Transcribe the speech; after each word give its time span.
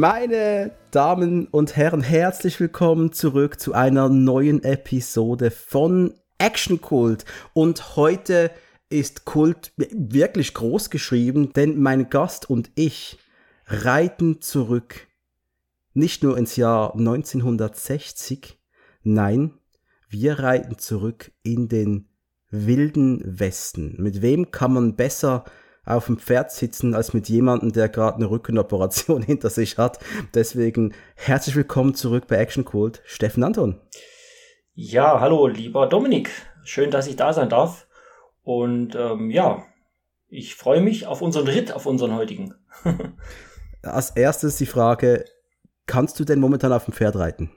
Meine 0.00 0.70
Damen 0.92 1.46
und 1.48 1.76
Herren, 1.76 2.00
herzlich 2.00 2.58
willkommen 2.58 3.12
zurück 3.12 3.60
zu 3.60 3.74
einer 3.74 4.08
neuen 4.08 4.64
Episode 4.64 5.50
von 5.50 6.14
Action 6.38 6.80
Kult. 6.80 7.26
Und 7.52 7.96
heute 7.96 8.50
ist 8.88 9.26
Kult 9.26 9.74
wirklich 9.76 10.54
groß 10.54 10.88
geschrieben, 10.88 11.52
denn 11.52 11.78
mein 11.78 12.08
Gast 12.08 12.48
und 12.48 12.70
ich 12.76 13.18
reiten 13.66 14.40
zurück. 14.40 15.06
Nicht 15.92 16.22
nur 16.22 16.38
ins 16.38 16.56
Jahr 16.56 16.94
1960, 16.94 18.58
nein, 19.02 19.52
wir 20.08 20.38
reiten 20.38 20.78
zurück 20.78 21.30
in 21.42 21.68
den 21.68 22.08
wilden 22.48 23.38
Westen. 23.38 23.96
Mit 23.98 24.22
wem 24.22 24.50
kann 24.50 24.72
man 24.72 24.96
besser 24.96 25.44
auf 25.90 26.06
dem 26.06 26.18
Pferd 26.18 26.52
sitzen 26.52 26.94
als 26.94 27.12
mit 27.12 27.28
jemandem, 27.28 27.72
der 27.72 27.88
gerade 27.88 28.16
eine 28.16 28.30
Rückenoperation 28.30 29.22
hinter 29.26 29.50
sich 29.50 29.78
hat. 29.78 29.98
Deswegen 30.34 30.94
herzlich 31.14 31.56
willkommen 31.56 31.94
zurück 31.94 32.26
bei 32.28 32.36
Action 32.36 32.64
Cult, 32.64 33.02
Steffen 33.04 33.44
Anton. 33.44 33.80
Ja, 34.74 35.20
hallo, 35.20 35.46
lieber 35.46 35.86
Dominik. 35.86 36.30
Schön, 36.64 36.90
dass 36.90 37.06
ich 37.06 37.16
da 37.16 37.32
sein 37.32 37.48
darf. 37.48 37.86
Und 38.42 38.94
ähm, 38.94 39.30
ja, 39.30 39.64
ich 40.28 40.54
freue 40.54 40.80
mich 40.80 41.06
auf 41.06 41.22
unseren 41.22 41.48
Ritt, 41.48 41.72
auf 41.72 41.86
unseren 41.86 42.14
heutigen. 42.14 42.54
Als 43.82 44.10
erstes 44.10 44.56
die 44.56 44.66
Frage, 44.66 45.24
kannst 45.86 46.20
du 46.20 46.24
denn 46.24 46.40
momentan 46.40 46.72
auf 46.72 46.84
dem 46.84 46.94
Pferd 46.94 47.16
reiten? 47.16 47.50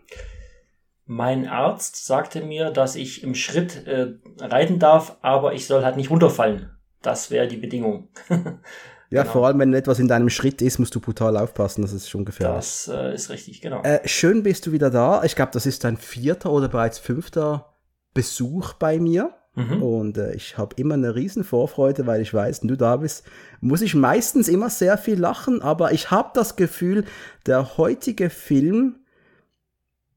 Mein 1.06 1.48
Arzt 1.48 2.06
sagte 2.06 2.42
mir, 2.42 2.72
dass 2.72 2.96
ich 2.96 3.24
im 3.24 3.36
Schritt 3.36 3.86
äh, 3.86 4.14
reiten 4.40 4.80
darf, 4.80 5.18
aber 5.22 5.54
ich 5.54 5.68
soll 5.68 5.84
halt 5.84 5.98
nicht 5.98 6.10
runterfallen. 6.10 6.72
Das 7.04 7.30
wäre 7.30 7.48
die 7.48 7.58
Bedingung. 7.58 8.08
ja, 8.30 9.22
genau. 9.22 9.32
vor 9.32 9.46
allem, 9.46 9.60
wenn 9.60 9.74
etwas 9.74 10.00
in 10.00 10.08
deinem 10.08 10.30
Schritt 10.30 10.64
ist, 10.64 10.80
musst 10.80 10.96
du 10.96 11.00
brutal 11.00 11.38
aufpassen, 11.38 11.84
das 11.84 11.94
ist 11.94 12.10
schon 12.10 12.26
gefährlich. 12.26 12.56
Das 12.56 12.88
äh, 12.88 13.14
ist 13.14 13.30
richtig, 13.30 13.62
genau. 13.62 13.84
Äh, 13.84 14.08
schön 14.08 14.42
bist 14.42 14.66
du 14.66 14.72
wieder 14.72 14.90
da. 14.90 15.24
Ich 15.24 15.36
glaube, 15.36 15.52
das 15.54 15.68
ist 15.68 15.84
dein 15.84 15.98
vierter 15.98 16.52
oder 16.52 16.70
bereits 16.70 16.98
fünfter 16.98 17.76
Besuch 18.16 18.74
bei 18.74 19.00
mir. 19.00 19.34
Mhm. 19.56 19.84
Und 19.84 20.18
äh, 20.18 20.34
ich 20.34 20.58
habe 20.58 20.76
immer 20.78 20.96
eine 20.96 21.14
riesen 21.14 21.44
Vorfreude, 21.44 22.08
weil 22.08 22.22
ich 22.22 22.34
weiß, 22.34 22.64
wenn 22.64 22.70
du 22.70 22.78
da 22.78 22.98
bist, 22.98 23.24
muss 23.62 23.82
ich 23.82 23.94
meistens 23.94 24.48
immer 24.48 24.70
sehr 24.70 24.98
viel 24.98 25.20
lachen, 25.20 25.62
aber 25.62 25.92
ich 25.92 26.10
habe 26.10 26.32
das 26.34 26.56
Gefühl, 26.56 27.06
der 27.46 27.78
heutige 27.78 28.32
Film, 28.32 28.96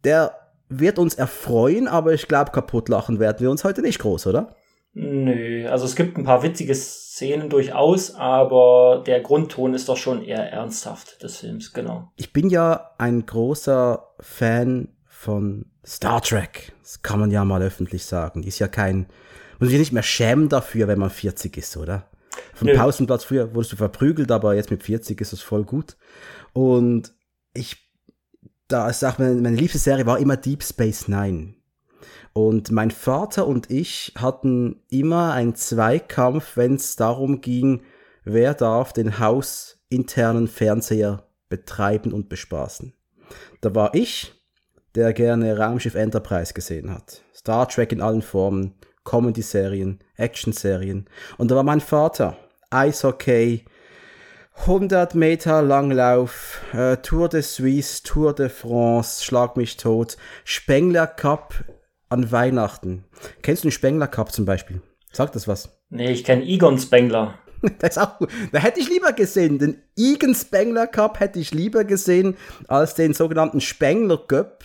der 0.04 0.32
wird 0.68 0.98
uns 0.98 1.14
erfreuen, 1.14 1.86
aber 1.86 2.14
ich 2.14 2.28
glaube, 2.28 2.50
kaputt 2.50 2.88
lachen 2.88 3.20
werden 3.20 3.40
wir 3.40 3.50
uns 3.50 3.64
heute 3.64 3.82
nicht 3.82 3.98
groß, 3.98 4.26
oder? 4.26 4.54
Nö, 4.98 5.68
also 5.68 5.84
es 5.84 5.94
gibt 5.94 6.16
ein 6.16 6.24
paar 6.24 6.42
witzige 6.42 6.74
Szenen 6.74 7.50
durchaus, 7.50 8.14
aber 8.14 9.04
der 9.06 9.20
Grundton 9.20 9.74
ist 9.74 9.90
doch 9.90 9.98
schon 9.98 10.24
eher 10.24 10.50
ernsthaft 10.50 11.22
des 11.22 11.36
Films, 11.36 11.74
genau. 11.74 12.10
Ich 12.16 12.32
bin 12.32 12.48
ja 12.48 12.92
ein 12.96 13.26
großer 13.26 14.14
Fan 14.20 14.88
von 15.06 15.66
Star 15.84 16.22
Trek. 16.22 16.72
Das 16.80 17.02
kann 17.02 17.20
man 17.20 17.30
ja 17.30 17.44
mal 17.44 17.60
öffentlich 17.60 18.06
sagen. 18.06 18.40
Die 18.40 18.48
ist 18.48 18.58
ja 18.58 18.68
kein, 18.68 19.06
muss 19.58 19.68
sich 19.68 19.78
nicht 19.78 19.92
mehr 19.92 20.02
schämen 20.02 20.48
dafür, 20.48 20.88
wenn 20.88 20.98
man 20.98 21.10
40 21.10 21.58
ist, 21.58 21.76
oder? 21.76 22.08
Vom 22.54 22.68
Nö. 22.68 22.74
Pausenplatz 22.74 23.24
früher 23.24 23.54
wurdest 23.54 23.72
du 23.72 23.76
verprügelt, 23.76 24.30
aber 24.30 24.54
jetzt 24.54 24.70
mit 24.70 24.82
40 24.82 25.20
ist 25.20 25.34
es 25.34 25.42
voll 25.42 25.64
gut. 25.64 25.98
Und 26.54 27.12
ich, 27.52 27.92
da 28.66 28.88
ist 28.88 29.04
auch 29.04 29.18
meine, 29.18 29.34
meine 29.34 29.56
liebste 29.56 29.78
Serie 29.78 30.06
war 30.06 30.18
immer 30.18 30.38
Deep 30.38 30.62
Space 30.62 31.06
Nine. 31.06 31.55
Und 32.36 32.70
mein 32.70 32.90
Vater 32.90 33.46
und 33.46 33.70
ich 33.70 34.12
hatten 34.18 34.82
immer 34.90 35.32
einen 35.32 35.54
Zweikampf, 35.54 36.58
wenn 36.58 36.74
es 36.74 36.94
darum 36.94 37.40
ging, 37.40 37.80
wer 38.24 38.52
darf 38.52 38.92
den 38.92 39.18
hausinternen 39.18 40.46
Fernseher 40.46 41.22
betreiben 41.48 42.12
und 42.12 42.28
bespaßen. 42.28 42.92
Da 43.62 43.74
war 43.74 43.94
ich, 43.94 44.34
der 44.94 45.14
gerne 45.14 45.56
Raumschiff 45.56 45.94
Enterprise 45.94 46.52
gesehen 46.52 46.92
hat. 46.92 47.22
Star 47.34 47.70
Trek 47.70 47.90
in 47.92 48.02
allen 48.02 48.20
Formen, 48.20 48.74
Comedy-Serien, 49.04 50.00
Action-Serien. 50.16 51.06
Und 51.38 51.50
da 51.50 51.56
war 51.56 51.62
mein 51.62 51.80
Vater, 51.80 52.36
Eishockey, 52.68 53.64
100 54.56 55.14
Meter 55.14 55.62
Langlauf, 55.62 56.60
äh, 56.74 56.98
Tour 56.98 57.30
de 57.30 57.40
Suisse, 57.40 58.02
Tour 58.02 58.34
de 58.34 58.50
France, 58.50 59.24
Schlag 59.24 59.56
mich 59.56 59.78
tot, 59.78 60.18
Spengler 60.44 61.06
Cup 61.06 61.64
an 62.08 62.30
Weihnachten. 62.30 63.04
Kennst 63.42 63.64
du 63.64 63.68
den 63.68 63.72
Spengler 63.72 64.08
Cup 64.08 64.32
zum 64.32 64.44
Beispiel? 64.44 64.80
Sag 65.12 65.32
das 65.32 65.48
was? 65.48 65.70
Nee, 65.88 66.10
ich 66.10 66.24
kenne 66.24 66.42
Egon 66.42 66.80
Spengler. 66.80 67.38
das 67.78 67.90
ist 67.90 67.98
auch 67.98 68.18
gut. 68.18 68.28
Da 68.50 68.58
hätte 68.58 68.80
ich 68.80 68.88
lieber 68.88 69.12
gesehen. 69.12 69.60
Den 69.60 69.80
Egon 69.96 70.34
Spengler 70.34 70.88
Cup 70.88 71.20
hätte 71.20 71.38
ich 71.38 71.54
lieber 71.54 71.84
gesehen 71.84 72.36
als 72.66 72.94
den 72.94 73.14
sogenannten 73.14 73.60
Spengler 73.60 74.18
Cup. 74.18 74.64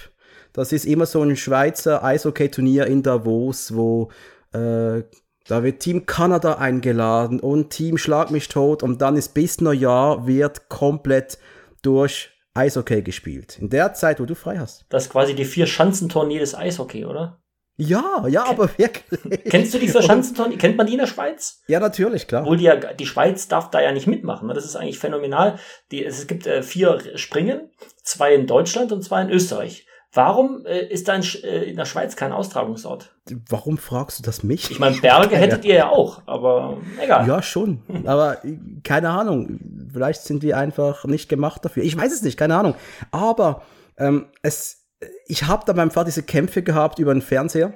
Das 0.51 0.73
ist 0.73 0.85
immer 0.85 1.05
so 1.05 1.21
ein 1.21 1.35
Schweizer 1.35 2.03
Eishockey-Turnier 2.03 2.87
in 2.87 3.03
Davos, 3.03 3.75
wo 3.75 4.09
äh, 4.51 5.03
da 5.47 5.63
wird 5.63 5.79
Team 5.81 6.05
Kanada 6.05 6.55
eingeladen 6.55 7.39
und 7.39 7.69
Team 7.69 7.97
Schlag 7.97 8.31
mich 8.31 8.47
tot 8.47 8.83
und 8.83 9.01
dann 9.01 9.17
ist 9.17 9.33
bis 9.33 9.61
Neujahr 9.61 10.27
wird 10.27 10.69
komplett 10.69 11.37
durch 11.81 12.31
Eishockey 12.53 13.01
gespielt. 13.01 13.57
In 13.59 13.69
der 13.69 13.93
Zeit, 13.93 14.19
wo 14.19 14.25
du 14.25 14.35
frei 14.35 14.57
hast. 14.57 14.85
Das 14.89 15.03
ist 15.03 15.09
quasi 15.09 15.35
die 15.35 15.45
vier 15.45 15.67
Schanzentournee 15.67 16.39
des 16.39 16.55
Eishockey, 16.55 17.05
oder? 17.05 17.41
Ja, 17.77 18.27
ja, 18.27 18.43
Ken 18.43 18.51
aber 18.51 18.69
wirklich. 18.77 19.43
Kennst 19.49 19.73
du 19.73 19.79
die 19.79 19.87
vier 19.87 20.01
Schanzentournee? 20.01 20.57
Kennt 20.57 20.77
man 20.77 20.85
die 20.85 20.93
in 20.93 20.99
der 20.99 21.07
Schweiz? 21.07 21.61
Ja, 21.67 21.79
natürlich, 21.79 22.27
klar. 22.27 22.43
Obwohl 22.43 22.57
die 22.57 22.65
ja, 22.65 22.75
die 22.75 23.05
Schweiz 23.05 23.47
darf 23.47 23.71
da 23.71 23.81
ja 23.81 23.91
nicht 23.91 24.07
mitmachen. 24.07 24.47
Ne? 24.47 24.53
Das 24.53 24.65
ist 24.65 24.75
eigentlich 24.75 24.99
phänomenal. 24.99 25.57
Die, 25.91 26.03
es 26.03 26.27
gibt 26.27 26.45
äh, 26.45 26.61
vier 26.61 27.17
Springen, 27.17 27.71
zwei 28.03 28.35
in 28.35 28.45
Deutschland 28.45 28.91
und 28.91 29.01
zwei 29.01 29.21
in 29.21 29.29
Österreich. 29.29 29.87
Warum 30.13 30.65
äh, 30.65 30.87
ist 30.87 31.07
da 31.07 31.15
in, 31.15 31.23
äh, 31.43 31.63
in, 31.63 31.77
der 31.77 31.85
Schweiz 31.85 32.17
kein 32.17 32.33
Austragungsort? 32.33 33.15
Warum 33.47 33.77
fragst 33.77 34.19
du 34.19 34.23
das 34.23 34.43
mich? 34.43 34.69
Ich 34.69 34.77
meine, 34.77 34.97
Berge 34.97 35.35
hättet 35.37 35.63
ihr 35.63 35.75
ja 35.75 35.89
auch, 35.89 36.21
aber 36.25 36.79
egal. 37.01 37.25
Ja, 37.27 37.41
schon. 37.41 37.81
Aber 38.05 38.43
äh, 38.43 38.57
keine 38.83 39.09
Ahnung. 39.09 39.87
Vielleicht 39.93 40.23
sind 40.23 40.43
wir 40.43 40.57
einfach 40.57 41.05
nicht 41.05 41.29
gemacht 41.29 41.63
dafür. 41.63 41.83
Ich 41.83 41.97
weiß 41.97 42.11
es 42.11 42.23
nicht, 42.23 42.37
keine 42.37 42.57
Ahnung. 42.57 42.75
Aber 43.11 43.61
ähm, 43.97 44.27
es, 44.41 44.85
ich 45.27 45.47
habe 45.47 45.63
da 45.65 45.71
beim 45.71 45.91
Vater 45.91 46.05
diese 46.05 46.23
Kämpfe 46.23 46.61
gehabt 46.61 46.99
über 46.99 47.13
den 47.13 47.21
Fernseher. 47.21 47.73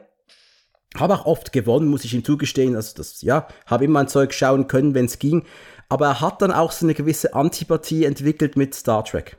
Habe 0.97 1.13
auch 1.13 1.25
oft 1.25 1.53
gewonnen, 1.53 1.87
muss 1.87 2.03
ich 2.03 2.13
ihm 2.13 2.25
zugestehen. 2.25 2.75
Also 2.75 2.97
das, 2.97 3.21
ja, 3.21 3.47
habe 3.65 3.85
immer 3.85 4.01
ein 4.01 4.07
Zeug 4.09 4.33
schauen 4.33 4.67
können, 4.67 4.93
wenn 4.93 5.05
es 5.05 5.19
ging. 5.19 5.45
Aber 5.87 6.07
er 6.07 6.21
hat 6.21 6.41
dann 6.41 6.51
auch 6.51 6.73
so 6.73 6.85
eine 6.85 6.95
gewisse 6.95 7.33
Antipathie 7.33 8.03
entwickelt 8.03 8.57
mit 8.57 8.75
Star 8.75 9.05
Trek 9.05 9.37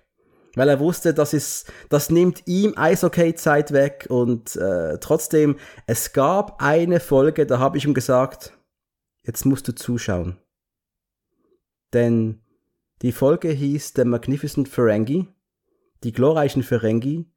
weil 0.56 0.68
er 0.68 0.80
wusste, 0.80 1.14
das 1.14 1.32
ist, 1.32 1.70
das 1.88 2.10
nimmt 2.10 2.42
ihm 2.46 2.72
Eishockey-Zeit 2.76 3.72
weg 3.72 4.06
und 4.08 4.56
äh, 4.56 4.98
trotzdem, 4.98 5.56
es 5.86 6.12
gab 6.12 6.60
eine 6.60 6.98
Folge, 6.98 7.46
da 7.46 7.60
habe 7.60 7.78
ich 7.78 7.84
ihm 7.84 7.94
gesagt, 7.94 8.58
jetzt 9.22 9.44
musst 9.44 9.68
du 9.68 9.74
zuschauen. 9.74 10.38
Denn 11.92 12.40
die 13.02 13.12
Folge 13.12 13.50
hieß 13.50 13.92
The 13.94 14.04
Magnificent 14.04 14.68
Ferengi, 14.68 15.28
die 16.02 16.12
glorreichen 16.12 16.64
Ferengi, 16.64 17.30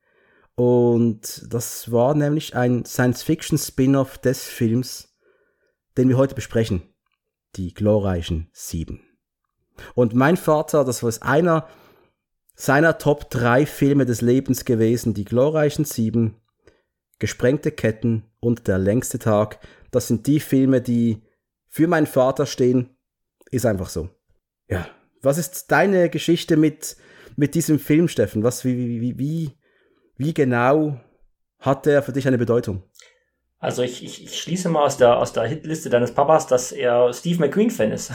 und 0.56 1.53
das 1.53 1.90
war 1.90 2.16
nämlich 2.16 2.53
ein 2.53 2.84
Science-Fiction-Spin-off 2.84 4.18
des 4.18 4.44
Films, 4.44 5.15
den 5.98 6.10
wir 6.10 6.18
heute 6.18 6.36
besprechen. 6.36 6.81
Die 7.56 7.74
glorreichen 7.74 8.50
Sieben. 8.51 9.01
Und 9.95 10.15
mein 10.15 10.36
Vater, 10.36 10.83
das 10.83 11.01
war 11.01 11.13
einer 11.22 11.69
seiner 12.60 12.98
Top 12.98 13.30
3 13.30 13.66
Filme 13.66 14.06
des 14.06 14.20
Lebens 14.20 14.66
gewesen, 14.66 15.14
die 15.14 15.24
glorreichen 15.24 15.86
Sieben, 15.86 16.36
Gesprengte 17.18 17.72
Ketten 17.72 18.26
und 18.42 18.68
Der 18.68 18.78
längste 18.78 19.18
Tag. 19.18 19.60
Das 19.92 20.10
sind 20.10 20.28
die 20.28 20.42
Filme, 20.42 20.82
die 20.82 21.24
für 21.70 21.88
meinen 21.88 22.06
Vater 22.06 22.46
stehen. 22.46 22.98
Ist 23.50 23.66
einfach 23.66 23.88
so. 23.88 24.10
Ja. 24.68 24.90
Was 25.22 25.38
ist 25.38 25.72
deine 25.72 26.10
Geschichte 26.10 26.58
mit, 26.58 26.98
mit 27.38 27.56
diesem 27.56 27.80
Film, 27.80 28.10
Steffen? 28.10 28.44
Was, 28.44 28.66
wie, 28.66 29.02
wie, 29.02 29.18
wie, 29.18 29.52
wie 30.18 30.34
genau 30.34 31.00
hat 31.60 31.86
der 31.86 32.04
für 32.04 32.12
dich 32.12 32.28
eine 32.28 32.38
Bedeutung? 32.38 32.84
Also 33.60 33.84
ich, 33.84 34.04
ich, 34.04 34.24
ich 34.24 34.40
schließe 34.42 34.70
mal 34.70 34.86
aus 34.86 34.98
der, 34.98 35.18
aus 35.18 35.34
der 35.34 35.44
Hitliste 35.44 35.90
deines 35.90 36.14
Papas, 36.14 36.48
dass 36.48 36.72
er 36.72 37.12
Steve 37.12 37.40
McQueen-Fan 37.40 37.92
ist. 37.92 38.14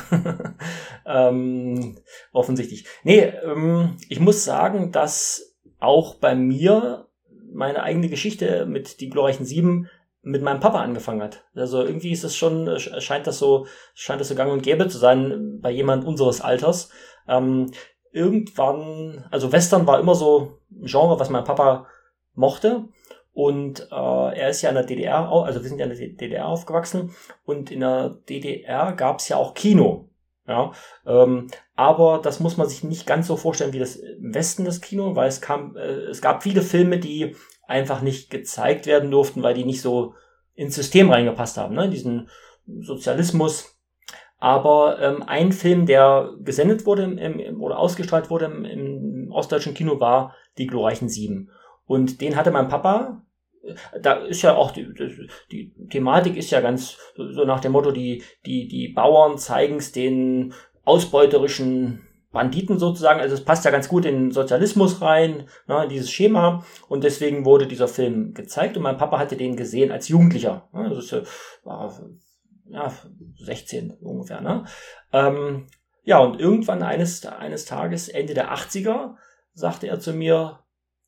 ähm, 1.06 1.98
offensichtlich. 2.32 2.86
Nee, 3.02 3.20
ähm, 3.20 3.98
ich 4.08 4.20
muss 4.20 4.44
sagen, 4.44 4.90
dass 4.90 5.54
auch 5.80 6.14
bei 6.14 6.34
mir 6.34 7.08
meine 7.52 7.82
eigene 7.82 8.08
Geschichte 8.08 8.64
mit 8.64 9.00
die 9.00 9.10
glorreichen 9.10 9.44
Sieben 9.44 9.88
mit 10.22 10.42
meinem 10.42 10.60
Papa 10.60 10.80
angefangen 10.80 11.22
hat. 11.22 11.44
Also 11.54 11.84
irgendwie 11.84 12.10
ist 12.10 12.24
es 12.24 12.34
schon, 12.34 12.78
scheint 12.78 13.26
das 13.26 13.38
so, 13.38 13.66
scheint 13.94 14.22
das 14.22 14.28
so 14.28 14.34
gang 14.34 14.50
und 14.50 14.62
gäbe 14.62 14.88
zu 14.88 14.96
sein 14.96 15.60
bei 15.60 15.70
jemand 15.70 16.06
unseres 16.06 16.40
Alters. 16.40 16.88
Ähm, 17.28 17.70
irgendwann, 18.12 19.26
also 19.30 19.52
Western 19.52 19.86
war 19.86 20.00
immer 20.00 20.14
so 20.14 20.58
ein 20.72 20.86
Genre, 20.86 21.20
was 21.20 21.28
mein 21.28 21.44
Papa 21.44 21.86
mochte. 22.34 22.88
Und 23.34 23.88
äh, 23.90 24.38
er 24.38 24.48
ist 24.48 24.62
ja 24.62 24.68
in 24.70 24.76
der 24.76 24.84
DDR, 24.84 25.28
also 25.28 25.60
wir 25.60 25.68
sind 25.68 25.78
ja 25.78 25.86
in 25.86 25.96
der 25.96 26.08
DDR 26.08 26.46
aufgewachsen 26.46 27.10
und 27.44 27.70
in 27.72 27.80
der 27.80 28.10
DDR 28.28 28.92
gab 28.92 29.18
es 29.18 29.28
ja 29.28 29.36
auch 29.36 29.54
Kino. 29.54 30.08
Ja, 30.46 30.72
ähm, 31.06 31.48
aber 31.74 32.20
das 32.22 32.38
muss 32.38 32.58
man 32.58 32.68
sich 32.68 32.84
nicht 32.84 33.06
ganz 33.06 33.26
so 33.26 33.36
vorstellen 33.36 33.72
wie 33.72 33.78
das 33.78 33.96
im 33.96 34.34
Westen 34.34 34.66
das 34.66 34.82
Kino, 34.82 35.16
weil 35.16 35.26
es 35.26 35.40
kam, 35.40 35.74
äh, 35.76 35.80
es 35.80 36.20
gab 36.20 36.42
viele 36.42 36.60
Filme, 36.60 36.98
die 36.98 37.34
einfach 37.66 38.02
nicht 38.02 38.30
gezeigt 38.30 38.86
werden 38.86 39.10
durften, 39.10 39.42
weil 39.42 39.54
die 39.54 39.64
nicht 39.64 39.80
so 39.80 40.14
ins 40.54 40.74
System 40.74 41.10
reingepasst 41.10 41.56
haben, 41.56 41.74
ne? 41.74 41.88
Diesen 41.88 42.28
Sozialismus. 42.66 43.74
Aber 44.38 45.00
ähm, 45.00 45.22
ein 45.26 45.52
Film, 45.52 45.86
der 45.86 46.34
gesendet 46.40 46.84
wurde 46.84 47.04
im, 47.04 47.18
im, 47.18 47.62
oder 47.62 47.78
ausgestrahlt 47.78 48.28
wurde 48.28 48.44
im, 48.44 48.64
im 48.64 49.32
ostdeutschen 49.32 49.74
Kino, 49.74 49.98
war 49.98 50.34
Die 50.58 50.66
glorreichen 50.66 51.08
Sieben. 51.08 51.50
Und 51.86 52.20
den 52.20 52.36
hatte 52.36 52.50
mein 52.50 52.68
Papa 52.68 53.24
da 54.00 54.14
ist 54.14 54.42
ja 54.42 54.54
auch 54.54 54.70
die, 54.70 54.86
die 55.50 55.72
Thematik 55.88 56.36
ist 56.36 56.50
ja 56.50 56.60
ganz 56.60 56.98
so 57.16 57.44
nach 57.44 57.60
dem 57.60 57.72
Motto, 57.72 57.90
die, 57.90 58.22
die, 58.46 58.68
die 58.68 58.88
Bauern 58.88 59.38
zeigen 59.38 59.76
es 59.76 59.92
den 59.92 60.52
ausbeuterischen 60.84 62.06
Banditen 62.30 62.78
sozusagen. 62.78 63.20
Also 63.20 63.34
es 63.34 63.44
passt 63.44 63.64
ja 63.64 63.70
ganz 63.70 63.88
gut 63.88 64.04
in 64.04 64.14
den 64.14 64.30
Sozialismus 64.32 65.00
rein, 65.00 65.48
ne, 65.66 65.86
dieses 65.88 66.10
Schema. 66.10 66.64
Und 66.88 67.04
deswegen 67.04 67.44
wurde 67.44 67.66
dieser 67.66 67.88
Film 67.88 68.34
gezeigt 68.34 68.76
und 68.76 68.82
mein 68.82 68.98
Papa 68.98 69.18
hatte 69.18 69.36
den 69.36 69.56
gesehen 69.56 69.92
als 69.92 70.08
Jugendlicher. 70.08 70.68
Ne, 70.72 70.90
das 70.90 71.12
ist 71.12 71.64
war, 71.64 71.94
ja 72.66 72.92
16 73.36 73.92
ungefähr. 74.00 74.40
Ne? 74.40 74.64
Ähm, 75.12 75.68
ja, 76.02 76.18
und 76.18 76.38
irgendwann 76.38 76.82
eines, 76.82 77.24
eines 77.24 77.64
Tages, 77.64 78.08
Ende 78.08 78.34
der 78.34 78.52
80er, 78.52 79.14
sagte 79.54 79.86
er 79.86 80.00
zu 80.00 80.12
mir, 80.12 80.63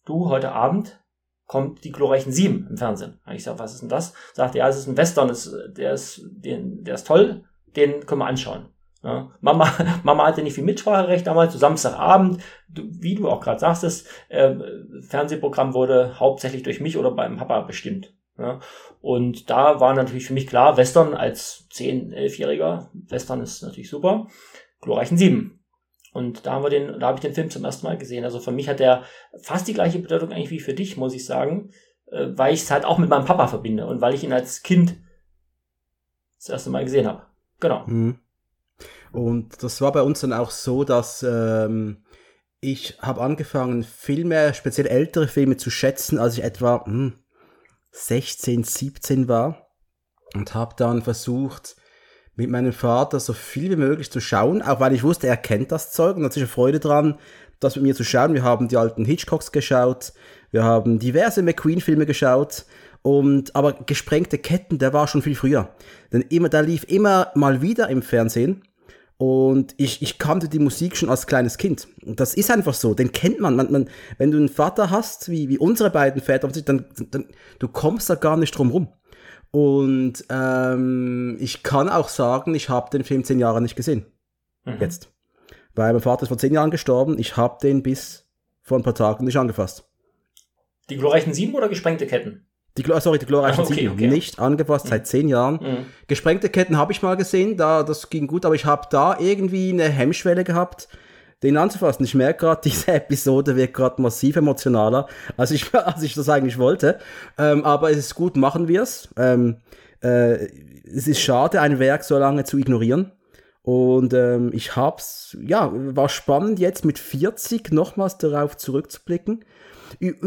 du, 0.06 0.30
heute 0.30 0.52
Abend 0.52 0.98
kommt 1.46 1.84
die 1.84 1.92
glorreichen 1.92 2.32
Sieben 2.32 2.66
im 2.70 2.76
Fernsehen. 2.76 3.20
Ich 3.32 3.44
sage, 3.44 3.58
was 3.58 3.74
ist 3.74 3.82
denn 3.82 3.88
das? 3.88 4.14
Sagt 4.32 4.54
ja, 4.54 4.66
es 4.68 4.78
ist 4.78 4.88
ein 4.88 4.96
Western, 4.96 5.28
ist, 5.28 5.54
der 5.68 5.92
ist, 5.92 6.22
den, 6.24 6.82
der 6.82 6.94
ist 6.94 7.06
toll, 7.06 7.44
den 7.76 8.06
können 8.06 8.20
wir 8.20 8.26
anschauen. 8.26 8.70
Ja, 9.02 9.30
Mama, 9.40 9.70
Mama 10.02 10.26
hatte 10.26 10.42
nicht 10.42 10.54
viel 10.54 10.64
Mitspracherecht 10.64 11.26
damals, 11.26 11.52
so 11.52 11.58
Samstagabend, 11.58 12.42
du, 12.68 12.82
wie 12.88 13.14
du 13.14 13.28
auch 13.28 13.40
gerade 13.40 13.60
sagtest, 13.60 14.08
äh, 14.28 14.56
Fernsehprogramm 15.02 15.74
wurde 15.74 16.18
hauptsächlich 16.18 16.62
durch 16.62 16.80
mich 16.80 16.96
oder 16.96 17.12
beim 17.12 17.36
Papa 17.36 17.60
bestimmt. 17.60 18.14
Ja, 18.38 18.60
und 19.00 19.48
da 19.48 19.80
war 19.80 19.94
natürlich 19.94 20.26
für 20.26 20.34
mich 20.34 20.46
klar, 20.46 20.76
Western 20.76 21.14
als 21.14 21.68
10-, 21.72 22.12
11-Jähriger, 22.12 22.88
Western 22.92 23.40
ist 23.40 23.62
natürlich 23.62 23.88
super, 23.88 24.26
glorreichen 24.80 25.16
Sieben. 25.16 25.55
Und 26.16 26.46
da 26.46 26.52
haben 26.52 26.64
wir 26.64 26.70
den, 26.70 26.98
da 26.98 27.08
habe 27.08 27.18
ich 27.18 27.20
den 27.20 27.34
Film 27.34 27.50
zum 27.50 27.62
ersten 27.62 27.84
Mal 27.86 27.98
gesehen. 27.98 28.24
Also 28.24 28.40
für 28.40 28.50
mich 28.50 28.70
hat 28.70 28.80
der 28.80 29.02
fast 29.42 29.68
die 29.68 29.74
gleiche 29.74 29.98
Bedeutung 29.98 30.32
eigentlich 30.32 30.50
wie 30.50 30.60
für 30.60 30.72
dich, 30.72 30.96
muss 30.96 31.12
ich 31.12 31.26
sagen, 31.26 31.72
äh, 32.06 32.28
weil 32.30 32.54
ich 32.54 32.62
es 32.62 32.70
halt 32.70 32.86
auch 32.86 32.96
mit 32.96 33.10
meinem 33.10 33.26
Papa 33.26 33.48
verbinde 33.48 33.86
und 33.86 34.00
weil 34.00 34.14
ich 34.14 34.24
ihn 34.24 34.32
als 34.32 34.62
Kind 34.62 34.96
das 36.38 36.48
erste 36.48 36.70
Mal 36.70 36.84
gesehen 36.84 37.06
habe. 37.06 37.24
Genau. 37.60 37.84
Mhm. 37.86 38.18
Und 39.12 39.62
das 39.62 39.82
war 39.82 39.92
bei 39.92 40.00
uns 40.00 40.20
dann 40.20 40.32
auch 40.32 40.50
so, 40.50 40.84
dass 40.84 41.22
ähm, 41.22 42.02
ich 42.60 42.96
habe 43.02 43.20
angefangen, 43.20 43.84
Filme, 43.84 44.54
speziell 44.54 44.86
ältere 44.86 45.28
Filme 45.28 45.58
zu 45.58 45.68
schätzen, 45.68 46.18
als 46.18 46.38
ich 46.38 46.44
etwa 46.44 46.82
hm, 46.86 47.18
16, 47.90 48.64
17 48.64 49.28
war 49.28 49.68
und 50.32 50.54
habe 50.54 50.74
dann 50.78 51.02
versucht, 51.02 51.76
mit 52.36 52.50
meinem 52.50 52.72
Vater 52.72 53.18
so 53.18 53.32
viel 53.32 53.70
wie 53.70 53.76
möglich 53.76 54.10
zu 54.10 54.20
schauen, 54.20 54.62
auch 54.62 54.78
weil 54.78 54.92
ich 54.92 55.02
wusste, 55.02 55.26
er 55.26 55.38
kennt 55.38 55.72
das 55.72 55.92
Zeug 55.92 56.16
und 56.16 56.24
hat 56.24 56.34
sich 56.34 56.44
Freude 56.44 56.78
dran, 56.78 57.18
das 57.60 57.76
mit 57.76 57.84
mir 57.84 57.94
zu 57.94 58.04
schauen. 58.04 58.34
Wir 58.34 58.42
haben 58.42 58.68
die 58.68 58.76
alten 58.76 59.06
Hitchcocks 59.06 59.52
geschaut, 59.52 60.12
wir 60.50 60.62
haben 60.62 60.98
diverse 60.98 61.42
McQueen-Filme 61.42 62.04
geschaut 62.04 62.66
und 63.02 63.56
aber 63.56 63.72
gesprengte 63.72 64.38
Ketten, 64.38 64.78
der 64.78 64.92
war 64.92 65.08
schon 65.08 65.22
viel 65.22 65.34
früher. 65.34 65.70
Denn 66.12 66.22
immer, 66.28 66.50
da 66.50 66.60
lief 66.60 66.84
immer 66.84 67.32
mal 67.34 67.62
wieder 67.62 67.88
im 67.88 68.02
Fernsehen 68.02 68.62
und 69.18 69.74
ich, 69.78 70.02
ich 70.02 70.18
kannte 70.18 70.48
die 70.48 70.58
Musik 70.58 70.94
schon 70.94 71.08
als 71.08 71.26
kleines 71.26 71.56
Kind. 71.56 71.88
Und 72.04 72.20
das 72.20 72.34
ist 72.34 72.50
einfach 72.50 72.74
so, 72.74 72.92
den 72.92 73.12
kennt 73.12 73.40
man. 73.40 73.56
man, 73.56 73.72
man 73.72 73.88
wenn 74.18 74.30
du 74.30 74.36
einen 74.36 74.50
Vater 74.50 74.90
hast, 74.90 75.30
wie, 75.30 75.48
wie 75.48 75.56
unsere 75.56 75.88
beiden 75.88 76.20
Väter, 76.20 76.48
dann, 76.48 76.84
dann 77.10 77.24
du 77.58 77.68
kommst 77.68 78.10
da 78.10 78.14
gar 78.14 78.36
nicht 78.36 78.52
drum 78.52 78.70
rum. 78.70 78.88
Und 79.56 80.22
ähm, 80.28 81.38
ich 81.40 81.62
kann 81.62 81.88
auch 81.88 82.10
sagen, 82.10 82.54
ich 82.54 82.68
habe 82.68 82.90
den 82.90 83.04
Film 83.04 83.24
zehn 83.24 83.38
Jahre 83.38 83.62
nicht 83.62 83.74
gesehen. 83.74 84.04
Mhm. 84.66 84.76
Jetzt. 84.80 85.10
Weil 85.74 85.94
mein 85.94 86.02
Vater 86.02 86.24
ist 86.24 86.28
vor 86.28 86.36
zehn 86.36 86.52
Jahren 86.52 86.70
gestorben. 86.70 87.18
Ich 87.18 87.38
habe 87.38 87.56
den 87.62 87.82
bis 87.82 88.26
vor 88.60 88.78
ein 88.78 88.82
paar 88.82 88.94
Tagen 88.94 89.24
nicht 89.24 89.38
angefasst. 89.38 89.88
Die 90.90 90.98
glorreichen 90.98 91.32
Sieben 91.32 91.54
oder 91.54 91.70
gesprengte 91.70 92.06
Ketten? 92.06 92.44
Die, 92.76 92.84
sorry, 93.00 93.18
die 93.18 93.24
glorreichen 93.24 93.64
okay, 93.64 93.74
Sieben. 93.74 93.94
Okay. 93.94 94.08
Nicht 94.08 94.38
angefasst 94.38 94.84
mhm. 94.84 94.90
seit 94.90 95.06
zehn 95.06 95.26
Jahren. 95.26 95.54
Mhm. 95.54 95.86
Gesprengte 96.06 96.50
Ketten 96.50 96.76
habe 96.76 96.92
ich 96.92 97.00
mal 97.00 97.16
gesehen, 97.16 97.56
da, 97.56 97.82
das 97.82 98.10
ging 98.10 98.26
gut, 98.26 98.44
aber 98.44 98.56
ich 98.56 98.66
habe 98.66 98.86
da 98.90 99.18
irgendwie 99.18 99.70
eine 99.70 99.88
Hemmschwelle 99.88 100.44
gehabt 100.44 100.86
den 101.42 101.56
anzufassen. 101.56 102.04
Ich 102.04 102.14
merke 102.14 102.40
gerade, 102.40 102.60
diese 102.64 102.92
Episode 102.92 103.56
wird 103.56 103.74
gerade 103.74 104.00
massiv 104.00 104.36
emotionaler, 104.36 105.08
als 105.36 105.50
ich, 105.50 105.74
als 105.74 106.02
ich 106.02 106.14
das 106.14 106.28
eigentlich 106.28 106.58
wollte. 106.58 106.98
Ähm, 107.38 107.64
aber 107.64 107.90
es 107.90 107.98
ist 107.98 108.14
gut, 108.14 108.36
machen 108.36 108.68
wir 108.68 108.82
es. 108.82 109.08
Ähm, 109.16 109.58
äh, 110.02 110.46
es 110.84 111.08
ist 111.08 111.20
schade, 111.20 111.60
ein 111.60 111.78
Werk 111.78 112.04
so 112.04 112.18
lange 112.18 112.44
zu 112.44 112.58
ignorieren. 112.58 113.12
Und 113.62 114.14
ähm, 114.14 114.52
ich 114.52 114.76
hab's, 114.76 115.36
ja, 115.40 115.72
war 115.72 116.08
spannend 116.08 116.60
jetzt 116.60 116.84
mit 116.84 117.00
40 117.00 117.72
nochmals 117.72 118.16
darauf 118.16 118.56
zurückzublicken. 118.56 119.44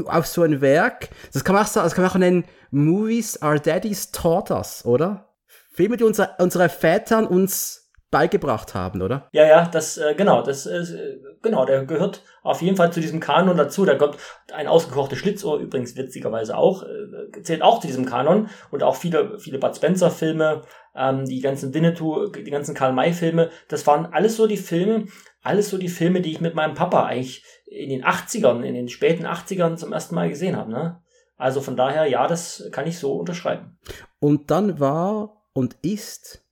Auf 0.08 0.28
so 0.28 0.42
ein 0.42 0.60
Werk, 0.60 1.10
das 1.32 1.46
kann 1.46 1.56
man 1.56 1.64
auch 1.64 1.68
sagen, 1.68 1.86
das 1.86 1.96
kann 1.96 2.04
man 2.04 2.12
auch 2.12 2.18
nennen, 2.18 2.44
Movies 2.72 3.42
Our 3.42 3.60
Daddies 3.60 4.12
Taught 4.12 4.52
Us, 4.52 4.84
oder? 4.84 5.30
Filme, 5.72 5.96
die 5.96 6.04
unsere, 6.04 6.32
unsere 6.40 6.68
Väter 6.68 7.32
uns 7.32 7.79
beigebracht 8.12 8.74
haben, 8.74 9.02
oder? 9.02 9.30
Ja, 9.32 9.46
ja, 9.46 9.68
das 9.68 9.98
äh, 9.98 10.16
genau, 10.16 10.42
das 10.42 10.66
ist 10.66 10.92
äh, 10.92 11.18
genau, 11.42 11.66
der 11.66 11.86
gehört 11.86 12.24
auf 12.42 12.62
jeden 12.62 12.76
Fall 12.76 12.92
zu 12.92 13.02
diesem 13.02 13.20
Kanon 13.20 13.58
dazu. 13.58 13.86
Da 13.86 13.96
kommt 13.96 14.18
ein 14.52 14.68
ausgekochtes 14.68 15.20
Schlitzohr 15.20 15.60
übrigens 15.60 15.96
witzigerweise 15.96 16.58
auch 16.58 16.84
äh, 16.84 17.42
zählt 17.44 17.62
auch 17.62 17.80
zu 17.80 17.88
diesem 17.88 18.06
Kanon 18.06 18.50
und 18.72 18.84
auch 18.84 18.96
viele 18.96 19.38
viele 19.40 19.60
Bud 19.60 19.76
Spencer 19.76 20.10
Filme, 20.10 20.64
ähm, 20.96 21.26
die 21.26 21.42
ganzen 21.42 21.74
Winnetou, 21.74 22.28
die 22.28 22.51
ganzen 22.51 22.75
Karl 22.75 22.94
May 22.94 23.13
Filme, 23.13 23.50
das 23.68 23.86
waren 23.86 24.08
alles 24.08 24.38
so 24.38 24.48
die 24.48 24.58
Filme, 24.58 25.06
alles 25.42 25.70
so 25.70 25.78
die 25.78 25.89
Filme, 25.89 26.22
die 26.22 26.32
ich 26.32 26.42
mit 26.42 26.56
meinem 26.56 26.74
Papa 26.74 27.06
eigentlich 27.06 27.44
in 27.66 27.89
den 27.89 28.04
80ern, 28.04 28.63
in 28.63 28.74
den 28.74 28.89
späten 28.89 29.25
80ern 29.25 29.75
zum 29.75 29.94
ersten 29.94 30.16
Mal 30.16 30.30
gesehen 30.30 30.58
habe, 30.58 30.72
ne? 30.72 31.01
Also 31.38 31.62
von 31.62 31.78
daher, 31.78 32.06
ja, 32.06 32.28
das 32.28 32.68
kann 32.74 32.86
ich 32.86 33.00
so 33.00 33.13
unterschreiben. 33.13 33.78
Und 34.20 34.51
dann 34.51 34.80
war 34.82 35.46
und 35.54 35.78
ist 35.82 36.44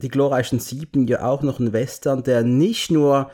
die 0.00 0.08
glorreichen 0.08 0.58
Sieben 0.58 1.06
ja 1.06 1.24
auch 1.24 1.42
noch 1.42 1.60
ein 1.60 1.72
Western, 1.72 2.22
der 2.22 2.42
nicht 2.42 2.90
nur 2.90 3.30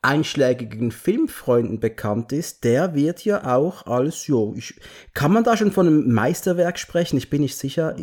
einschlägigen 0.00 0.92
Filmfreunden 0.92 1.80
bekannt 1.80 2.32
ist, 2.32 2.62
der 2.62 2.94
wird 2.94 3.24
ja 3.24 3.56
auch 3.56 3.86
als, 3.86 4.28
jo, 4.28 4.54
ich, 4.56 4.78
kann 5.12 5.32
man 5.32 5.42
da 5.42 5.56
schon 5.56 5.72
von 5.72 5.88
einem 5.88 6.12
Meisterwerk 6.12 6.78
sprechen? 6.78 7.16
Ich 7.16 7.30
bin 7.30 7.42
nicht 7.42 7.56
sicher. 7.56 7.96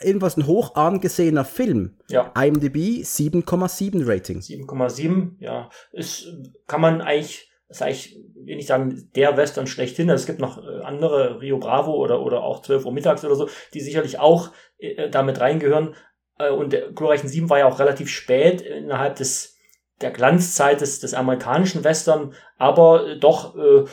Irgendwas 0.00 0.38
ein 0.38 0.46
hoch 0.46 0.76
angesehener 0.76 1.44
Film. 1.44 1.98
Ja. 2.08 2.32
IMDb 2.34 3.02
7,7 3.02 4.08
Rating. 4.08 4.38
7,7, 4.38 5.32
ja. 5.40 5.68
Ist, 5.92 6.28
kann 6.66 6.80
man 6.80 7.02
eigentlich, 7.02 7.52
ist 7.68 7.82
eigentlich, 7.82 8.18
will 8.42 8.58
ich 8.58 8.66
sagen, 8.66 9.10
der 9.14 9.36
Western 9.36 9.66
schlechthin. 9.66 10.08
Also 10.08 10.22
es 10.22 10.26
gibt 10.26 10.40
noch 10.40 10.56
äh, 10.64 10.80
andere, 10.84 11.42
Rio 11.42 11.58
Bravo 11.58 11.92
oder, 11.92 12.22
oder 12.22 12.42
auch 12.42 12.62
12 12.62 12.86
Uhr 12.86 12.92
mittags 12.92 13.24
oder 13.26 13.36
so, 13.36 13.50
die 13.74 13.80
sicherlich 13.80 14.18
auch 14.18 14.52
äh, 14.78 15.10
damit 15.10 15.38
reingehören. 15.38 15.94
Äh, 16.40 16.50
und 16.50 16.72
der 16.72 16.92
Glorreichen 16.92 17.28
Sieben 17.28 17.50
war 17.50 17.58
ja 17.58 17.66
auch 17.66 17.78
relativ 17.78 18.08
spät 18.08 18.60
innerhalb 18.60 19.16
des 19.16 19.56
der 20.00 20.10
Glanzzeit 20.10 20.80
des, 20.80 21.00
des 21.00 21.12
amerikanischen 21.12 21.84
Western, 21.84 22.32
aber 22.56 23.06
äh, 23.06 23.18
doch, 23.18 23.56
äh, 23.56 23.84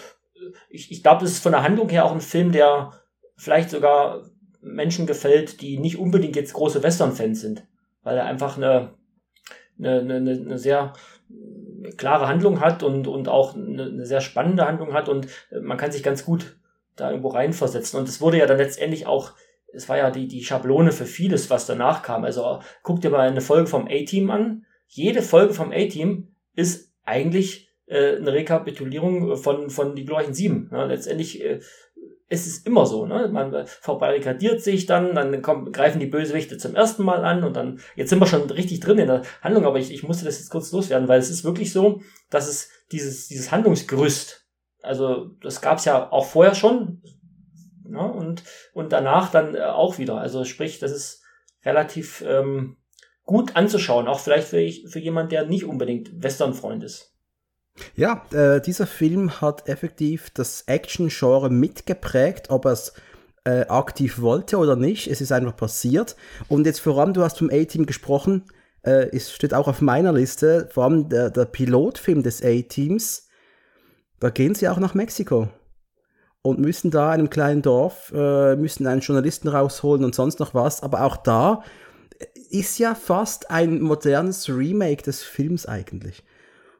ich, 0.69 0.91
ich 0.91 1.03
glaube, 1.03 1.21
das 1.21 1.31
ist 1.31 1.43
von 1.43 1.51
der 1.51 1.63
Handlung 1.63 1.89
her 1.89 2.05
auch 2.05 2.13
ein 2.13 2.21
Film, 2.21 2.51
der 2.51 2.93
vielleicht 3.35 3.69
sogar 3.69 4.23
Menschen 4.61 5.05
gefällt, 5.05 5.61
die 5.61 5.77
nicht 5.77 5.97
unbedingt 5.97 6.35
jetzt 6.35 6.53
große 6.53 6.81
Western-Fans 6.81 7.41
sind, 7.41 7.67
weil 8.03 8.17
er 8.17 8.25
einfach 8.25 8.57
eine, 8.57 8.93
eine, 9.77 9.99
eine, 9.99 10.31
eine 10.31 10.57
sehr 10.57 10.93
klare 11.97 12.27
Handlung 12.27 12.61
hat 12.61 12.83
und, 12.83 13.07
und 13.07 13.27
auch 13.27 13.55
eine, 13.55 13.83
eine 13.83 14.05
sehr 14.05 14.21
spannende 14.21 14.65
Handlung 14.65 14.93
hat. 14.93 15.09
Und 15.09 15.27
man 15.61 15.77
kann 15.77 15.91
sich 15.91 16.03
ganz 16.03 16.25
gut 16.25 16.57
da 16.95 17.09
irgendwo 17.09 17.29
reinversetzen. 17.29 17.99
Und 17.99 18.09
es 18.09 18.21
wurde 18.21 18.37
ja 18.37 18.45
dann 18.45 18.57
letztendlich 18.57 19.05
auch 19.05 19.33
es 19.73 19.89
war 19.89 19.97
ja 19.97 20.11
die, 20.11 20.27
die 20.27 20.43
Schablone 20.43 20.91
für 20.91 21.05
vieles, 21.05 21.49
was 21.49 21.65
danach 21.65 22.03
kam. 22.03 22.23
Also 22.23 22.59
guck 22.83 23.01
dir 23.01 23.09
mal 23.09 23.27
eine 23.27 23.41
Folge 23.41 23.67
vom 23.67 23.87
A-Team 23.87 24.29
an. 24.29 24.65
Jede 24.87 25.21
Folge 25.21 25.53
vom 25.53 25.71
A-Team 25.71 26.35
ist 26.55 26.91
eigentlich 27.03 27.69
äh, 27.85 28.15
eine 28.17 28.33
Rekapitulierung 28.33 29.37
von, 29.37 29.69
von 29.69 29.95
die 29.95 30.05
glorreichen 30.05 30.33
Sieben. 30.33 30.69
Ja, 30.71 30.85
letztendlich 30.85 31.43
äh, 31.43 31.59
ist 32.29 32.47
es 32.47 32.59
immer 32.59 32.85
so. 32.85 33.05
Ne? 33.05 33.29
Man 33.31 33.65
verbarrikadiert 33.65 34.61
sich 34.61 34.85
dann, 34.85 35.15
dann 35.15 35.41
kommen, 35.41 35.71
greifen 35.71 35.99
die 35.99 36.07
Bösewichte 36.07 36.57
zum 36.57 36.75
ersten 36.75 37.03
Mal 37.03 37.23
an 37.23 37.43
und 37.43 37.55
dann, 37.55 37.79
jetzt 37.95 38.09
sind 38.09 38.19
wir 38.19 38.27
schon 38.27 38.49
richtig 38.49 38.81
drin 38.81 38.99
in 38.99 39.07
der 39.07 39.21
Handlung, 39.41 39.65
aber 39.65 39.79
ich, 39.79 39.93
ich 39.93 40.03
musste 40.03 40.25
das 40.25 40.39
jetzt 40.39 40.49
kurz 40.49 40.71
loswerden, 40.71 41.07
weil 41.07 41.19
es 41.19 41.29
ist 41.29 41.45
wirklich 41.45 41.71
so, 41.71 42.01
dass 42.29 42.47
es 42.47 42.69
dieses, 42.91 43.27
dieses 43.27 43.51
Handlungsgerüst, 43.51 44.45
also 44.81 45.31
das 45.41 45.61
gab 45.61 45.77
es 45.77 45.85
ja 45.85 46.11
auch 46.11 46.25
vorher 46.25 46.55
schon, 46.55 47.01
Ne? 47.89 47.99
Und, 48.01 48.43
und 48.73 48.91
danach 48.91 49.31
dann 49.31 49.55
äh, 49.55 49.61
auch 49.61 49.97
wieder. 49.97 50.17
Also 50.17 50.43
sprich, 50.45 50.79
das 50.79 50.91
ist 50.91 51.23
relativ 51.65 52.23
ähm, 52.25 52.77
gut 53.23 53.55
anzuschauen, 53.55 54.07
auch 54.07 54.19
vielleicht 54.19 54.47
für, 54.47 54.59
ich, 54.59 54.87
für 54.87 54.99
jemand, 54.99 55.31
der 55.31 55.45
nicht 55.45 55.65
unbedingt 55.65 56.23
Western-Freund 56.23 56.83
ist. 56.83 57.13
Ja, 57.95 58.25
äh, 58.31 58.59
dieser 58.61 58.87
Film 58.87 59.39
hat 59.41 59.67
effektiv 59.67 60.31
das 60.31 60.61
Action-Genre 60.61 61.49
mitgeprägt, 61.49 62.49
ob 62.49 62.65
er 62.65 62.71
es 62.71 62.93
äh, 63.43 63.65
aktiv 63.67 64.19
wollte 64.21 64.57
oder 64.57 64.75
nicht. 64.75 65.07
Es 65.07 65.21
ist 65.21 65.31
einfach 65.31 65.55
passiert. 65.55 66.15
Und 66.47 66.65
jetzt 66.65 66.79
vor 66.79 66.97
allem, 66.97 67.13
du 67.13 67.21
hast 67.21 67.37
vom 67.37 67.49
A-Team 67.51 67.85
gesprochen, 67.85 68.45
äh, 68.83 69.09
es 69.15 69.31
steht 69.31 69.53
auch 69.53 69.67
auf 69.67 69.81
meiner 69.81 70.13
Liste, 70.13 70.69
vor 70.71 70.85
allem 70.85 71.09
der, 71.09 71.29
der 71.29 71.45
Pilotfilm 71.45 72.23
des 72.23 72.43
A-Teams, 72.43 73.27
da 74.19 74.29
gehen 74.31 74.55
sie 74.55 74.67
auch 74.67 74.79
nach 74.79 74.95
Mexiko 74.95 75.49
und 76.47 76.59
müssen 76.59 76.91
da 76.91 77.13
in 77.13 77.19
einem 77.19 77.29
kleinen 77.29 77.61
Dorf, 77.61 78.11
äh, 78.15 78.55
müssen 78.55 78.87
einen 78.87 79.01
Journalisten 79.01 79.47
rausholen 79.47 80.05
und 80.05 80.15
sonst 80.15 80.39
noch 80.39 80.53
was. 80.53 80.81
Aber 80.81 81.03
auch 81.03 81.17
da 81.17 81.63
ist 82.49 82.79
ja 82.79 82.95
fast 82.95 83.51
ein 83.51 83.81
modernes 83.81 84.49
Remake 84.49 85.03
des 85.03 85.23
Films 85.23 85.65
eigentlich. 85.65 86.23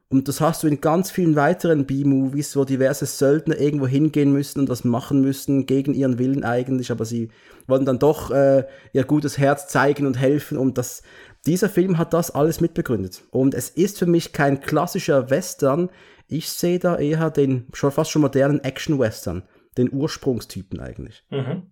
Und 0.09 0.29
das 0.29 0.39
hast 0.39 0.63
du 0.63 0.67
in 0.67 0.79
ganz 0.79 1.11
vielen 1.11 1.35
weiteren 1.35 1.85
B-Movies, 1.85 2.55
wo 2.55 2.63
diverse 2.63 3.05
Söldner 3.05 3.59
irgendwo 3.59 3.87
hingehen 3.87 4.31
müssen 4.31 4.61
und 4.61 4.69
das 4.69 4.85
machen 4.85 5.19
müssen, 5.19 5.65
gegen 5.65 5.93
ihren 5.93 6.17
Willen 6.17 6.45
eigentlich, 6.45 6.91
aber 6.91 7.03
sie 7.03 7.29
wollen 7.67 7.83
dann 7.83 7.99
doch 7.99 8.31
äh, 8.31 8.63
ihr 8.93 9.03
gutes 9.03 9.37
Herz 9.37 9.67
zeigen 9.67 10.07
und 10.07 10.17
helfen. 10.17 10.57
Und 10.57 10.77
das, 10.77 11.01
dieser 11.45 11.67
Film 11.67 11.97
hat 11.97 12.13
das 12.13 12.31
alles 12.31 12.61
mitbegründet. 12.61 13.23
Und 13.31 13.53
es 13.53 13.69
ist 13.69 13.99
für 13.99 14.05
mich 14.05 14.31
kein 14.31 14.61
klassischer 14.61 15.29
Western. 15.29 15.89
Ich 16.29 16.49
sehe 16.49 16.79
da 16.79 16.95
eher 16.95 17.29
den 17.29 17.67
schon 17.73 17.91
fast 17.91 18.11
schon 18.11 18.21
modernen 18.21 18.63
Action-Western, 18.63 19.43
den 19.77 19.91
Ursprungstypen 19.91 20.79
eigentlich. 20.79 21.25
Mhm. 21.29 21.71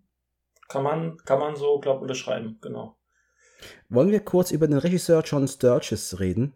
Kann 0.68 0.84
man, 0.84 1.18
kann 1.26 1.40
man 1.40 1.56
so, 1.56 1.80
glaube 1.80 2.00
ich, 2.00 2.02
unterschreiben, 2.04 2.58
genau. 2.62 2.98
Wollen 3.90 4.12
wir 4.12 4.20
kurz 4.20 4.52
über 4.52 4.68
den 4.68 4.78
Regisseur 4.78 5.22
John 5.24 5.48
Sturges 5.48 6.20
reden? 6.20 6.56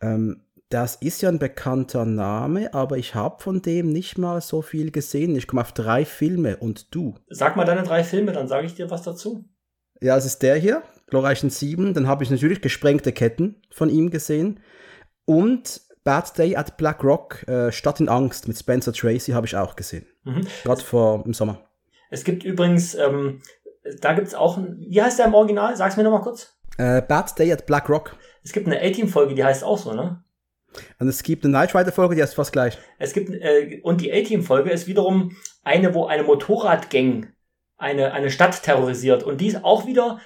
Ähm, 0.00 0.42
das 0.70 0.96
ist 0.96 1.22
ja 1.22 1.28
ein 1.28 1.38
bekannter 1.38 2.04
Name, 2.04 2.74
aber 2.74 2.98
ich 2.98 3.14
habe 3.14 3.42
von 3.42 3.62
dem 3.62 3.92
nicht 3.92 4.18
mal 4.18 4.40
so 4.40 4.60
viel 4.62 4.90
gesehen. 4.90 5.36
Ich 5.36 5.46
komme 5.46 5.62
auf 5.62 5.72
drei 5.72 6.04
Filme 6.04 6.56
und 6.56 6.94
du. 6.94 7.14
Sag 7.28 7.56
mal 7.56 7.64
deine 7.64 7.84
drei 7.84 8.02
Filme, 8.02 8.32
dann 8.32 8.48
sage 8.48 8.66
ich 8.66 8.74
dir 8.74 8.90
was 8.90 9.02
dazu. 9.02 9.44
Ja, 10.00 10.16
es 10.16 10.24
ist 10.24 10.42
der 10.42 10.56
hier, 10.56 10.82
Glorreichen 11.06 11.50
7. 11.50 11.94
Dann 11.94 12.08
habe 12.08 12.24
ich 12.24 12.30
natürlich 12.30 12.60
Gesprengte 12.60 13.12
Ketten 13.12 13.62
von 13.70 13.88
ihm 13.88 14.10
gesehen. 14.10 14.60
Und 15.26 15.80
Bad 16.04 16.38
Day 16.38 16.54
at 16.54 16.76
Black 16.76 17.02
Rock, 17.02 17.48
äh, 17.48 17.72
Stadt 17.72 17.98
in 17.98 18.08
Angst 18.08 18.46
mit 18.46 18.58
Spencer 18.58 18.92
Tracy 18.92 19.32
habe 19.32 19.46
ich 19.46 19.56
auch 19.56 19.74
gesehen. 19.74 20.06
Mhm. 20.24 20.46
Gerade 20.62 20.82
vor 20.82 21.24
im 21.24 21.32
Sommer. 21.32 21.68
Es 22.10 22.24
gibt 22.24 22.44
übrigens, 22.44 22.94
ähm, 22.94 23.40
da 24.00 24.12
gibt 24.12 24.28
es 24.28 24.34
auch, 24.34 24.58
wie 24.58 25.02
heißt 25.02 25.18
der 25.18 25.26
im 25.26 25.34
Original? 25.34 25.76
Sag's 25.76 25.96
mir 25.96 26.04
nochmal 26.04 26.20
kurz. 26.20 26.56
Äh, 26.76 27.02
Bad 27.02 27.38
Day 27.38 27.52
at 27.52 27.66
Black 27.66 27.88
Rock. 27.88 28.16
Es 28.42 28.52
gibt 28.52 28.66
eine 28.66 28.80
A-Team-Folge, 28.80 29.34
die 29.34 29.42
heißt 29.42 29.64
auch 29.64 29.78
so, 29.78 29.94
ne? 29.94 30.22
Und 30.98 31.08
es 31.08 31.22
gibt 31.22 31.44
eine 31.44 31.52
Night 31.52 31.74
Rider 31.74 31.92
Folge, 31.92 32.16
die 32.16 32.20
ist 32.20 32.34
fast 32.34 32.52
gleich. 32.52 32.78
Es 32.98 33.12
gibt 33.12 33.30
äh, 33.30 33.80
und 33.82 34.00
die 34.00 34.12
A-Team 34.12 34.42
Folge 34.42 34.70
ist 34.70 34.86
wiederum 34.86 35.36
eine, 35.62 35.94
wo 35.94 36.06
eine 36.06 36.24
Motorradgang 36.24 37.28
eine 37.76 38.12
eine 38.12 38.30
Stadt 38.30 38.62
terrorisiert 38.62 39.22
und 39.22 39.40
die 39.40 39.48
ist 39.48 39.64
auch 39.64 39.86
wieder 39.86 40.20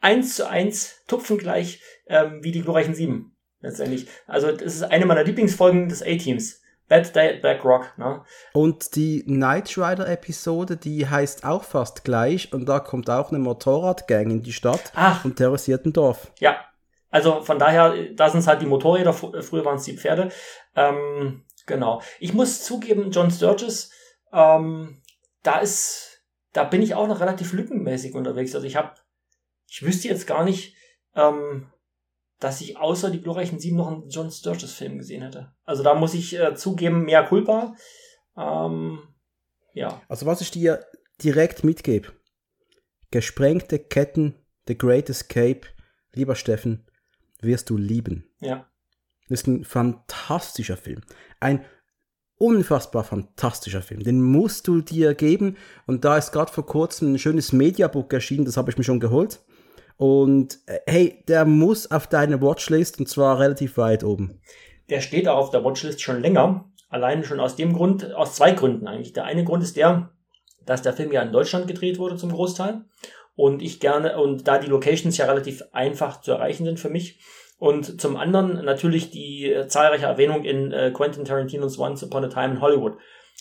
eins 0.00 0.36
zu 0.36 0.48
eins 0.48 1.04
tupfengleich 1.06 1.82
ähm, 2.06 2.42
wie 2.42 2.52
die 2.52 2.62
glorreichen 2.62 2.94
Sieben 2.94 3.29
letztendlich. 3.60 4.08
Also 4.26 4.52
das 4.52 4.74
ist 4.74 4.82
eine 4.82 5.06
meiner 5.06 5.24
Lieblingsfolgen 5.24 5.88
des 5.88 6.02
A-Teams. 6.02 6.60
Bad 6.90 7.14
Day 7.14 7.36
at 7.36 7.40
Black 7.40 7.64
Rock. 7.64 7.96
Ne? 7.96 8.22
Und 8.52 8.96
die 8.96 9.22
Night 9.26 9.78
Rider 9.78 10.08
Episode, 10.08 10.76
die 10.76 11.08
heißt 11.08 11.44
auch 11.44 11.62
fast 11.62 12.04
gleich 12.04 12.52
und 12.52 12.68
da 12.68 12.80
kommt 12.80 13.08
auch 13.08 13.30
eine 13.30 13.38
Motorradgang 13.38 14.28
in 14.30 14.42
die 14.42 14.52
Stadt 14.52 14.92
Ach. 14.96 15.24
und 15.24 15.36
terrorisiert 15.36 15.86
ein 15.86 15.92
Dorf. 15.92 16.32
Ja, 16.40 16.64
also 17.10 17.42
von 17.42 17.58
daher, 17.58 17.94
da 18.14 18.28
sind 18.28 18.40
es 18.40 18.48
halt 18.48 18.60
die 18.60 18.66
Motorräder, 18.66 19.12
früher 19.12 19.64
waren 19.64 19.76
es 19.76 19.84
die 19.84 19.96
Pferde. 19.96 20.30
Ähm, 20.74 21.44
genau. 21.66 22.02
Ich 22.18 22.34
muss 22.34 22.64
zugeben, 22.64 23.12
John 23.12 23.30
Sturges, 23.30 23.92
ähm, 24.32 25.00
da 25.44 25.60
ist, 25.60 26.24
da 26.52 26.64
bin 26.64 26.82
ich 26.82 26.94
auch 26.94 27.06
noch 27.06 27.20
relativ 27.20 27.52
lückenmäßig 27.52 28.14
unterwegs. 28.14 28.54
Also 28.54 28.66
ich 28.66 28.74
habe, 28.74 28.94
ich 29.68 29.82
wüsste 29.82 30.08
jetzt 30.08 30.26
gar 30.26 30.44
nicht, 30.44 30.74
ähm, 31.14 31.70
dass 32.40 32.60
ich 32.60 32.78
außer 32.78 33.10
die 33.10 33.20
glorreichen 33.20 33.60
Sieben 33.60 33.76
noch 33.76 33.88
einen 33.88 34.08
John 34.08 34.30
Sturges 34.30 34.72
Film 34.72 34.98
gesehen 34.98 35.22
hätte. 35.22 35.52
Also 35.64 35.82
da 35.82 35.94
muss 35.94 36.14
ich 36.14 36.38
äh, 36.38 36.54
zugeben, 36.54 37.04
mehr 37.04 37.24
Culpa. 37.24 37.74
Ähm, 38.36 38.98
ja. 39.74 40.00
Also 40.08 40.26
was 40.26 40.40
ich 40.40 40.50
dir 40.50 40.84
direkt 41.22 41.62
mitgebe. 41.64 42.08
Gesprengte 43.10 43.78
Ketten, 43.78 44.34
The 44.66 44.76
Great 44.76 45.10
Escape, 45.10 45.62
lieber 46.12 46.34
Steffen, 46.34 46.86
wirst 47.40 47.68
du 47.70 47.76
lieben. 47.76 48.30
Ja. 48.40 48.66
Das 49.28 49.42
ist 49.42 49.46
ein 49.46 49.64
fantastischer 49.64 50.76
Film. 50.76 51.02
Ein 51.40 51.64
unfassbar 52.36 53.04
fantastischer 53.04 53.82
Film. 53.82 54.02
Den 54.02 54.22
musst 54.22 54.66
du 54.66 54.80
dir 54.80 55.14
geben. 55.14 55.56
Und 55.86 56.06
da 56.06 56.16
ist 56.16 56.32
gerade 56.32 56.50
vor 56.50 56.64
kurzem 56.64 57.12
ein 57.12 57.18
schönes 57.18 57.52
Mediabook 57.52 58.12
erschienen, 58.12 58.46
das 58.46 58.56
habe 58.56 58.70
ich 58.70 58.78
mir 58.78 58.84
schon 58.84 58.98
geholt. 58.98 59.40
Und 60.00 60.60
äh, 60.64 60.78
hey, 60.86 61.22
der 61.28 61.44
muss 61.44 61.90
auf 61.90 62.06
deine 62.06 62.40
Watchlist 62.40 62.98
und 63.00 63.06
zwar 63.06 63.38
relativ 63.38 63.76
weit 63.76 64.02
oben. 64.02 64.40
Der 64.88 65.02
steht 65.02 65.28
auch 65.28 65.36
auf 65.36 65.50
der 65.50 65.62
Watchlist 65.62 66.00
schon 66.00 66.22
länger. 66.22 66.64
Allein 66.88 67.22
schon 67.22 67.38
aus 67.38 67.54
dem 67.54 67.74
Grund, 67.74 68.14
aus 68.14 68.34
zwei 68.34 68.52
Gründen 68.52 68.88
eigentlich. 68.88 69.12
Der 69.12 69.24
eine 69.24 69.44
Grund 69.44 69.62
ist 69.62 69.76
der, 69.76 70.08
dass 70.64 70.80
der 70.80 70.94
Film 70.94 71.12
ja 71.12 71.20
in 71.20 71.32
Deutschland 71.32 71.68
gedreht 71.68 71.98
wurde 71.98 72.16
zum 72.16 72.32
Großteil 72.32 72.80
und 73.36 73.60
ich 73.60 73.78
gerne, 73.78 74.18
und 74.18 74.48
da 74.48 74.56
die 74.56 74.68
Locations 74.68 75.18
ja 75.18 75.26
relativ 75.26 75.62
einfach 75.72 76.22
zu 76.22 76.32
erreichen 76.32 76.64
sind 76.64 76.80
für 76.80 76.88
mich. 76.88 77.20
Und 77.58 78.00
zum 78.00 78.16
anderen 78.16 78.64
natürlich 78.64 79.10
die 79.10 79.52
äh, 79.52 79.68
zahlreiche 79.68 80.06
Erwähnung 80.06 80.44
in 80.44 80.72
äh, 80.72 80.92
Quentin 80.92 81.26
Tarantinos 81.26 81.78
Once 81.78 82.02
Upon 82.02 82.24
a 82.24 82.28
Time 82.28 82.54
in 82.54 82.60
Hollywood, 82.62 82.94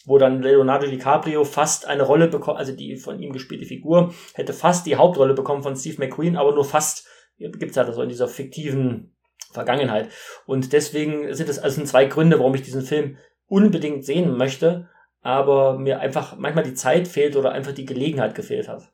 wo 0.06 0.18
dann 0.18 0.41
Leonardo 0.41 0.88
DiCaprio 0.88 1.44
fast 1.44 1.86
eine 1.88 2.03
Rolle 2.03 2.27
bekommt, 2.27 2.58
also 2.58 2.72
die 2.72 2.96
von 2.96 3.20
ihm 3.20 3.32
gespielte 3.32 3.65
Figur 3.65 4.13
hätte 4.34 4.53
fast 4.53 4.86
die 4.86 4.96
Hauptrolle 4.96 5.34
bekommen 5.34 5.63
von 5.63 5.75
Steve 5.75 5.98
McQueen, 6.00 6.38
aber 6.38 6.53
nur 6.53 6.65
fast 6.65 7.08
gibt's 7.38 7.77
halt 7.77 7.94
so 7.94 8.01
in 8.01 8.10
dieser 8.10 8.27
fiktiven 8.27 9.15
Vergangenheit. 9.51 10.10
Und 10.46 10.74
deswegen 10.74 11.34
sind 11.34 11.50
es 11.50 11.60
also 11.60 11.84
zwei 11.84 12.06
Gründe, 12.06 12.39
warum 12.39 12.56
ich 12.56 12.62
diesen 12.62 12.82
Film 12.82 13.18
unbedingt 13.48 14.06
sehen 14.06 14.38
möchte, 14.38 14.89
aber 15.22 15.77
mir 15.77 16.00
einfach 16.00 16.38
manchmal 16.38 16.63
die 16.63 16.74
Zeit 16.74 17.08
fehlt 17.08 17.36
oder 17.36 17.51
einfach 17.51 17.74
die 17.74 17.86
Gelegenheit 17.86 18.36
gefehlt 18.36 18.68
hat. 18.68 18.91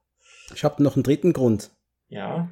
Ich 0.53 0.63
habe 0.63 0.81
noch 0.83 0.95
einen 0.95 1.03
dritten 1.03 1.33
Grund. 1.33 1.71
Ja. 2.07 2.49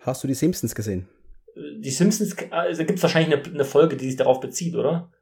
Hast 0.00 0.22
du 0.22 0.28
die 0.28 0.34
Simpsons 0.34 0.74
gesehen? 0.74 1.08
Die 1.56 1.90
Simpsons, 1.90 2.36
also 2.50 2.84
gibt 2.84 2.98
es 2.98 3.02
wahrscheinlich 3.02 3.34
eine, 3.34 3.54
eine, 3.54 3.64
Folge, 3.64 3.96
die 3.96 4.06
sich 4.06 4.16
darauf 4.16 4.40
bezieht, 4.40 4.74
oder? 4.74 5.12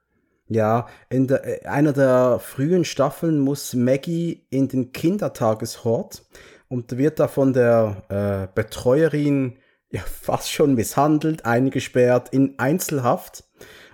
Ja, 0.49 0.87
in 1.09 1.29
der, 1.29 1.65
äh, 1.65 1.67
einer 1.67 1.93
der 1.93 2.39
frühen 2.41 2.85
Staffeln 2.85 3.39
muss 3.39 3.75
Maggie 3.75 4.47
in 4.51 4.69
den 4.69 4.93
Kindertageshort 4.93 6.25
und 6.69 6.97
wird 6.99 7.21
da 7.21 7.29
von 7.29 7.53
der 7.53 8.03
äh, 8.09 8.55
Betreuerin 8.55 9.59
ja 9.91 10.01
fast 10.07 10.51
schon 10.51 10.75
misshandelt, 10.75 11.45
eingesperrt 11.45 12.31
in 12.31 12.59
Einzelhaft. 12.59 13.45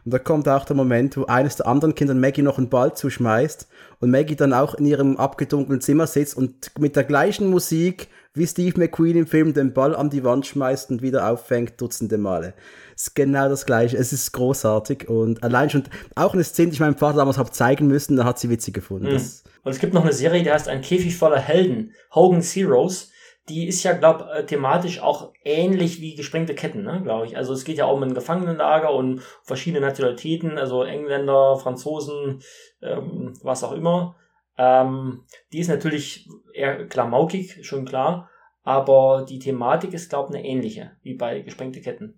Und 0.04 0.14
da 0.14 0.18
kommt 0.18 0.48
auch 0.48 0.64
der 0.64 0.76
Moment, 0.76 1.16
wo 1.16 1.26
eines 1.26 1.56
der 1.56 1.66
anderen 1.66 1.94
Kinder 1.94 2.14
Maggie 2.14 2.40
noch 2.40 2.56
einen 2.56 2.70
Ball 2.70 2.94
zuschmeißt 2.94 3.68
und 4.00 4.10
Maggie 4.10 4.36
dann 4.36 4.54
auch 4.54 4.74
in 4.74 4.86
ihrem 4.86 5.16
abgedunkelten 5.18 5.82
Zimmer 5.82 6.06
sitzt 6.06 6.36
und 6.36 6.70
mit 6.78 6.96
der 6.96 7.04
gleichen 7.04 7.48
Musik 7.50 8.08
wie 8.32 8.46
Steve 8.46 8.78
McQueen 8.78 9.18
im 9.18 9.26
Film 9.26 9.52
den 9.52 9.74
Ball 9.74 9.94
an 9.94 10.10
die 10.10 10.24
Wand 10.24 10.46
schmeißt 10.46 10.90
und 10.90 11.02
wieder 11.02 11.28
auffängt 11.28 11.80
dutzende 11.80 12.16
Male. 12.16 12.54
Ist 12.98 13.14
genau 13.14 13.48
das 13.48 13.64
gleiche. 13.64 13.96
Es 13.96 14.12
ist 14.12 14.32
großartig 14.32 15.08
und 15.08 15.44
allein 15.44 15.70
schon 15.70 15.84
auch 16.16 16.34
eine 16.34 16.42
Szene, 16.42 16.70
die 16.70 16.74
ich 16.74 16.80
meinem 16.80 16.96
Vater 16.96 17.18
damals 17.18 17.38
habe 17.38 17.52
zeigen 17.52 17.86
müssen, 17.86 18.16
da 18.16 18.24
hat 18.24 18.40
sie 18.40 18.50
witzig 18.50 18.74
gefunden. 18.74 19.12
Mhm. 19.12 19.22
Und 19.62 19.70
es 19.70 19.78
gibt 19.78 19.94
noch 19.94 20.02
eine 20.02 20.12
Serie, 20.12 20.42
die 20.42 20.50
heißt 20.50 20.66
Ein 20.66 20.80
Käfig 20.80 21.16
voller 21.16 21.38
Helden, 21.38 21.94
Hogan's 22.12 22.56
Heroes. 22.56 23.12
Die 23.48 23.68
ist 23.68 23.84
ja, 23.84 23.92
glaube 23.92 24.28
äh, 24.32 24.44
thematisch 24.44 25.00
auch 25.00 25.32
ähnlich 25.44 26.00
wie 26.00 26.16
gesprengte 26.16 26.56
Ketten, 26.56 26.82
ne, 26.82 27.00
glaube 27.04 27.26
ich. 27.26 27.36
Also 27.36 27.52
es 27.52 27.62
geht 27.62 27.78
ja 27.78 27.84
auch 27.84 27.94
um 27.94 28.02
ein 28.02 28.14
Gefangenenlager 28.14 28.92
und 28.92 29.22
verschiedene 29.44 29.86
Nationalitäten, 29.86 30.58
also 30.58 30.82
Engländer, 30.82 31.56
Franzosen, 31.56 32.42
ähm, 32.82 33.32
was 33.44 33.62
auch 33.62 33.72
immer. 33.72 34.16
Ähm, 34.56 35.22
die 35.52 35.60
ist 35.60 35.68
natürlich 35.68 36.28
eher 36.52 36.88
klamaukig, 36.88 37.64
schon 37.64 37.84
klar, 37.84 38.28
aber 38.64 39.24
die 39.26 39.38
Thematik 39.38 39.94
ist, 39.94 40.10
glaube 40.10 40.30
ich, 40.32 40.36
eine 40.36 40.48
ähnliche, 40.48 40.96
wie 41.02 41.14
bei 41.14 41.42
Gesprengte 41.42 41.80
Ketten. 41.80 42.17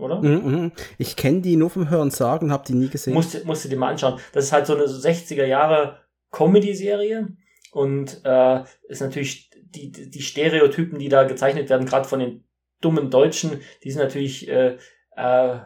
Oder? 0.00 0.20
Mm 0.20 0.46
-hmm. 0.46 0.72
Ich 0.98 1.16
kenne 1.16 1.40
die 1.40 1.56
nur 1.56 1.70
vom 1.70 1.90
Hören 1.90 2.10
sagen, 2.10 2.52
habe 2.52 2.64
die 2.66 2.74
nie 2.74 2.88
gesehen. 2.88 3.14
Musst, 3.14 3.44
musst 3.44 3.64
du 3.64 3.68
dir 3.68 3.76
mal 3.76 3.90
anschauen. 3.90 4.18
Das 4.32 4.44
ist 4.44 4.52
halt 4.52 4.66
so 4.66 4.74
eine 4.74 4.84
60er 4.84 5.44
Jahre 5.44 5.98
Comedy-Serie 6.32 7.28
und 7.72 8.20
äh, 8.24 8.62
ist 8.88 9.00
natürlich 9.00 9.50
die, 9.52 9.90
die 9.90 10.22
Stereotypen, 10.22 10.98
die 10.98 11.08
da 11.08 11.24
gezeichnet 11.24 11.70
werden, 11.70 11.86
gerade 11.86 12.08
von 12.08 12.20
den 12.20 12.44
dummen 12.80 13.10
Deutschen, 13.10 13.60
die 13.84 13.90
sind 13.90 14.02
natürlich 14.02 14.48
äh, 14.48 14.78
äh, 15.16 15.58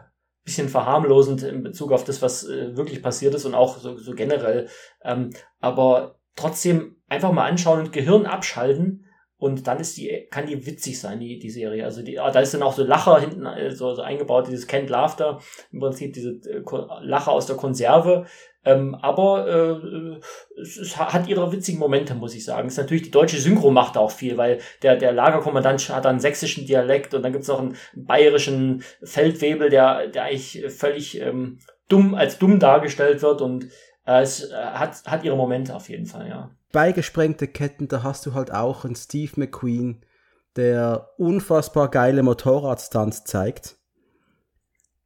bisschen 0.43 0.69
verharmlosend 0.69 1.41
in 1.41 1.63
Bezug 1.63 1.91
auf 1.91 2.03
das, 2.03 2.21
was 2.21 2.47
äh, 2.47 2.77
wirklich 2.77 3.01
passiert 3.01 3.33
ist 3.33 3.45
und 3.45 3.55
auch 3.55 3.79
so, 3.79 3.97
so 3.97 4.13
generell. 4.13 4.69
Ähm, 5.03 5.31
aber 5.59 6.19
trotzdem 6.35 6.97
einfach 7.07 7.31
mal 7.31 7.49
anschauen 7.49 7.79
und 7.79 7.91
Gehirn 7.91 8.27
abschalten 8.27 9.05
Und 9.37 9.67
dann 9.67 9.79
ist 9.79 9.97
die, 9.97 10.27
kann 10.31 10.47
die 10.47 10.65
witzig 10.65 10.99
sein, 10.99 11.19
die, 11.19 11.39
die 11.39 11.49
Serie. 11.49 11.83
Also 11.83 12.01
die, 12.01 12.15
da 12.15 12.39
ist 12.39 12.53
dann 12.53 12.63
auch 12.63 12.73
so 12.73 12.83
Lacher 12.83 13.19
hinten 13.19 13.45
äh, 13.45 13.71
so, 13.71 13.93
so 13.93 14.01
eingebaut, 14.01 14.47
dieses 14.47 14.65
Kent 14.65 14.89
Laughter, 14.89 15.39
im 15.71 15.79
Prinzip 15.81 16.13
diese 16.13 16.39
äh, 16.49 16.63
Lacher 17.01 17.31
aus 17.31 17.45
der 17.45 17.57
Konserve. 17.57 18.25
Ähm, 18.63 18.95
aber 18.95 19.47
äh, 19.47 20.59
es, 20.59 20.97
hat 20.97 21.27
ihre 21.27 21.51
witzigen 21.51 21.79
Momente, 21.79 22.15
muss 22.15 22.33
ich 22.33 22.45
sagen. 22.45 22.67
Es 22.67 22.73
ist 22.73 22.79
natürlich 22.79 23.03
die 23.03 23.11
deutsche 23.11 23.37
Synchro 23.37 23.71
macht 23.71 23.97
auch 23.97 24.09
viel, 24.09 24.37
weil 24.37 24.59
der, 24.81 24.95
der 24.95 25.11
Lagerkommandant 25.11 25.87
hat 25.89 26.05
einen 26.05 26.19
sächsischen 26.19 26.65
Dialekt 26.65 27.13
und 27.13 27.21
dann 27.21 27.33
gibt's 27.33 27.47
noch 27.47 27.59
einen 27.59 27.75
bayerischen 27.93 28.83
Feldwebel, 29.03 29.69
der, 29.69 30.07
der 30.07 30.23
eigentlich 30.23 30.65
völlig 30.69 31.21
ähm, 31.21 31.59
dumm 31.89 32.15
als 32.15 32.39
dumm 32.39 32.59
dargestellt 32.59 33.21
wird 33.21 33.41
und 33.41 33.67
es 34.05 34.49
äh, 34.49 34.53
hat, 34.53 35.03
hat 35.05 35.23
ihre 35.23 35.35
Momente 35.35 35.75
auf 35.75 35.89
jeden 35.89 36.05
Fall, 36.05 36.29
ja. 36.29 36.51
Bei 36.71 36.91
gesprengte 36.91 37.47
Ketten, 37.47 37.87
da 37.87 38.03
hast 38.03 38.25
du 38.25 38.33
halt 38.33 38.51
auch 38.51 38.85
einen 38.85 38.95
Steve 38.95 39.31
McQueen, 39.35 40.05
der 40.55 41.09
unfassbar 41.17 41.89
geile 41.89 42.23
Motorradstunts 42.23 43.23
zeigt. 43.23 43.77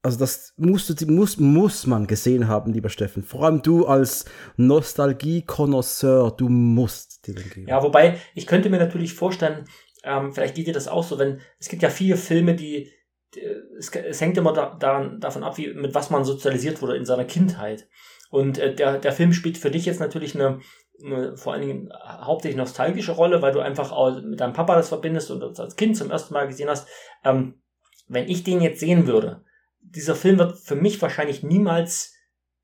Also 0.01 0.17
das 0.17 0.53
musst 0.55 0.89
du, 0.89 1.11
muss, 1.11 1.37
muss 1.37 1.85
man 1.85 2.07
gesehen 2.07 2.47
haben, 2.47 2.71
lieber 2.71 2.89
Steffen. 2.89 3.23
Vor 3.23 3.43
allem 3.43 3.61
du 3.61 3.85
als 3.85 4.25
Nostalgie-Konnoisseur, 4.55 6.31
du 6.31 6.47
musst 6.47 7.27
dir 7.27 7.35
den 7.35 7.49
geben. 7.49 7.67
Ja, 7.67 7.83
wobei, 7.83 8.17
ich 8.33 8.47
könnte 8.47 8.69
mir 8.69 8.79
natürlich 8.79 9.13
vorstellen, 9.13 9.65
ähm, 10.03 10.31
vielleicht 10.33 10.55
geht 10.55 10.67
dir 10.67 10.73
das 10.73 10.87
auch 10.87 11.03
so, 11.03 11.19
wenn, 11.19 11.41
es 11.59 11.67
gibt 11.67 11.83
ja 11.83 11.89
viele 11.89 12.15
Filme, 12.15 12.55
die, 12.55 12.89
die 13.35 13.41
es, 13.77 13.89
es, 13.89 14.21
hängt 14.21 14.37
immer 14.37 14.53
da, 14.53 14.77
daran, 14.79 15.19
davon 15.19 15.43
ab, 15.43 15.57
wie, 15.57 15.73
mit 15.73 15.93
was 15.93 16.09
man 16.09 16.23
sozialisiert 16.23 16.81
wurde 16.81 16.95
in 16.95 17.05
seiner 17.05 17.25
Kindheit. 17.25 17.87
Und 18.29 18.57
äh, 18.57 18.73
der, 18.73 18.99
der 18.99 19.11
Film 19.11 19.33
spielt 19.33 19.57
für 19.57 19.71
dich 19.71 19.85
jetzt 19.85 19.99
natürlich 19.99 20.35
eine, 20.35 20.59
eine 21.03 21.35
vor 21.35 21.53
allen 21.53 21.67
Dingen 21.67 21.89
hauptsächlich 22.03 22.57
nostalgische 22.57 23.13
Rolle, 23.13 23.41
weil 23.41 23.53
du 23.53 23.59
einfach 23.59 23.91
auch 23.91 24.21
mit 24.21 24.39
deinem 24.39 24.53
Papa 24.53 24.75
das 24.75 24.89
verbindest 24.89 25.31
und 25.31 25.41
das 25.41 25.59
als 25.59 25.75
Kind 25.75 25.97
zum 25.97 26.11
ersten 26.11 26.33
Mal 26.33 26.47
gesehen 26.47 26.69
hast. 26.69 26.87
Ähm, 27.23 27.61
wenn 28.07 28.27
ich 28.27 28.43
den 28.43 28.61
jetzt 28.61 28.79
sehen 28.79 29.07
würde, 29.07 29.43
dieser 29.81 30.15
Film 30.15 30.37
wird 30.39 30.57
für 30.57 30.75
mich 30.75 31.01
wahrscheinlich 31.01 31.43
niemals 31.43 32.15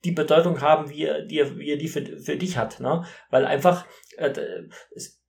die 0.03 0.11
Bedeutung 0.11 0.61
haben, 0.61 0.89
wie 0.89 1.03
er 1.03 1.23
die, 1.23 1.57
wie 1.57 1.71
er 1.71 1.77
die 1.77 1.87
für, 1.87 2.05
für 2.19 2.35
dich 2.35 2.57
hat. 2.57 2.79
Ne? 2.79 3.03
Weil 3.29 3.45
einfach, 3.45 3.85
äh, 4.17 4.33
es, 4.93 5.21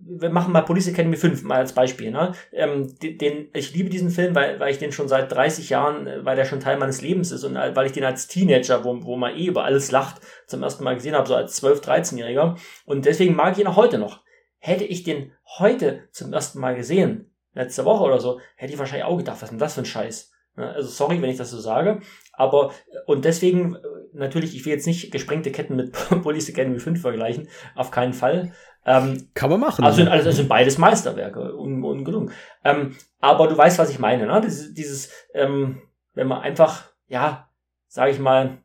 wir 0.00 0.30
machen 0.30 0.52
mal 0.52 0.62
Police 0.62 0.88
Academy 0.88 1.16
5 1.16 1.42
mal 1.42 1.58
als 1.58 1.72
Beispiel. 1.72 2.10
Ne? 2.10 2.32
Ähm, 2.52 2.94
den, 3.00 3.48
ich 3.52 3.74
liebe 3.74 3.90
diesen 3.90 4.10
Film, 4.10 4.34
weil, 4.34 4.60
weil 4.60 4.70
ich 4.70 4.78
den 4.78 4.92
schon 4.92 5.08
seit 5.08 5.32
30 5.32 5.70
Jahren, 5.70 6.06
äh, 6.06 6.24
weil 6.24 6.36
der 6.36 6.44
schon 6.44 6.60
Teil 6.60 6.78
meines 6.78 7.02
Lebens 7.02 7.32
ist 7.32 7.44
und 7.44 7.54
weil 7.54 7.86
ich 7.86 7.92
den 7.92 8.04
als 8.04 8.28
Teenager, 8.28 8.84
wo, 8.84 9.02
wo 9.04 9.16
man 9.16 9.36
eh 9.36 9.46
über 9.46 9.64
alles 9.64 9.90
lacht, 9.90 10.20
zum 10.46 10.62
ersten 10.62 10.84
Mal 10.84 10.94
gesehen 10.94 11.14
habe, 11.14 11.28
so 11.28 11.34
als 11.34 11.62
12-, 11.62 11.82
13-Jähriger. 11.82 12.58
Und 12.84 13.04
deswegen 13.04 13.34
mag 13.34 13.54
ich 13.54 13.60
ihn 13.60 13.66
auch 13.66 13.76
heute 13.76 13.98
noch. 13.98 14.22
Hätte 14.58 14.84
ich 14.84 15.02
den 15.02 15.32
heute 15.58 16.08
zum 16.12 16.32
ersten 16.32 16.60
Mal 16.60 16.74
gesehen, 16.74 17.34
letzte 17.54 17.84
Woche 17.84 18.04
oder 18.04 18.20
so, 18.20 18.40
hätte 18.56 18.72
ich 18.72 18.78
wahrscheinlich 18.78 19.06
auch 19.06 19.18
gedacht, 19.18 19.36
was 19.36 19.44
ist 19.44 19.50
denn 19.50 19.58
das 19.58 19.74
für 19.74 19.82
ein 19.82 19.86
Scheiß? 19.86 20.31
Also 20.56 20.88
sorry, 20.88 21.22
wenn 21.22 21.30
ich 21.30 21.38
das 21.38 21.50
so 21.50 21.60
sage. 21.60 22.00
Aber, 22.32 22.72
und 23.06 23.24
deswegen, 23.24 23.76
natürlich, 24.12 24.54
ich 24.54 24.64
will 24.64 24.72
jetzt 24.72 24.86
nicht 24.86 25.10
gesprengte 25.10 25.52
Ketten 25.52 25.76
mit 25.76 25.92
Police 26.22 26.48
Academy 26.48 26.78
5 26.78 27.00
vergleichen. 27.00 27.48
Auf 27.74 27.90
keinen 27.90 28.12
Fall. 28.12 28.52
Ähm, 28.84 29.28
Kann 29.34 29.50
man 29.50 29.60
machen. 29.60 29.84
Also, 29.84 30.02
also 30.04 30.30
sind 30.30 30.48
beides 30.48 30.76
Meisterwerke, 30.76 31.56
un, 31.56 31.84
ungelungen. 31.84 32.32
Ähm, 32.64 32.96
aber 33.20 33.46
du 33.46 33.56
weißt, 33.56 33.78
was 33.78 33.90
ich 33.90 33.98
meine, 33.98 34.26
ne? 34.26 34.40
Dieses, 34.40 34.74
dieses 34.74 35.10
ähm, 35.34 35.82
wenn 36.14 36.26
man 36.26 36.42
einfach, 36.42 36.90
ja, 37.08 37.48
sage 37.88 38.10
ich 38.10 38.18
mal, 38.18 38.58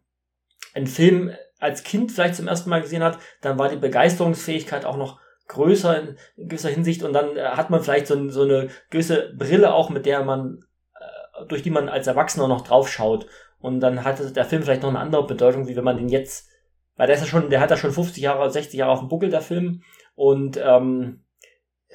einen 0.74 0.88
Film 0.88 1.32
als 1.60 1.84
Kind 1.84 2.12
vielleicht 2.12 2.36
zum 2.36 2.48
ersten 2.48 2.70
Mal 2.70 2.82
gesehen 2.82 3.04
hat, 3.04 3.18
dann 3.42 3.58
war 3.58 3.70
die 3.70 3.78
Begeisterungsfähigkeit 3.78 4.86
auch 4.86 4.98
noch 4.98 5.20
größer 5.48 6.00
in, 6.00 6.18
in 6.36 6.50
gewisser 6.50 6.70
Hinsicht 6.70 7.04
und 7.04 7.14
dann 7.14 7.38
äh, 7.38 7.42
hat 7.42 7.70
man 7.70 7.82
vielleicht 7.82 8.08
so, 8.08 8.30
so 8.30 8.44
eine 8.44 8.70
gewisse 8.90 9.34
Brille 9.38 9.74
auch, 9.74 9.90
mit 9.90 10.06
der 10.06 10.24
man 10.24 10.64
durch 11.48 11.64
die 11.64 11.70
man 11.70 11.90
als 11.90 12.08
Erwachsener 12.08 12.48
noch 12.48 12.62
drauf 12.62 12.90
schaut. 12.90 13.28
Und 13.60 13.80
dann 13.80 14.04
hat 14.04 14.36
der 14.36 14.46
Film 14.46 14.64
vielleicht 14.64 14.84
noch 14.84 14.90
eine 14.90 15.00
andere 15.00 15.26
Bedeutung, 15.26 15.68
wie 15.68 15.76
wenn 15.76 15.84
man 15.84 15.98
den 15.98 16.10
jetzt, 16.10 16.50
weil 16.96 17.08
der 17.08 17.16
ist 17.16 17.22
ja 17.22 17.28
schon, 17.28 17.50
der 17.50 17.60
hat 17.60 17.72
ja 17.72 17.78
schon 17.78 17.92
50 17.92 18.22
Jahre, 18.22 18.50
60 18.50 18.78
Jahre 18.78 18.92
auf 18.92 19.00
dem 19.00 19.10
Buckel, 19.10 19.30
der 19.30 19.42
Film. 19.42 19.82
Und 20.16 20.60
ähm, 20.64 21.24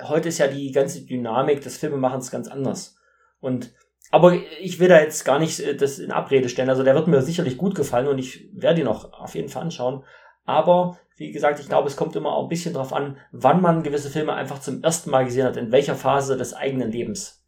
heute 0.02 0.28
ist 0.28 0.38
ja 0.38 0.48
die 0.48 0.72
ganze 0.72 1.04
Dynamik 1.04 1.60
des 1.60 1.76
Filmemachens 1.76 2.30
ganz 2.30 2.48
anders. 2.48 2.96
Und 3.40 3.72
aber 4.10 4.34
ich 4.60 4.78
will 4.78 4.88
da 4.88 5.00
jetzt 5.00 5.24
gar 5.24 5.38
nicht 5.38 5.58
äh, 5.60 5.74
das 5.74 5.98
in 5.98 6.12
Abrede 6.12 6.48
stellen. 6.48 6.70
Also 6.70 6.82
der 6.82 6.94
wird 6.94 7.08
mir 7.08 7.22
sicherlich 7.22 7.56
gut 7.56 7.74
gefallen 7.74 8.08
und 8.08 8.18
ich 8.18 8.48
werde 8.52 8.80
ihn 8.80 8.86
auch 8.86 9.12
auf 9.12 9.34
jeden 9.34 9.48
Fall 9.48 9.62
anschauen. 9.62 10.04
Aber 10.44 10.98
wie 11.16 11.30
gesagt, 11.30 11.60
ich 11.60 11.68
glaube, 11.68 11.88
es 11.88 11.96
kommt 11.96 12.16
immer 12.16 12.34
auch 12.34 12.44
ein 12.44 12.48
bisschen 12.48 12.74
drauf 12.74 12.92
an, 12.92 13.16
wann 13.30 13.62
man 13.62 13.82
gewisse 13.82 14.10
Filme 14.10 14.34
einfach 14.34 14.60
zum 14.60 14.82
ersten 14.82 15.10
Mal 15.10 15.24
gesehen 15.24 15.46
hat, 15.46 15.56
in 15.56 15.72
welcher 15.72 15.94
Phase 15.94 16.36
des 16.36 16.52
eigenen 16.52 16.90
Lebens. 16.90 17.41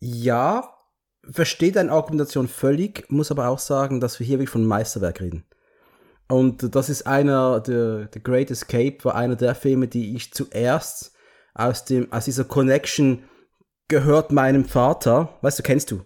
Ja, 0.00 0.74
verstehe 1.30 1.72
deine 1.72 1.92
Argumentation 1.92 2.48
völlig, 2.48 3.10
muss 3.10 3.30
aber 3.30 3.48
auch 3.48 3.58
sagen, 3.58 4.00
dass 4.00 4.18
wir 4.18 4.26
hier 4.26 4.38
wirklich 4.38 4.50
von 4.50 4.64
Meisterwerk 4.64 5.20
reden. 5.20 5.44
Und 6.28 6.74
das 6.74 6.88
ist 6.88 7.06
einer, 7.06 7.60
der 7.60 8.08
The 8.12 8.22
Great 8.22 8.50
Escape 8.50 8.98
war 9.02 9.14
einer 9.14 9.36
der 9.36 9.54
Filme, 9.54 9.88
die 9.88 10.14
ich 10.14 10.32
zuerst 10.32 11.12
aus 11.54 11.84
dem, 11.84 12.12
aus 12.12 12.26
dieser 12.26 12.44
Connection 12.44 13.24
gehört 13.88 14.30
meinem 14.30 14.66
Vater, 14.66 15.38
weißt 15.40 15.58
du, 15.58 15.62
kennst 15.62 15.90
du? 15.90 16.02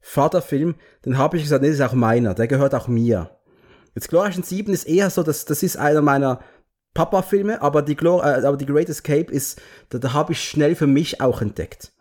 Vaterfilm, 0.00 0.74
den 1.04 1.18
habe 1.18 1.36
ich 1.36 1.44
gesagt, 1.44 1.62
nee, 1.62 1.68
das 1.68 1.78
ist 1.78 1.84
auch 1.84 1.92
meiner, 1.92 2.34
der 2.34 2.48
gehört 2.48 2.74
auch 2.74 2.88
mir. 2.88 3.30
Jetzt 3.94 4.08
Glorreichen 4.08 4.42
7 4.42 4.72
ist 4.72 4.84
eher 4.84 5.10
so, 5.10 5.22
dass 5.22 5.44
das 5.44 5.62
ist 5.62 5.76
einer 5.76 6.00
meiner 6.00 6.40
Papa-Filme, 6.94 7.62
aber 7.62 7.82
die, 7.82 7.94
Glor 7.94 8.24
äh, 8.24 8.44
aber 8.44 8.56
die 8.56 8.66
Great 8.66 8.88
Escape 8.88 9.30
ist, 9.30 9.60
da, 9.90 9.98
da 9.98 10.12
habe 10.12 10.32
ich 10.32 10.42
schnell 10.42 10.74
für 10.74 10.86
mich 10.86 11.20
auch 11.20 11.42
entdeckt. 11.42 11.91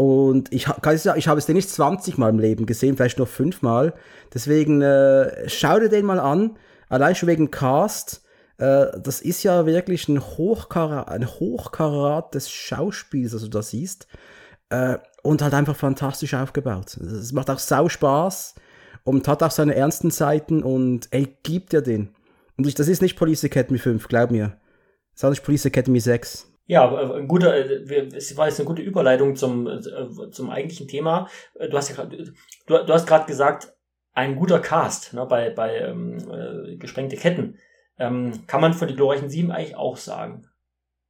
Und 0.00 0.50
ich 0.50 0.64
kann 0.64 0.96
sagen, 0.96 1.18
ich 1.18 1.28
habe 1.28 1.38
es 1.38 1.44
den 1.44 1.56
nicht 1.56 1.68
20 1.68 2.16
Mal 2.16 2.30
im 2.30 2.38
Leben 2.38 2.64
gesehen, 2.64 2.96
vielleicht 2.96 3.18
nur 3.18 3.26
5 3.26 3.60
Mal. 3.60 3.92
Deswegen 4.32 4.80
äh, 4.80 5.46
schau 5.46 5.78
dir 5.78 5.90
den 5.90 6.06
mal 6.06 6.18
an. 6.18 6.56
Allein 6.88 7.14
schon 7.14 7.28
wegen 7.28 7.50
Cast. 7.50 8.22
Äh, 8.56 8.86
das 8.98 9.20
ist 9.20 9.42
ja 9.42 9.66
wirklich 9.66 10.08
ein, 10.08 10.18
Hochkarat, 10.18 11.10
ein 11.10 11.28
Hochkarat 11.28 12.34
des 12.34 12.50
Schauspiels, 12.50 13.32
das 13.32 13.42
du 13.42 13.48
da 13.48 13.60
siehst. 13.60 14.06
Äh, 14.70 14.96
und 15.22 15.42
halt 15.42 15.52
einfach 15.52 15.76
fantastisch 15.76 16.32
aufgebaut. 16.32 16.96
Es 16.96 17.32
macht 17.32 17.50
auch 17.50 17.58
sau 17.58 17.90
Spaß 17.90 18.54
und 19.04 19.28
hat 19.28 19.42
auch 19.42 19.50
seine 19.50 19.74
ernsten 19.74 20.10
Seiten 20.10 20.62
und 20.62 21.08
ey, 21.10 21.36
gib 21.42 21.68
dir 21.68 21.82
den. 21.82 22.14
Und 22.56 22.66
ich, 22.66 22.74
das 22.74 22.88
ist 22.88 23.02
nicht 23.02 23.18
Police 23.18 23.44
Academy 23.44 23.78
5, 23.78 24.08
glaub 24.08 24.30
mir. 24.30 24.56
Das 25.12 25.16
ist 25.16 25.24
auch 25.24 25.30
nicht 25.30 25.44
Police 25.44 25.66
Academy 25.66 26.00
6. 26.00 26.49
Ja, 26.70 26.88
ein 27.16 27.26
guter, 27.26 27.52
äh, 27.52 28.06
es 28.14 28.36
war 28.36 28.46
jetzt 28.46 28.60
eine 28.60 28.66
gute 28.68 28.80
Überleitung 28.80 29.34
zum, 29.34 29.66
äh, 29.66 30.30
zum 30.30 30.50
eigentlichen 30.50 30.86
Thema. 30.86 31.28
Äh, 31.54 31.68
du 31.68 31.76
hast 31.76 31.88
ja 31.88 31.96
grad, 31.96 32.12
du, 32.12 32.28
du 32.66 32.92
hast 32.92 33.08
gerade 33.08 33.26
gesagt, 33.26 33.74
ein 34.12 34.36
guter 34.36 34.60
Cast 34.60 35.12
ne, 35.12 35.26
bei, 35.26 35.50
bei 35.50 35.78
ähm, 35.78 36.18
äh, 36.30 36.76
gesprengte 36.76 37.16
Ketten. 37.16 37.58
Ähm, 37.98 38.46
kann 38.46 38.60
man 38.60 38.72
von 38.72 38.86
die 38.86 38.94
glorreichen 38.94 39.28
Sieben 39.28 39.50
eigentlich 39.50 39.74
auch 39.74 39.96
sagen. 39.96 40.46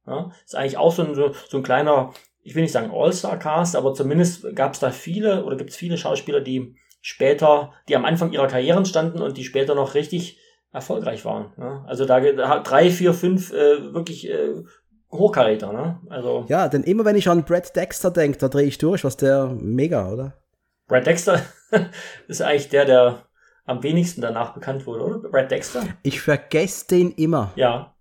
Ja? 0.07 0.31
Ist 0.43 0.55
eigentlich 0.55 0.77
auch 0.77 0.93
so 0.93 1.03
ein, 1.03 1.13
so, 1.13 1.31
ein 1.53 1.61
kleiner, 1.61 2.11
ich 2.41 2.55
will 2.55 2.63
nicht 2.63 2.71
sagen 2.71 2.89
All-Star-Cast, 2.91 3.75
aber 3.75 3.93
zumindest 3.93 4.55
gab 4.55 4.73
es 4.73 4.79
da 4.79 4.89
viele 4.89 5.45
oder 5.45 5.57
gibt 5.57 5.69
es 5.69 5.75
viele 5.75 5.99
Schauspieler, 5.99 6.41
die 6.41 6.75
später, 7.01 7.71
die 7.87 7.95
am 7.95 8.05
Anfang 8.05 8.31
ihrer 8.31 8.47
Karrieren 8.47 8.85
standen 8.85 9.21
und 9.21 9.37
die 9.37 9.43
später 9.43 9.75
noch 9.75 9.93
richtig 9.93 10.39
erfolgreich 10.71 11.23
waren. 11.23 11.53
Ja? 11.59 11.85
Also 11.87 12.05
da, 12.05 12.19
da 12.19 12.59
drei, 12.61 12.89
vier, 12.89 13.13
fünf 13.13 13.53
äh, 13.53 13.93
wirklich 13.93 14.27
äh, 14.27 14.63
Hochkaräter, 15.11 15.73
ne? 15.73 15.99
Also. 16.09 16.45
Ja, 16.47 16.67
denn 16.67 16.83
immer 16.83 17.05
wenn 17.05 17.15
ich 17.15 17.27
an 17.27 17.43
Brad 17.43 17.75
Dexter 17.75 18.11
denke, 18.11 18.37
da 18.37 18.47
drehe 18.47 18.67
ich 18.67 18.77
durch, 18.77 19.03
was 19.03 19.17
der 19.17 19.47
mega, 19.47 20.09
oder? 20.09 20.33
Brad 20.87 21.05
Dexter 21.05 21.41
ist 22.27 22.41
eigentlich 22.41 22.69
der, 22.69 22.85
der 22.85 23.25
am 23.65 23.83
wenigsten 23.83 24.21
danach 24.21 24.53
bekannt 24.53 24.85
wurde, 24.85 25.03
oder? 25.03 25.29
Brad 25.29 25.51
Dexter? 25.51 25.83
Ich 26.03 26.21
vergesse 26.21 26.87
den 26.87 27.11
immer. 27.11 27.51
Ja. 27.55 27.95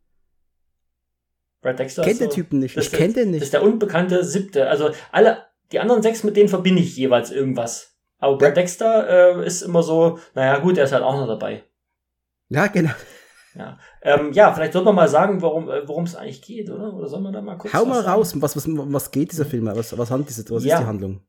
Brad 1.63 1.79
Dexter. 1.79 2.03
Ich 2.03 2.09
kenne 2.09 2.19
den 2.21 2.31
Typen 2.31 2.59
nicht. 2.59 2.77
Ich 2.77 2.91
kenne 2.91 3.13
den 3.13 3.31
nicht. 3.31 3.41
Das 3.41 3.47
ist 3.49 3.55
der 3.55 3.63
unbekannte 3.63 4.25
siebte. 4.25 4.69
Also 4.69 4.91
alle, 5.13 5.45
die 5.73 5.81
anderen 5.81 6.03
sechs, 6.03 6.25
mit 6.25 6.37
denen 6.37 6.49
verbinde 6.49 6.83
ich 6.83 6.97
jeweils 6.97 7.31
irgendwas. 7.31 7.97
Aber 8.19 8.39
Brad 8.39 8.57
Dexter 8.57 9.41
äh, 9.41 9.47
ist 9.47 9.63
immer 9.63 9.83
so, 9.83 10.19
naja, 10.35 10.59
gut, 10.59 10.79
er 10.79 10.85
ist 10.85 10.93
halt 10.93 11.03
auch 11.03 11.15
noch 11.15 11.27
dabei. 11.27 11.65
Ja, 12.49 12.67
genau. 12.67 12.93
Ja, 13.55 13.79
ähm, 14.03 14.33
ja 14.33 14.53
vielleicht 14.53 14.73
sollte 14.73 14.87
man 14.87 14.95
mal 14.95 15.09
sagen, 15.09 15.43
worum 15.43 15.69
äh, 15.69 15.87
worum 15.87 16.05
es 16.05 16.17
eigentlich 16.17 16.43
geht, 16.43 16.71
oder? 16.71 16.95
Oder 16.95 17.09
soll 17.09 17.21
man 17.21 17.33
da 17.33 17.43
mal 17.43 17.57
kurz 17.57 17.75
Hau 17.75 17.85
mal 17.85 18.01
raus, 18.01 18.33
was, 18.37 18.57
was, 18.57 18.65
was 18.67 19.11
geht 19.11 19.33
dieser 19.33 19.45
Film? 19.45 19.67
Was, 19.67 19.97
was, 19.97 20.11
handelt 20.11 20.29
diese, 20.31 20.49
was 20.51 20.65
ja. 20.65 20.77
ist 20.77 20.83
die 20.83 20.87
Handlung? 20.87 21.21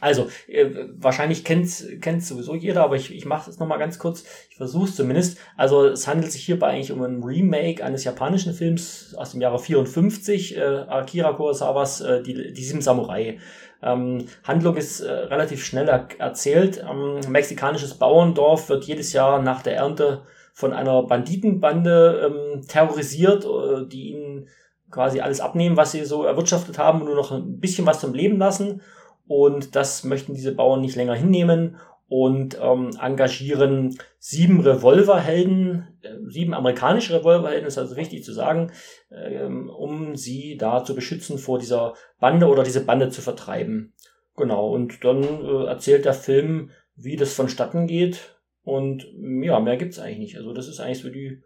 Also, 0.00 0.28
äh, 0.46 0.66
wahrscheinlich 0.96 1.44
kennt 1.44 2.00
kennt 2.00 2.24
sowieso 2.24 2.54
jeder, 2.54 2.84
aber 2.84 2.96
ich, 2.96 3.12
ich 3.12 3.24
mache 3.24 3.50
es 3.50 3.58
nochmal 3.58 3.78
ganz 3.78 3.98
kurz. 3.98 4.24
Ich 4.50 4.56
versuche 4.56 4.88
es 4.88 4.96
zumindest. 4.96 5.38
Also, 5.56 5.86
es 5.86 6.06
handelt 6.06 6.30
sich 6.30 6.44
hierbei 6.44 6.68
eigentlich 6.68 6.92
um 6.92 7.02
ein 7.02 7.22
Remake 7.22 7.84
eines 7.84 8.04
japanischen 8.04 8.54
Films 8.54 9.14
aus 9.16 9.32
dem 9.32 9.40
Jahre 9.40 9.58
54, 9.58 10.56
äh, 10.56 10.60
Akira 10.60 11.32
Kurosawas 11.32 12.00
äh, 12.00 12.22
die, 12.22 12.52
die 12.52 12.64
Sieben 12.64 12.80
Samurai. 12.80 13.38
Ähm, 13.82 14.26
Handlung 14.44 14.76
ist 14.76 15.00
äh, 15.00 15.10
relativ 15.10 15.64
schnell 15.64 15.88
er 15.88 16.08
erzählt. 16.18 16.84
Ähm, 16.88 17.20
mexikanisches 17.28 17.94
Bauerndorf 17.94 18.68
wird 18.68 18.84
jedes 18.84 19.12
Jahr 19.12 19.40
nach 19.42 19.62
der 19.62 19.76
Ernte 19.76 20.22
von 20.58 20.72
einer 20.72 21.04
Banditenbande 21.04 22.32
ähm, 22.56 22.62
terrorisiert, 22.66 23.44
äh, 23.44 23.86
die 23.86 24.10
ihnen 24.10 24.48
quasi 24.90 25.20
alles 25.20 25.40
abnehmen, 25.40 25.76
was 25.76 25.92
sie 25.92 26.04
so 26.04 26.24
erwirtschaftet 26.24 26.78
haben 26.78 27.00
und 27.00 27.06
nur 27.06 27.14
noch 27.14 27.30
ein 27.30 27.60
bisschen 27.60 27.86
was 27.86 28.00
zum 28.00 28.12
Leben 28.12 28.38
lassen. 28.38 28.82
Und 29.28 29.76
das 29.76 30.02
möchten 30.02 30.34
diese 30.34 30.52
Bauern 30.52 30.80
nicht 30.80 30.96
länger 30.96 31.14
hinnehmen 31.14 31.76
und 32.08 32.58
ähm, 32.60 32.90
engagieren 33.00 33.98
sieben 34.18 34.58
Revolverhelden, 34.58 35.96
äh, 36.02 36.08
sieben 36.26 36.54
amerikanische 36.54 37.14
Revolverhelden, 37.14 37.68
ist 37.68 37.78
also 37.78 37.94
wichtig 37.94 38.24
zu 38.24 38.32
sagen, 38.32 38.72
ähm, 39.12 39.70
um 39.70 40.16
sie 40.16 40.56
da 40.56 40.82
zu 40.82 40.96
beschützen 40.96 41.38
vor 41.38 41.60
dieser 41.60 41.94
Bande 42.18 42.48
oder 42.48 42.64
diese 42.64 42.84
Bande 42.84 43.10
zu 43.10 43.22
vertreiben. 43.22 43.92
Genau, 44.34 44.70
und 44.70 45.04
dann 45.04 45.22
äh, 45.22 45.66
erzählt 45.66 46.04
der 46.04 46.14
Film, 46.14 46.70
wie 46.96 47.14
das 47.14 47.32
vonstatten 47.32 47.86
geht. 47.86 48.37
Und 48.68 49.06
ja, 49.42 49.58
mehr 49.60 49.78
gibt's 49.78 49.98
eigentlich 49.98 50.18
nicht. 50.18 50.36
Also 50.36 50.52
das 50.52 50.68
ist 50.68 50.78
eigentlich 50.78 51.00
so 51.00 51.08
die 51.08 51.42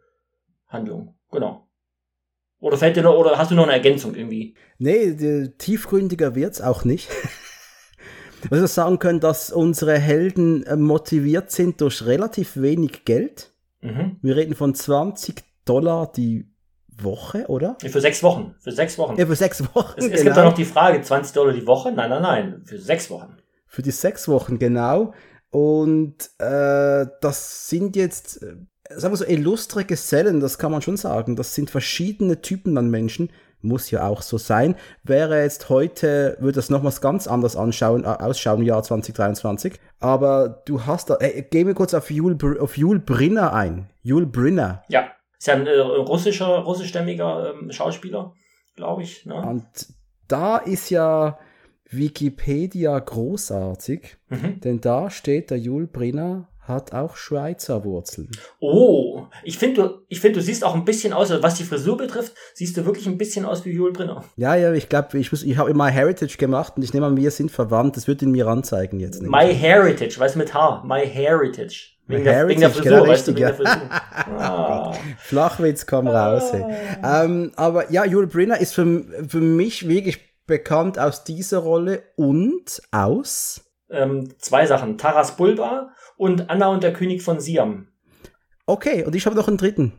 Handlung. 0.67 1.15
Genau. 1.31 1.69
Oder 2.59 2.77
fällt 2.77 2.97
dir 2.97 3.05
noch, 3.05 3.15
oder 3.15 3.39
hast 3.39 3.53
du 3.53 3.55
noch 3.55 3.63
eine 3.63 3.75
Ergänzung 3.75 4.17
irgendwie? 4.17 4.57
Nee, 4.79 5.47
tiefgründiger 5.57 6.35
wird's 6.35 6.61
auch 6.61 6.85
nicht. 6.85 7.09
Was 8.51 8.61
wir 8.61 8.67
sagen 8.67 8.99
können, 8.99 9.21
dass 9.21 9.53
unsere 9.53 10.01
Helden 10.01 10.65
äh, 10.65 10.75
motiviert 10.75 11.53
sind 11.53 11.81
durch 11.81 12.05
relativ 12.05 12.57
wenig 12.57 13.05
Geld. 13.05 13.53
Mhm. 13.83 14.17
Wir 14.21 14.35
reden 14.35 14.57
von 14.57 14.75
20 14.75 15.45
Dollar 15.65 16.11
die 16.11 16.51
Woche, 16.89 17.47
oder? 17.47 17.77
Für 17.81 18.01
sechs 18.01 18.25
Wochen. 18.25 18.57
Für 18.59 18.73
sechs 18.73 18.99
Wochen. 18.99 19.17
Ja, 19.17 19.27
für 19.27 19.37
sechs 19.37 19.63
Wochen. 19.77 19.95
Es, 19.97 20.07
es 20.07 20.11
genau. 20.11 20.25
gibt 20.25 20.37
da 20.39 20.45
noch 20.45 20.55
die 20.55 20.65
Frage, 20.65 21.01
20 21.01 21.35
Dollar 21.35 21.53
die 21.53 21.69
Woche? 21.69 21.93
Nein, 21.93 22.11
nein, 22.11 22.23
nein. 22.23 22.63
Für 22.65 22.79
sechs 22.79 23.09
Wochen. 23.11 23.37
Für 23.69 23.83
die 23.83 23.93
sechs 23.93 24.27
Wochen, 24.27 24.59
genau. 24.59 25.15
Und 25.53 26.31
äh, 26.39 27.07
das 27.21 27.69
sind 27.69 27.95
jetzt, 27.95 28.43
äh, 28.43 28.57
sagen 28.89 29.13
wir 29.13 29.19
so, 29.19 29.27
illustre 29.27 29.85
Gesellen, 29.85 30.41
das 30.41 30.59
kann 30.59 30.73
man 30.73 30.81
schon 30.81 30.97
sagen. 30.97 31.37
Das 31.37 31.55
sind 31.55 31.69
verschiedene 31.69 32.41
Typen 32.41 32.77
an 32.79 32.89
Menschen. 32.89 33.31
Muss 33.61 33.91
ja 33.91 34.09
auch 34.09 34.23
so 34.23 34.39
sein. 34.39 34.77
Wäre 35.05 35.43
jetzt 35.43 35.69
heute, 35.69 36.39
würde 36.41 36.57
das 36.57 36.71
nochmals 36.71 37.03
ganz 37.03 37.27
anders 37.27 37.55
anschauen, 37.55 38.05
äh, 38.05 38.07
ausschauen 38.07 38.61
im 38.61 38.67
Jahr 38.67 38.83
2023. 38.83 39.75
Aber 40.01 40.63
du 40.65 40.87
hast 40.87 41.11
da, 41.11 41.19
äh, 41.21 41.43
geh 41.43 41.65
mir 41.65 41.75
kurz 41.75 41.93
auf 41.93 42.11
Jul, 42.11 42.39
auf 42.59 42.79
Jul 42.79 42.99
Brinner 42.99 43.53
ein. 43.53 43.91
Jul 44.03 44.25
Brinner. 44.25 44.83
Ja, 44.89 45.11
ist 45.39 45.49
ja 45.49 45.55
ein 45.55 45.67
äh, 45.67 45.79
russischer, 45.79 46.61
russischstämmiger 46.61 47.53
ähm, 47.53 47.71
Schauspieler, 47.71 48.33
glaube 48.75 49.03
ich. 49.03 49.27
Ne? 49.27 49.35
Und 49.35 49.67
da 50.29 50.57
ist 50.57 50.89
ja 50.89 51.39
Wikipedia 51.93 52.99
großartig, 52.99 54.17
mhm. 54.29 54.61
denn 54.61 54.81
da 54.81 55.11
steht, 55.11 55.51
der 55.51 55.59
Jul 55.59 55.87
Brinner 55.87 56.49
hat 56.61 56.93
auch 56.93 57.17
Schweizer 57.17 57.85
Wurzeln. 57.85 58.31
Oh, 58.61 59.27
ich 59.43 59.59
finde, 59.59 59.83
du, 59.83 59.99
ich 60.09 60.21
finde, 60.21 60.39
du 60.39 60.45
siehst 60.45 60.65
auch 60.65 60.75
ein 60.75 60.85
bisschen 60.85 61.13
aus, 61.13 61.31
was 61.43 61.55
die 61.55 61.65
Frisur 61.65 61.97
betrifft, 61.97 62.35
siehst 62.55 62.77
du 62.77 62.85
wirklich 62.85 63.07
ein 63.07 63.19
bisschen 63.19 63.45
aus 63.45 63.65
wie 63.65 63.73
Jul 63.73 63.93
Brinner. 63.93 64.25
Ja, 64.37 64.55
ja, 64.55 64.73
ich 64.73 64.89
glaube, 64.89 65.19
ich, 65.19 65.33
ich 65.33 65.57
habe 65.57 65.71
immer 65.71 65.89
Heritage 65.89 66.37
gemacht 66.39 66.75
und 66.77 66.83
ich 66.83 66.95
nehme 66.95 67.07
an, 67.07 67.17
wir 67.17 67.31
sind 67.31 67.51
verwandt. 67.51 67.97
Das 67.97 68.07
wird 68.07 68.23
ihn 68.23 68.31
mir 68.31 68.47
anzeigen 68.47 69.01
jetzt. 69.01 69.23
My 69.23 69.53
Heritage, 69.53 70.19
weißt 70.19 70.37
du, 70.37 70.39
mit 70.39 70.55
H. 70.55 70.85
My 70.87 71.05
Heritage. 71.07 71.91
Wegen, 72.07 72.25
der, 72.25 72.49
wegen 72.49 72.61
der 72.61 72.71
Frisur, 72.71 72.85
genau 72.85 73.07
weißt 73.07 73.29
du, 73.29 73.31
wegen 73.33 73.47
der 73.47 73.55
Frisur. 73.55 73.83
Ah. 74.39 74.93
Flachwitz 75.19 75.87
komm 75.87 76.07
raus. 76.07 76.53
Hey. 76.53 76.65
Ah. 77.03 77.25
Ähm, 77.25 77.53
aber 77.57 77.91
ja, 77.91 78.05
Jule 78.05 78.27
Brenner 78.27 78.61
ist 78.61 78.75
für, 78.75 79.05
für 79.29 79.41
mich 79.41 79.89
wirklich 79.89 80.19
bekannt 80.47 80.99
aus 80.99 81.25
dieser 81.25 81.59
Rolle 81.59 82.03
und 82.17 82.83
aus 82.91 83.73
ähm, 83.93 84.35
zwei 84.39 84.67
Sachen. 84.67 84.99
Taras 84.99 85.37
Bulba 85.37 85.95
und 86.17 86.51
Anna 86.51 86.69
und 86.69 86.83
der 86.83 86.93
König 86.93 87.23
von 87.23 87.41
Siam. 87.41 87.89
Okay, 88.67 89.05
und 89.05 89.15
ich 89.15 89.27
habe 89.27 89.37
noch 89.37 89.49
einen 89.49 89.59
dritten. 89.59 89.93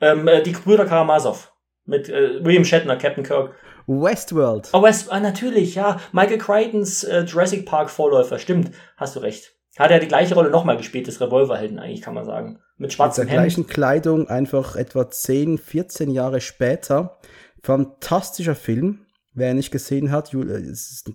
Ähm, 0.00 0.28
äh, 0.28 0.42
die 0.42 0.52
Brüder 0.52 0.84
Karamazov. 0.84 1.52
Mit 1.84 2.08
äh, 2.08 2.44
William 2.44 2.64
Shatner, 2.64 2.96
Captain 2.96 3.24
Kirk. 3.24 3.54
Westworld. 3.86 4.68
Oh, 4.72 4.82
West, 4.82 5.10
ah, 5.10 5.18
natürlich, 5.18 5.74
ja. 5.74 5.98
Michael 6.12 6.38
Crichtons 6.38 7.02
äh, 7.04 7.22
Jurassic 7.22 7.66
Park 7.66 7.90
Vorläufer, 7.90 8.38
stimmt. 8.38 8.70
Hast 8.96 9.16
du 9.16 9.20
recht. 9.20 9.56
Hat 9.78 9.90
er 9.90 9.98
die 9.98 10.08
gleiche 10.08 10.34
Rolle 10.34 10.50
nochmal 10.50 10.76
gespielt, 10.76 11.08
das 11.08 11.20
Revolverhelden 11.20 11.78
eigentlich, 11.78 12.02
kann 12.02 12.14
man 12.14 12.24
sagen. 12.24 12.60
Mit 12.76 12.92
schwarzem 12.92 13.24
Mit 13.24 13.32
der 13.32 13.40
gleichen 13.40 13.66
Kleidung, 13.66 14.28
einfach 14.28 14.76
etwa 14.76 15.08
10, 15.08 15.58
14 15.58 16.10
Jahre 16.10 16.40
später. 16.40 17.18
Fantastischer 17.62 18.54
Film. 18.54 19.06
Wer 19.34 19.54
nicht 19.54 19.70
gesehen 19.70 20.10
hat, 20.10 20.30
Jul, 20.30 20.50
äh, 20.50 20.60
ist 20.60 21.10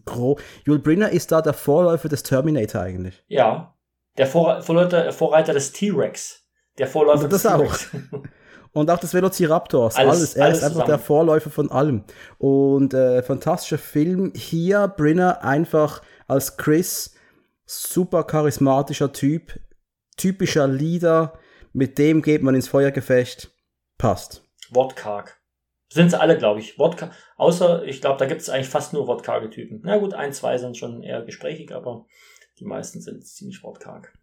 Jul 0.66 0.80
Brinner 0.80 1.10
ist 1.10 1.32
da 1.32 1.42
der 1.42 1.54
Vorläufer 1.54 2.10
des 2.10 2.24
Terminator 2.24 2.82
eigentlich. 2.82 3.24
Ja, 3.28 3.76
der 4.18 4.28
Vor 4.28 4.62
Vorreiter, 4.62 5.12
Vorreiter 5.12 5.54
des 5.54 5.72
T-Rex. 5.72 6.44
Der 6.78 6.88
Vorläufer 6.88 7.26
Und 7.26 7.34
das 7.34 7.44
des 7.44 7.52
T-Rex. 7.52 7.90
auch. 8.12 8.20
Und 8.74 8.92
auch 8.92 9.00
des 9.00 9.14
Velociraptors. 9.14 9.96
Alles. 9.96 10.16
alles. 10.16 10.36
Er 10.36 10.46
alles 10.46 10.58
ist 10.58 10.64
einfach 10.64 10.74
zusammen. 10.74 10.90
der 10.90 11.00
Vorläufer 11.00 11.50
von 11.50 11.72
allem. 11.72 12.04
Und 12.38 12.94
äh, 12.94 13.24
fantastischer 13.24 13.78
Film. 13.78 14.34
Hier 14.36 14.88
Brinner 14.88 15.44
einfach 15.44 16.02
als 16.28 16.58
Chris 16.58 17.16
super 17.66 18.24
charismatischer 18.24 19.12
Typ, 19.12 19.60
typischer 20.16 20.68
Leader, 20.68 21.38
mit 21.74 21.98
dem 21.98 22.22
geht 22.22 22.42
man 22.42 22.56
ins 22.56 22.68
Feuergefecht. 22.68 23.52
Passt. 23.98 24.44
Wortkarg. 24.72 25.37
Sind 25.90 26.12
sie 26.12 26.20
alle, 26.20 26.38
glaube 26.38 26.60
ich. 26.60 26.78
Wortkarg. 26.78 27.14
Außer, 27.38 27.84
ich 27.86 28.02
glaube, 28.02 28.18
da 28.18 28.26
gibt 28.26 28.42
es 28.42 28.50
eigentlich 28.50 28.70
fast 28.70 28.94
nur 28.94 29.08
wortkarge 29.08 29.50
Typen. 29.50 29.82
Na 29.84 29.98
gut, 29.98 30.14
ein, 30.14 30.34
zwei 30.34 30.58
sind 30.58 30.78
schon 30.78 31.02
eher 31.02 31.24
gesprächig, 31.24 31.74
aber 31.74 32.06
die 32.60 32.66
meisten 32.66 33.02
sind 33.02 33.26
ziemlich 33.26 33.64
wortkarg. 33.64 34.14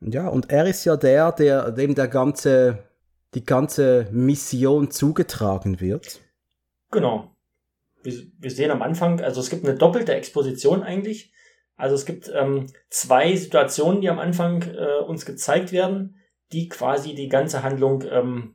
Ja, 0.00 0.28
und 0.28 0.50
er 0.50 0.66
ist 0.66 0.84
ja 0.84 0.96
der, 0.96 1.32
der 1.32 1.72
dem 1.72 1.94
der 1.94 2.08
ganze, 2.08 2.84
die 3.34 3.44
ganze 3.44 4.08
Mission 4.12 4.90
zugetragen 4.90 5.80
wird. 5.80 6.20
Genau. 6.90 7.36
Wir, 8.02 8.14
wir 8.38 8.50
sehen 8.50 8.70
am 8.70 8.82
Anfang, 8.82 9.20
also 9.20 9.40
es 9.40 9.50
gibt 9.50 9.66
eine 9.66 9.76
doppelte 9.76 10.14
Exposition 10.14 10.82
eigentlich. 10.82 11.32
Also 11.76 11.96
es 11.96 12.06
gibt 12.06 12.30
ähm, 12.32 12.66
zwei 12.88 13.34
Situationen, 13.34 14.00
die 14.00 14.08
am 14.08 14.18
Anfang 14.18 14.62
äh, 14.62 15.02
uns 15.06 15.26
gezeigt 15.26 15.72
werden, 15.72 16.16
die 16.52 16.68
quasi 16.68 17.14
die 17.14 17.28
ganze 17.28 17.62
Handlung 17.62 18.04
ähm, 18.08 18.54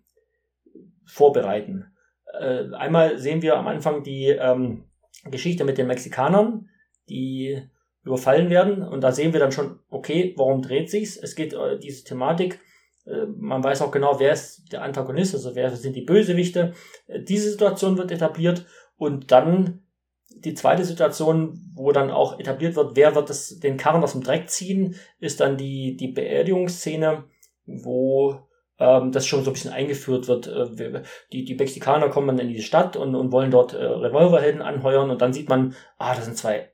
vorbereiten. 1.06 1.92
Äh, 2.34 2.74
einmal 2.76 3.18
sehen 3.18 3.42
wir 3.42 3.58
am 3.58 3.68
Anfang 3.68 4.04
die 4.04 4.28
ähm, 4.28 4.86
Geschichte 5.26 5.64
mit 5.64 5.78
den 5.78 5.88
Mexikanern, 5.88 6.70
die 7.10 7.62
überfallen 8.04 8.50
werden 8.50 8.84
und 8.84 9.02
da 9.02 9.12
sehen 9.12 9.34
wir 9.34 9.40
dann 9.40 9.52
schon, 9.52 9.80
okay, 9.90 10.34
warum 10.38 10.62
dreht 10.62 10.90
sich's? 10.90 11.18
Es 11.18 11.36
geht 11.36 11.54
äh, 11.54 11.80
diese 11.80 12.04
Thematik, 12.04 12.60
äh, 13.06 13.26
man 13.38 13.64
weiß 13.64 13.82
auch 13.82 13.92
genau, 13.92 14.20
wer 14.20 14.34
ist 14.34 14.72
der 14.72 14.84
Antagonist, 14.84 15.34
also 15.34 15.56
wer 15.56 15.76
sind 15.76 15.96
die 15.96 16.02
Bösewichte. 16.02 16.74
Äh, 17.08 17.22
diese 17.22 17.50
Situation 17.50 17.98
wird 17.98 18.12
etabliert 18.12 18.66
und 18.98 19.32
dann 19.32 19.84
die 20.30 20.54
zweite 20.54 20.86
Situation, 20.86 21.60
wo 21.74 21.92
dann 21.92 22.12
auch 22.12 22.40
etabliert 22.40 22.76
wird, 22.76 22.96
wer 22.96 23.16
wird 23.16 23.30
das, 23.30 23.60
den 23.60 23.78
Karren 23.78 24.04
aus 24.04 24.14
dem 24.14 24.24
Dreck 24.24 24.50
ziehen, 24.50 24.96
ist 25.20 25.40
dann 25.40 25.58
die, 25.58 25.98
die 25.98 26.10
Beerdigungsszene, 26.10 27.26
wo 27.66 28.48
ähm, 28.80 29.12
das 29.12 29.28
schon 29.28 29.44
so 29.44 29.52
ein 29.52 29.54
bisschen 29.54 29.74
eingeführt 29.74 30.28
wird. 30.28 30.48
Äh, 30.48 31.04
die, 31.32 31.44
die 31.44 31.56
Mexikaner 31.56 32.10
kommen 32.10 32.28
dann 32.28 32.40
in 32.40 32.54
die 32.54 32.62
Stadt 32.62 32.96
und, 32.96 33.16
und 33.16 33.32
wollen 33.32 33.52
dort 33.52 33.74
äh, 33.74 33.84
Revolverhelden 33.84 34.62
anheuern 34.62 35.10
und 35.10 35.22
dann 35.22 35.34
sieht 35.34 35.50
man, 35.50 35.76
ah, 35.98 36.16
das 36.16 36.26
sind 36.26 36.38
zwei 36.38 36.70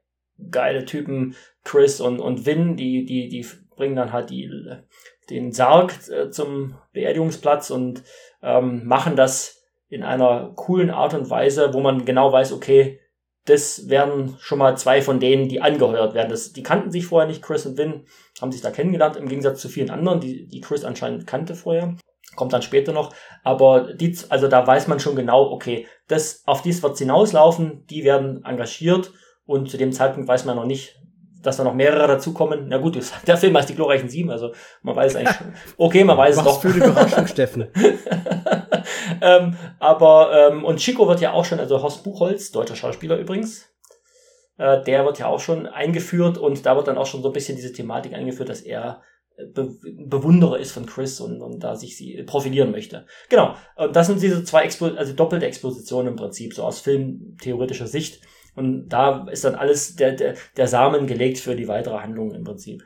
geile 0.51 0.85
Typen, 0.85 1.35
Chris 1.63 2.01
und, 2.01 2.19
und 2.19 2.45
Vin, 2.45 2.75
die, 2.75 3.05
die, 3.05 3.29
die 3.29 3.45
bringen 3.75 3.95
dann 3.95 4.13
halt 4.13 4.29
die, 4.29 4.49
den 5.29 5.51
Sarg 5.51 5.93
äh, 6.09 6.29
zum 6.29 6.75
Beerdigungsplatz 6.93 7.71
und 7.71 8.03
ähm, 8.41 8.85
machen 8.85 9.15
das 9.15 9.63
in 9.87 10.03
einer 10.03 10.51
coolen 10.55 10.89
Art 10.89 11.13
und 11.13 11.29
Weise, 11.29 11.73
wo 11.73 11.79
man 11.79 12.05
genau 12.05 12.31
weiß, 12.31 12.53
okay, 12.53 12.99
das 13.45 13.89
werden 13.89 14.35
schon 14.39 14.57
mal 14.57 14.75
zwei 14.77 15.01
von 15.01 15.19
denen, 15.19 15.47
die 15.47 15.61
angeheuert 15.61 16.15
werden. 16.15 16.29
Das, 16.29 16.51
die 16.51 16.63
kannten 16.63 16.91
sich 16.91 17.05
vorher 17.05 17.27
nicht, 17.27 17.43
Chris 17.43 17.65
und 17.65 17.77
Vin, 17.77 18.05
haben 18.41 18.51
sich 18.51 18.61
da 18.61 18.71
kennengelernt, 18.71 19.15
im 19.15 19.27
Gegensatz 19.27 19.61
zu 19.61 19.69
vielen 19.69 19.91
anderen, 19.91 20.19
die, 20.19 20.47
die 20.47 20.61
Chris 20.61 20.83
anscheinend 20.83 21.27
kannte 21.27 21.55
vorher. 21.55 21.95
Kommt 22.35 22.53
dann 22.53 22.63
später 22.63 22.91
noch. 22.91 23.13
Aber 23.43 23.93
die, 23.93 24.17
also 24.29 24.47
da 24.47 24.65
weiß 24.65 24.87
man 24.87 24.99
schon 24.99 25.15
genau, 25.15 25.51
okay, 25.51 25.87
das, 26.07 26.41
auf 26.45 26.63
dies 26.63 26.81
wird's 26.81 26.99
hinauslaufen, 26.99 27.85
die 27.87 28.03
werden 28.03 28.43
engagiert 28.43 29.13
und 29.45 29.69
zu 29.69 29.77
dem 29.77 29.91
Zeitpunkt 29.91 30.27
weiß 30.27 30.45
man 30.45 30.55
noch 30.55 30.65
nicht, 30.65 30.99
dass 31.45 31.57
da 31.57 31.63
noch 31.63 31.73
mehrere 31.73 32.07
dazukommen. 32.07 32.67
Na 32.67 32.77
gut, 32.77 32.99
der 33.27 33.37
Film 33.37 33.55
heißt 33.57 33.69
die 33.69 33.75
glorreichen 33.75 34.09
Sieben, 34.09 34.31
also 34.31 34.53
man 34.81 34.95
weiß 34.95 35.15
eigentlich, 35.15 35.37
okay, 35.77 36.03
man 36.03 36.17
weiß 36.17 36.37
es 36.37 36.43
doch. 36.43 36.61
für 36.61 36.69
eine 36.69 36.77
Überraschung, 36.77 37.27
Steffen. 37.27 37.67
ähm, 39.21 39.55
aber, 39.79 40.31
ähm, 40.51 40.65
und 40.65 40.79
Chico 40.79 41.07
wird 41.07 41.21
ja 41.21 41.33
auch 41.33 41.45
schon, 41.45 41.59
also 41.59 41.81
Horst 41.81 42.03
Buchholz, 42.03 42.51
deutscher 42.51 42.75
Schauspieler 42.75 43.17
übrigens, 43.17 43.69
äh, 44.57 44.83
der 44.83 45.05
wird 45.05 45.19
ja 45.19 45.27
auch 45.27 45.39
schon 45.39 45.67
eingeführt 45.67 46.37
und 46.37 46.65
da 46.65 46.75
wird 46.75 46.87
dann 46.87 46.97
auch 46.97 47.05
schon 47.05 47.21
so 47.21 47.29
ein 47.29 47.33
bisschen 47.33 47.55
diese 47.55 47.73
Thematik 47.73 48.13
eingeführt, 48.13 48.49
dass 48.49 48.61
er 48.61 49.01
Be 49.53 49.75
Bewunderer 49.83 50.59
ist 50.59 50.71
von 50.71 50.85
Chris 50.85 51.19
und, 51.19 51.41
und 51.41 51.59
da 51.59 51.75
sich 51.75 51.97
sie 51.97 52.23
profilieren 52.23 52.71
möchte. 52.71 53.05
Genau. 53.29 53.55
Und 53.75 53.93
das 53.93 54.07
sind 54.07 54.21
diese 54.21 54.45
zwei 54.45 54.63
Expo 54.63 54.85
also 54.85 55.11
doppelte 55.11 55.45
Expositionen 55.45 56.13
im 56.13 56.15
Prinzip, 56.15 56.53
so 56.53 56.63
aus 56.63 56.79
filmtheoretischer 56.79 57.87
Sicht. 57.87 58.21
Und 58.55 58.89
da 58.89 59.27
ist 59.29 59.43
dann 59.43 59.55
alles 59.55 59.95
der, 59.95 60.13
der, 60.13 60.35
der 60.55 60.67
Samen 60.67 61.07
gelegt 61.07 61.39
für 61.39 61.55
die 61.55 61.67
weitere 61.67 61.97
Handlung 61.97 62.33
im 62.33 62.43
Prinzip. 62.43 62.83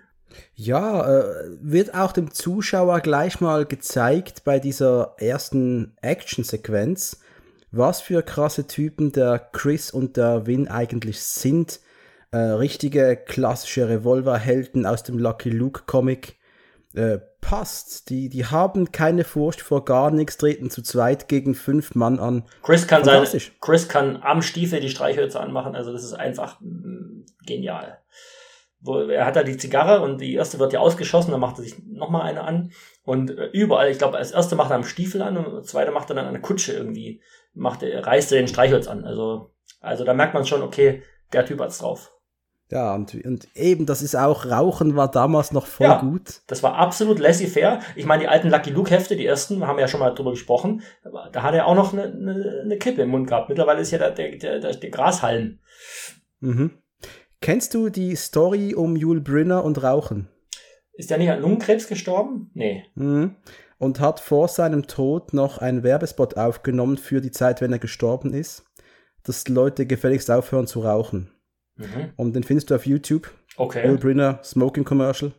Ja, 0.56 1.20
äh, 1.20 1.58
wird 1.62 1.94
auch 1.96 2.12
dem 2.12 2.32
Zuschauer 2.32 3.00
gleich 3.02 3.40
mal 3.42 3.66
gezeigt 3.66 4.44
bei 4.44 4.60
dieser 4.60 5.16
ersten 5.18 5.96
Action-Sequenz, 6.02 7.22
was 7.72 8.02
für 8.02 8.24
krasse 8.24 8.68
Typen 8.68 9.12
der 9.12 9.40
Chris 9.40 9.92
und 9.92 10.18
der 10.18 10.48
Win 10.48 10.68
eigentlich 10.68 11.20
sind. 11.22 11.80
Äh, 12.32 12.38
richtige 12.38 13.16
klassische 13.16 13.90
Revolverhelden 13.90 14.86
aus 14.86 15.04
dem 15.04 15.18
Lucky 15.18 15.50
Luke 15.50 15.84
Comic. 15.86 16.39
Äh, 16.94 17.20
passt. 17.42 18.10
Die, 18.10 18.30
die 18.30 18.46
haben 18.46 18.92
keine 18.92 19.24
Furcht 19.24 19.62
vor 19.62 19.86
gar 19.86 20.12
nichts, 20.12 20.38
treten 20.38 20.70
zu 20.70 20.82
zweit 20.82 21.28
gegen 21.28 21.54
fünf 21.54 21.96
Mann 21.96 22.20
an. 22.20 22.44
Chris 22.64 22.88
kann 22.88 23.04
sein, 23.04 23.26
Chris 23.62 23.88
kann 23.88 24.22
am 24.22 24.42
Stiefel 24.42 24.80
die 24.80 24.90
Streichhölzer 24.90 25.40
anmachen, 25.40 25.76
also 25.76 25.92
das 25.92 26.04
ist 26.04 26.14
einfach 26.14 26.60
mh, 26.62 26.70
mm, 26.70 27.26
genial. 27.46 28.00
Wo, 28.82 28.98
er 28.98 29.26
hat 29.26 29.36
da 29.36 29.44
die 29.44 29.58
Zigarre 29.58 30.02
und 30.02 30.22
die 30.22 30.34
erste 30.34 30.58
wird 30.58 30.74
ja 30.74 30.80
ausgeschossen, 30.80 31.32
dann 31.32 31.42
macht 31.42 31.58
er 31.58 31.64
sich 31.64 31.76
nochmal 31.86 32.24
eine 32.24 32.44
an. 32.44 32.72
Und 33.04 33.38
äh, 33.38 33.50
überall, 33.52 33.90
ich 33.90 33.98
glaube, 33.98 34.18
als 34.18 34.32
erste 34.32 34.56
macht 34.56 34.72
er 34.72 34.78
am 34.78 34.84
Stiefel 34.84 35.22
an 35.22 35.38
und 35.38 35.54
als 35.54 35.68
zweite 35.68 35.92
macht 35.92 36.10
er 36.10 36.16
dann 36.16 36.28
eine 36.28 36.42
Kutsche 36.42 36.74
irgendwie, 36.74 37.22
macht 37.54 37.84
er, 37.84 38.06
reißt 38.06 38.32
er 38.32 38.40
den 38.40 38.48
Streichholz 38.48 38.88
an. 38.88 39.04
Also, 39.04 39.52
also 39.82 40.06
da 40.06 40.14
merkt 40.14 40.34
man 40.34 40.46
schon, 40.46 40.62
okay, 40.62 41.04
der 41.34 41.46
Typ 41.46 41.60
hat's 41.60 41.80
drauf. 41.80 42.14
Ja, 42.72 42.94
und, 42.94 43.16
und 43.26 43.48
eben, 43.56 43.88
das 43.88 44.04
ist 44.04 44.16
auch, 44.16 44.46
Rauchen 44.46 44.96
war 44.96 45.10
damals 45.10 45.52
noch 45.52 45.66
voll 45.66 45.88
ja, 45.88 46.02
gut. 46.02 46.42
Das 46.46 46.62
war 46.62 46.76
absolut 46.76 47.18
laissez-faire. 47.18 47.80
Ich 47.96 48.06
meine, 48.06 48.22
die 48.22 48.28
alten 48.28 48.50
Lucky 48.50 48.70
Luke-Hefte, 48.70 49.16
die 49.16 49.26
ersten, 49.26 49.66
haben 49.66 49.78
wir 49.78 49.82
ja 49.82 49.88
schon 49.88 50.00
mal 50.00 50.14
drüber 50.14 50.32
gesprochen, 50.32 50.84
da 51.32 51.42
hat 51.42 51.56
er 51.56 51.66
auch 51.66 51.74
noch 51.74 51.94
eine, 51.94 52.04
eine, 52.04 52.62
eine 52.64 52.78
Kippe 52.78 53.02
im 53.02 53.10
Mund 53.10 53.28
gehabt. 53.28 53.50
Mittlerweile 53.50 53.82
ist 53.82 53.90
ja 53.90 53.98
der, 53.98 54.12
der, 54.12 54.60
der, 54.60 54.60
der 54.60 54.90
Grashalm. 54.92 55.58
Mhm. 56.42 56.72
Kennst 57.42 57.74
du 57.74 57.90
die 57.90 58.16
Story 58.16 58.76
um 58.76 58.96
Jule 58.96 59.22
Brynner 59.22 59.64
und 59.64 59.82
Rauchen? 59.82 60.30
Ist 60.94 61.10
der 61.10 61.18
nicht 61.18 61.32
an 61.32 61.42
Lungenkrebs 61.42 61.88
gestorben? 61.88 62.52
Nee. 62.54 62.84
Mhm. 62.94 63.36
Und 63.80 64.00
hat 64.00 64.20
vor 64.20 64.48
seinem 64.48 64.86
Tod 64.86 65.34
noch 65.34 65.58
einen 65.58 65.82
Werbespot 65.82 66.38
aufgenommen 66.38 66.98
für 66.98 67.22
die 67.22 67.32
Zeit, 67.32 67.62
wenn 67.62 67.72
er 67.72 67.80
gestorben 67.80 68.34
ist, 68.34 68.66
dass 69.24 69.48
Leute 69.48 69.88
gefälligst 69.88 70.30
aufhören 70.30 70.68
zu 70.68 70.82
rauchen. 70.82 71.32
Mhm. 71.80 72.14
Und 72.18 72.34
den 72.36 72.44
findest 72.44 72.70
du 72.70 72.76
auf 72.76 72.86
YouTube. 72.86 73.32
Okay. 73.58 73.88
Will 73.88 73.98
Brinner 73.98 74.40
Smoking 74.44 74.84
Commercial. 74.84 75.32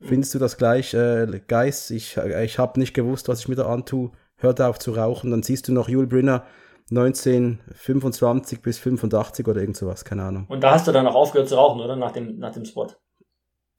Findest 0.00 0.34
du 0.34 0.38
das 0.38 0.58
gleich, 0.58 0.92
äh, 0.92 1.40
Guys, 1.48 1.90
ich, 1.90 2.18
ich 2.18 2.58
habe 2.58 2.78
nicht 2.78 2.92
gewusst, 2.92 3.28
was 3.28 3.40
ich 3.40 3.48
mir 3.48 3.54
da 3.54 3.66
antue, 3.66 4.10
hört 4.36 4.60
auf 4.60 4.78
zu 4.78 4.92
rauchen. 4.92 5.30
Dann 5.30 5.42
siehst 5.42 5.68
du 5.68 5.72
noch 5.72 5.88
Jule 5.88 6.06
Brinner 6.06 6.44
1925 6.90 8.60
bis 8.60 8.78
85 8.78 9.48
oder 9.48 9.60
irgend 9.60 9.76
sowas, 9.76 10.04
keine 10.04 10.24
Ahnung. 10.24 10.46
Und 10.48 10.62
da 10.62 10.72
hast 10.72 10.86
du 10.86 10.92
dann 10.92 11.06
auch 11.06 11.14
aufgehört 11.14 11.48
zu 11.48 11.56
rauchen, 11.56 11.80
oder? 11.80 11.96
Nach 11.96 12.12
dem, 12.12 12.38
nach 12.38 12.52
dem 12.52 12.64
Spot. 12.64 12.88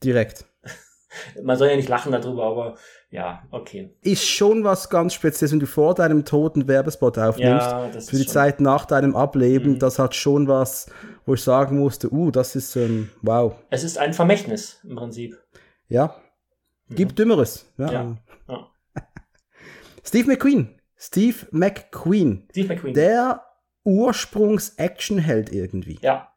Direkt. 0.04 0.46
Man 1.44 1.58
soll 1.58 1.70
ja 1.70 1.76
nicht 1.76 1.90
lachen 1.90 2.12
darüber, 2.12 2.46
aber 2.46 2.76
ja, 3.10 3.44
okay. 3.52 3.96
Ist 4.02 4.28
schon 4.28 4.64
was 4.66 4.90
ganz 4.90 5.14
Spezielles, 5.14 5.54
wenn 5.54 5.62
du 5.62 5.66
vor 5.66 5.96
deinem 5.96 6.26
toten 6.26 6.68
Werbespot 6.68 7.18
aufnimmst. 7.18 7.66
Ja, 7.66 7.90
für 7.90 8.18
die 8.18 8.24
schon. 8.24 8.34
Zeit 8.34 8.60
nach 8.60 8.86
deinem 8.86 9.16
Ableben, 9.16 9.74
mhm. 9.74 9.80
das 9.80 9.98
hat 9.98 10.14
schon 10.14 10.48
was, 10.48 10.92
wo 11.26 11.34
ich 11.34 11.42
sagen 11.42 11.78
musste, 11.78 12.12
uh, 12.12 12.32
das 12.32 12.56
ist, 12.56 12.76
ähm, 12.76 13.10
wow. 13.22 13.56
Es 13.70 13.84
ist 13.84 13.98
ein 13.98 14.14
Vermächtnis 14.14 14.82
im 14.84 14.98
Prinzip. 14.98 15.42
Ja. 15.88 16.16
Gibt 16.90 17.14
mhm. 17.14 17.16
Dümmeres. 17.16 17.66
Ja. 17.78 17.92
ja. 17.92 18.18
ja. 18.50 18.72
Steve 20.04 20.28
McQueen. 20.28 20.80
Steve 20.98 21.38
McQueen. 21.52 22.48
Steve 22.52 22.74
McQueen. 22.74 22.94
Der 22.94 23.44
Ursprungs-Action-Held 23.86 25.54
irgendwie. 25.54 25.98
Ja. 26.02 26.34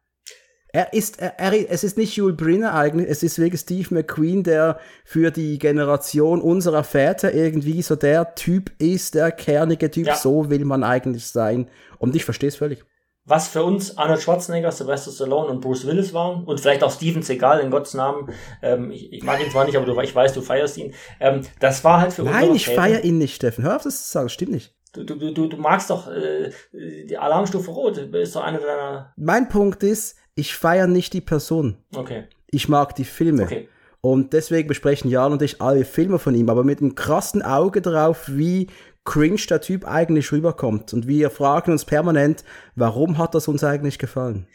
Er 0.73 0.93
ist, 0.93 1.19
er, 1.19 1.37
er, 1.37 1.69
es 1.69 1.83
ist 1.83 1.97
nicht 1.97 2.15
Jules 2.15 2.37
Brinner 2.37 2.73
eigentlich, 2.73 3.09
es 3.09 3.23
ist 3.23 3.39
wegen 3.39 3.57
Steve 3.57 3.93
McQueen, 3.93 4.43
der 4.43 4.79
für 5.03 5.29
die 5.29 5.59
Generation 5.59 6.41
unserer 6.41 6.83
Väter 6.83 7.33
irgendwie 7.33 7.81
so 7.81 7.95
der 7.95 8.35
Typ 8.35 8.71
ist, 8.79 9.15
der 9.15 9.31
kernige 9.31 9.91
Typ, 9.91 10.07
ja. 10.07 10.15
so 10.15 10.49
will 10.49 10.63
man 10.63 10.83
eigentlich 10.83 11.27
sein. 11.27 11.69
Und 11.99 12.15
ich 12.15 12.23
verstehe 12.23 12.49
es 12.49 12.55
völlig. 12.55 12.85
Was 13.25 13.49
für 13.49 13.63
uns 13.63 13.97
Arnold 13.97 14.21
Schwarzenegger, 14.21 14.71
Sylvester 14.71 15.11
Stallone 15.11 15.49
und 15.49 15.61
Bruce 15.61 15.85
Willis 15.85 16.13
waren 16.13 16.43
und 16.45 16.59
vielleicht 16.59 16.83
auch 16.83 16.91
Steven 16.91 17.21
Seagal 17.21 17.59
in 17.59 17.69
Gottes 17.69 17.93
Namen. 17.93 18.29
Ähm, 18.63 18.91
ich, 18.91 19.13
ich, 19.13 19.23
mag 19.23 19.39
ihn 19.43 19.51
zwar 19.51 19.65
nicht, 19.65 19.77
aber 19.77 19.85
du, 19.85 19.99
ich 19.99 20.15
weiß, 20.15 20.33
du 20.33 20.41
feierst 20.41 20.77
ihn. 20.77 20.93
Ähm, 21.19 21.41
das 21.59 21.83
war 21.83 22.01
halt 22.01 22.13
für 22.13 22.23
uns. 22.23 22.31
Nein, 22.31 22.55
ich 22.55 22.67
feiere 22.67 23.03
ihn 23.03 23.19
nicht, 23.19 23.35
Steffen. 23.35 23.63
Hör 23.63 23.75
auf, 23.75 23.83
das 23.83 24.07
zu 24.07 24.11
sagen, 24.11 24.29
stimmt 24.29 24.51
nicht. 24.53 24.73
Du, 24.93 25.03
du, 25.03 25.15
du, 25.15 25.47
du 25.47 25.57
magst 25.57 25.89
doch 25.89 26.11
äh, 26.11 26.51
die 26.73 27.17
Alarmstufe 27.17 27.69
Rot, 27.71 27.97
ist 27.97 28.35
doch 28.35 28.43
eine 28.43 28.57
deiner. 28.57 29.13
Mein 29.15 29.47
Punkt 29.49 29.83
ist, 29.83 30.17
ich 30.35 30.55
feiere 30.55 30.87
nicht 30.87 31.13
die 31.13 31.21
Person. 31.21 31.77
Okay. 31.95 32.25
Ich 32.49 32.69
mag 32.69 32.95
die 32.95 33.05
Filme. 33.05 33.43
Okay. 33.43 33.69
Und 34.01 34.33
deswegen 34.33 34.67
besprechen 34.67 35.11
Jan 35.11 35.31
und 35.31 35.41
ich 35.41 35.61
alle 35.61 35.85
Filme 35.85 36.17
von 36.17 36.33
ihm, 36.33 36.49
aber 36.49 36.63
mit 36.63 36.81
einem 36.81 36.95
krassen 36.95 37.43
Auge 37.43 37.81
drauf, 37.81 38.23
wie 38.27 38.67
cringe 39.05 39.41
der 39.49 39.61
Typ 39.61 39.87
eigentlich 39.87 40.31
rüberkommt. 40.31 40.93
Und 40.93 41.07
wir 41.07 41.29
fragen 41.29 41.71
uns 41.71 41.85
permanent, 41.85 42.43
warum 42.75 43.17
hat 43.17 43.35
das 43.35 43.47
uns 43.47 43.63
eigentlich 43.63 43.99
gefallen? 43.99 44.47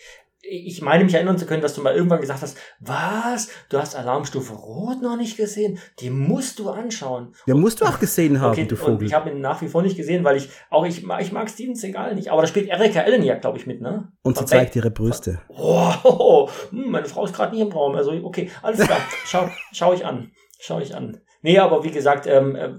Ich 0.49 0.83
meine 0.83 1.05
mich 1.05 1.15
erinnern 1.15 1.39
zu 1.39 1.47
können, 1.47 1.63
dass 1.63 1.75
du 1.75 1.83
mal 1.83 1.95
irgendwann 1.95 2.21
gesagt 2.21 2.43
hast, 2.43 2.57
was? 2.81 3.49
Du 3.69 3.79
hast 3.79 3.97
Alarmstufe 3.97 4.53
Rot 4.53 5.03
noch 5.03 5.17
nicht 5.17 5.37
gesehen? 5.37 5.79
Die 6.01 6.11
musst 6.11 6.59
du 6.59 6.71
anschauen. 6.71 7.35
Ja, 7.47 7.55
musst 7.55 7.81
du 7.81 7.85
auch 7.85 7.99
gesehen 7.99 8.41
haben, 8.41 8.53
okay, 8.53 8.65
du 8.65 8.77
Vogel. 8.77 8.95
Und 8.95 9.03
ich 9.03 9.15
habe 9.15 9.31
ihn 9.31 9.41
nach 9.41 9.61
wie 9.63 9.69
vor 9.69 9.83
nicht 9.83 9.97
gesehen, 9.97 10.25
weil 10.25 10.37
ich 10.37 10.49
auch 10.71 10.85
ich, 10.85 11.05
ich 11.05 11.33
mag 11.33 11.51
Steven 11.51 11.75
Seagal 11.75 12.15
nicht. 12.15 12.31
Aber 12.31 12.43
da 12.43 12.49
spielt 12.49 12.69
Erika 12.69 13.01
Ellen 13.01 13.23
ja, 13.23 13.35
glaube 13.37 13.59
ich, 13.59 13.67
mit, 13.67 13.81
ne? 13.81 14.13
Und 14.23 14.39
sie 14.39 14.45
zeigt 14.45 14.77
ihre 14.77 14.91
Brüste. 14.91 15.41
Oh, 15.49 16.49
meine 16.71 17.07
Frau 17.07 17.25
ist 17.25 17.35
gerade 17.35 17.55
nicht 17.55 17.63
im 17.63 17.73
Raum. 17.73 17.95
Also 17.95 18.13
okay, 18.13 18.51
alles 18.63 18.81
klar. 18.81 19.01
schau, 19.25 19.49
schau 19.73 19.93
ich 19.93 20.05
an. 20.05 20.33
Schau 20.59 20.81
ich 20.81 20.95
an. 20.95 21.21
Nee, 21.43 21.59
aber 21.59 21.85
wie 21.85 21.91
gesagt, 21.91 22.27
ähm, 22.27 22.57
äh, 22.57 22.71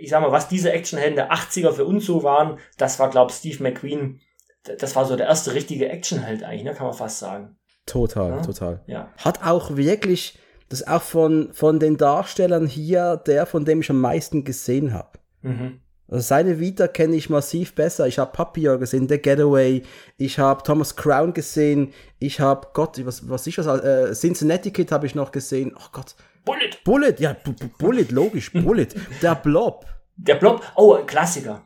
ich 0.00 0.10
sag 0.10 0.22
mal, 0.22 0.32
was 0.32 0.48
diese 0.48 0.72
Actionhelden 0.72 1.16
der 1.16 1.32
80er 1.32 1.72
für 1.72 1.84
uns 1.84 2.06
so 2.06 2.22
waren, 2.22 2.58
das 2.76 2.98
war, 2.98 3.10
glaube 3.10 3.30
ich, 3.30 3.36
Steve 3.36 3.62
McQueen 3.62 4.20
das 4.62 4.96
war 4.96 5.04
so 5.04 5.16
der 5.16 5.26
erste 5.26 5.54
richtige 5.54 5.88
Actionheld 5.88 6.42
eigentlich, 6.42 6.64
ne, 6.64 6.74
kann 6.74 6.86
man 6.86 6.96
fast 6.96 7.18
sagen. 7.18 7.56
Total, 7.86 8.30
ja? 8.30 8.42
total. 8.42 8.82
Ja. 8.86 9.12
Hat 9.16 9.44
auch 9.44 9.76
wirklich, 9.76 10.38
das 10.68 10.86
auch 10.86 11.02
von, 11.02 11.52
von 11.52 11.80
den 11.80 11.96
Darstellern 11.96 12.66
hier, 12.66 13.16
der, 13.16 13.46
von 13.46 13.64
dem 13.64 13.80
ich 13.80 13.90
am 13.90 14.00
meisten 14.00 14.44
gesehen 14.44 14.92
habe. 14.92 15.18
Mhm. 15.42 15.80
Also 16.10 16.26
seine 16.26 16.58
Vita 16.58 16.88
kenne 16.88 17.16
ich 17.16 17.28
massiv 17.28 17.74
besser. 17.74 18.06
Ich 18.06 18.18
habe 18.18 18.32
Papillon 18.32 18.80
gesehen, 18.80 19.08
The 19.08 19.18
Getaway, 19.18 19.82
ich 20.16 20.38
habe 20.38 20.62
Thomas 20.62 20.96
Crown 20.96 21.34
gesehen, 21.34 21.92
ich 22.18 22.40
habe 22.40 22.68
Gott, 22.72 23.04
was, 23.04 23.28
was 23.28 23.46
ich 23.46 23.58
was, 23.58 23.66
äh, 23.66 24.14
Cincinnati 24.14 24.70
Kid 24.70 24.90
habe 24.90 25.06
ich 25.06 25.14
noch 25.14 25.32
gesehen. 25.32 25.74
Oh 25.76 25.88
Gott. 25.92 26.14
Bullet. 26.46 26.70
Bullet, 26.84 27.16
ja, 27.18 27.34
B 27.34 27.52
Bullet, 27.78 28.06
logisch, 28.10 28.52
Bullet. 28.52 28.88
Der 29.22 29.34
Blob. 29.34 29.84
Der 30.16 30.36
Blob, 30.36 30.62
oh, 30.76 30.94
ein 30.94 31.06
Klassiker. 31.06 31.62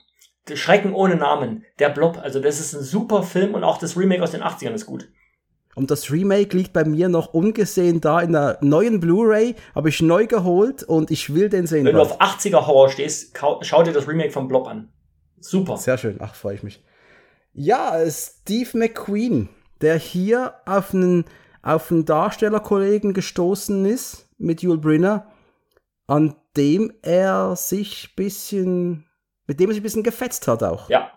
Schrecken 0.55 0.93
ohne 0.93 1.17
Namen. 1.17 1.65
Der 1.79 1.89
Blob. 1.89 2.19
Also 2.19 2.41
das 2.41 2.61
ist 2.61 2.75
ein 2.75 2.83
super 2.83 3.23
Film 3.23 3.55
und 3.55 3.65
auch 3.65 3.79
das 3.79 3.97
Remake 3.97 4.23
aus 4.23 4.33
den 4.33 4.43
80ern 4.43 4.73
ist 4.75 4.87
gut. 4.87 5.09
Und 5.75 5.91
das 5.91 6.11
Remake 6.11 6.55
liegt 6.57 6.73
bei 6.73 6.85
mir 6.85 7.09
noch 7.09 7.33
ungesehen 7.33 8.01
da 8.01 8.21
in 8.21 8.33
der 8.33 8.59
neuen 8.61 9.01
Blu-ray, 9.01 9.55
habe 9.75 9.89
ich 9.89 10.03
neu 10.03 10.27
geholt 10.27 10.83
und 10.83 11.11
ich 11.11 11.35
will 11.35 11.49
den 11.49 11.67
sehen. 11.67 11.87
Wenn 11.87 11.97
bald. 11.97 12.11
du 12.11 12.15
auf 12.15 12.21
80er 12.21 12.67
Horror 12.67 12.91
stehst, 12.91 13.39
schau 13.63 13.83
dir 13.83 13.93
das 13.93 14.07
Remake 14.07 14.33
vom 14.33 14.49
Blob 14.49 14.69
an. 14.69 14.93
Super. 15.41 15.79
Sehr 15.79 15.97
schön. 15.97 16.19
Ach, 16.21 16.35
freue 16.35 16.57
ich 16.57 16.63
mich. 16.63 16.85
Ja, 17.55 17.99
Steve 18.09 18.79
McQueen, 18.79 19.49
der 19.81 19.97
hier 19.97 20.55
auf 20.67 20.93
einen, 20.93 21.25
auf 21.63 21.91
einen 21.91 22.05
Darstellerkollegen 22.05 23.15
gestoßen 23.15 23.85
ist 23.87 24.29
mit 24.39 24.63
Yul 24.63 24.79
Brynner, 24.79 25.27
an 26.07 26.37
dem 26.57 26.93
er 27.03 27.57
sich 27.57 28.15
bisschen 28.15 29.07
mit 29.53 29.61
dem 29.61 29.69
er 29.69 29.75
sich 29.75 29.81
ein 29.81 29.85
bisschen 29.85 30.03
gefetzt 30.03 30.49
hat 30.49 30.63
auch. 30.63 30.89
Ja. 30.89 31.13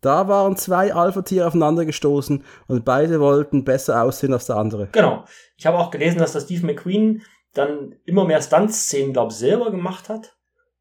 Da 0.00 0.28
waren 0.28 0.56
zwei 0.56 0.94
Alpha-Tiere 0.94 1.46
aufeinander 1.46 1.84
gestoßen 1.84 2.42
und 2.68 2.84
beide 2.86 3.20
wollten 3.20 3.64
besser 3.64 4.02
aussehen 4.02 4.32
als 4.32 4.46
der 4.46 4.56
andere. 4.56 4.88
Genau. 4.92 5.24
Ich 5.58 5.66
habe 5.66 5.78
auch 5.78 5.90
gelesen, 5.90 6.18
dass 6.18 6.32
der 6.32 6.40
Steve 6.40 6.64
McQueen 6.64 7.22
dann 7.52 7.96
immer 8.06 8.24
mehr 8.24 8.40
Stunt-Szenen, 8.40 9.12
glaube 9.12 9.32
ich, 9.32 9.38
selber 9.38 9.70
gemacht 9.70 10.08
hat 10.08 10.37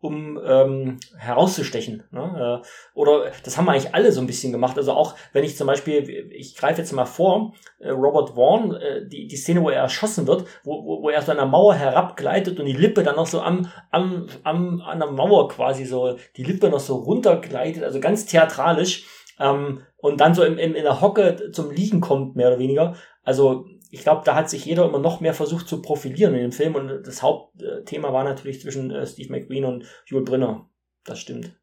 um 0.08 0.40
ähm, 0.44 1.00
herauszustechen. 1.18 2.04
Ne? 2.12 2.62
Äh, 2.64 2.68
oder 2.98 3.32
das 3.44 3.58
haben 3.58 3.66
wir 3.66 3.74
eigentlich 3.74 3.94
alle 3.94 4.12
so 4.12 4.22
ein 4.22 4.28
bisschen 4.28 4.52
gemacht. 4.52 4.78
Also 4.78 4.94
auch 4.94 5.16
wenn 5.34 5.44
ich 5.44 5.58
zum 5.58 5.68
Beispiel, 5.68 6.32
ich 6.32 6.56
greife 6.56 6.82
jetzt 6.82 6.94
mal 6.94 7.06
vor, 7.06 7.54
äh, 7.80 7.90
Robert 7.90 8.32
Vaughn, 8.36 8.74
äh, 8.74 9.08
die, 9.08 9.28
die 9.28 9.36
Szene, 9.36 9.62
wo 9.62 9.70
er 9.70 9.82
erschossen 9.82 10.26
wird, 10.28 10.46
wo, 10.64 10.84
wo, 10.86 11.04
wo 11.04 11.10
er 11.10 11.22
so 11.22 11.32
an 11.32 11.38
der 11.38 11.46
Mauer 11.46 11.76
herabgleitet 11.76 12.60
und 12.60 12.66
die 12.66 12.74
Lippe 12.74 13.04
dann 13.04 13.16
noch 13.16 13.28
so 13.28 13.42
am, 13.42 13.68
am, 13.92 14.28
am, 14.44 14.82
an 14.82 15.00
der 15.00 15.12
Mauer 15.12 15.50
quasi 15.50 15.86
so, 15.86 16.18
die 16.36 16.44
Lippe 16.44 16.70
noch 16.70 16.80
so 16.80 16.96
runtergleitet, 16.96 17.84
also 17.84 18.00
ganz 18.00 18.26
theatralisch. 18.26 19.06
Ähm, 19.40 19.82
und 19.98 20.22
dann 20.22 20.34
so 20.34 20.44
im, 20.44 20.58
im, 20.58 20.76
in 20.76 20.84
der 20.84 21.02
Hocke 21.02 21.52
zum 21.52 21.72
Liegen 21.72 22.02
kommt, 22.02 22.36
mehr 22.36 22.48
oder 22.48 22.60
weniger. 22.60 22.96
Also 23.24 23.66
ich 23.90 24.02
glaube, 24.02 24.24
da 24.26 24.36
hat 24.36 24.50
sich 24.50 24.66
jeder 24.66 24.86
immer 24.86 25.00
noch 25.00 25.22
mehr 25.22 25.34
versucht 25.34 25.68
zu 25.68 25.82
profilieren 25.82 26.34
in 26.34 26.42
dem 26.42 26.52
Film 26.52 26.76
und 26.76 27.04
das 27.06 27.22
Hauptthema 27.22 28.12
war 28.14 28.24
natürlich 28.24 28.62
zwischen 28.62 28.92
äh, 28.92 29.06
Steve 29.06 29.32
McQueen 29.32 29.66
und 29.66 29.86
Jules 30.06 30.26
Brinner. 30.26 30.70
Das 31.06 31.20
stimmt. 31.20 31.56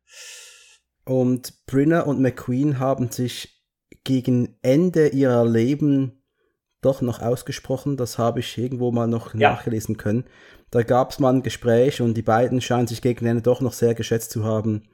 Und 1.04 1.66
Brinner 1.66 2.06
und 2.06 2.20
McQueen 2.20 2.78
haben 2.78 3.10
sich 3.10 3.62
gegen 4.04 4.56
Ende 4.62 5.08
ihrer 5.08 5.44
Leben 5.44 6.22
doch 6.80 7.02
noch 7.02 7.20
ausgesprochen. 7.20 7.96
Das 7.96 8.18
habe 8.18 8.40
ich 8.40 8.56
irgendwo 8.56 8.90
mal 8.90 9.06
noch 9.06 9.34
ja. 9.34 9.52
nachgelesen 9.52 9.96
können. 9.96 10.24
Da 10.70 10.82
gab 10.82 11.10
es 11.10 11.18
mal 11.18 11.32
ein 11.32 11.42
Gespräch 11.42 12.00
und 12.00 12.14
die 12.14 12.22
beiden 12.22 12.60
scheinen 12.60 12.86
sich 12.86 13.02
gegen 13.02 13.26
Ende 13.26 13.42
doch 13.42 13.60
noch 13.60 13.72
sehr 13.72 13.94
geschätzt 13.94 14.30
zu 14.30 14.44
haben. 14.44 14.88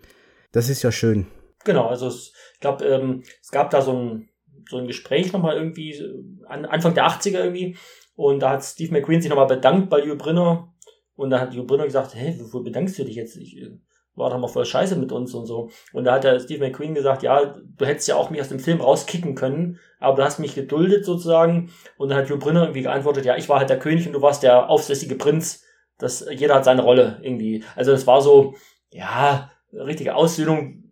Das 0.53 0.69
ist 0.69 0.83
ja 0.83 0.93
schön. 0.93 1.27
genau, 1.65 1.87
also 1.87 2.09
es, 2.09 2.33
ich 2.55 2.61
glaube, 2.61 2.85
ähm, 2.85 3.23
es 3.41 3.51
gab 3.51 3.71
da 3.71 3.83
so 3.83 3.93
ein, 3.93 4.30
so 4.71 4.79
ein 4.79 4.87
Gespräch 4.87 5.33
nochmal 5.33 5.57
irgendwie, 5.57 6.01
an, 6.47 6.65
Anfang 6.65 6.95
der 6.95 7.09
80er 7.09 7.45
irgendwie, 7.45 7.77
und 8.15 8.41
da 8.41 8.51
hat 8.51 8.65
Steve 8.65 8.93
McQueen 8.93 9.21
sich 9.21 9.31
nochmal 9.31 9.47
bedankt 9.47 9.91
bei 9.91 10.01
Hugh 10.03 10.17
Brinner, 10.17 10.73
und 11.17 11.31
da 11.31 11.41
hat 11.41 11.53
Hugh 11.53 11.65
Brinner 11.65 11.85
gesagt, 11.85 12.15
hey, 12.15 12.39
wofür 12.41 12.63
bedankst 12.63 12.99
du 12.99 13.05
dich 13.05 13.17
jetzt? 13.17 13.37
Ich, 13.37 13.59
äh, 13.59 13.71
war 14.15 14.31
doch 14.31 14.39
mal 14.39 14.49
voll 14.49 14.65
scheiße 14.65 14.97
mit 14.97 15.13
uns 15.13 15.35
und 15.35 15.47
so. 15.47 15.71
Und 15.93 16.05
da 16.05 16.15
hat 16.15 16.25
der 16.25 16.39
Steve 16.41 16.65
McQueen 16.65 16.95
gesagt, 16.95 17.23
ja, 17.23 17.45
du 17.45 17.85
hättest 17.85 18.09
ja 18.09 18.17
auch 18.17 18.31
mich 18.31 18.41
aus 18.41 18.49
dem 18.49 18.61
Film 18.61 18.81
rauskicken 18.81 19.35
können, 19.35 19.79
aber 19.99 20.17
du 20.17 20.25
hast 20.25 20.39
mich 20.39 20.55
geduldet 20.55 21.05
sozusagen. 21.05 21.71
Und 21.97 22.09
dann 22.09 22.19
hat 22.19 22.29
Joe 22.29 22.39
Brynner 22.39 22.63
irgendwie 22.63 22.83
geantwortet, 22.83 23.25
ja, 23.25 23.37
ich 23.37 23.49
war 23.49 23.59
halt 23.59 23.71
der 23.71 23.79
König 23.79 24.07
und 24.07 24.13
du 24.13 24.23
warst 24.23 24.43
der 24.43 24.69
aufsässige 24.69 25.17
Prinz. 25.17 25.65
Das, 25.99 26.27
jeder 26.31 26.55
hat 26.55 26.65
seine 26.65 26.83
Rolle 26.83 27.19
irgendwie. 27.23 27.65
Also 27.77 27.93
es 27.93 28.07
war 28.07 28.21
so, 28.21 28.55
ja, 28.93 29.51
richtige 29.73 30.15
Aussöhnung 30.15 30.90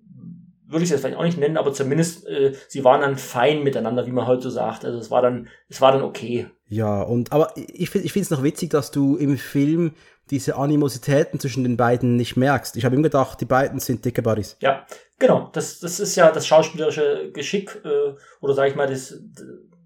würde 0.69 0.85
ich 0.85 0.91
es 0.91 1.01
vielleicht 1.01 1.17
auch 1.17 1.25
nicht 1.25 1.39
nennen, 1.39 1.57
aber 1.57 1.73
zumindest 1.73 2.27
äh, 2.27 2.53
sie 2.69 2.85
waren 2.85 3.01
dann 3.01 3.17
fein 3.17 3.63
miteinander, 3.63 4.07
wie 4.07 4.13
man 4.13 4.27
heute 4.27 4.43
so 4.43 4.51
sagt. 4.51 4.85
Also 4.85 4.99
es 4.99 5.11
war 5.11 5.23
dann, 5.23 5.49
es 5.69 5.81
war 5.81 5.93
dann 5.93 6.03
okay. 6.03 6.47
Ja, 6.69 7.01
und 7.03 7.33
aber 7.33 7.53
ich 7.57 7.91
finde 7.91 8.07
ich 8.07 8.13
finde 8.13 8.25
es 8.25 8.31
noch 8.31 8.43
witzig, 8.43 8.71
dass 8.71 8.91
du 8.91 9.17
im 9.17 9.39
Film 9.39 9.95
diese 10.31 10.57
Animositäten 10.57 11.41
zwischen 11.41 11.65
den 11.65 11.79
beiden 11.79 12.17
nicht 12.17 12.37
merkst. 12.37 12.77
Ich 12.77 12.85
habe 12.85 12.95
ihm 12.95 13.03
gedacht, 13.03 13.41
die 13.41 13.47
beiden 13.47 13.81
sind 13.81 14.05
dicke 14.05 14.21
Buddies. 14.21 14.59
Ja, 14.61 14.87
genau. 15.19 15.49
Das, 15.55 15.81
das 15.81 16.01
ist 16.01 16.17
ja 16.17 16.31
das 16.31 16.47
schauspielerische 16.47 17.31
Geschick 17.33 17.81
äh, 17.85 18.15
oder 18.41 18.53
sage 18.53 18.69
ich 18.69 18.77
mal 18.77 18.87
das, 18.87 19.19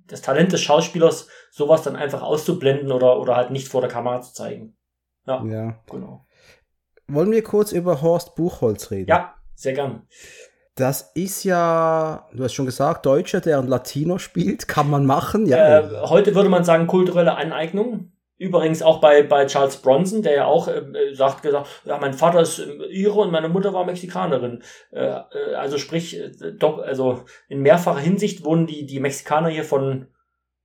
das 0.08 0.20
Talent 0.20 0.52
des 0.52 0.60
Schauspielers, 0.60 1.28
sowas 1.52 1.82
dann 1.82 1.94
einfach 1.94 2.22
auszublenden 2.22 2.90
oder, 2.90 3.20
oder 3.20 3.36
halt 3.36 3.52
nicht 3.52 3.68
vor 3.68 3.82
der 3.82 3.90
Kamera 3.90 4.20
zu 4.20 4.34
zeigen. 4.34 4.76
Ja, 5.26 5.44
ja. 5.44 5.80
genau. 5.88 6.26
Wollen 7.06 7.30
wir 7.30 7.44
kurz 7.44 7.70
über 7.70 8.02
Horst 8.02 8.34
Buchholz 8.34 8.90
reden? 8.90 9.08
Ja, 9.08 9.36
sehr 9.54 9.74
gern. 9.74 10.08
Das 10.74 11.12
ist 11.14 11.44
ja, 11.44 12.28
du 12.32 12.44
hast 12.44 12.54
schon 12.54 12.66
gesagt, 12.66 13.04
Deutscher, 13.04 13.40
der 13.40 13.58
ein 13.58 13.68
Latino 13.68 14.18
spielt, 14.18 14.68
kann 14.68 14.88
man 14.88 15.04
machen. 15.04 15.44
Ja. 15.46 15.80
Äh, 15.80 16.06
heute 16.06 16.34
würde 16.34 16.48
man 16.48 16.64
sagen 16.64 16.86
kulturelle 16.86 17.36
Aneignung. 17.36 18.12
Übrigens 18.38 18.82
auch 18.82 19.00
bei, 19.00 19.22
bei 19.22 19.46
Charles 19.46 19.76
Bronson, 19.76 20.22
der 20.22 20.34
ja 20.34 20.44
auch 20.46 20.66
äh, 20.66 21.14
sagt, 21.14 21.42
gesagt, 21.42 21.68
ja, 21.84 21.98
mein 21.98 22.14
Vater 22.14 22.40
ist 22.40 22.58
äh, 22.58 22.86
Ire 22.90 23.20
und 23.20 23.30
meine 23.30 23.48
Mutter 23.50 23.74
war 23.74 23.84
Mexikanerin. 23.84 24.62
Äh, 24.90 25.04
äh, 25.04 25.54
also 25.56 25.76
sprich, 25.78 26.18
äh, 26.18 26.32
doch, 26.58 26.78
also 26.78 27.20
in 27.48 27.60
mehrfacher 27.60 28.00
Hinsicht 28.00 28.44
wurden 28.44 28.66
die, 28.66 28.86
die 28.86 28.98
Mexikaner 28.98 29.48
hier 29.48 29.64
von 29.64 30.08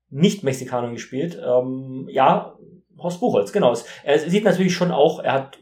Nicht-Mexikanern 0.09 0.93
gespielt. 0.93 1.39
Ähm, 1.45 2.07
ja, 2.09 2.57
Horst 2.97 3.19
Buchholz, 3.19 3.51
genau. 3.51 3.75
Er 4.03 4.19
sieht 4.19 4.45
natürlich 4.45 4.73
schon 4.73 4.91
auch, 4.91 5.19
er 5.19 5.33
hat 5.33 5.59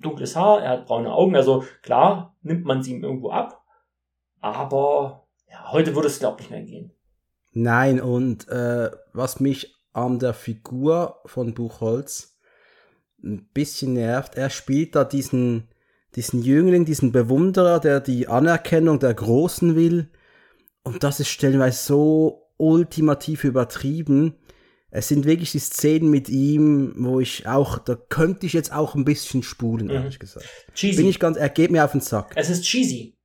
dunkles 0.00 0.36
Haar, 0.36 0.62
er 0.62 0.70
hat 0.70 0.86
braune 0.86 1.12
Augen, 1.12 1.36
also 1.36 1.64
klar, 1.82 2.36
nimmt 2.42 2.64
man 2.64 2.82
sie 2.82 2.92
ihm 2.92 3.04
irgendwo 3.04 3.30
ab. 3.30 3.57
Aber 4.40 5.26
ja, 5.50 5.72
heute 5.72 5.94
würde 5.94 6.08
es, 6.08 6.18
glaube 6.18 6.40
ich, 6.40 6.50
nicht 6.50 6.58
mehr 6.58 6.62
gehen. 6.62 6.92
Nein, 7.52 8.00
und 8.00 8.48
äh, 8.48 8.90
was 9.12 9.40
mich 9.40 9.74
an 9.92 10.18
der 10.18 10.34
Figur 10.34 11.20
von 11.26 11.54
Buchholz 11.54 12.38
ein 13.22 13.48
bisschen 13.52 13.94
nervt. 13.94 14.36
Er 14.36 14.50
spielt 14.50 14.94
da 14.94 15.04
diesen, 15.04 15.68
diesen 16.14 16.42
Jüngling, 16.42 16.84
diesen 16.84 17.12
Bewunderer, 17.12 17.80
der 17.80 18.00
die 18.00 18.28
Anerkennung 18.28 18.98
der 18.98 19.14
Großen 19.14 19.76
will. 19.76 20.08
Und 20.84 21.02
das 21.02 21.20
ist 21.20 21.28
stellenweise 21.28 21.84
so 21.84 22.50
ultimativ 22.56 23.44
übertrieben. 23.44 24.34
Es 24.90 25.08
sind 25.08 25.26
wirklich 25.26 25.52
die 25.52 25.58
Szenen 25.58 26.10
mit 26.10 26.28
ihm, 26.28 26.94
wo 26.96 27.20
ich 27.20 27.46
auch, 27.46 27.78
da 27.78 27.94
könnte 27.94 28.46
ich 28.46 28.54
jetzt 28.54 28.72
auch 28.72 28.94
ein 28.94 29.04
bisschen 29.04 29.42
spulen, 29.42 29.86
mhm. 29.86 29.92
ehrlich 29.92 30.18
gesagt. 30.18 30.46
Cheesy. 30.74 30.96
Bin 30.96 31.10
ich 31.10 31.18
ganz, 31.18 31.36
er 31.36 31.50
geht 31.50 31.70
mir 31.70 31.84
auf 31.84 31.92
den 31.92 32.00
Sack. 32.00 32.32
Es 32.36 32.48
ist 32.48 32.62
cheesy. 32.62 33.17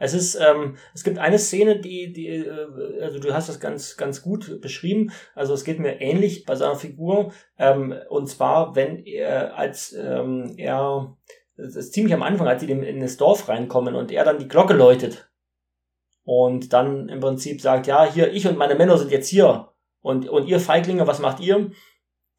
Es 0.00 0.14
ist, 0.14 0.34
ähm, 0.34 0.76
es 0.94 1.04
gibt 1.04 1.18
eine 1.18 1.38
Szene, 1.38 1.78
die, 1.78 2.12
die, 2.12 2.26
äh, 2.26 3.02
also 3.02 3.18
du 3.18 3.34
hast 3.34 3.50
das 3.50 3.60
ganz, 3.60 3.98
ganz 3.98 4.22
gut 4.22 4.60
beschrieben. 4.62 5.12
Also 5.34 5.52
es 5.52 5.62
geht 5.62 5.78
mir 5.78 6.00
ähnlich 6.00 6.46
bei 6.46 6.56
seiner 6.56 6.74
Figur. 6.74 7.32
Ähm, 7.58 7.94
und 8.08 8.26
zwar, 8.26 8.74
wenn 8.74 9.04
er, 9.04 9.58
als 9.58 9.92
ähm, 9.92 10.54
er, 10.56 11.18
das 11.56 11.76
ist 11.76 11.92
ziemlich 11.92 12.14
am 12.14 12.22
Anfang, 12.22 12.48
als 12.48 12.62
sie 12.62 12.70
in 12.70 13.00
das 13.00 13.18
Dorf 13.18 13.48
reinkommen 13.50 13.94
und 13.94 14.10
er 14.10 14.24
dann 14.24 14.38
die 14.38 14.48
Glocke 14.48 14.72
läutet 14.72 15.30
und 16.24 16.72
dann 16.72 17.10
im 17.10 17.20
Prinzip 17.20 17.60
sagt, 17.60 17.86
ja, 17.86 18.10
hier, 18.10 18.32
ich 18.32 18.48
und 18.48 18.56
meine 18.56 18.76
Männer 18.76 18.96
sind 18.96 19.10
jetzt 19.10 19.28
hier 19.28 19.68
und, 20.00 20.26
und 20.30 20.48
ihr 20.48 20.60
Feiglinge, 20.60 21.06
was 21.06 21.18
macht 21.18 21.40
ihr? 21.40 21.56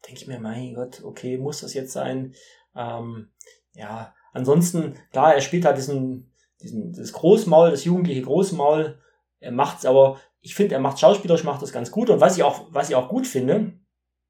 Denke 0.04 0.20
ich 0.20 0.26
mir, 0.26 0.40
mein 0.40 0.74
Gott, 0.74 1.04
okay, 1.04 1.38
muss 1.38 1.60
das 1.60 1.74
jetzt 1.74 1.92
sein? 1.92 2.34
Ähm, 2.74 3.30
ja, 3.74 4.12
ansonsten, 4.32 4.96
klar, 5.12 5.36
er 5.36 5.40
spielt 5.40 5.64
halt 5.64 5.76
diesen 5.76 6.31
diesen, 6.62 6.92
das 6.92 7.12
Großmaul, 7.12 7.70
das 7.70 7.84
jugendliche 7.84 8.22
Großmaul. 8.22 8.98
Er 9.40 9.52
macht's 9.52 9.84
aber, 9.84 10.20
ich 10.40 10.54
finde, 10.54 10.74
er 10.74 10.80
macht 10.80 10.98
schauspielerisch, 10.98 11.44
macht 11.44 11.62
das 11.62 11.72
ganz 11.72 11.90
gut. 11.90 12.10
Und 12.10 12.20
was 12.20 12.36
ich 12.36 12.42
auch, 12.42 12.66
was 12.70 12.88
ich 12.88 12.96
auch 12.96 13.08
gut 13.08 13.26
finde, 13.26 13.72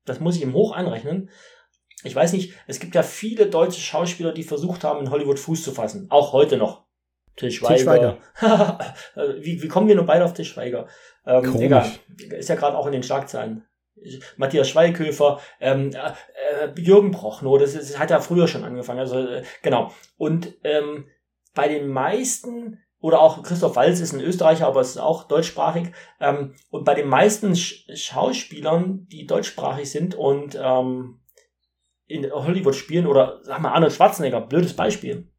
das 0.05 0.21
muss 0.21 0.37
ich 0.37 0.43
ihm 0.43 0.55
hoch 0.55 0.75
anrechnen. 0.75 1.31
Ich 2.05 2.15
weiß 2.15 2.33
nicht, 2.33 2.55
es 2.67 2.81
gibt 2.81 2.95
ja 2.95 3.03
viele 3.03 3.47
deutsche 3.47 3.81
Schauspieler, 3.81 4.33
die 4.33 4.43
versucht 4.43 4.83
haben, 4.83 5.01
in 5.01 5.11
Hollywood 5.11 5.39
Fuß 5.39 5.63
zu 5.63 5.73
fassen. 5.73 6.07
Auch 6.11 6.33
heute 6.33 6.57
noch. 6.57 6.85
Till 7.37 7.51
Schweiger. 7.51 8.19
Schweiger. 8.35 8.79
wie, 9.41 9.63
wie 9.63 9.69
kommen 9.69 9.89
wir 9.89 9.95
nur 9.95 10.05
beide 10.05 10.25
auf 10.25 10.35
Till 10.35 10.45
Schweiger? 10.45 10.89
Ähm, 11.25 11.61
egal. 11.61 11.91
Ist 12.31 12.49
ja 12.49 12.57
gerade 12.57 12.77
auch 12.77 12.87
in 12.87 12.93
den 12.93 13.03
Schlagzeilen. 13.03 13.65
Matthias 14.37 14.69
Schweighöfer, 14.69 15.41
ähm, 15.61 15.91
äh, 15.93 16.81
Jürgen 16.81 17.13
Prochnow, 17.13 17.59
das, 17.59 17.75
ist, 17.75 17.93
das 17.93 17.99
hat 17.99 18.11
ja 18.11 18.21
früher 18.21 18.49
schon 18.49 18.65
angefangen. 18.65 18.99
Also 18.99 19.19
äh, 19.19 19.45
genau. 19.63 19.93
Und 20.17 20.55
ähm, 20.65 21.07
bei 21.55 21.69
den 21.69 21.89
meisten, 21.89 22.79
oder 23.01 23.21
auch 23.21 23.43
Christoph 23.43 23.77
Walz 23.77 24.01
ist 24.01 24.13
ein 24.13 24.21
Österreicher, 24.21 24.67
aber 24.67 24.81
ist 24.81 24.99
auch 24.99 25.25
deutschsprachig, 25.25 25.89
ähm, 26.21 26.55
und 26.71 26.85
bei 26.85 26.95
den 26.95 27.09
meisten 27.09 27.57
Sch 27.57 27.87
Schauspielern, 27.95 29.07
die 29.11 29.27
deutschsprachig 29.27 29.91
sind 29.91 30.15
und 30.15 30.59
ähm, 30.61 31.21
in 32.07 32.31
Hollywood 32.31 32.75
spielen, 32.75 33.07
oder 33.07 33.41
sag 33.43 33.61
mal 33.61 33.73
Arnold 33.73 33.93
Schwarzenegger, 33.93 34.41
blödes 34.41 34.75
Beispiel, 34.75 35.33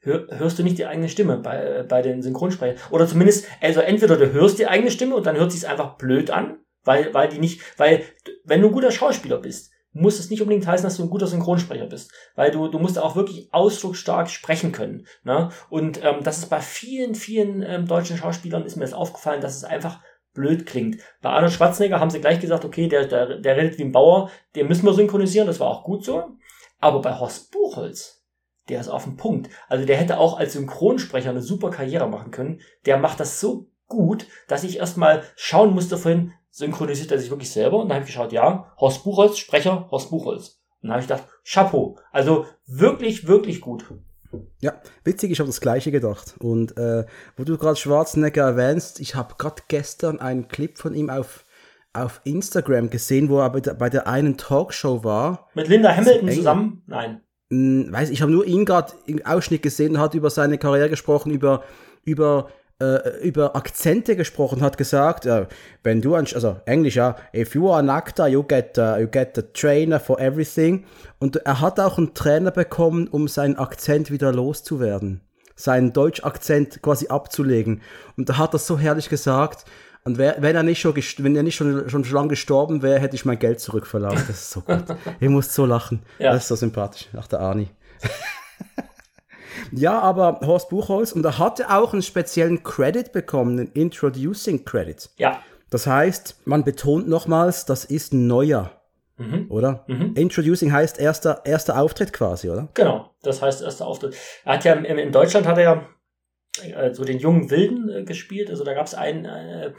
hör, 0.00 0.26
hörst 0.30 0.58
du 0.58 0.62
nicht 0.62 0.78
die 0.78 0.86
eigene 0.86 1.08
Stimme 1.08 1.38
bei, 1.38 1.82
bei 1.82 2.02
den 2.02 2.22
Synchronsprechern. 2.22 2.78
Oder 2.90 3.06
zumindest, 3.06 3.46
also 3.60 3.80
entweder 3.80 4.16
du 4.16 4.32
hörst 4.32 4.58
die 4.58 4.66
eigene 4.66 4.90
Stimme 4.90 5.16
und 5.16 5.26
dann 5.26 5.36
hört 5.36 5.52
sich 5.52 5.66
einfach 5.66 5.96
blöd 5.96 6.30
an, 6.30 6.58
weil, 6.84 7.12
weil 7.14 7.28
die 7.28 7.38
nicht, 7.38 7.60
weil, 7.78 8.02
wenn 8.44 8.60
du 8.60 8.68
ein 8.68 8.74
guter 8.74 8.90
Schauspieler 8.90 9.38
bist, 9.38 9.72
muss 9.94 10.18
es 10.18 10.28
nicht 10.28 10.42
unbedingt 10.42 10.66
heißen, 10.66 10.84
dass 10.84 10.96
du 10.96 11.04
ein 11.04 11.10
guter 11.10 11.26
Synchronsprecher 11.26 11.86
bist, 11.86 12.12
weil 12.34 12.50
du, 12.50 12.68
du 12.68 12.78
musst 12.78 12.98
auch 12.98 13.16
wirklich 13.16 13.48
ausdrucksstark 13.52 14.28
sprechen 14.28 14.72
können. 14.72 15.06
Ne? 15.22 15.50
Und 15.70 16.04
ähm, 16.04 16.16
das 16.22 16.38
ist 16.38 16.50
bei 16.50 16.60
vielen, 16.60 17.14
vielen 17.14 17.62
ähm, 17.62 17.86
deutschen 17.86 18.16
Schauspielern 18.16 18.66
ist 18.66 18.76
mir 18.76 18.84
das 18.84 18.92
aufgefallen, 18.92 19.40
dass 19.40 19.56
es 19.56 19.64
einfach 19.64 20.00
blöd 20.34 20.66
klingt. 20.66 20.98
Bei 21.22 21.30
Arnold 21.30 21.52
Schwarzenegger 21.52 22.00
haben 22.00 22.10
sie 22.10 22.20
gleich 22.20 22.40
gesagt, 22.40 22.64
okay, 22.64 22.88
der, 22.88 23.06
der, 23.06 23.38
der 23.38 23.56
redet 23.56 23.78
wie 23.78 23.84
ein 23.84 23.92
Bauer, 23.92 24.30
den 24.56 24.66
müssen 24.66 24.84
wir 24.84 24.92
synchronisieren, 24.92 25.46
das 25.46 25.60
war 25.60 25.68
auch 25.68 25.84
gut 25.84 26.04
so. 26.04 26.36
Aber 26.80 27.00
bei 27.00 27.16
Horst 27.16 27.52
Buchholz, 27.52 28.24
der 28.68 28.80
ist 28.80 28.88
auf 28.88 29.04
dem 29.04 29.16
Punkt. 29.16 29.48
Also 29.68 29.86
der 29.86 29.96
hätte 29.96 30.18
auch 30.18 30.38
als 30.38 30.54
Synchronsprecher 30.54 31.30
eine 31.30 31.40
super 31.40 31.70
Karriere 31.70 32.08
machen 32.08 32.32
können. 32.32 32.60
Der 32.84 32.96
macht 32.96 33.20
das 33.20 33.40
so 33.40 33.68
gut, 33.86 34.26
dass 34.48 34.64
ich 34.64 34.78
erstmal 34.78 35.22
schauen 35.36 35.72
musste 35.72 35.96
vorhin, 35.96 36.32
synchronisiert 36.54 37.10
er 37.10 37.18
sich 37.18 37.30
wirklich 37.30 37.50
selber? 37.50 37.78
Und 37.78 37.88
dann 37.88 37.96
habe 37.96 38.04
ich 38.04 38.12
geschaut, 38.12 38.32
ja, 38.32 38.72
Horst 38.78 39.02
Buchholz, 39.02 39.38
Sprecher, 39.38 39.88
Horst 39.90 40.10
Buchholz. 40.10 40.60
Und 40.80 40.88
dann 40.88 40.92
habe 40.92 41.00
ich 41.00 41.08
gedacht, 41.08 41.24
Chapeau. 41.44 41.96
Also 42.12 42.46
wirklich, 42.66 43.26
wirklich 43.26 43.60
gut. 43.60 43.84
Ja, 44.60 44.80
witzig, 45.02 45.32
ich 45.32 45.40
habe 45.40 45.48
das 45.48 45.60
gleiche 45.60 45.90
gedacht. 45.90 46.34
Und 46.38 46.76
äh, 46.76 47.06
wo 47.36 47.44
du 47.44 47.58
gerade 47.58 47.76
Schwarzenegger 47.76 48.42
erwähnst, 48.42 49.00
ich 49.00 49.16
habe 49.16 49.34
gerade 49.36 49.62
gestern 49.66 50.20
einen 50.20 50.46
Clip 50.46 50.78
von 50.78 50.94
ihm 50.94 51.10
auf, 51.10 51.44
auf 51.92 52.20
Instagram 52.24 52.88
gesehen, 52.88 53.28
wo 53.28 53.40
er 53.40 53.50
bei 53.50 53.60
der, 53.60 53.74
bei 53.74 53.90
der 53.90 54.06
einen 54.06 54.36
Talkshow 54.36 55.02
war. 55.02 55.48
Mit 55.54 55.68
Linda 55.68 55.94
Hamilton 55.94 56.30
zusammen? 56.30 56.82
Nein. 56.86 57.20
Hm, 57.50 57.92
weiß 57.92 58.10
ich 58.10 58.22
habe 58.22 58.32
nur 58.32 58.46
ihn 58.46 58.64
gerade 58.64 58.92
im 59.06 59.24
Ausschnitt 59.26 59.62
gesehen 59.62 59.96
und 59.96 60.00
hat 60.00 60.14
über 60.14 60.30
seine 60.30 60.58
Karriere 60.58 60.90
gesprochen, 60.90 61.32
über, 61.32 61.64
über 62.04 62.48
äh, 62.80 63.20
über 63.20 63.54
Akzente 63.56 64.16
gesprochen, 64.16 64.62
hat 64.62 64.76
gesagt, 64.76 65.26
äh, 65.26 65.46
wenn 65.82 66.02
du, 66.02 66.14
also 66.14 66.56
Englisch, 66.66 66.96
ja, 66.96 67.16
if 67.34 67.54
you 67.54 67.70
are 67.70 67.78
an 67.78 67.90
actor, 67.90 68.26
you 68.26 68.42
get, 68.42 68.76
uh, 68.78 68.96
you 68.96 69.06
get 69.06 69.38
a 69.38 69.42
trainer 69.42 70.00
for 70.00 70.18
everything. 70.20 70.84
Und 71.18 71.36
er 71.36 71.60
hat 71.60 71.78
auch 71.78 71.98
einen 71.98 72.14
Trainer 72.14 72.50
bekommen, 72.50 73.08
um 73.08 73.28
seinen 73.28 73.56
Akzent 73.56 74.10
wieder 74.10 74.32
loszuwerden. 74.32 75.20
Seinen 75.56 75.92
Deutsch-Akzent 75.92 76.82
quasi 76.82 77.08
abzulegen. 77.08 77.80
Und 78.16 78.28
da 78.28 78.38
hat 78.38 78.54
er 78.54 78.58
so 78.58 78.78
herrlich 78.78 79.08
gesagt, 79.08 79.64
und 80.04 80.18
wär, 80.18 80.36
wenn 80.40 80.54
er 80.54 80.62
nicht 80.62 80.80
schon, 80.80 80.94
wenn 80.94 81.34
er 81.34 81.42
nicht 81.42 81.54
schon, 81.54 81.88
schon, 81.88 82.04
schon 82.04 82.14
lange 82.14 82.28
gestorben 82.28 82.82
wäre, 82.82 82.98
hätte 82.98 83.14
ich 83.16 83.24
mein 83.24 83.38
Geld 83.38 83.60
zurückverlangt. 83.60 84.28
Das 84.28 84.30
ist 84.30 84.50
so 84.50 84.60
gut. 84.60 84.84
ich 85.20 85.28
muss 85.28 85.54
so 85.54 85.64
lachen. 85.64 86.02
Ja. 86.18 86.32
Das 86.32 86.42
ist 86.42 86.48
so 86.48 86.56
sympathisch. 86.56 87.08
Ach, 87.16 87.26
der 87.26 87.40
Arnie. 87.40 87.70
Ja, 89.72 89.98
aber 90.00 90.40
Horst 90.44 90.68
Buchholz, 90.68 91.12
und 91.12 91.24
er 91.24 91.38
hatte 91.38 91.70
auch 91.70 91.92
einen 91.92 92.02
speziellen 92.02 92.62
Credit 92.62 93.12
bekommen, 93.12 93.58
einen 93.58 93.72
Introducing 93.72 94.64
Credit. 94.64 95.10
Ja. 95.16 95.42
Das 95.70 95.86
heißt, 95.86 96.46
man 96.46 96.64
betont 96.64 97.08
nochmals, 97.08 97.64
das 97.66 97.84
ist 97.84 98.12
ein 98.12 98.26
neuer. 98.26 98.70
Mhm. 99.16 99.46
Oder? 99.48 99.84
Mhm. 99.86 100.14
Introducing 100.14 100.72
heißt 100.72 100.98
erster, 100.98 101.42
erster 101.44 101.80
Auftritt 101.80 102.12
quasi, 102.12 102.50
oder? 102.50 102.68
Genau, 102.74 103.10
das 103.22 103.42
heißt 103.42 103.62
erster 103.62 103.86
Auftritt. 103.86 104.16
Er 104.44 104.54
hat 104.54 104.64
ja 104.64 104.74
in 104.74 105.12
Deutschland 105.12 105.46
hat 105.46 105.58
er 105.58 105.64
ja 105.64 105.88
äh, 106.62 106.94
so 106.94 107.04
den 107.04 107.18
jungen 107.18 107.50
Wilden 107.50 107.88
äh, 107.90 108.04
gespielt. 108.04 108.50
Also 108.50 108.64
da 108.64 108.74
gab 108.74 108.86
es 108.86 108.94
einen, 108.94 109.24
äh, 109.24 109.72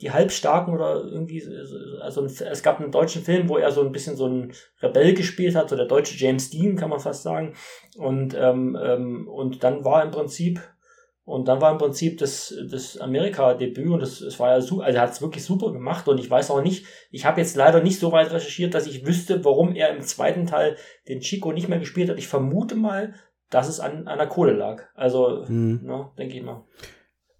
die 0.00 0.10
Halbstarken 0.10 0.74
oder 0.74 1.04
irgendwie, 1.04 1.42
also 2.02 2.24
es 2.24 2.62
gab 2.62 2.80
einen 2.80 2.92
deutschen 2.92 3.22
Film, 3.22 3.48
wo 3.48 3.56
er 3.56 3.70
so 3.70 3.80
ein 3.80 3.92
bisschen 3.92 4.16
so 4.16 4.26
ein 4.26 4.52
Rebell 4.82 5.14
gespielt 5.14 5.54
hat, 5.54 5.70
so 5.70 5.76
der 5.76 5.86
deutsche 5.86 6.16
James 6.16 6.50
Dean, 6.50 6.76
kann 6.76 6.90
man 6.90 7.00
fast 7.00 7.22
sagen. 7.22 7.54
Und, 7.96 8.34
ähm, 8.34 8.78
ähm, 8.80 9.26
und 9.28 9.64
dann 9.64 9.84
war 9.84 10.04
im 10.04 10.10
Prinzip, 10.10 10.60
und 11.24 11.48
dann 11.48 11.60
war 11.60 11.72
im 11.72 11.78
Prinzip 11.78 12.18
das, 12.18 12.54
das 12.70 12.98
Amerika-Debüt 12.98 13.88
und 13.88 14.00
das, 14.00 14.20
das 14.20 14.38
war 14.38 14.50
ja 14.50 14.60
super, 14.60 14.84
also 14.84 14.96
er 14.96 15.02
hat 15.02 15.12
es 15.12 15.22
wirklich 15.22 15.44
super 15.44 15.72
gemacht 15.72 16.06
und 16.06 16.20
ich 16.20 16.30
weiß 16.30 16.50
auch 16.50 16.62
nicht, 16.62 16.86
ich 17.10 17.24
habe 17.24 17.40
jetzt 17.40 17.56
leider 17.56 17.82
nicht 17.82 17.98
so 17.98 18.12
weit 18.12 18.30
recherchiert, 18.30 18.74
dass 18.74 18.86
ich 18.86 19.06
wüsste, 19.06 19.44
warum 19.44 19.74
er 19.74 19.90
im 19.90 20.02
zweiten 20.02 20.46
Teil 20.46 20.76
den 21.08 21.20
Chico 21.20 21.52
nicht 21.52 21.68
mehr 21.68 21.80
gespielt 21.80 22.10
hat. 22.10 22.18
Ich 22.18 22.28
vermute 22.28 22.76
mal, 22.76 23.14
dass 23.50 23.68
es 23.68 23.80
an, 23.80 24.06
an 24.06 24.18
der 24.18 24.28
Kohle 24.28 24.52
lag. 24.52 24.84
Also, 24.94 25.46
hm. 25.46 25.80
ne, 25.82 26.10
denke 26.18 26.36
ich 26.36 26.42
mal. 26.42 26.64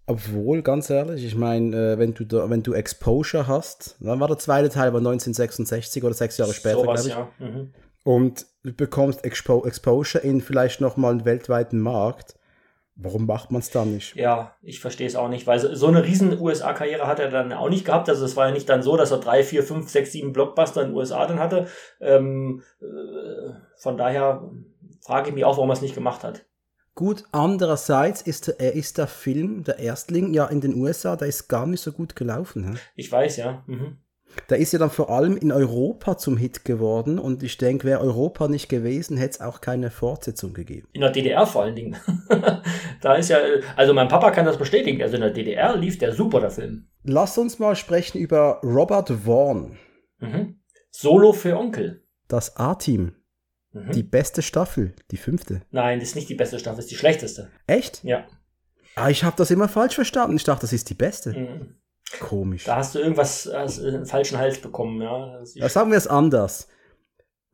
Obwohl, 0.09 0.63
ganz 0.63 0.89
ehrlich, 0.89 1.25
ich 1.25 1.35
meine, 1.35 1.95
äh, 1.95 1.99
wenn 1.99 2.15
du 2.15 2.25
da, 2.25 2.49
wenn 2.49 2.63
du 2.63 2.73
Exposure 2.73 3.49
hast, 3.49 3.97
dann 4.01 4.21
war 4.21 4.29
der 4.29 4.39
zweite 4.39 4.69
Teil 4.69 4.89
aber 4.89 4.99
1966 4.99 6.05
oder 6.05 6.15
sechs 6.15 6.39
Jahre 6.39 6.55
später, 6.55 6.83
glaube 6.83 7.01
ich. 7.01 7.09
Ja. 7.09 7.29
Mhm. 7.39 7.73
Und 8.05 8.47
du 8.63 8.73
bekommst 8.73 9.25
Expo 9.25 9.67
Exposure 9.67 10.23
in 10.23 10.41
vielleicht 10.41 10.81
nochmal 10.81 11.11
einen 11.11 11.25
weltweiten 11.25 11.81
Markt. 11.81 12.37
Warum 12.95 13.27
macht 13.27 13.51
man 13.51 13.61
es 13.61 13.71
dann 13.71 13.93
nicht? 13.93 14.15
Ja, 14.15 14.55
ich 14.63 14.81
verstehe 14.81 15.09
es 15.09 15.17
auch 15.17 15.29
nicht, 15.29 15.47
weil 15.47 15.59
so 15.59 15.87
eine 15.89 16.05
riesen 16.05 16.41
USA-Karriere 16.41 17.07
hat 17.09 17.19
er 17.19 17.29
dann 17.29 17.53
auch 17.53 17.69
nicht 17.69 17.85
gehabt. 17.85 18.09
Also 18.09 18.25
es 18.25 18.37
war 18.37 18.47
ja 18.47 18.55
nicht 18.55 18.69
dann 18.69 18.83
so, 18.83 18.97
dass 18.97 19.11
er 19.11 19.19
drei, 19.19 19.43
vier, 19.43 19.65
fünf, 19.65 19.91
sechs, 19.91 20.13
sieben 20.13 20.33
Blockbuster 20.33 20.83
in 20.83 20.91
den 20.91 20.97
USA 20.97 21.27
dann 21.27 21.41
hatte. 21.41 21.67
Ähm, 22.01 22.63
äh, 22.81 23.53
von 23.77 23.99
daher 23.99 24.51
frage 25.05 25.29
ich 25.29 25.35
mich 25.35 25.45
auch, 25.45 25.57
warum 25.57 25.71
er 25.71 25.75
es 25.75 25.83
nicht 25.83 25.97
gemacht 25.97 26.23
hat. 26.23 26.47
Gut, 26.97 27.25
andererseits 27.31 28.23
ist, 28.23 28.49
er 28.49 28.73
ist 28.73 28.97
der 28.97 29.07
Film, 29.07 29.65
der 29.65 29.79
Erstling, 29.79 30.33
ja 30.33 30.47
in 30.47 30.63
den 30.63 30.75
USA, 30.75 31.15
der 31.15 31.29
ist 31.29 31.47
gar 31.47 31.67
nicht 31.67 31.83
so 31.83 31.93
gut 31.93 32.17
gelaufen. 32.17 32.73
He? 32.73 32.79
Ich 32.95 33.13
weiß, 33.13 33.37
ja. 33.37 33.63
Mhm. 33.67 33.99
Der 34.49 34.57
ist 34.57 34.73
ja 34.73 34.79
dann 34.79 34.91
vor 34.91 35.11
allem 35.11 35.37
in 35.37 35.53
Europa 35.53 36.17
zum 36.17 36.39
Hit 36.39 36.65
geworden 36.65 37.19
und 37.19 37.43
ich 37.43 37.59
denke, 37.59 37.87
wäre 37.87 38.01
Europa 38.01 38.49
nicht 38.49 38.71
gewesen, 38.71 39.19
hätte 39.19 39.33
es 39.33 39.41
auch 39.43 39.61
keine 39.61 39.91
Fortsetzung 39.91 40.55
gegeben. 40.55 40.89
In 40.95 41.03
der 41.03 41.11
DDR 41.11 41.47
vor 41.47 41.65
allen 41.65 41.77
Dingen. 41.77 41.97
da 43.03 43.15
ist 43.15 43.29
ja, 43.29 43.41
also 43.77 43.93
mein 43.93 44.09
Papa 44.09 44.31
kann 44.31 44.47
das 44.47 44.57
bestätigen, 44.57 45.03
also 45.03 45.17
in 45.17 45.21
der 45.21 45.33
DDR 45.33 45.77
lief 45.77 45.99
der 45.99 46.13
super, 46.13 46.41
der 46.41 46.51
Film. 46.51 46.89
Lass 47.05 47.37
uns 47.37 47.59
mal 47.59 47.77
sprechen 47.77 48.19
über 48.19 48.61
Robert 48.63 49.11
Vaughn. 49.11 49.77
Mhm. 50.19 50.61
Solo 50.91 51.35
für 51.35 51.59
Onkel. 51.59 52.05
Das 52.27 52.57
A-Team. 52.57 53.13
Mhm. 53.77 53.93
Die 53.93 54.03
beste 54.03 54.43
Staffel, 54.43 54.95
die 55.11 55.17
fünfte. 55.17 55.63
Nein, 55.71 56.01
das 56.01 56.11
ist 56.11 56.15
nicht 56.17 56.29
die 56.29 56.35
beste 56.35 56.59
Staffel, 56.59 56.77
das 56.77 56.87
ist 56.87 56.91
die 56.93 56.97
schlechteste. 56.97 57.51
Echt? 57.67 58.03
Ja. 58.05 58.27
Ah, 58.95 59.11
ich 59.11 59.25
habe 59.25 59.37
das 59.37 59.51
immer 59.51 59.69
falsch 59.69 59.95
verstanden. 59.95 60.37
Ich 60.37 60.45
dachte, 60.45 60.63
das 60.63 60.73
ist 60.73 60.89
die 60.89 60.95
beste. 60.95 61.33
Mhm. 61.33 61.77
Komisch. 62.21 62.65
Da 62.65 62.77
hast 62.77 62.95
du 62.95 63.01
irgendwas 63.01 63.51
hast 63.53 63.81
einen 63.81 64.07
falschen 64.07 64.39
Hals 64.39 64.61
bekommen, 64.61 65.03
ja. 65.03 65.43
ja 65.55 65.69
sagen 65.69 65.91
wir 65.91 65.99
es 65.99 66.07
anders. 66.07 66.69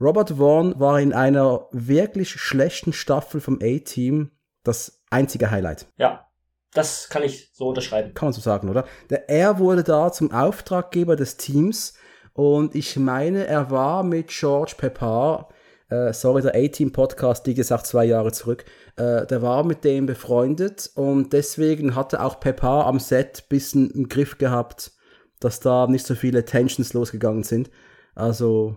Robert 0.01 0.31
Vaughn 0.31 0.79
war 0.79 1.01
in 1.01 1.13
einer 1.13 1.69
wirklich 1.73 2.31
schlechten 2.31 2.93
Staffel 2.93 3.41
vom 3.41 3.61
A-Team 3.63 4.31
das 4.63 5.03
einzige 5.11 5.51
Highlight. 5.51 5.87
Ja, 5.97 6.29
das 6.73 7.09
kann 7.09 7.23
ich 7.23 7.51
so 7.53 7.69
unterschreiben. 7.69 8.15
Kann 8.15 8.27
man 8.27 8.33
so 8.33 8.41
sagen, 8.41 8.69
oder? 8.69 8.85
Der, 9.11 9.29
er 9.29 9.59
wurde 9.59 9.85
da 9.85 10.13
zum 10.13 10.33
Auftraggeber 10.33 11.17
des 11.17 11.37
Teams 11.37 11.95
und 12.33 12.75
ich 12.75 12.97
meine, 12.97 13.47
er 13.47 13.71
war 13.71 14.03
mit 14.03 14.29
George 14.29 14.75
Pepper 14.77 15.49
äh, 15.93 16.13
sorry, 16.15 16.43
der 16.43 16.55
A-Team-Podcast, 16.55 17.47
wie 17.47 17.55
gesagt, 17.55 17.87
zwei 17.87 18.07
Jahre 18.07 18.33
zurück, 18.33 18.65
äh, 18.97 19.27
der 19.27 19.43
war 19.43 19.63
mit 19.65 19.85
dem 19.85 20.07
befreundet 20.07 20.91
und 20.95 21.33
deswegen 21.33 21.95
hatte 21.95 22.23
auch 22.23 22.41
Peppa 22.41 22.87
am 22.87 22.99
Set 22.99 23.43
ein 23.45 23.49
bisschen 23.49 23.91
im 23.91 24.09
Griff 24.09 24.39
gehabt, 24.39 24.93
dass 25.39 25.61
da 25.61 25.87
nicht 25.87 26.07
so 26.07 26.15
viele 26.15 26.45
Tensions 26.45 26.95
losgegangen 26.95 27.43
sind. 27.43 27.71
Also 28.15 28.77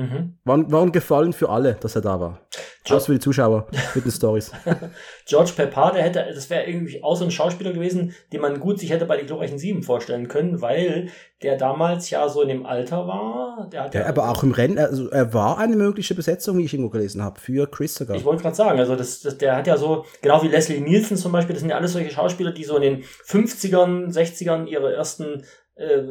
Mhm. 0.00 0.38
War, 0.44 0.72
war, 0.72 0.82
ein 0.82 0.92
Gefallen 0.92 1.34
für 1.34 1.50
alle, 1.50 1.74
dass 1.74 1.94
er 1.94 2.00
da 2.00 2.18
war. 2.18 2.40
Just 2.86 3.06
für 3.06 3.12
die 3.12 3.18
Zuschauer 3.18 3.66
mit 3.94 4.06
den 4.06 4.10
Stories. 4.10 4.50
George 5.26 5.52
Pepper, 5.54 5.92
der 5.92 6.02
hätte, 6.02 6.24
das 6.34 6.48
wäre 6.48 6.64
irgendwie 6.64 7.04
auch 7.04 7.16
so 7.16 7.24
ein 7.24 7.30
Schauspieler 7.30 7.74
gewesen, 7.74 8.14
den 8.32 8.40
man 8.40 8.60
gut 8.60 8.78
sich 8.78 8.90
hätte 8.90 9.04
bei 9.04 9.18
den 9.18 9.26
glorreichen 9.26 9.58
Sieben 9.58 9.82
vorstellen 9.82 10.28
können, 10.28 10.62
weil 10.62 11.08
der 11.42 11.58
damals 11.58 12.08
ja 12.08 12.26
so 12.30 12.40
in 12.40 12.48
dem 12.48 12.64
Alter 12.64 13.06
war. 13.06 13.68
Der 13.70 13.84
hat 13.84 13.94
ja, 13.94 14.00
ja 14.00 14.06
aber 14.06 14.30
auch 14.30 14.42
im 14.42 14.52
Rennen, 14.52 14.78
also 14.78 15.10
er 15.10 15.34
war 15.34 15.58
eine 15.58 15.76
mögliche 15.76 16.14
Besetzung, 16.14 16.56
wie 16.56 16.64
ich 16.64 16.72
irgendwo 16.72 16.90
gelesen 16.90 17.22
habe, 17.22 17.38
für 17.38 17.70
Chris 17.70 17.94
sogar. 17.94 18.16
Ich 18.16 18.24
wollte 18.24 18.42
gerade 18.42 18.56
sagen, 18.56 18.78
also 18.78 18.96
das, 18.96 19.20
das, 19.20 19.36
der 19.36 19.56
hat 19.56 19.66
ja 19.66 19.76
so, 19.76 20.06
genau 20.22 20.42
wie 20.42 20.48
Leslie 20.48 20.80
Nielsen 20.80 21.18
zum 21.18 21.32
Beispiel, 21.32 21.52
das 21.52 21.60
sind 21.60 21.70
ja 21.70 21.76
alles 21.76 21.92
solche 21.92 22.10
Schauspieler, 22.10 22.52
die 22.52 22.64
so 22.64 22.76
in 22.76 22.82
den 22.82 23.02
50ern, 23.26 24.10
60ern 24.10 24.66
ihre 24.66 24.94
ersten 24.94 25.44
äh, 25.80 26.02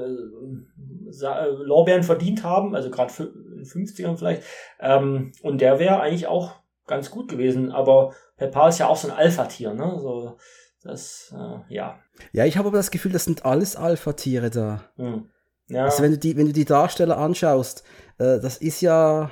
Lorbeeren 1.64 2.04
verdient 2.04 2.44
haben, 2.44 2.76
also 2.76 2.90
gerade 2.90 3.12
in 3.20 3.49
den 3.60 3.66
50ern 3.66 4.18
vielleicht. 4.18 4.44
Ähm, 4.80 5.32
und 5.42 5.62
der 5.62 5.80
wäre 5.80 6.02
eigentlich 6.02 6.28
auch 6.28 6.56
ganz 6.88 7.12
gut 7.12 7.30
gewesen, 7.30 7.72
aber 7.72 8.14
Peppa 8.38 8.70
ist 8.70 8.80
ja 8.80 8.88
auch 8.88 8.98
so 8.98 9.10
ein 9.10 9.16
Alpha-Tier, 9.16 9.74
ne? 9.74 9.98
So, 10.00 10.38
das, 10.84 11.34
äh, 11.38 11.74
ja. 11.74 12.00
Ja, 12.32 12.46
ich 12.46 12.58
habe 12.58 12.70
aber 12.70 12.78
das 12.78 12.92
Gefühl, 12.92 13.12
das 13.12 13.26
sind 13.26 13.46
alles 13.46 13.76
Alpha-Tiere 13.76 14.50
da. 14.50 14.84
Hm. 14.96 15.30
Ja. 15.68 15.86
Also 15.86 16.02
wenn 16.02 16.12
du 16.12 16.18
die, 16.18 16.36
wenn 16.36 16.48
du 16.48 16.54
die 16.54 16.66
Darsteller 16.66 17.18
anschaust, 17.18 17.84
äh, 18.18 18.40
das 18.40 18.58
ist 18.58 18.82
ja, 18.82 19.32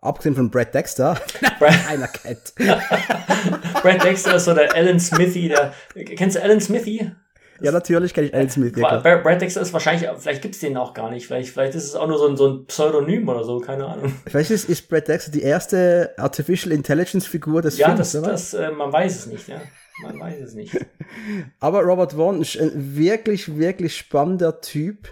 abgesehen 0.00 0.34
von 0.34 0.50
Brad 0.50 0.74
Dexter, 0.74 1.20
einer 1.88 2.08
kennt. 2.08 2.54
Brad 3.82 4.02
Dexter 4.02 4.36
ist 4.36 4.46
so 4.46 4.54
der 4.54 4.74
Alan 4.74 4.98
Smithy, 4.98 5.48
der, 5.48 5.72
kennst 6.16 6.36
du 6.36 6.42
Alan 6.42 6.60
Smithy? 6.60 7.12
Ja, 7.60 7.72
natürlich 7.72 8.14
kenne 8.14 8.28
ich 8.28 8.34
Alan 8.34 8.50
Smith. 8.50 8.72
Ja, 8.76 8.98
Brad 8.98 9.40
Dexter 9.40 9.60
ist 9.60 9.72
wahrscheinlich, 9.72 10.08
vielleicht 10.18 10.42
gibt 10.42 10.54
es 10.54 10.60
den 10.60 10.76
auch 10.76 10.94
gar 10.94 11.10
nicht. 11.10 11.26
Vielleicht, 11.26 11.50
vielleicht 11.50 11.74
ist 11.74 11.84
es 11.84 11.94
auch 11.94 12.06
nur 12.06 12.18
so 12.18 12.28
ein, 12.28 12.36
so 12.36 12.48
ein 12.48 12.66
Pseudonym 12.66 13.28
oder 13.28 13.44
so, 13.44 13.58
keine 13.58 13.86
Ahnung. 13.86 14.14
Vielleicht 14.26 14.50
ist, 14.50 14.68
ist 14.68 14.88
Brad 14.88 15.08
Dexter 15.08 15.32
die 15.32 15.42
erste 15.42 16.14
Artificial 16.16 16.72
Intelligence 16.72 17.26
Figur 17.26 17.62
des 17.62 17.78
ja, 17.78 17.86
Films. 17.86 18.12
Ja, 18.12 18.20
das, 18.20 18.50
das 18.50 18.54
äh, 18.54 18.70
man 18.70 18.92
weiß 18.92 19.16
es 19.16 19.26
nicht, 19.26 19.48
ja. 19.48 19.60
Man 20.02 20.20
weiß 20.20 20.40
es 20.40 20.54
nicht. 20.54 20.76
Aber 21.60 21.82
Robert 21.82 22.12
Vaughn 22.12 22.40
ist 22.40 22.56
ein 22.58 22.96
wirklich, 22.96 23.56
wirklich 23.56 23.96
spannender 23.96 24.60
Typ. 24.60 25.08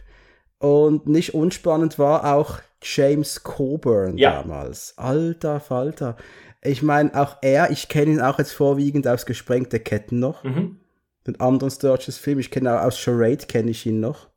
Und 0.59 1.07
nicht 1.07 1.34
unspannend 1.34 1.99
war 1.99 2.34
auch 2.34 2.61
James 2.80 3.42
Coburn 3.42 4.16
ja. 4.16 4.42
damals. 4.42 4.94
Alter 4.97 5.61
Falter. 5.61 6.16
Ich 6.62 6.82
meine, 6.82 7.14
auch 7.20 7.36
er, 7.42 7.70
ich 7.70 7.88
kenne 7.88 8.12
ihn 8.12 8.20
auch 8.20 8.38
jetzt 8.38 8.53
vorwiegend 8.53 9.07
aus 9.09 9.26
Gesprengte 9.26 9.80
Ketten 9.80 10.20
noch. 10.20 10.44
Mhm 10.44 10.80
den 11.27 11.41
anderen 11.41 11.70
Sturges 11.70 12.18
Film. 12.18 12.39
Ich 12.39 12.51
kenne 12.51 12.81
auch 12.81 12.85
aus 12.85 12.99
Charade 12.99 13.47
kenne 13.47 13.70
ich 13.70 13.87
ihn 13.87 14.01
noch. 14.01 14.29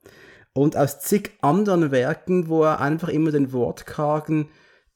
Und 0.54 0.76
aus 0.76 1.00
zig 1.00 1.32
anderen 1.42 1.92
Werken, 1.92 2.50
wo 2.50 2.64
er 2.64 2.80
einfach 2.82 3.10
immer 3.10 3.32
den 3.32 3.54
wortkargen 3.54 4.50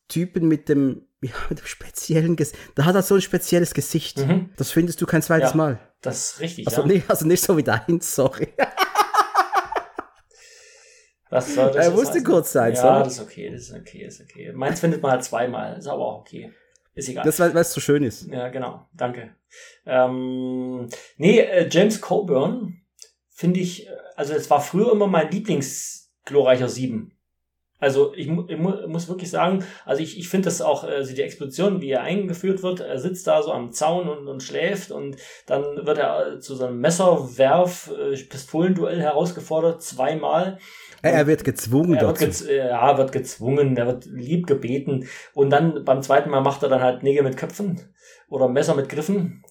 Typen 0.08 0.48
mit 0.48 0.70
dem, 0.70 1.08
ja, 1.22 1.34
mit 1.50 1.60
dem 1.60 1.66
speziellen 1.66 2.36
Gesicht. 2.36 2.60
Da 2.76 2.86
hat 2.86 2.96
er 2.96 3.04
so 3.04 3.16
ein 3.16 3.22
spezielles 3.22 3.74
Gesicht. 3.74 4.18
Mhm. 4.20 4.50
Das 4.58 4.72
findest 4.72 5.02
du 5.02 5.06
kein 5.06 5.22
zweites 5.22 5.52
ja, 5.52 5.58
Mal. 5.58 5.80
Das 6.02 6.34
ist 6.34 6.40
richtig. 6.40 6.68
Also, 6.68 6.82
ja. 6.82 6.88
nicht, 6.88 7.10
also 7.10 7.26
nicht 7.26 7.44
so 7.44 7.56
wie 7.58 7.64
dein, 7.64 8.02
sorry. 8.02 8.50
Was 11.30 11.56
soll 11.56 11.72
das? 11.72 11.88
Er 11.88 11.92
musste 11.92 12.16
heißen? 12.16 12.24
kurz 12.26 12.52
sein, 12.52 12.74
ja, 12.74 12.82
sorry. 12.82 13.04
Das 13.06 13.14
ist 13.14 13.22
okay, 13.22 13.50
das 13.50 13.62
ist 13.62 13.74
okay, 13.74 14.06
das 14.06 14.20
ist 14.20 14.30
okay. 14.30 14.52
Meins 14.54 14.80
findet 14.82 15.02
man 15.02 15.14
halt 15.14 15.24
zweimal, 15.24 15.78
ist 15.78 15.88
aber 15.88 16.06
auch 16.06 16.20
okay. 16.20 16.54
Ist 16.94 17.10
egal. 17.10 17.26
Das, 17.26 17.40
weil 17.40 17.56
es 17.58 17.74
so 17.74 17.82
schön 17.82 18.04
ist. 18.04 18.28
Ja, 18.28 18.50
genau. 18.50 18.88
Danke. 18.94 19.36
Ähm, 19.86 20.88
nee, 21.18 21.40
äh, 21.40 21.68
James 21.70 22.02
Coburn 22.02 22.82
finde 23.30 23.60
ich, 23.60 23.88
äh, 23.88 23.92
also 24.16 24.34
es 24.34 24.50
war 24.50 24.62
früher 24.62 24.92
immer 24.92 25.08
mein 25.08 25.32
Lieblings-glorreicher 25.32 26.70
Sieben. 26.70 27.14
Also 27.84 28.14
ich, 28.14 28.30
ich 28.30 28.58
muss 28.58 29.10
wirklich 29.10 29.30
sagen, 29.30 29.66
also 29.84 30.02
ich, 30.02 30.18
ich 30.18 30.30
finde 30.30 30.46
das 30.46 30.62
auch, 30.62 30.86
also 30.86 31.14
die 31.14 31.22
Explosion, 31.22 31.82
wie 31.82 31.90
er 31.90 32.02
eingeführt 32.02 32.64
wird, 32.64 32.80
er 32.80 32.98
sitzt 32.98 33.28
da 33.28 33.44
so 33.44 33.52
am 33.52 33.74
Zaun 33.74 34.08
und, 34.08 34.30
und 34.30 34.42
schläft 34.42 34.90
und 34.90 35.18
dann 35.48 35.86
wird 35.86 35.98
er 35.98 36.40
zu 36.40 36.56
so 36.56 36.66
einem 36.66 36.80
Messerwerf, 36.80 37.92
äh, 37.92 38.16
Pistolenduell 38.16 39.02
herausgefordert, 39.02 39.84
zweimal. 39.84 40.60
Er 41.04 41.28
wird 41.28 41.44
gezwungen 41.44 41.96
er 41.96 42.08
wird 42.08 42.22
dazu. 42.22 42.26
Gez 42.26 42.48
ja, 42.48 42.98
wird 42.98 43.12
gezwungen, 43.12 43.76
er 43.76 43.88
wird 43.88 44.06
lieb 44.06 44.48
gebeten 44.48 45.08
und 45.34 45.50
dann 45.50 45.84
beim 45.84 46.02
zweiten 46.02 46.30
Mal 46.30 46.42
macht 46.42 46.64
er 46.64 46.70
dann 46.70 46.82
halt 46.82 47.04
Nägel 47.04 47.24
mit 47.24 47.38
Köpfen 47.38 47.80
oder 48.30 48.48
Messer 48.48 48.74
mit 48.74 48.90
Griffen, 48.90 49.44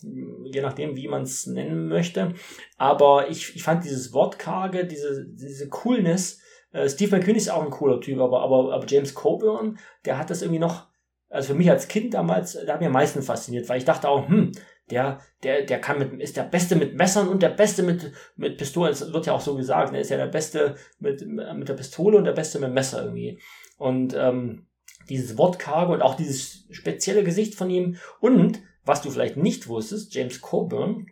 je 0.44 0.62
nachdem, 0.62 0.96
wie 0.96 1.08
man 1.08 1.22
es 1.22 1.46
nennen 1.46 1.88
möchte. 1.88 2.34
Aber 2.78 3.28
ich, 3.28 3.54
ich 3.54 3.62
fand 3.62 3.84
dieses 3.84 4.12
Wortkarge, 4.12 4.86
diese, 4.86 5.26
diese 5.28 5.68
Coolness, 5.68 6.40
äh, 6.72 6.88
Steve 6.88 7.16
McQueen 7.16 7.36
ist 7.36 7.50
auch 7.50 7.62
ein 7.62 7.70
cooler 7.70 8.00
Typ, 8.00 8.18
aber, 8.18 8.40
aber, 8.40 8.72
aber 8.72 8.86
James 8.86 9.14
Coburn, 9.14 9.78
der 10.04 10.18
hat 10.18 10.30
das 10.30 10.42
irgendwie 10.42 10.58
noch, 10.58 10.86
also 11.28 11.52
für 11.52 11.58
mich 11.58 11.70
als 11.70 11.88
Kind 11.88 12.14
damals, 12.14 12.54
der 12.54 12.74
hat 12.74 12.80
mir 12.80 12.86
am 12.86 12.92
meisten 12.92 13.22
fasziniert, 13.22 13.68
weil 13.68 13.78
ich 13.78 13.84
dachte 13.84 14.08
auch, 14.08 14.26
hm, 14.28 14.52
der, 14.90 15.20
der, 15.42 15.62
der 15.62 15.80
kann 15.80 15.98
mit, 15.98 16.20
ist 16.20 16.36
der 16.36 16.42
Beste 16.42 16.76
mit 16.76 16.94
Messern 16.96 17.28
und 17.28 17.42
der 17.42 17.50
Beste 17.50 17.82
mit, 17.82 18.12
mit 18.36 18.58
Pistolen. 18.58 18.90
Das 18.90 19.12
wird 19.12 19.26
ja 19.26 19.32
auch 19.32 19.40
so 19.40 19.56
gesagt, 19.56 19.94
er 19.94 20.00
ist 20.00 20.10
ja 20.10 20.16
der 20.16 20.26
Beste 20.26 20.76
mit, 20.98 21.26
mit 21.26 21.68
der 21.68 21.74
Pistole 21.74 22.18
und 22.18 22.24
der 22.24 22.32
Beste 22.32 22.58
mit 22.58 22.68
dem 22.68 22.74
Messer 22.74 23.04
irgendwie. 23.04 23.40
Und 23.78 24.14
ähm, 24.14 24.66
dieses 25.08 25.38
Wortkarge 25.38 25.92
und 25.92 26.02
auch 26.02 26.14
dieses 26.14 26.66
spezielle 26.70 27.24
Gesicht 27.24 27.54
von 27.54 27.70
ihm 27.70 27.96
und 28.20 28.60
was 28.84 29.02
du 29.02 29.10
vielleicht 29.10 29.36
nicht 29.36 29.68
wusstest, 29.68 30.14
James 30.14 30.40
Coburn 30.40 31.06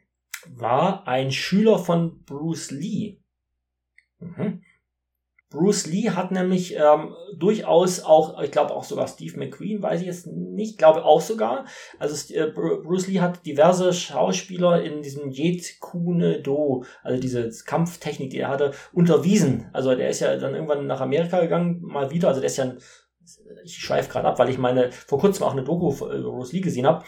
war 0.49 1.07
ein 1.07 1.31
Schüler 1.31 1.79
von 1.79 2.25
Bruce 2.25 2.71
Lee. 2.71 3.19
Mhm. 4.19 4.63
Bruce 5.51 5.87
Lee 5.87 6.11
hat 6.11 6.31
nämlich 6.31 6.77
ähm, 6.77 7.15
durchaus 7.37 8.01
auch, 8.05 8.41
ich 8.41 8.53
glaube 8.53 8.73
auch 8.73 8.85
sogar 8.85 9.09
Steve 9.09 9.37
McQueen, 9.37 9.83
weiß 9.83 10.01
ich 10.01 10.07
jetzt 10.07 10.29
nicht, 10.29 10.79
glaube 10.79 11.05
auch 11.05 11.21
sogar. 11.21 11.65
Also 11.99 12.35
äh, 12.35 12.47
Bruce 12.53 13.09
Lee 13.09 13.21
hat 13.21 13.45
diverse 13.45 13.93
Schauspieler 13.93 14.83
in 14.83 15.03
diesem 15.03 15.31
Jeet 15.31 15.81
Kune 15.81 16.41
Do, 16.41 16.85
also 17.03 17.21
diese 17.21 17.51
Kampftechnik, 17.65 18.31
die 18.31 18.39
er 18.39 18.49
hatte, 18.49 18.73
unterwiesen. 18.93 19.69
Also 19.73 19.95
der 19.97 20.09
ist 20.09 20.21
ja 20.21 20.37
dann 20.37 20.55
irgendwann 20.55 20.87
nach 20.87 21.01
Amerika 21.01 21.41
gegangen, 21.41 21.81
mal 21.83 22.13
wieder. 22.13 22.29
Also 22.29 22.41
der 22.41 22.49
ist 22.49 22.57
ja 22.57 22.65
ein 22.65 22.79
ich 23.65 23.77
schweife 23.77 24.11
gerade 24.11 24.27
ab, 24.27 24.39
weil 24.39 24.49
ich 24.49 24.59
meine 24.59 24.91
vor 24.91 25.19
kurzem 25.19 25.45
auch 25.45 25.53
eine 25.53 25.63
Doku 25.63 25.93
über 25.93 26.33
Bruce 26.33 26.53
Lee 26.53 26.61
gesehen 26.61 26.87
habe, 26.87 27.05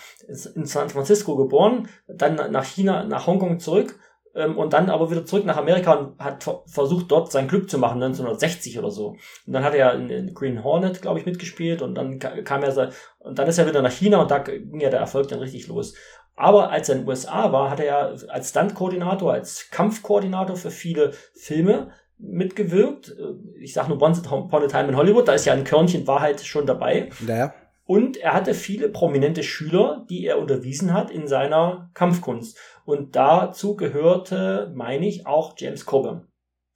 in 0.54 0.66
San 0.66 0.88
Francisco 0.88 1.36
geboren, 1.36 1.88
dann 2.06 2.52
nach 2.52 2.64
China, 2.64 3.04
nach 3.04 3.26
Hongkong 3.26 3.58
zurück 3.58 3.98
ähm, 4.34 4.56
und 4.58 4.72
dann 4.72 4.90
aber 4.90 5.10
wieder 5.10 5.24
zurück 5.24 5.44
nach 5.44 5.56
Amerika 5.56 5.94
und 5.94 6.18
hat 6.18 6.48
versucht, 6.66 7.10
dort 7.10 7.30
sein 7.32 7.48
Glück 7.48 7.68
zu 7.70 7.78
machen, 7.78 8.02
1960 8.02 8.78
oder 8.78 8.90
so. 8.90 9.16
Und 9.46 9.52
dann 9.52 9.64
hat 9.64 9.74
er 9.74 9.94
in, 9.94 10.08
in 10.10 10.34
Green 10.34 10.64
Hornet, 10.64 11.02
glaube 11.02 11.18
ich, 11.18 11.26
mitgespielt 11.26 11.82
und 11.82 11.94
dann 11.94 12.18
kam 12.18 12.62
er, 12.62 12.90
und 13.18 13.38
dann 13.38 13.48
ist 13.48 13.58
er 13.58 13.66
wieder 13.66 13.82
nach 13.82 13.92
China 13.92 14.22
und 14.22 14.30
da 14.30 14.38
ging 14.38 14.80
ja 14.80 14.90
der 14.90 15.00
Erfolg 15.00 15.28
dann 15.28 15.40
richtig 15.40 15.68
los. 15.68 15.94
Aber 16.34 16.70
als 16.70 16.88
er 16.88 16.96
in 16.96 17.02
den 17.02 17.08
USA 17.08 17.52
war, 17.52 17.70
hat 17.70 17.80
er 17.80 17.86
ja 17.86 18.00
als 18.28 18.50
Stunt-Koordinator, 18.50 19.32
als 19.32 19.70
Kampfkoordinator 19.70 20.56
für 20.56 20.70
viele 20.70 21.12
Filme 21.34 21.90
mitgewirkt. 22.18 23.14
Ich 23.60 23.74
sage 23.74 23.90
nur 23.90 24.00
Once 24.00 24.20
Upon 24.26 24.62
a 24.62 24.66
Time 24.66 24.88
in 24.88 24.96
Hollywood, 24.96 25.28
da 25.28 25.34
ist 25.34 25.44
ja 25.44 25.52
ein 25.52 25.64
Körnchen 25.64 26.06
Wahrheit 26.06 26.40
schon 26.40 26.66
dabei. 26.66 27.10
Ja. 27.26 27.52
Und 27.84 28.16
er 28.16 28.32
hatte 28.32 28.54
viele 28.54 28.88
prominente 28.88 29.42
Schüler, 29.42 30.06
die 30.08 30.24
er 30.24 30.38
unterwiesen 30.38 30.92
hat 30.92 31.10
in 31.10 31.26
seiner 31.26 31.90
Kampfkunst. 31.94 32.56
Und 32.84 33.16
dazu 33.16 33.76
gehörte, 33.76 34.72
meine 34.74 35.06
ich, 35.06 35.26
auch 35.26 35.54
James 35.56 35.84
Coburn. 35.84 36.28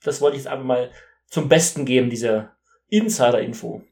Das 0.03 0.21
wollte 0.21 0.37
ich 0.37 0.45
jetzt 0.45 0.53
einfach 0.53 0.67
mal 0.67 0.91
zum 1.29 1.49
Besten 1.49 1.85
geben, 1.85 2.11
diese 2.11 2.51
Insider-Info. 2.89 3.83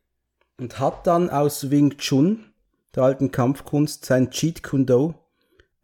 Und 0.58 0.78
hat 0.78 1.06
dann 1.06 1.30
aus 1.30 1.70
Wing 1.70 1.96
Chun, 1.98 2.52
der 2.94 3.04
alten 3.04 3.30
Kampfkunst, 3.30 4.04
sein 4.04 4.30
Cheat 4.30 4.62
Kundo 4.62 5.14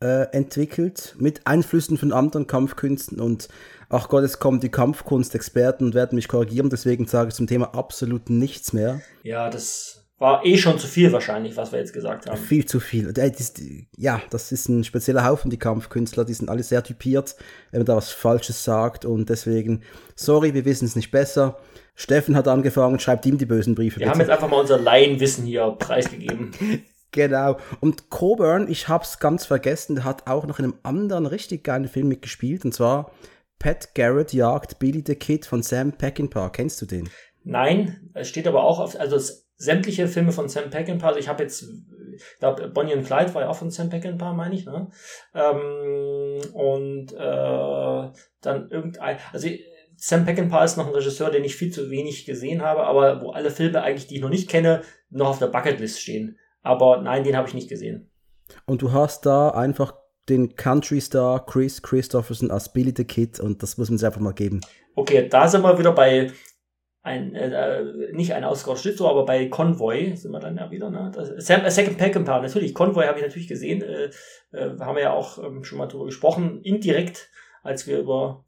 äh, 0.01 0.33
entwickelt, 0.33 1.16
mit 1.18 1.47
Einflüssen 1.47 1.97
von 1.97 2.12
anderen 2.12 2.47
Kampfkünsten. 2.47 3.20
Und 3.20 3.49
ach 3.89 4.09
Gott, 4.09 4.24
es 4.24 4.39
kommen 4.39 4.61
die 4.61 4.68
Kampfkunstexperten 4.68 5.89
und 5.89 5.95
werden 5.95 6.16
mich 6.16 6.28
korrigieren, 6.28 6.70
deswegen 6.70 7.07
sage 7.07 7.28
ich 7.28 7.35
zum 7.35 7.47
Thema 7.47 7.74
absolut 7.74 8.31
nichts 8.31 8.72
mehr. 8.72 9.01
Ja, 9.22 9.51
das 9.51 9.99
war 10.21 10.45
eh 10.45 10.59
schon 10.59 10.79
zu 10.79 10.87
viel 10.87 11.11
wahrscheinlich, 11.12 11.57
was 11.57 11.73
wir 11.73 11.79
jetzt 11.79 11.95
gesagt 11.95 12.27
haben. 12.27 12.37
Viel 12.37 12.66
zu 12.66 12.79
viel. 12.79 13.12
Ja, 13.97 14.21
das 14.29 14.53
ist 14.53 14.68
ein 14.68 14.85
spezieller 14.85 15.25
Haufen, 15.25 15.51
die 15.51 15.59
Kampfkünstler. 15.59 16.27
Die 16.27 16.35
sind 16.35 16.51
alle 16.51 16.62
sehr 16.62 16.85
typiert, 16.85 17.37
wenn 17.71 17.81
man 17.81 17.87
da 17.87 17.97
was 17.97 18.11
Falsches 18.11 18.62
sagt. 18.62 19.07
Und 19.07 19.31
deswegen, 19.31 19.83
sorry, 20.14 20.53
wir 20.53 20.66
wissen 20.66 20.85
es 20.85 20.95
nicht 20.95 21.11
besser. 21.11 21.57
Steffen 21.95 22.37
hat 22.37 22.49
angefangen, 22.49 23.01
schreibt 23.01 23.25
ihm 23.25 23.39
die 23.39 23.47
bösen 23.47 23.75
Briefe. 23.75 23.99
Wir 23.99 24.07
bitte. 24.07 24.11
haben 24.12 24.21
jetzt 24.21 24.31
einfach 24.31 24.51
mal 24.51 24.61
unser 24.61 24.79
Laienwissen 24.79 25.47
hier 25.47 25.75
preisgegeben. 25.79 26.51
genau. 27.12 27.57
Und 27.81 28.11
Coburn, 28.11 28.71
ich 28.71 28.89
hab's 28.89 29.21
ganz 29.21 29.47
vergessen, 29.47 29.97
der 29.97 30.05
hat 30.05 30.27
auch 30.27 30.47
noch 30.47 30.59
in 30.59 30.66
einem 30.66 30.79
anderen 30.83 31.25
richtig 31.25 31.64
geilen 31.64 31.89
Film 31.89 32.09
mitgespielt. 32.09 32.66
Und 32.66 32.75
zwar 32.75 33.11
Pat 33.59 33.95
Garrett 33.95 34.35
jagt 34.35 34.79
Billy 34.79 35.03
the 35.07 35.14
Kid 35.14 35.47
von 35.47 35.62
Sam 35.62 35.93
Peckinpah. 35.93 36.51
Kennst 36.51 36.83
du 36.83 36.87
den? 36.87 37.09
Nein, 37.43 38.11
es 38.12 38.29
steht 38.29 38.47
aber 38.47 38.64
auch 38.64 38.81
auf, 38.81 39.01
also 39.01 39.16
es 39.16 39.49
sämtliche 39.61 40.09
Filme 40.09 40.33
von 40.33 40.49
Sam 40.49 40.71
Peckinpah, 40.71 41.09
also 41.09 41.21
ich 41.21 41.29
habe 41.29 41.43
jetzt, 41.43 41.63
ich 41.63 42.39
glaube, 42.39 42.69
Bonnie 42.69 42.95
and 42.95 43.07
Clyde 43.07 43.35
war 43.35 43.43
ja 43.43 43.51
auch 43.51 43.57
von 43.57 43.71
Sam 43.71 43.91
Peckinpah, 43.91 44.33
meine 44.33 44.55
ich, 44.55 44.65
ne? 44.65 44.89
Ähm, 45.35 46.41
und 46.55 47.13
äh, 47.13 48.09
dann 48.41 48.71
irgendein, 48.71 49.19
also 49.33 49.49
Sam 49.97 50.25
Peckinpah 50.25 50.65
ist 50.65 50.79
noch 50.79 50.87
ein 50.87 50.95
Regisseur, 50.95 51.31
den 51.31 51.45
ich 51.45 51.57
viel 51.57 51.71
zu 51.71 51.91
wenig 51.91 52.25
gesehen 52.25 52.63
habe, 52.63 52.85
aber 52.85 53.21
wo 53.21 53.33
alle 53.33 53.51
Filme 53.51 53.83
eigentlich, 53.83 54.07
die 54.07 54.17
ich 54.17 54.23
noch 54.23 54.31
nicht 54.31 54.49
kenne, 54.49 54.81
noch 55.11 55.29
auf 55.29 55.39
der 55.39 55.49
Bucketlist 55.49 56.01
stehen. 56.01 56.39
Aber 56.63 57.03
nein, 57.03 57.23
den 57.23 57.37
habe 57.37 57.47
ich 57.47 57.55
nicht 57.55 57.69
gesehen. 57.69 58.11
Und 58.65 58.81
du 58.81 58.93
hast 58.93 59.27
da 59.27 59.51
einfach 59.51 59.95
den 60.31 60.57
Country 60.57 61.03
Star 61.03 61.45
Chris 61.45 61.83
Christopherson 61.83 62.51
als 62.51 62.73
Billy 62.73 62.95
the 62.97 63.05
Kid 63.05 63.41
und 63.41 63.63
das 63.63 63.77
muss 63.77 63.91
man 63.91 63.99
sich 63.99 64.07
einfach 64.07 64.21
mal 64.23 64.33
geben. 64.33 64.63
Okay, 64.95 65.29
da 65.29 65.47
sind 65.47 65.63
wir 65.63 65.79
wieder 65.79 65.93
bei 65.93 66.33
ein, 67.03 67.34
äh, 67.34 68.12
nicht 68.12 68.34
ein 68.34 68.44
Ausgabe 68.44 68.76
Schlitzohr, 68.76 69.11
aber 69.11 69.24
bei 69.24 69.48
Convoy 69.48 70.14
sind 70.16 70.32
wir 70.32 70.40
dann 70.40 70.57
ja 70.57 70.70
wieder, 70.70 70.90
ne? 70.90 71.11
Das, 71.14 71.32
Sam, 71.46 71.64
äh, 71.64 71.70
Second 71.70 71.96
Peckinpah, 71.96 72.40
natürlich, 72.40 72.74
Convoy 72.74 73.07
habe 73.07 73.18
ich 73.18 73.24
natürlich 73.24 73.48
gesehen, 73.48 73.82
äh, 73.82 74.11
äh, 74.53 74.78
haben 74.78 74.96
wir 74.96 75.03
ja 75.03 75.12
auch 75.12 75.42
ähm, 75.42 75.64
schon 75.64 75.78
mal 75.78 75.86
drüber 75.86 76.07
gesprochen, 76.07 76.61
indirekt, 76.62 77.30
als 77.62 77.86
wir 77.86 78.01
über 78.01 78.44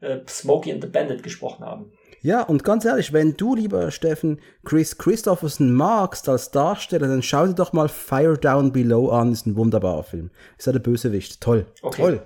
äh, 0.00 0.18
Smokey 0.28 0.72
and 0.72 0.82
the 0.82 0.88
Bandit 0.88 1.22
gesprochen 1.22 1.64
haben. 1.64 1.92
Ja, 2.20 2.42
und 2.42 2.64
ganz 2.64 2.84
ehrlich, 2.84 3.12
wenn 3.12 3.36
du, 3.36 3.54
lieber 3.54 3.90
Steffen, 3.90 4.40
Chris 4.64 4.98
Christopherson 4.98 5.72
magst 5.72 6.28
als 6.28 6.50
Darsteller, 6.50 7.06
dann 7.06 7.22
schau 7.22 7.46
dir 7.46 7.54
doch 7.54 7.72
mal 7.72 7.88
Fire 7.88 8.36
Down 8.36 8.72
Below 8.72 9.10
an, 9.10 9.32
ist 9.32 9.46
ein 9.46 9.56
wunderbarer 9.56 10.02
Film. 10.02 10.30
Ist 10.56 10.66
ja 10.66 10.72
der 10.72 10.80
Bösewicht. 10.80 11.40
Toll. 11.40 11.66
Okay. 11.82 12.02
Toll. 12.02 12.22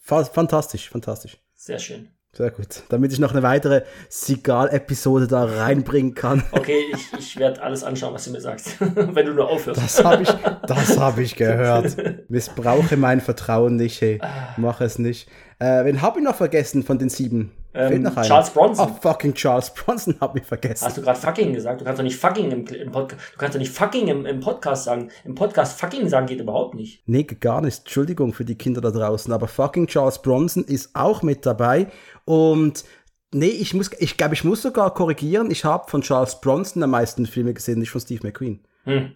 Fa 0.00 0.24
fantastisch, 0.24 0.90
fantastisch. 0.90 1.38
Sehr 1.54 1.78
schön. 1.78 2.10
Sehr 2.32 2.52
gut. 2.52 2.84
Damit 2.90 3.12
ich 3.12 3.18
noch 3.18 3.32
eine 3.32 3.42
weitere 3.42 3.82
Sigal-Episode 4.08 5.26
da 5.26 5.44
reinbringen 5.44 6.14
kann. 6.14 6.44
Okay, 6.52 6.84
ich, 6.92 7.12
ich 7.18 7.36
werde 7.38 7.60
alles 7.60 7.82
anschauen, 7.82 8.14
was 8.14 8.24
du 8.24 8.30
mir 8.30 8.40
sagst. 8.40 8.76
Wenn 8.80 9.26
du 9.26 9.34
nur 9.34 9.48
aufhörst. 9.48 9.82
Das 9.82 10.04
habe 10.04 10.22
ich, 10.22 10.28
hab 10.30 11.18
ich 11.18 11.34
gehört. 11.34 11.96
Missbrauche 12.28 12.96
mein 12.96 13.20
Vertrauen 13.20 13.74
nicht, 13.74 14.00
hey. 14.00 14.20
Mach 14.56 14.80
es 14.80 14.98
nicht. 14.98 15.28
Äh, 15.58 15.84
wen 15.84 16.02
habe 16.02 16.20
ich 16.20 16.24
noch 16.24 16.36
vergessen 16.36 16.84
von 16.84 16.98
den 16.98 17.08
sieben? 17.08 17.50
Ähm, 17.72 18.04
Charles 18.22 18.50
Bronson. 18.50 18.90
Oh, 18.90 18.98
fucking 19.00 19.34
Charles 19.34 19.72
Bronson 19.72 20.16
habe 20.20 20.40
ich 20.40 20.44
vergessen. 20.44 20.86
Hast 20.86 20.96
du 20.96 21.02
gerade 21.02 21.18
fucking 21.18 21.52
gesagt? 21.52 21.80
Du 21.80 21.84
kannst 21.84 22.00
doch 22.00 22.04
nicht 22.04 22.16
fucking 22.16 22.50
im, 22.50 22.66
im 22.66 22.90
Podcast, 22.90 23.20
du 23.32 23.38
kannst 23.38 23.54
doch 23.54 23.60
nicht 23.60 23.72
fucking 23.72 24.08
im, 24.08 24.26
im 24.26 24.40
Podcast 24.40 24.84
sagen. 24.84 25.10
Im 25.24 25.34
Podcast 25.34 25.78
fucking 25.78 26.08
sagen 26.08 26.26
geht 26.26 26.40
überhaupt 26.40 26.74
nicht. 26.74 27.02
Nee, 27.06 27.22
gar 27.22 27.60
nicht. 27.60 27.80
Entschuldigung 27.80 28.32
für 28.32 28.44
die 28.44 28.56
Kinder 28.56 28.80
da 28.80 28.90
draußen. 28.90 29.32
Aber 29.32 29.46
fucking 29.46 29.86
Charles 29.86 30.20
Bronson 30.20 30.64
ist 30.64 30.90
auch 30.94 31.22
mit 31.22 31.46
dabei. 31.46 31.86
Und 32.24 32.84
nee, 33.32 33.46
ich 33.46 33.72
muss, 33.72 33.90
ich 33.98 34.16
glaube, 34.16 34.34
ich 34.34 34.42
muss 34.42 34.62
sogar 34.62 34.92
korrigieren. 34.92 35.50
Ich 35.50 35.64
habe 35.64 35.88
von 35.88 36.02
Charles 36.02 36.40
Bronson 36.40 36.82
am 36.82 36.90
meisten 36.90 37.26
Filme 37.26 37.54
gesehen, 37.54 37.78
nicht 37.78 37.90
von 37.90 38.00
Steve 38.00 38.26
McQueen. 38.26 38.66
Hm. 38.84 39.12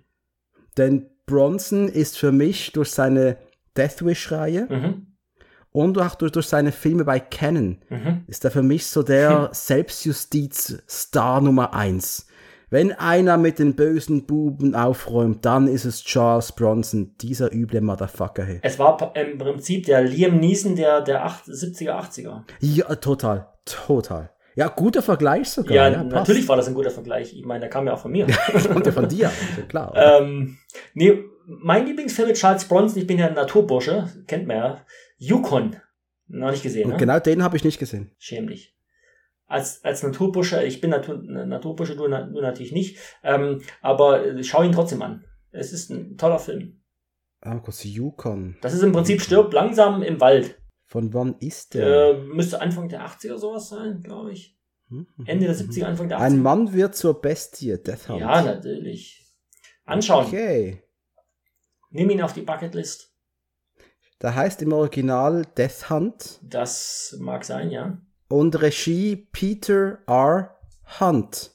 Denn 0.77 1.11
Bronson 1.27 1.89
ist 1.89 2.19
für 2.19 2.31
mich 2.31 2.73
durch 2.73 2.91
seine 2.91 3.39
Death 3.77 4.05
Wish-Reihe 4.05 4.69
mhm 4.71 5.14
und 5.75 5.99
auch 5.99 6.15
durch, 6.15 6.31
durch 6.31 6.47
seine 6.47 6.71
Filme 6.71 7.05
bei 7.05 7.19
Canon 7.19 7.79
mhm. 7.91 8.23
ist 8.29 8.45
er 8.45 8.53
für 8.53 8.63
mich 8.63 8.87
so 8.87 9.03
der 9.03 9.51
Selbstjustiz-Star 9.53 11.41
Nummer 11.41 11.75
eins. 11.75 12.29
Wenn 12.71 12.93
einer 12.93 13.37
mit 13.37 13.59
den 13.59 13.75
bösen 13.75 14.25
Buben 14.25 14.77
aufräumt, 14.77 15.45
dann 15.45 15.67
ist 15.67 15.85
es 15.85 16.05
Charles 16.05 16.53
Bronson, 16.53 17.17
dieser 17.21 17.53
üble 17.53 17.81
Motherfucker. 17.81 18.45
Hey. 18.45 18.61
Es 18.63 18.79
war 18.79 19.13
im 19.17 19.37
Prinzip 19.37 19.87
der 19.87 20.03
Liam 20.03 20.39
Neeson 20.39 20.77
der, 20.77 21.01
der 21.01 21.27
70er, 21.27 21.91
80er. 21.91 22.43
Ja, 22.61 22.95
total, 22.95 23.49
total. 23.65 24.31
Ja, 24.55 24.69
guter 24.69 25.03
Vergleich 25.03 25.51
sogar. 25.51 25.75
Ja, 25.75 25.89
ja 25.89 26.05
natürlich 26.05 26.47
war 26.47 26.57
das 26.57 26.69
ein 26.69 26.75
guter 26.75 26.93
Vergleich. 26.93 27.37
Ich 27.37 27.45
meine, 27.45 27.61
der 27.61 27.69
kam 27.69 27.87
ja 27.89 27.95
auch 27.95 27.99
von 27.99 28.13
mir. 28.13 28.27
Kommt 28.73 28.87
ja 28.87 28.93
von 28.93 29.09
dir, 29.09 29.33
klar. 29.69 29.93
ähm, 29.97 30.59
nee, 30.95 31.25
mein 31.47 31.85
Lieblingsfilm 31.85 32.29
mit 32.29 32.37
Charles 32.37 32.65
Bronson, 32.65 33.03
ich 33.03 33.07
bin 33.09 33.19
ja 33.19 33.27
ein 33.27 33.35
Naturbursche, 33.35 34.09
kennt 34.29 34.47
man 34.47 34.57
ja, 34.57 34.81
Yukon. 35.17 35.77
Noch 36.27 36.51
nicht 36.51 36.63
gesehen. 36.63 36.91
Ne? 36.91 36.97
genau 36.97 37.19
den 37.19 37.43
habe 37.43 37.57
ich 37.57 37.65
nicht 37.65 37.79
gesehen. 37.79 38.11
Schäm 38.19 38.47
dich. 38.47 38.75
Als, 39.47 39.85
als 39.85 40.03
Naturbursche, 40.03 40.65
ich 40.65 40.81
bin 40.81 40.91
Natur, 40.91 41.23
Naturbursche, 41.23 41.97
du, 41.97 42.09
du 42.09 42.41
natürlich 42.41 42.73
nicht, 42.73 42.99
ähm, 43.23 43.61
aber 43.83 44.25
äh, 44.25 44.43
schau 44.43 44.63
ihn 44.63 44.73
trotzdem 44.73 45.03
an. 45.03 45.25
Es 45.51 45.73
ist 45.73 45.91
ein 45.91 46.17
toller 46.17 46.39
Film. 46.39 46.81
Ah, 47.41 47.59
kurz 47.59 47.85
Yukon. 47.85 48.57
Das 48.63 48.73
ist 48.73 48.83
im 48.83 48.93
Prinzip 48.93 49.21
stirbt 49.21 49.53
langsam 49.53 50.03
im 50.03 50.19
Wald. 50.21 50.59
Von 50.87 51.13
wann 51.13 51.37
ist 51.41 51.75
der? 51.75 52.15
Äh, 52.15 52.19
müsste 52.23 52.61
Anfang 52.61 52.89
der 52.89 53.07
80er 53.07 53.37
sowas 53.37 53.69
sein, 53.69 54.01
glaube 54.03 54.33
ich. 54.33 54.59
Hm, 54.89 55.07
hm, 55.17 55.27
Ende 55.27 55.47
der 55.47 55.55
70er, 55.55 55.83
hm, 55.83 55.85
Anfang 55.85 56.09
der 56.09 56.19
80er. 56.19 56.23
Ein 56.23 56.43
Mann 56.43 56.73
wird 56.73 56.95
zur 56.95 57.21
Bestie, 57.21 57.77
Death 57.77 58.09
Hunt. 58.09 58.21
Ja, 58.21 58.43
natürlich. 58.43 59.27
Anschauen. 59.85 60.27
Okay. 60.27 60.83
Nimm 61.91 62.11
ihn 62.11 62.23
auf 62.23 62.33
die 62.33 62.43
Bucketlist. 62.43 63.14
Da 64.25 64.35
heißt 64.35 64.63
im 64.63 64.73
Original 64.73 65.45
Death 65.55 65.91
Hunt. 65.91 66.39
Das 66.41 67.15
mag 67.21 67.45
sein, 67.45 67.71
ja. 67.71 67.99
Und 68.29 68.59
Regie 68.59 69.17
Peter 69.17 69.99
R. 70.07 70.57
Hunt. 70.99 71.51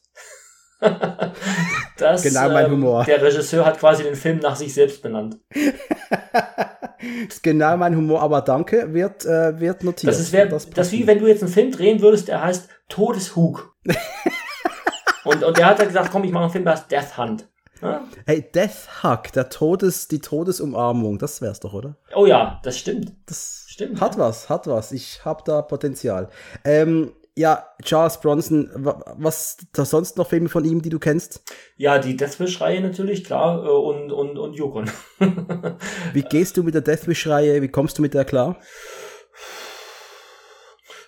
das, 1.97 2.21
genau 2.21 2.47
mein 2.49 2.65
ähm, 2.67 2.73
Humor. 2.73 3.05
Der 3.05 3.23
Regisseur 3.23 3.65
hat 3.65 3.79
quasi 3.79 4.03
den 4.03 4.13
Film 4.13 4.37
nach 4.37 4.55
sich 4.55 4.71
selbst 4.71 5.01
benannt. 5.01 5.39
ist 7.27 7.41
genau 7.41 7.75
mein 7.75 7.95
Humor, 7.95 8.21
aber 8.21 8.41
danke, 8.41 8.93
wird, 8.93 9.25
äh, 9.25 9.59
wird 9.59 9.83
notiert. 9.83 10.13
Das 10.13 10.19
ist 10.19 10.31
wär, 10.31 10.45
das, 10.45 10.69
das 10.69 10.91
wie 10.91 11.07
wenn 11.07 11.17
du 11.17 11.25
jetzt 11.25 11.41
einen 11.41 11.51
Film 11.51 11.71
drehen 11.71 12.01
würdest, 12.01 12.27
der 12.27 12.43
heißt 12.43 12.69
Todeshug. 12.87 13.75
und, 15.23 15.43
und 15.43 15.57
der 15.57 15.65
hat 15.65 15.79
dann 15.79 15.87
gesagt, 15.87 16.11
komm, 16.11 16.23
ich 16.23 16.31
mache 16.31 16.43
einen 16.43 16.51
Film, 16.51 16.65
der 16.65 16.73
heißt 16.73 16.91
Death 16.91 17.17
Hunt. 17.17 17.47
Ja? 17.81 18.07
Hey, 18.25 18.45
Death 18.53 19.03
Hug, 19.03 19.31
der 19.33 19.49
Todes, 19.49 20.07
die 20.07 20.19
Todesumarmung, 20.19 21.17
das 21.17 21.41
wär's 21.41 21.59
doch, 21.59 21.73
oder? 21.73 21.97
Oh 22.15 22.25
ja, 22.25 22.59
das 22.63 22.77
stimmt. 22.77 23.13
Das 23.25 23.65
Stimmt. 23.79 24.01
Hat 24.01 24.17
was, 24.17 24.49
hat 24.49 24.67
was. 24.67 24.91
Ich 24.91 25.23
habe 25.23 25.41
da 25.45 25.61
Potenzial. 25.61 26.27
Ähm, 26.65 27.13
ja, 27.37 27.65
Charles 27.81 28.19
Bronson, 28.19 28.69
was 28.73 29.55
da 29.71 29.85
sonst 29.85 30.17
noch 30.17 30.27
Filme 30.27 30.49
von 30.49 30.65
ihm, 30.65 30.81
die 30.81 30.89
du 30.89 30.99
kennst? 30.99 31.43
Ja, 31.77 31.97
die 31.97 32.17
Deathwish-Reihe 32.17 32.81
natürlich, 32.81 33.23
klar, 33.23 33.63
äh, 33.63 33.69
und, 33.69 34.11
und, 34.11 34.37
und 34.37 34.53
Yukon. 34.53 34.91
Wie 36.13 36.23
gehst 36.23 36.57
du 36.57 36.63
mit 36.63 36.73
der 36.73 36.81
Deathwish-Reihe? 36.81 37.61
Wie 37.61 37.69
kommst 37.69 37.97
du 37.97 38.01
mit 38.01 38.13
der 38.13 38.25
klar? 38.25 38.57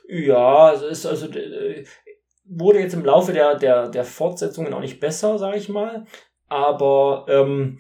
Ja, 0.08 0.72
es 0.72 0.82
ist 0.82 1.06
also 1.06 1.26
äh, 1.28 1.84
wurde 2.46 2.80
jetzt 2.80 2.94
im 2.94 3.04
Laufe 3.04 3.34
der, 3.34 3.56
der, 3.56 3.90
der 3.90 4.06
Fortsetzungen 4.06 4.74
auch 4.74 4.80
nicht 4.80 5.02
besser, 5.02 5.38
sage 5.38 5.58
ich 5.58 5.68
mal. 5.68 6.06
Aber 6.52 7.28
ähm, 7.30 7.80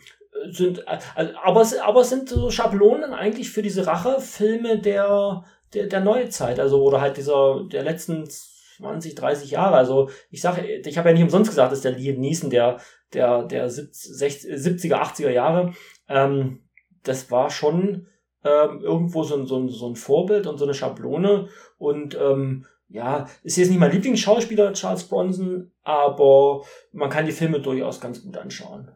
sind 0.49 0.87
also, 0.87 1.33
aber 1.43 1.65
aber 1.83 2.03
sind 2.05 2.29
so 2.29 2.49
Schablonen 2.49 3.13
eigentlich 3.13 3.49
für 3.49 3.61
diese 3.61 3.85
Rachefilme 3.85 4.79
der, 4.79 5.43
der, 5.73 5.87
der 5.87 5.99
Neuzeit, 5.99 6.57
also 6.57 6.81
oder 6.81 7.01
halt 7.01 7.17
dieser 7.17 7.65
der 7.69 7.83
letzten 7.83 8.25
20, 8.29 9.15
30 9.15 9.51
Jahre. 9.51 9.75
Also 9.75 10.09
ich 10.29 10.39
sage, 10.39 10.65
ich 10.65 10.97
habe 10.97 11.09
ja 11.09 11.13
nicht 11.13 11.23
umsonst 11.23 11.49
gesagt, 11.49 11.73
dass 11.73 11.81
der 11.81 11.91
Liam 11.91 12.21
Neeson 12.21 12.49
der, 12.49 12.77
der, 13.13 13.43
der 13.43 13.69
70er, 13.69 14.95
80er 14.95 15.29
Jahre, 15.29 15.73
ähm, 16.07 16.61
das 17.03 17.29
war 17.29 17.49
schon 17.49 18.07
ähm, 18.45 18.79
irgendwo 18.81 19.23
so 19.23 19.35
ein, 19.35 19.47
so, 19.47 19.59
ein, 19.59 19.67
so 19.67 19.89
ein 19.89 19.97
Vorbild 19.97 20.47
und 20.47 20.59
so 20.59 20.63
eine 20.63 20.73
Schablone. 20.73 21.49
Und 21.77 22.15
ähm, 22.15 22.65
ja, 22.91 23.27
ist 23.43 23.57
jetzt 23.57 23.69
nicht 23.69 23.79
mein 23.79 23.91
Lieblingsschauspieler, 23.91 24.73
Charles 24.73 25.05
Bronson, 25.05 25.71
aber 25.83 26.63
man 26.91 27.09
kann 27.09 27.25
die 27.25 27.31
Filme 27.31 27.59
durchaus 27.61 28.01
ganz 28.01 28.21
gut 28.21 28.37
anschauen. 28.37 28.91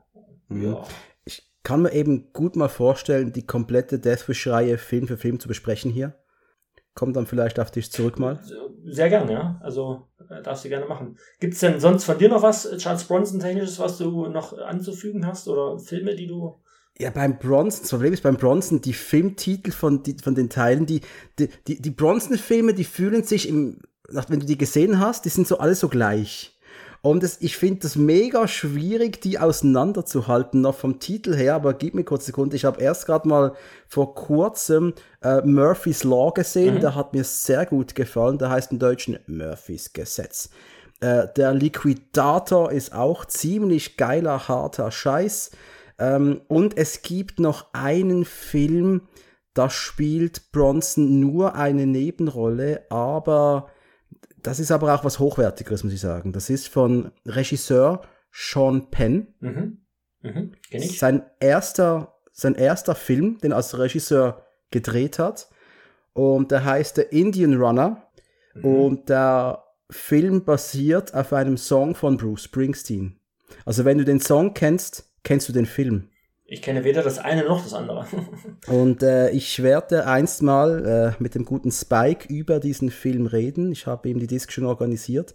Mhm. 0.49 0.63
Ja. 0.63 0.83
Ich 1.23 1.49
kann 1.63 1.81
mir 1.81 1.93
eben 1.93 2.31
gut 2.33 2.55
mal 2.55 2.67
vorstellen, 2.67 3.31
die 3.31 3.45
komplette 3.45 3.99
Deathwish-Reihe 3.99 4.77
Film 4.77 5.07
für 5.07 5.17
Film 5.17 5.39
zu 5.39 5.47
besprechen 5.47 5.91
hier. 5.91 6.15
Kommt 6.93 7.15
dann 7.15 7.25
vielleicht 7.25 7.59
auf 7.59 7.71
dich 7.71 7.91
zurück 7.91 8.19
mal? 8.19 8.39
Sehr 8.85 9.09
gerne, 9.09 9.33
ja. 9.33 9.59
Also 9.61 10.07
äh, 10.29 10.41
darfst 10.41 10.63
du 10.63 10.69
gerne 10.69 10.85
machen. 10.85 11.17
Gibt 11.39 11.53
es 11.53 11.59
denn 11.59 11.79
sonst 11.79 12.05
von 12.05 12.17
dir 12.17 12.29
noch 12.29 12.41
was, 12.41 12.65
äh, 12.65 12.77
Charles 12.77 13.05
Bronson-technisches, 13.05 13.79
was 13.79 13.97
du 13.97 14.27
noch 14.27 14.57
anzufügen 14.57 15.25
hast? 15.25 15.47
Oder 15.47 15.79
Filme, 15.79 16.15
die 16.15 16.27
du 16.27 16.55
ja, 16.97 17.09
beim 17.09 17.37
Bronson, 17.37 17.81
das 17.81 17.89
Problem 17.89 18.13
ist 18.13 18.23
beim 18.23 18.37
Bronson, 18.37 18.81
die 18.81 18.93
Filmtitel 18.93 19.71
von, 19.71 20.03
die, 20.03 20.15
von 20.21 20.35
den 20.35 20.49
Teilen, 20.49 20.85
die, 20.85 21.01
die, 21.39 21.49
die, 21.67 21.81
die 21.81 21.91
Bronson-Filme, 21.91 22.73
die 22.73 22.85
fühlen 22.85 23.23
sich 23.23 23.49
im, 23.49 23.79
wenn 24.07 24.39
du 24.39 24.45
die 24.45 24.57
gesehen 24.57 24.99
hast, 24.99 25.25
die 25.25 25.29
sind 25.29 25.47
so 25.47 25.57
alle 25.57 25.75
so 25.75 25.89
gleich. 25.89 26.51
Und 27.01 27.21
das, 27.21 27.37
ich 27.41 27.57
finde 27.57 27.81
das 27.81 27.97
mega 27.97 28.47
schwierig, 28.47 29.21
die 29.21 29.37
auseinanderzuhalten, 29.37 30.61
noch 30.61 30.75
vom 30.75 30.99
Titel 30.99 31.35
her, 31.35 31.53
aber 31.53 31.75
gib 31.75 31.93
mir 31.93 32.03
kurz 32.03 32.21
eine 32.21 32.27
Sekunde. 32.27 32.55
Ich 32.55 32.65
habe 32.65 32.81
erst 32.81 33.05
gerade 33.05 33.27
mal 33.27 33.53
vor 33.87 34.15
kurzem 34.15 34.93
äh, 35.21 35.41
Murphy's 35.41 36.03
Law 36.03 36.31
gesehen, 36.31 36.75
mhm. 36.75 36.79
der 36.79 36.95
hat 36.95 37.13
mir 37.13 37.23
sehr 37.23 37.67
gut 37.67 37.93
gefallen, 37.93 38.39
der 38.39 38.49
heißt 38.49 38.71
im 38.71 38.79
Deutschen 38.79 39.19
Murphys 39.27 39.93
Gesetz. 39.93 40.49
Äh, 40.99 41.27
der 41.35 41.53
Liquidator 41.53 42.71
ist 42.71 42.93
auch 42.93 43.25
ziemlich 43.25 43.97
geiler, 43.97 44.47
harter 44.47 44.89
Scheiß. 44.89 45.51
Ähm, 45.97 46.41
und 46.47 46.77
es 46.77 47.01
gibt 47.01 47.39
noch 47.39 47.73
einen 47.73 48.25
Film, 48.25 49.07
da 49.53 49.69
spielt 49.69 50.51
Bronson 50.51 51.19
nur 51.19 51.55
eine 51.55 51.85
Nebenrolle, 51.85 52.85
aber 52.89 53.69
das 54.43 54.59
ist 54.59 54.71
aber 54.71 54.93
auch 54.93 55.03
was 55.03 55.19
Hochwertigeres, 55.19 55.83
muss 55.83 55.93
ich 55.93 56.01
sagen. 56.01 56.33
Das 56.33 56.49
ist 56.49 56.67
von 56.67 57.11
Regisseur 57.25 58.01
Sean 58.31 58.91
Penn. 58.91 59.33
Mhm. 59.39 59.85
Mhm. 60.21 60.51
Sein 60.77 61.23
erster, 61.39 62.15
sein 62.31 62.55
erster 62.55 62.95
Film, 62.95 63.39
den 63.39 63.51
er 63.51 63.57
als 63.57 63.77
Regisseur 63.77 64.45
gedreht 64.71 65.19
hat. 65.19 65.49
Und 66.13 66.51
der 66.51 66.63
heißt 66.63 66.97
The 66.97 67.01
Indian 67.03 67.55
Runner. 67.55 68.09
Mhm. 68.53 68.65
Und 68.65 69.09
der 69.09 69.63
Film 69.89 70.43
basiert 70.43 71.13
auf 71.13 71.33
einem 71.33 71.57
Song 71.57 71.95
von 71.95 72.17
Bruce 72.17 72.43
Springsteen. 72.43 73.19
Also 73.65 73.85
wenn 73.85 73.97
du 73.97 74.05
den 74.05 74.19
Song 74.19 74.53
kennst, 74.53 75.11
kennst 75.25 75.49
du 75.49 75.53
den 75.53 75.65
Film? 75.65 76.09
Ich 76.47 76.61
kenne 76.61 76.83
weder 76.83 77.01
das 77.01 77.17
eine 77.17 77.43
noch 77.43 77.63
das 77.63 77.73
andere. 77.73 78.05
und 78.67 79.01
äh, 79.01 79.31
ich 79.31 79.63
werde 79.63 80.05
einst 80.05 80.43
mal 80.43 81.15
äh, 81.17 81.21
mit 81.21 81.33
dem 81.33 81.43
guten 81.43 81.71
Spike 81.71 82.31
über 82.31 82.59
diesen 82.59 82.91
Film 82.91 83.25
reden. 83.25 83.71
Ich 83.71 83.87
habe 83.87 84.07
ihm 84.07 84.19
die 84.19 84.27
Disc 84.27 84.51
schon 84.51 84.65
organisiert. 84.65 85.33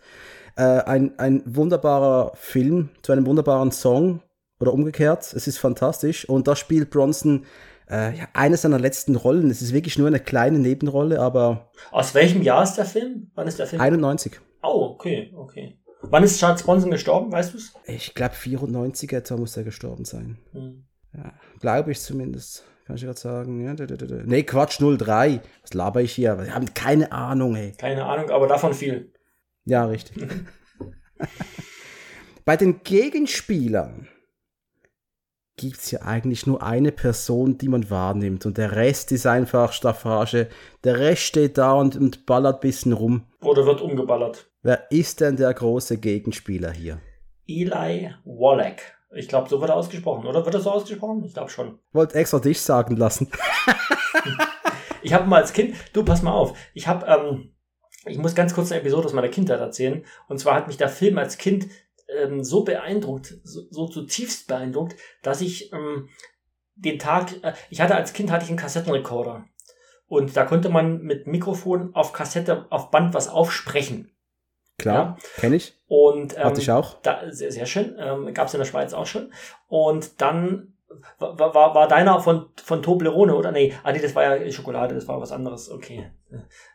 Äh, 0.57 0.63
ein, 0.63 1.19
ein 1.19 1.43
wunderbarer 1.45 2.33
Film 2.37 2.91
zu 3.03 3.11
einem 3.11 3.27
wunderbaren 3.27 3.73
Song 3.73 4.23
oder 4.61 4.73
umgekehrt. 4.73 5.33
Es 5.35 5.49
ist 5.49 5.59
fantastisch. 5.59 6.29
Und 6.29 6.47
da 6.47 6.55
spielt 6.55 6.91
Bronson 6.91 7.45
äh, 7.91 8.17
ja, 8.17 8.29
eine 8.33 8.57
seiner 8.57 8.79
letzten 8.79 9.17
Rollen. 9.17 9.51
Es 9.51 9.63
ist 9.63 9.73
wirklich 9.73 9.99
nur 9.99 10.07
eine 10.07 10.21
kleine 10.21 10.61
Nebenrolle, 10.61 11.19
aber. 11.21 11.73
Aus 11.91 12.15
welchem 12.15 12.43
Jahr 12.43 12.63
ist 12.63 12.75
der 12.75 12.85
Film? 12.85 13.33
Wann 13.35 13.49
ist 13.49 13.59
der 13.59 13.67
Film? 13.67 13.83
91. 13.83 14.41
Oh, 14.63 14.93
okay, 14.93 15.33
okay. 15.35 15.80
Wann 16.03 16.25
ist 16.25 16.39
Charles 16.39 16.63
Bronson 16.63 16.91
gestorben, 16.91 17.31
weißt 17.31 17.53
du 17.53 17.59
es? 17.59 17.75
Ich 17.85 18.15
glaube 18.15 18.35
94 18.35 19.13
etwa 19.13 19.37
muss 19.37 19.57
er 19.57 19.65
gestorben 19.65 20.05
sein. 20.05 20.39
Hm. 20.53 20.85
Ja, 21.15 21.33
glaube 21.61 21.93
ich 21.93 22.01
zumindest. 22.01 22.65
Kann 22.87 22.97
ich 22.97 23.03
gerade 23.03 23.21
sagen. 23.21 23.65
Ja, 23.65 23.75
nee, 24.25 24.43
Quatsch, 24.43 24.81
03. 24.81 25.41
Was 25.63 25.75
laber 25.75 26.03
ich 26.03 26.13
hier? 26.13 26.39
Wir 26.39 26.55
haben 26.55 26.73
keine 26.75 27.13
Ahnung, 27.13 27.55
ey. 27.55 27.73
Keine 27.73 28.05
Ahnung, 28.05 28.31
aber 28.31 28.47
davon 28.47 28.75
viel. 28.75 29.13
Ja, 29.65 29.85
richtig. 29.85 30.27
Bei 32.45 32.57
den 32.57 32.83
Gegenspielern 32.83 34.09
gibt 35.57 35.77
es 35.77 35.91
ja 35.91 36.03
eigentlich 36.03 36.47
nur 36.47 36.63
eine 36.63 36.91
Person, 36.91 37.59
die 37.59 37.69
man 37.69 37.91
wahrnimmt. 37.91 38.47
Und 38.47 38.57
der 38.57 38.73
Rest 38.73 39.13
ist 39.13 39.27
einfach 39.27 39.73
Staffage. 39.73 40.49
Der 40.83 40.99
Rest 40.99 41.23
steht 41.23 41.59
da 41.59 41.75
und, 41.75 41.97
und 41.97 42.27
ballert 42.27 42.57
ein 42.57 42.61
bisschen 42.61 42.93
rum. 42.93 43.27
Oder 43.43 43.67
wird 43.67 43.83
umgeballert. 43.83 44.50
Wer 44.63 44.91
ist 44.91 45.23
denn 45.23 45.37
der 45.37 45.55
große 45.55 45.97
Gegenspieler 45.97 46.71
hier? 46.71 47.01
Eli 47.49 48.15
Wallach. 48.25 48.83
Ich 49.17 49.27
glaube, 49.27 49.49
so 49.49 49.59
wird 49.59 49.71
er 49.71 49.77
ausgesprochen, 49.77 50.27
oder? 50.27 50.45
Wird 50.45 50.55
er 50.55 50.61
so 50.61 50.71
ausgesprochen? 50.71 51.25
Ich 51.25 51.33
glaube 51.33 51.51
schon. 51.51 51.79
Wollte 51.93 52.17
extra 52.17 52.39
dich 52.39 52.61
sagen 52.61 52.97
lassen. 52.97 53.31
ich 55.03 55.15
habe 55.15 55.27
mal 55.27 55.41
als 55.41 55.55
Kind, 55.55 55.75
du 55.95 56.05
pass 56.05 56.21
mal 56.21 56.33
auf, 56.33 56.57
ich 56.75 56.87
habe, 56.87 57.07
ähm, 57.07 57.55
ich 58.05 58.19
muss 58.19 58.35
ganz 58.35 58.55
kurz 58.55 58.71
eine 58.71 58.83
Episode 58.83 59.07
aus 59.07 59.15
meiner 59.15 59.31
Kindheit 59.31 59.61
erzählen. 59.61 60.05
Und 60.29 60.39
zwar 60.39 60.57
hat 60.57 60.67
mich 60.67 60.77
der 60.77 60.91
Film 60.91 61.17
als 61.17 61.39
Kind 61.39 61.69
ähm, 62.09 62.45
so 62.45 62.63
beeindruckt, 62.63 63.41
so, 63.43 63.63
so 63.71 63.89
zutiefst 63.89 64.47
beeindruckt, 64.47 64.95
dass 65.23 65.41
ich 65.41 65.73
ähm, 65.73 66.11
den 66.75 66.99
Tag, 66.99 67.43
äh, 67.43 67.55
ich 67.71 67.81
hatte 67.81 67.97
als 67.97 68.13
Kind 68.13 68.31
hatte 68.31 68.45
ich 68.45 68.51
einen 68.51 68.59
Kassettenrekorder. 68.59 69.47
Und 70.07 70.37
da 70.37 70.45
konnte 70.45 70.69
man 70.69 71.01
mit 71.01 71.27
Mikrofon 71.27 71.95
auf 71.95 72.13
Kassette, 72.13 72.67
auf 72.69 72.91
Band 72.91 73.15
was 73.15 73.29
aufsprechen. 73.29 74.13
Klar, 74.81 75.19
ja. 75.19 75.41
kenne 75.41 75.57
ich. 75.57 75.77
Und 75.89 76.37
ähm, 76.37 76.45
Hatte 76.45 76.61
ich 76.61 76.71
auch. 76.71 77.01
Da, 77.03 77.23
sehr, 77.29 77.53
sehr 77.53 77.67
schön. 77.67 77.97
Ähm, 77.99 78.33
Gab 78.33 78.49
es 78.49 78.55
in 78.55 78.61
der 78.61 78.67
Schweiz 78.67 78.93
auch 78.93 79.07
schon. 79.07 79.33
Und 79.69 80.21
dann 80.21 80.75
war, 81.19 81.39
war, 81.39 81.75
war 81.75 81.89
deiner 81.89 82.21
von, 82.21 82.47
von 82.63 82.83
Toblerone, 82.83 83.35
oder? 83.35 83.53
Nee, 83.53 83.75
ah, 83.83 83.93
nee, 83.93 84.01
das 84.01 84.15
war 84.15 84.37
ja 84.37 84.51
Schokolade, 84.51 84.95
das 84.95 85.07
war 85.07 85.21
was 85.21 85.33
anderes. 85.33 85.71
Okay. 85.71 86.11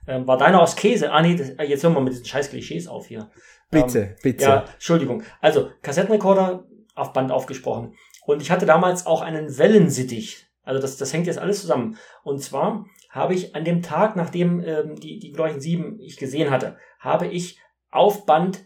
Ähm, 0.08 0.28
war 0.28 0.38
deiner 0.38 0.62
aus 0.62 0.76
Käse? 0.76 1.12
Ah, 1.12 1.22
nee, 1.22 1.36
das, 1.36 1.49
äh, 1.49 1.64
jetzt 1.64 1.84
hören 1.84 1.93
wir 1.93 2.01
mit 2.01 2.14
diesen 2.14 2.26
scheiß 2.26 2.49
Klischees 2.49 2.88
auf 2.88 3.08
hier. 3.08 3.30
Bitte, 3.72 3.99
ähm, 3.99 4.16
bitte. 4.22 4.43
Ja, 4.43 4.66
Entschuldigung. 4.74 5.24
Also, 5.41 5.70
Kassettenrekorder 5.82 6.66
auf 6.95 7.14
Band 7.14 7.32
aufgesprochen. 7.32 7.95
Und 8.26 8.41
ich 8.41 8.51
hatte 8.51 8.66
damals 8.66 9.06
auch 9.06 9.22
einen 9.22 9.58
Wellensittich. 9.58 10.47
Also 10.64 10.82
das, 10.82 10.97
das 10.97 11.14
hängt 11.14 11.28
jetzt 11.28 11.39
alles 11.39 11.62
zusammen. 11.62 11.97
Und 12.24 12.41
zwar 12.41 12.86
habe 13.10 13.34
ich 13.34 13.56
an 13.56 13.64
dem 13.64 13.82
Tag, 13.82 14.16
nachdem 14.16 14.62
ähm, 14.62 14.95
die, 14.95 15.20
die 15.20 15.32
Glorchen 15.32 15.62
7 15.62 15.99
ich 15.99 16.18
gesehen 16.18 16.49
hatte, 16.49 16.78
habe 16.99 17.28
ich 17.28 17.60
auf 17.95 18.25
Band 18.25 18.63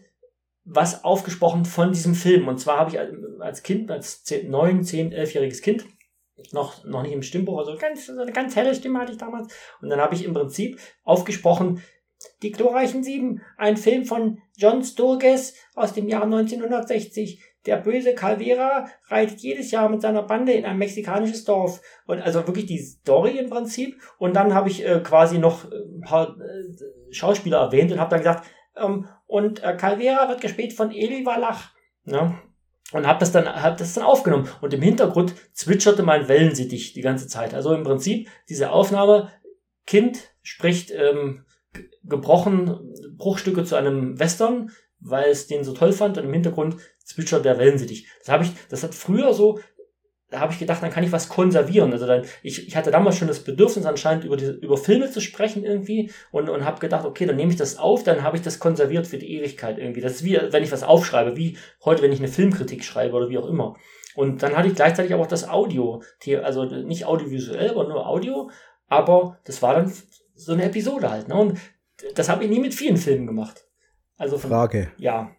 was 0.64 1.04
aufgesprochen 1.04 1.64
von 1.64 1.92
diesem 1.92 2.14
Film. 2.14 2.48
Und 2.48 2.58
zwar 2.58 2.78
habe 2.78 2.90
ich 2.90 2.98
als 3.40 3.62
Kind, 3.62 3.90
als 3.90 4.24
10, 4.24 4.50
9, 4.50 4.84
10, 4.84 5.12
11-jähriges 5.12 5.62
Kind, 5.62 5.84
noch, 6.52 6.84
noch 6.84 7.02
nicht 7.02 7.12
im 7.12 7.22
Stimmbuch, 7.22 7.58
also 7.58 7.76
ganz, 7.76 8.06
so 8.06 8.20
eine 8.20 8.32
ganz 8.32 8.56
helle 8.56 8.74
Stimme 8.74 8.98
hatte 8.98 9.12
ich 9.12 9.18
damals. 9.18 9.52
Und 9.80 9.90
dann 9.90 10.00
habe 10.00 10.14
ich 10.14 10.24
im 10.24 10.32
Prinzip 10.32 10.78
aufgesprochen, 11.02 11.82
die 12.42 12.52
glorreichen 12.52 13.02
Sieben, 13.02 13.42
ein 13.56 13.76
Film 13.76 14.04
von 14.04 14.38
John 14.56 14.84
Sturges 14.84 15.54
aus 15.74 15.92
dem 15.94 16.08
Jahr 16.08 16.24
1960. 16.24 17.42
Der 17.66 17.76
böse 17.76 18.14
Calvera 18.14 18.86
reitet 19.08 19.40
jedes 19.40 19.70
Jahr 19.70 19.88
mit 19.88 20.00
seiner 20.00 20.22
Bande 20.22 20.52
in 20.52 20.64
ein 20.64 20.78
mexikanisches 20.78 21.44
Dorf. 21.44 21.82
Und 22.06 22.20
also 22.20 22.46
wirklich 22.46 22.66
die 22.66 22.78
Story 22.78 23.38
im 23.38 23.50
Prinzip. 23.50 24.00
Und 24.18 24.34
dann 24.34 24.54
habe 24.54 24.68
ich 24.68 24.86
äh, 24.86 25.00
quasi 25.00 25.38
noch 25.38 25.70
ein 25.70 26.00
paar 26.02 26.36
äh, 26.38 27.12
Schauspieler 27.12 27.58
erwähnt 27.58 27.92
und 27.92 28.00
habe 28.00 28.10
dann 28.10 28.20
gesagt, 28.20 28.46
ähm, 28.76 29.06
und 29.30 29.62
äh, 29.62 29.76
Calvera 29.76 30.28
wird 30.28 30.40
gespielt 30.40 30.72
von 30.72 30.90
Eli 30.90 31.24
Wallach. 31.24 31.70
Ne? 32.04 32.36
Und 32.92 33.06
habe 33.06 33.20
das 33.20 33.30
dann 33.30 33.46
hab 33.46 33.76
das 33.76 33.94
dann 33.94 34.02
aufgenommen 34.02 34.48
und 34.60 34.74
im 34.74 34.82
Hintergrund 34.82 35.34
zwitscherte 35.52 36.02
mein 36.02 36.26
Wellensittich 36.26 36.92
die 36.92 37.02
ganze 37.02 37.28
Zeit. 37.28 37.54
Also 37.54 37.72
im 37.72 37.84
Prinzip 37.84 38.28
diese 38.48 38.72
Aufnahme 38.72 39.30
Kind 39.86 40.34
spricht 40.42 40.90
ähm, 40.90 41.44
gebrochen 42.02 42.92
Bruchstücke 43.16 43.64
zu 43.64 43.76
einem 43.76 44.18
Western, 44.18 44.72
weil 44.98 45.30
es 45.30 45.46
den 45.46 45.62
so 45.62 45.72
toll 45.72 45.92
fand 45.92 46.18
und 46.18 46.24
im 46.24 46.32
Hintergrund 46.32 46.76
zwitschert 47.04 47.44
der 47.44 47.58
Wellensittich. 47.58 48.08
Das 48.18 48.30
habe 48.30 48.42
ich 48.42 48.50
das 48.68 48.82
hat 48.82 48.96
früher 48.96 49.32
so 49.32 49.60
da 50.30 50.40
habe 50.40 50.52
ich 50.52 50.58
gedacht, 50.58 50.82
dann 50.82 50.90
kann 50.90 51.02
ich 51.02 51.12
was 51.12 51.28
konservieren. 51.28 51.92
Also 51.92 52.06
dann, 52.06 52.22
ich, 52.42 52.66
ich 52.68 52.76
hatte 52.76 52.90
damals 52.90 53.16
schon 53.16 53.28
das 53.28 53.40
Bedürfnis 53.40 53.84
anscheinend 53.84 54.24
über 54.24 54.36
diese, 54.36 54.52
über 54.52 54.76
Filme 54.76 55.10
zu 55.10 55.20
sprechen 55.20 55.64
irgendwie 55.64 56.10
und, 56.30 56.48
und 56.48 56.64
habe 56.64 56.78
gedacht, 56.78 57.04
okay, 57.04 57.26
dann 57.26 57.36
nehme 57.36 57.50
ich 57.50 57.56
das 57.56 57.78
auf, 57.78 58.04
dann 58.04 58.22
habe 58.22 58.36
ich 58.36 58.42
das 58.42 58.60
konserviert 58.60 59.06
für 59.06 59.18
die 59.18 59.32
Ewigkeit 59.36 59.78
irgendwie. 59.78 60.00
Das 60.00 60.12
ist 60.12 60.24
wie, 60.24 60.38
wenn 60.50 60.62
ich 60.62 60.72
was 60.72 60.84
aufschreibe, 60.84 61.36
wie 61.36 61.56
heute, 61.84 62.02
wenn 62.02 62.12
ich 62.12 62.20
eine 62.20 62.28
Filmkritik 62.28 62.84
schreibe 62.84 63.16
oder 63.16 63.28
wie 63.28 63.38
auch 63.38 63.48
immer. 63.48 63.76
Und 64.14 64.42
dann 64.42 64.56
hatte 64.56 64.68
ich 64.68 64.74
gleichzeitig 64.74 65.12
aber 65.12 65.22
auch 65.22 65.28
das 65.28 65.48
Audio, 65.48 66.02
also 66.42 66.64
nicht 66.64 67.04
audiovisuell, 67.06 67.70
aber 67.70 67.88
nur 67.88 68.06
Audio, 68.06 68.50
aber 68.86 69.38
das 69.44 69.62
war 69.62 69.74
dann 69.74 69.92
so 70.34 70.52
eine 70.52 70.64
Episode 70.64 71.10
halt. 71.10 71.28
Ne? 71.28 71.34
Und 71.34 71.58
das 72.14 72.28
habe 72.28 72.44
ich 72.44 72.50
nie 72.50 72.60
mit 72.60 72.74
vielen 72.74 72.96
Filmen 72.96 73.26
gemacht. 73.26 73.64
Also 74.16 74.38
von, 74.38 74.50
Frage. 74.50 74.90
Ja. 74.98 75.30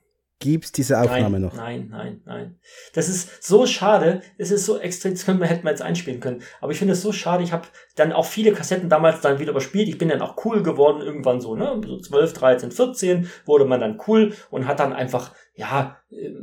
Gibt's 0.41 0.71
diese 0.71 0.99
Aufnahme 0.99 1.39
nein, 1.39 1.41
noch? 1.41 1.53
Nein, 1.53 1.87
nein, 1.91 2.21
nein. 2.25 2.59
Das 2.93 3.07
ist 3.07 3.43
so 3.43 3.67
schade. 3.67 4.23
Es 4.39 4.49
ist 4.49 4.65
so 4.65 4.79
extrem, 4.79 5.13
das 5.13 5.23
könnte 5.23 5.39
man, 5.39 5.47
hätten 5.47 5.63
wir 5.63 5.69
jetzt 5.69 5.83
einspielen 5.83 6.19
können. 6.19 6.41
Aber 6.59 6.71
ich 6.71 6.79
finde 6.79 6.93
es 6.93 7.01
so 7.03 7.11
schade. 7.11 7.43
Ich 7.43 7.53
habe 7.53 7.67
dann 7.95 8.11
auch 8.11 8.25
viele 8.25 8.51
Kassetten 8.51 8.89
damals 8.89 9.21
dann 9.21 9.37
wieder 9.37 9.51
überspielt. 9.51 9.87
Ich 9.87 9.99
bin 9.99 10.09
dann 10.09 10.21
auch 10.21 10.43
cool 10.43 10.63
geworden 10.63 11.01
irgendwann 11.01 11.41
so, 11.41 11.55
ne? 11.55 11.79
So 11.85 11.99
12, 11.99 12.33
13, 12.33 12.71
14 12.71 13.29
wurde 13.45 13.65
man 13.65 13.79
dann 13.79 14.01
cool 14.07 14.33
und 14.49 14.67
hat 14.67 14.79
dann 14.79 14.93
einfach, 14.93 15.31
ja, 15.53 15.97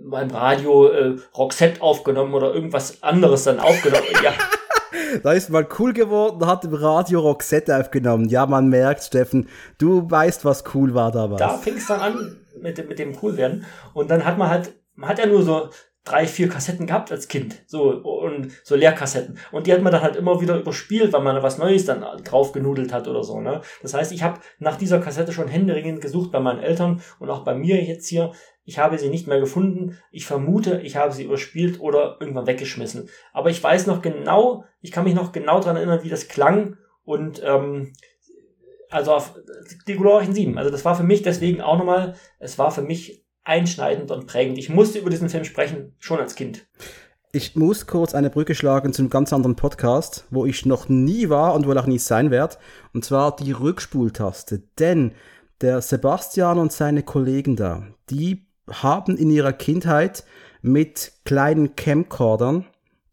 beim 0.05 0.31
Radio 0.31 0.89
äh, 0.89 1.17
Roxette 1.37 1.83
aufgenommen 1.83 2.35
oder 2.35 2.55
irgendwas 2.55 3.03
anderes 3.03 3.43
dann 3.43 3.59
aufgenommen. 3.59 4.07
ja. 4.23 4.33
Da 5.23 5.33
ist 5.33 5.51
man 5.51 5.67
cool 5.79 5.93
geworden, 5.93 6.47
hat 6.47 6.65
im 6.65 6.75
Radio 6.75 7.21
Roxette 7.21 7.77
aufgenommen. 7.77 8.29
Ja, 8.29 8.47
man 8.47 8.69
merkt, 8.69 9.03
Steffen, 9.03 9.49
du 9.79 10.09
weißt, 10.09 10.45
was 10.45 10.65
cool 10.75 10.95
war 10.95 11.11
damals. 11.11 11.41
Da 11.41 11.57
fing 11.57 11.77
es 11.77 11.87
dann 11.87 12.01
an 12.01 12.37
mit, 12.63 12.89
mit 12.89 12.99
dem 12.99 13.17
cool 13.23 13.37
werden. 13.37 13.65
Und 13.95 14.11
dann 14.11 14.25
hat 14.25 14.39
man 14.39 14.51
halt, 14.51 14.75
man 14.95 15.11
hat 15.11 15.19
ja 15.19 15.27
nur 15.27 15.43
so 15.43 15.71
drei, 16.09 16.27
vier 16.27 16.49
Kassetten 16.49 16.87
gehabt 16.87 17.13
als 17.13 17.29
Kind. 17.29 17.63
So, 17.67 17.91
und 17.91 18.51
so 18.65 18.75
Leerkassetten. 18.75 19.39
Und 19.53 19.67
die 19.67 19.73
hat 19.73 19.83
man 19.83 19.93
dann 19.93 20.03
halt 20.03 20.17
immer 20.17 20.41
wieder 20.41 20.59
überspielt, 20.59 21.13
weil 21.13 21.23
man 21.23 21.43
was 21.43 21.59
Neues 21.59 21.85
dann 21.85 22.05
drauf 22.25 22.53
genudelt 22.53 22.93
hat 22.93 23.09
oder 23.09 23.23
so, 23.23 23.41
ne? 23.41 23.61
Das 23.83 23.95
heißt, 23.95 24.13
ich 24.13 24.23
habe 24.23 24.41
nach 24.59 24.77
dieser 24.77 25.01
Kassette 25.01 25.33
schon 25.33 25.49
händeringend 25.49 26.01
gesucht 26.01 26.33
bei 26.33 26.41
meinen 26.41 26.61
Eltern 26.61 27.03
und 27.19 27.31
auch 27.31 27.45
bei 27.45 27.55
mir 27.55 27.83
jetzt 27.83 28.09
hier. 28.09 28.33
Ich 28.65 28.79
habe 28.79 28.99
sie 28.99 29.09
nicht 29.09 29.27
mehr 29.27 29.41
gefunden. 29.41 29.99
Ich 30.11 30.27
vermute, 30.27 30.81
ich 30.83 30.97
habe 30.97 31.13
sie 31.13 31.25
überspielt 31.25 31.81
oder 31.81 32.19
irgendwann 32.21 32.47
weggeschmissen. 32.47 33.09
Aber 33.33 33.51
ich 33.51 33.63
weiß 33.63 33.87
noch 33.87 34.03
genau, 34.03 34.65
ich 34.81 34.93
kann 34.93 35.05
mich 35.05 35.15
noch 35.15 35.33
genau 35.33 35.61
dran 35.61 35.77
erinnern, 35.77 36.01
wie 36.03 36.11
das 36.11 36.29
klang. 36.29 36.77
Und 37.03 37.43
ähm, 37.45 37.95
also 38.91 39.13
auf 39.13 39.35
die 39.87 39.97
glorreichen 39.97 40.35
Sieben. 40.35 40.59
Also 40.59 40.71
das 40.71 40.85
war 40.85 40.95
für 40.95 41.03
mich 41.03 41.23
deswegen 41.23 41.61
auch 41.61 41.79
nochmal, 41.79 42.15
es 42.39 42.59
war 42.59 42.71
für 42.71 42.83
mich 42.83 43.25
einschneidend 43.45 44.11
und 44.11 44.27
prägend. 44.27 44.59
Ich 44.59 44.69
musste 44.69 44.99
über 44.99 45.11
diesen 45.11 45.29
Film 45.29 45.45
sprechen, 45.45 45.95
schon 45.99 46.19
als 46.19 46.35
Kind. 46.35 46.67
Ich 47.33 47.57
muss 47.57 47.87
kurz 47.87 48.15
eine 48.15 48.31
Brücke 48.31 48.55
schlagen 48.55 48.93
zu 48.93 49.03
einem 49.03 49.11
ganz 49.11 49.33
anderen 49.33 49.57
Podcast, 49.57 50.25
wo 50.31 50.47
ich 50.47 50.65
noch 50.65 50.89
nie 50.89 51.29
war 51.29 51.55
und 51.55 51.67
wohl 51.67 51.77
auch 51.79 51.87
nie 51.87 51.99
sein 51.99 52.31
werde. 52.31 52.57
Und 52.95 53.05
zwar 53.05 53.37
die 53.37 53.53
Rückspultaste. 53.53 54.63
Denn 54.79 55.13
der 55.61 55.83
Sebastian 55.83 56.59
und 56.59 56.73
seine 56.73 57.03
Kollegen 57.03 57.57
da, 57.57 57.87
die 58.11 58.47
haben 58.71 59.17
in 59.17 59.31
ihrer 59.31 59.53
Kindheit 59.53 60.25
mit 60.63 61.13
kleinen 61.25 61.77
Camcordern 61.77 62.65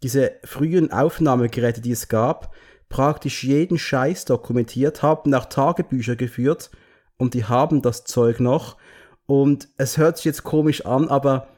diese 0.01 0.33
frühen 0.43 0.91
Aufnahmegeräte, 0.91 1.81
die 1.81 1.91
es 1.91 2.07
gab, 2.07 2.54
praktisch 2.95 3.43
jeden 3.43 3.77
Scheiß 3.77 4.23
dokumentiert, 4.23 5.03
haben 5.03 5.29
nach 5.29 5.47
Tagebücher 5.47 6.15
geführt 6.15 6.71
und 7.17 7.33
die 7.33 7.43
haben 7.43 7.81
das 7.81 8.05
Zeug 8.05 8.39
noch. 8.39 8.77
Und 9.25 9.67
es 9.75 9.97
hört 9.97 10.15
sich 10.15 10.23
jetzt 10.23 10.45
komisch 10.45 10.85
an, 10.85 11.09
aber 11.09 11.49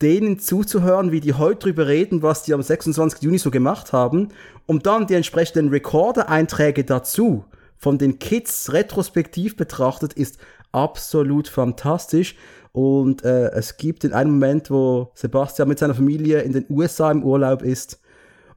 denen 0.00 0.38
zuzuhören, 0.38 1.10
wie 1.10 1.18
die 1.18 1.34
heute 1.34 1.58
drüber 1.58 1.88
reden, 1.88 2.22
was 2.22 2.44
die 2.44 2.54
am 2.54 2.62
26. 2.62 3.22
Juni 3.22 3.38
so 3.38 3.50
gemacht 3.50 3.92
haben, 3.92 4.28
und 4.66 4.86
dann 4.86 5.08
die 5.08 5.14
entsprechenden 5.14 5.70
Recorder-Einträge 5.70 6.84
dazu 6.84 7.44
von 7.76 7.98
den 7.98 8.20
Kids 8.20 8.72
retrospektiv 8.72 9.56
betrachtet, 9.56 10.12
ist 10.12 10.38
absolut 10.70 11.48
fantastisch. 11.48 12.36
Und 12.70 13.24
äh, 13.24 13.50
es 13.50 13.78
gibt 13.78 14.04
in 14.04 14.12
einem 14.12 14.30
Moment, 14.30 14.70
wo 14.70 15.10
Sebastian 15.14 15.66
mit 15.66 15.80
seiner 15.80 15.96
Familie 15.96 16.42
in 16.42 16.52
den 16.52 16.66
USA 16.70 17.10
im 17.10 17.24
Urlaub 17.24 17.62
ist, 17.62 18.00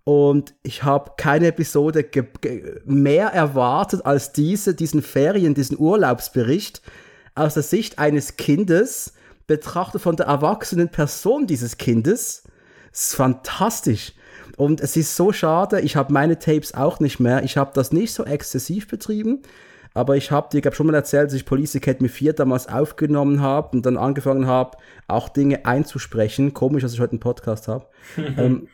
und 0.04 0.56
ich 0.64 0.84
habe 0.84 1.12
keine 1.18 1.48
Episode 1.48 2.06
mehr 2.86 3.28
erwartet 3.28 4.06
als 4.06 4.32
diese, 4.32 4.74
diesen 4.74 5.02
Ferien, 5.02 5.54
diesen 5.54 5.78
Urlaubsbericht 5.78 6.82
aus 7.36 7.54
der 7.54 7.64
Sicht 7.64 8.00
eines 8.00 8.36
Kindes, 8.36 9.14
betrachtet 9.48 10.02
von 10.02 10.16
der 10.16 10.28
erwachsenen 10.28 10.90
Person 10.90 11.46
dieses 11.46 11.78
Kindes. 11.78 12.44
Das 12.92 13.04
ist 13.04 13.16
fantastisch. 13.16 14.14
Und 14.58 14.82
es 14.82 14.96
ist 14.96 15.16
so 15.16 15.32
schade, 15.32 15.82
ich 15.82 15.96
habe 15.96 16.14
meine 16.14 16.40
Tapes 16.40 16.74
auch 16.74 17.00
nicht 17.00 17.20
mehr. 17.20 17.44
Ich 17.44 17.58
habe 17.58 17.72
das 17.74 17.92
nicht 17.92 18.14
so 18.14 18.24
exzessiv 18.24 18.88
betrieben. 18.88 19.42
Aber 19.94 20.16
ich 20.16 20.32
habe 20.32 20.50
dir, 20.50 20.62
glaube 20.62 20.76
schon 20.76 20.88
mal 20.88 20.96
erzählt, 20.96 21.28
dass 21.28 21.34
ich 21.34 21.46
Police 21.46 21.76
Academy 21.76 22.08
4 22.08 22.34
damals 22.34 22.68
aufgenommen 22.70 23.42
habe 23.42 23.76
und 23.76 23.86
dann 23.86 23.98
angefangen 23.98 24.46
habe, 24.46 24.78
auch 25.08 25.28
Dinge 25.28 25.66
einzusprechen. 25.66 26.54
Komisch, 26.54 26.84
dass 26.84 26.94
ich 26.94 27.02
heute 27.02 27.12
einen 27.12 27.20
Podcast 27.20 27.68
habe. 27.68 27.88
ähm, 28.38 28.68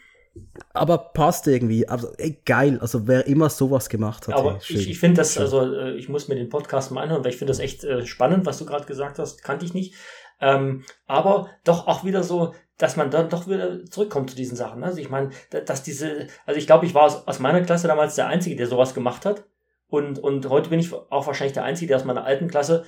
aber 0.74 0.98
passt 0.98 1.48
irgendwie. 1.48 1.88
Also, 1.88 2.14
ey, 2.18 2.42
geil. 2.46 2.78
Also, 2.82 3.08
wer 3.08 3.28
immer 3.28 3.50
sowas 3.50 3.90
gemacht 3.90 4.28
hat. 4.28 4.36
Aber 4.36 4.54
ey, 4.54 4.76
ich, 4.76 4.90
ich 4.90 5.00
finde 5.00 5.18
das, 5.18 5.38
also, 5.38 5.74
äh, 5.74 5.96
ich 5.96 6.10
muss 6.10 6.28
mir 6.28 6.36
den 6.36 6.50
Podcast 6.50 6.92
mal 6.92 7.02
anhören, 7.02 7.24
weil 7.24 7.32
ich 7.32 7.38
finde 7.38 7.52
das 7.52 7.60
echt 7.60 7.84
äh, 7.84 8.06
spannend, 8.06 8.46
was 8.46 8.60
du 8.60 8.66
gerade 8.66 8.86
gesagt 8.86 9.20
hast. 9.20 9.44
Kannte 9.44 9.66
ich 9.66 9.74
nicht. 9.74 9.96
Ähm, 10.40 10.84
aber 11.08 11.50
doch 11.64 11.88
auch 11.88 12.04
wieder 12.04 12.24
so, 12.24 12.54
dass 12.78 12.96
man 12.96 13.10
dann 13.10 13.30
doch 13.30 13.48
wieder 13.48 13.86
zurückkommt 13.86 14.30
zu 14.30 14.36
diesen 14.36 14.56
Sachen. 14.58 14.84
Also, 14.84 15.00
ich 15.00 15.10
meine, 15.10 15.30
dass 15.50 15.84
diese, 15.84 16.28
also, 16.46 16.60
ich 16.60 16.68
glaube, 16.68 16.86
ich 16.86 16.94
war 16.94 17.04
aus, 17.04 17.28
aus 17.28 17.40
meiner 17.40 17.62
Klasse 17.62 17.88
damals 17.88 18.16
der 18.16 18.28
Einzige, 18.28 18.56
der 18.56 18.68
sowas 18.68 18.94
gemacht 18.94 19.26
hat. 19.26 19.46
Und, 19.90 20.20
und 20.20 20.50
heute 20.50 20.70
bin 20.70 20.80
ich 20.80 20.94
auch 20.94 21.28
wahrscheinlich 21.28 21.54
der 21.54 21.64
Einzige, 21.64 21.88
der 21.88 21.98
aus 21.98 22.06
meiner 22.06 22.26
alten 22.26 22.48
Klasse 22.50 22.84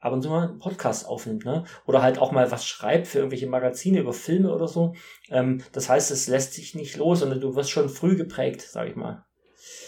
ab 0.00 0.12
und 0.12 0.22
zu 0.22 0.30
mal 0.30 0.48
einen 0.48 0.58
Podcast 0.58 1.06
aufnimmt, 1.06 1.44
ne? 1.44 1.64
Oder 1.86 2.02
halt 2.02 2.18
auch 2.18 2.32
mal 2.32 2.50
was 2.50 2.66
schreibt 2.66 3.06
für 3.06 3.18
irgendwelche 3.18 3.46
Magazine 3.46 4.00
über 4.00 4.12
Filme 4.12 4.52
oder 4.52 4.66
so. 4.66 4.94
Ähm, 5.30 5.62
das 5.72 5.88
heißt, 5.88 6.10
es 6.10 6.26
lässt 6.26 6.54
sich 6.54 6.74
nicht 6.74 6.96
los 6.96 7.22
und 7.22 7.38
du 7.40 7.54
wirst 7.54 7.70
schon 7.70 7.88
früh 7.88 8.16
geprägt, 8.16 8.62
sag 8.62 8.88
ich 8.88 8.96
mal. 8.96 9.24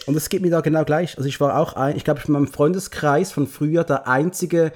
Und 0.05 0.15
es 0.15 0.29
geht 0.29 0.41
mir 0.41 0.51
da 0.51 0.61
genau 0.61 0.83
gleich. 0.83 1.17
Also 1.17 1.27
ich 1.27 1.39
war 1.41 1.57
auch 1.57 1.73
ein, 1.73 1.95
ich 1.95 2.03
glaube, 2.03 2.21
in 2.25 2.33
meinem 2.33 2.47
Freundeskreis 2.47 3.31
von 3.31 3.47
früher 3.47 3.83
der 3.83 4.07
Einzige, 4.07 4.71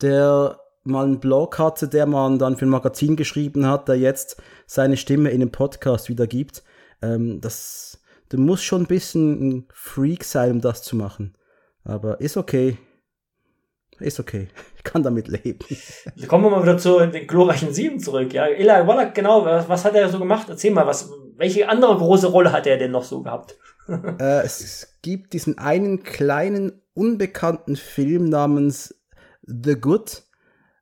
der 0.00 0.58
mal 0.84 1.04
einen 1.04 1.20
Blog 1.20 1.58
hatte, 1.58 1.88
der 1.88 2.06
man 2.06 2.38
dann 2.38 2.56
für 2.56 2.66
ein 2.66 2.70
Magazin 2.70 3.16
geschrieben 3.16 3.66
hat, 3.66 3.88
der 3.88 3.96
jetzt 3.96 4.42
seine 4.66 4.96
Stimme 4.96 5.30
in 5.30 5.40
einem 5.40 5.52
Podcast 5.52 6.08
wiedergibt. 6.08 6.62
Ähm, 7.00 7.40
das, 7.40 8.02
du 8.28 8.38
musst 8.38 8.64
schon 8.64 8.82
ein 8.82 8.88
bisschen 8.88 9.48
ein 9.48 9.68
Freak 9.72 10.24
sein, 10.24 10.50
um 10.50 10.60
das 10.60 10.82
zu 10.82 10.96
machen. 10.96 11.34
Aber 11.84 12.20
ist 12.20 12.36
okay. 12.36 12.76
Ist 13.98 14.20
okay. 14.20 14.48
Ich 14.84 14.92
kann 14.92 15.04
damit 15.04 15.28
leben. 15.28 15.60
Kommen 16.26 16.42
wir 16.42 16.50
mal 16.50 16.64
wieder 16.64 16.76
zu 16.76 16.98
den 17.06 17.28
glorreichen 17.28 17.72
Sieben 17.72 18.00
zurück. 18.00 18.34
Ja, 18.34 18.46
Eli 18.46 18.66
Wallach, 18.66 19.14
genau, 19.14 19.44
was, 19.44 19.68
was, 19.68 19.84
hat 19.84 19.94
er 19.94 20.08
so 20.08 20.18
gemacht? 20.18 20.48
Erzähl 20.48 20.72
mal, 20.72 20.88
was, 20.88 21.08
welche 21.36 21.68
andere 21.68 21.96
große 21.96 22.26
Rolle 22.26 22.50
hat 22.50 22.66
er 22.66 22.78
denn 22.78 22.90
noch 22.90 23.04
so 23.04 23.22
gehabt? 23.22 23.54
äh, 23.88 24.42
es 24.42 24.96
gibt 25.02 25.34
diesen 25.34 25.56
einen 25.56 26.02
kleinen, 26.02 26.82
unbekannten 26.94 27.76
Film 27.76 28.24
namens 28.24 28.92
The 29.46 29.76
Good, 29.76 30.24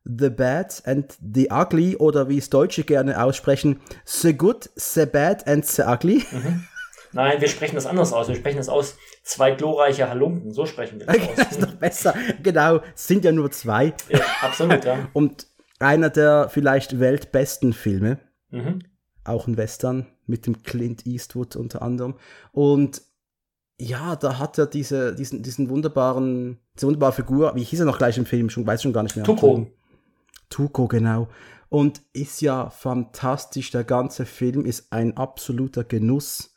The 0.04 0.30
Bad 0.30 0.82
and 0.86 1.14
The 1.20 1.50
Ugly 1.50 1.96
oder 1.96 2.30
wie 2.30 2.38
es 2.38 2.48
Deutsche 2.48 2.84
gerne 2.84 3.22
aussprechen, 3.22 3.80
The 4.06 4.32
Good, 4.32 4.70
The 4.76 5.04
Bad 5.04 5.46
and 5.46 5.66
The 5.66 5.82
Ugly. 5.82 6.24
Mhm. 6.32 6.64
Nein, 7.12 7.40
wir 7.40 7.48
sprechen 7.48 7.74
das 7.74 7.86
anders 7.86 8.12
aus. 8.12 8.28
Wir 8.28 8.36
sprechen 8.36 8.58
das 8.58 8.68
aus 8.68 8.96
zwei 9.22 9.50
glorreiche 9.50 10.08
Halunken. 10.08 10.52
So 10.52 10.66
sprechen 10.66 11.00
wir 11.00 11.06
das 11.06 11.16
aus. 11.18 11.36
das 11.36 11.50
ist 11.52 11.61
noch 11.61 11.74
besser. 11.74 12.14
Genau, 12.42 12.80
es 12.94 13.06
sind 13.06 13.24
ja 13.24 13.32
nur 13.32 13.50
zwei. 13.50 13.94
Ja, 14.08 14.20
absolut, 14.42 14.84
ja. 14.84 15.08
Und 15.12 15.46
einer 15.78 16.11
der 16.11 16.48
vielleicht 16.50 17.00
weltbesten 17.00 17.72
Filme. 17.72 18.18
Mhm. 18.50 18.80
Auch 19.24 19.46
ein 19.46 19.56
Western 19.56 20.06
mit 20.26 20.46
dem 20.46 20.62
Clint 20.62 21.06
Eastwood 21.06 21.56
unter 21.56 21.82
anderem. 21.82 22.14
Und 22.52 23.02
ja, 23.78 24.14
da 24.16 24.38
hat 24.38 24.58
er 24.58 24.66
diese, 24.66 25.14
diesen, 25.14 25.42
diesen 25.42 25.70
wunderbaren, 25.70 26.58
diese 26.76 26.86
wunderbare 26.86 27.12
Figur, 27.12 27.54
wie 27.54 27.62
hieß 27.62 27.80
er 27.80 27.86
noch 27.86 27.98
gleich 27.98 28.18
im 28.18 28.26
Film? 28.26 28.50
Schon, 28.50 28.66
weiß 28.66 28.82
schon 28.82 28.92
gar 28.92 29.02
nicht 29.02 29.16
mehr. 29.16 29.24
Tuko. 29.24 29.66
Tuko, 30.50 30.86
genau. 30.86 31.28
Und 31.68 32.02
ist 32.12 32.42
ja 32.42 32.68
fantastisch. 32.70 33.70
Der 33.70 33.84
ganze 33.84 34.26
Film 34.26 34.66
ist 34.66 34.92
ein 34.92 35.16
absoluter 35.16 35.84
Genuss. 35.84 36.54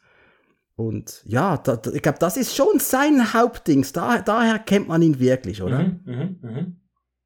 Und 0.75 1.21
ja, 1.25 1.57
da, 1.57 1.79
ich 1.93 2.01
glaube, 2.01 2.19
das 2.19 2.37
ist 2.37 2.55
schon 2.55 2.79
sein 2.79 3.33
Hauptding. 3.33 3.85
Da, 3.93 4.19
daher 4.21 4.59
kennt 4.59 4.87
man 4.87 5.01
ihn 5.01 5.19
wirklich, 5.19 5.61
oder? 5.61 5.79
Mhm, 5.79 6.01
mh, 6.05 6.49
mh. 6.49 6.65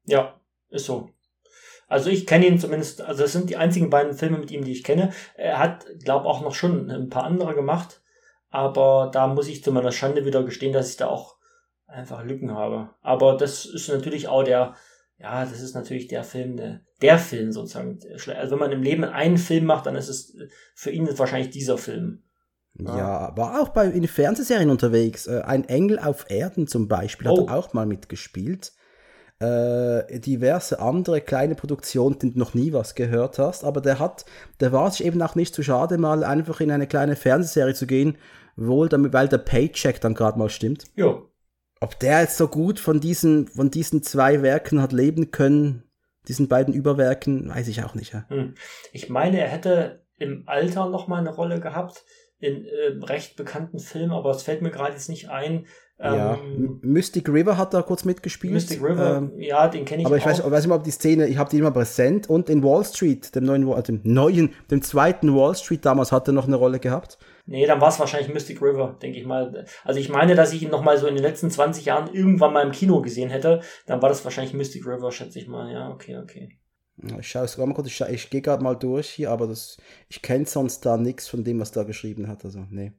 Ja, 0.04 0.38
ist 0.70 0.86
so. 0.86 1.10
Also 1.86 2.10
ich 2.10 2.26
kenne 2.26 2.46
ihn 2.46 2.58
zumindest, 2.58 3.00
also 3.00 3.22
das 3.22 3.32
sind 3.32 3.48
die 3.48 3.56
einzigen 3.56 3.88
beiden 3.88 4.12
Filme 4.12 4.38
mit 4.38 4.50
ihm, 4.50 4.62
die 4.62 4.72
ich 4.72 4.84
kenne. 4.84 5.10
Er 5.36 5.58
hat, 5.58 5.86
glaube 6.04 6.26
auch 6.26 6.42
noch 6.42 6.54
schon 6.54 6.90
ein 6.90 7.08
paar 7.08 7.24
andere 7.24 7.54
gemacht, 7.54 8.02
aber 8.50 9.10
da 9.12 9.26
muss 9.26 9.48
ich 9.48 9.64
zu 9.64 9.72
meiner 9.72 9.92
Schande 9.92 10.26
wieder 10.26 10.42
gestehen, 10.42 10.74
dass 10.74 10.90
ich 10.90 10.98
da 10.98 11.06
auch 11.06 11.36
einfach 11.86 12.22
Lücken 12.24 12.54
habe. 12.54 12.90
Aber 13.00 13.38
das 13.38 13.64
ist 13.64 13.88
natürlich 13.88 14.28
auch 14.28 14.42
der, 14.42 14.74
ja, 15.16 15.44
das 15.46 15.62
ist 15.62 15.74
natürlich 15.74 16.08
der 16.08 16.24
Film, 16.24 16.60
der 17.00 17.18
Film 17.18 17.52
sozusagen. 17.52 17.98
Also 18.12 18.52
wenn 18.52 18.58
man 18.58 18.72
im 18.72 18.82
Leben 18.82 19.04
einen 19.04 19.38
Film 19.38 19.64
macht, 19.64 19.86
dann 19.86 19.96
ist 19.96 20.08
es 20.08 20.36
für 20.74 20.90
ihn 20.90 21.08
wahrscheinlich 21.18 21.50
dieser 21.50 21.78
Film. 21.78 22.22
Ja, 22.80 23.32
war 23.36 23.60
auch 23.60 23.70
bei, 23.70 23.86
in 23.86 24.06
Fernsehserien 24.06 24.70
unterwegs. 24.70 25.26
Äh, 25.26 25.40
ein 25.44 25.68
Engel 25.68 25.98
auf 25.98 26.30
Erden 26.30 26.66
zum 26.68 26.86
Beispiel 26.88 27.28
hat 27.28 27.38
Oh. 27.38 27.46
er 27.48 27.56
auch 27.56 27.72
mal 27.72 27.86
mitgespielt. 27.86 28.72
Äh, 29.40 30.18
diverse 30.20 30.80
andere 30.80 31.20
kleine 31.20 31.54
Produktionen, 31.54 32.18
die 32.18 32.32
du 32.32 32.38
noch 32.38 32.54
nie 32.54 32.72
was 32.72 32.94
gehört 32.96 33.38
hast. 33.38 33.64
Aber 33.64 33.80
der 33.80 33.98
hat, 33.98 34.24
der 34.60 34.72
war 34.72 34.90
sich 34.90 35.04
eben 35.06 35.22
auch 35.22 35.34
nicht 35.36 35.54
zu 35.54 35.62
schade, 35.62 35.96
mal 35.98 36.24
einfach 36.24 36.60
in 36.60 36.70
eine 36.72 36.86
kleine 36.88 37.14
Fernsehserie 37.16 37.74
zu 37.74 37.86
gehen. 37.86 38.16
Wohl 38.56 38.88
damit, 38.88 39.12
weil 39.12 39.28
der 39.28 39.38
Paycheck 39.38 40.00
dann 40.00 40.14
gerade 40.14 40.38
mal 40.38 40.48
stimmt. 40.50 40.84
Ja. 40.96 41.20
Ob 41.80 41.98
der 42.00 42.22
jetzt 42.22 42.36
so 42.36 42.48
gut 42.48 42.80
von 42.80 42.98
diesen, 42.98 43.46
von 43.46 43.70
diesen 43.70 44.02
zwei 44.02 44.42
Werken 44.42 44.82
hat 44.82 44.92
leben 44.92 45.30
können, 45.30 45.84
diesen 46.26 46.48
beiden 46.48 46.74
Überwerken, 46.74 47.48
weiß 47.48 47.68
ich 47.68 47.84
auch 47.84 47.94
nicht. 47.94 48.12
Ja. 48.14 48.24
Hm. 48.28 48.54
Ich 48.92 49.08
meine, 49.08 49.40
er 49.40 49.48
hätte 49.48 50.04
im 50.16 50.42
Alter 50.46 50.88
noch 50.88 51.06
mal 51.06 51.20
eine 51.20 51.32
Rolle 51.32 51.60
gehabt 51.60 52.04
in 52.40 52.64
äh, 52.64 53.04
recht 53.04 53.36
bekannten 53.36 53.78
Filmen, 53.78 54.12
aber 54.12 54.30
es 54.30 54.42
fällt 54.42 54.62
mir 54.62 54.70
gerade 54.70 54.92
jetzt 54.92 55.08
nicht 55.08 55.28
ein. 55.30 55.66
ja. 55.98 56.34
Ähm, 56.34 56.80
M- 56.82 56.92
Mystic 56.92 57.28
River 57.28 57.56
hat 57.56 57.74
da 57.74 57.82
kurz 57.82 58.04
mitgespielt. 58.04 58.52
Mystic 58.52 58.80
River, 58.80 59.16
Ähm, 59.16 59.32
ja, 59.38 59.66
den 59.66 59.84
kenne 59.84 60.02
ich 60.02 60.06
aber 60.06 60.16
ich 60.16 60.22
auch. 60.22 60.26
weiß, 60.26 60.38
ich 60.38 60.50
weiß 60.50 60.64
nicht, 60.66 60.74
ob 60.74 60.84
die 60.84 60.92
Szene, 60.92 61.26
ich 61.26 61.36
habe 61.38 61.50
die 61.50 61.58
immer 61.58 61.72
präsent. 61.72 62.30
Und 62.30 62.48
in 62.48 62.62
Wall 62.62 62.84
Street, 62.84 63.34
dem 63.34 63.44
neuen, 63.44 63.82
dem 63.82 64.00
neuen, 64.04 64.54
dem 64.70 64.82
zweiten 64.82 65.34
Wall 65.34 65.56
Street 65.56 65.84
damals, 65.84 66.12
hat 66.12 66.28
er 66.28 66.32
noch 66.34 66.46
eine 66.46 66.54
Rolle 66.56 66.78
gehabt. 66.78 67.18
Nee, 67.46 67.66
dann 67.66 67.80
war 67.80 67.88
es 67.88 67.98
wahrscheinlich 67.98 68.32
Mystic 68.32 68.62
River, 68.62 68.96
denke 69.02 69.18
ich 69.18 69.26
mal. 69.26 69.64
Also 69.82 69.98
ich 69.98 70.08
meine, 70.08 70.34
dass 70.36 70.52
ich 70.52 70.62
ihn 70.62 70.70
noch 70.70 70.82
mal 70.84 70.98
so 70.98 71.06
in 71.08 71.14
den 71.16 71.24
letzten 71.24 71.50
20 71.50 71.84
Jahren 71.86 72.14
irgendwann 72.14 72.52
mal 72.52 72.64
im 72.64 72.72
Kino 72.72 73.00
gesehen 73.00 73.30
hätte. 73.30 73.62
Dann 73.86 74.00
war 74.02 74.08
das 74.10 74.22
wahrscheinlich 74.24 74.54
Mystic 74.54 74.86
River, 74.86 75.10
schätze 75.10 75.38
ich 75.40 75.48
mal. 75.48 75.72
Ja, 75.72 75.88
okay, 75.90 76.18
okay. 76.18 76.50
Ich 77.18 77.28
schaue 77.28 77.44
es 77.44 77.56
mal 77.56 77.72
kurz, 77.74 77.86
ich, 77.86 78.00
ich 78.00 78.30
gehe 78.30 78.42
gerade 78.42 78.62
mal 78.62 78.74
durch 78.74 79.08
hier, 79.08 79.30
aber 79.30 79.46
das, 79.46 79.76
ich 80.08 80.20
kenne 80.22 80.46
sonst 80.46 80.84
da 80.84 80.96
nichts 80.96 81.28
von 81.28 81.44
dem, 81.44 81.60
was 81.60 81.70
da 81.70 81.84
geschrieben 81.84 82.28
hat. 82.28 82.44
Also, 82.44 82.66
nee. 82.70 82.92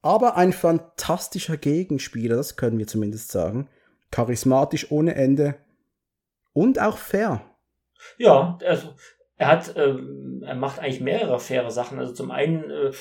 Aber 0.00 0.36
ein 0.36 0.52
fantastischer 0.52 1.56
Gegenspieler, 1.56 2.36
das 2.36 2.56
können 2.56 2.78
wir 2.78 2.86
zumindest 2.86 3.30
sagen. 3.30 3.68
Charismatisch 4.10 4.90
ohne 4.90 5.14
Ende. 5.14 5.56
Und 6.52 6.80
auch 6.80 6.98
fair. 6.98 7.42
Ja, 8.18 8.58
also 8.64 8.94
er 9.36 9.48
hat, 9.48 9.74
ähm, 9.76 10.42
er 10.46 10.54
macht 10.54 10.78
eigentlich 10.78 11.00
mehrere 11.00 11.38
faire 11.40 11.70
Sachen. 11.70 11.98
Also 11.98 12.12
zum 12.12 12.30
einen 12.30 12.70
äh, 12.70 12.92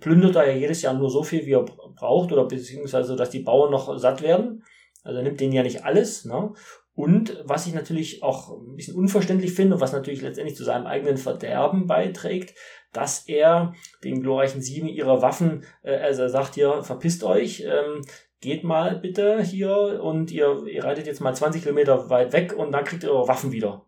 plündert 0.00 0.36
er 0.36 0.50
ja 0.50 0.56
jedes 0.56 0.82
Jahr 0.82 0.94
nur 0.94 1.10
so 1.10 1.22
viel, 1.22 1.46
wie 1.46 1.52
er 1.52 1.64
braucht, 1.64 2.32
oder 2.32 2.46
beziehungsweise, 2.46 3.16
dass 3.16 3.30
die 3.30 3.40
Bauern 3.40 3.70
noch 3.70 3.98
satt 3.98 4.22
werden. 4.22 4.64
Also 5.02 5.18
er 5.18 5.24
nimmt 5.24 5.40
denen 5.40 5.52
ja 5.52 5.62
nicht 5.62 5.84
alles. 5.84 6.24
Ne? 6.24 6.52
Und 6.98 7.40
was 7.44 7.68
ich 7.68 7.74
natürlich 7.74 8.24
auch 8.24 8.50
ein 8.50 8.74
bisschen 8.74 8.96
unverständlich 8.96 9.52
finde, 9.52 9.76
und 9.76 9.80
was 9.80 9.92
natürlich 9.92 10.20
letztendlich 10.20 10.56
zu 10.56 10.64
seinem 10.64 10.88
eigenen 10.88 11.16
Verderben 11.16 11.86
beiträgt, 11.86 12.58
dass 12.92 13.28
er 13.28 13.72
den 14.02 14.20
glorreichen 14.20 14.62
Sieben 14.62 14.88
ihre 14.88 15.22
Waffen, 15.22 15.64
äh, 15.84 15.94
also 15.94 16.22
er 16.22 16.28
sagt 16.28 16.56
hier, 16.56 16.82
verpisst 16.82 17.22
euch, 17.22 17.64
ähm, 17.64 18.02
geht 18.40 18.64
mal 18.64 18.96
bitte 18.96 19.40
hier 19.40 20.00
und 20.02 20.32
ihr, 20.32 20.66
ihr 20.66 20.82
reitet 20.82 21.06
jetzt 21.06 21.20
mal 21.20 21.32
20 21.32 21.62
Kilometer 21.62 22.10
weit 22.10 22.32
weg 22.32 22.56
und 22.58 22.72
dann 22.72 22.84
kriegt 22.84 23.04
ihr 23.04 23.12
eure 23.12 23.28
Waffen 23.28 23.52
wieder. 23.52 23.86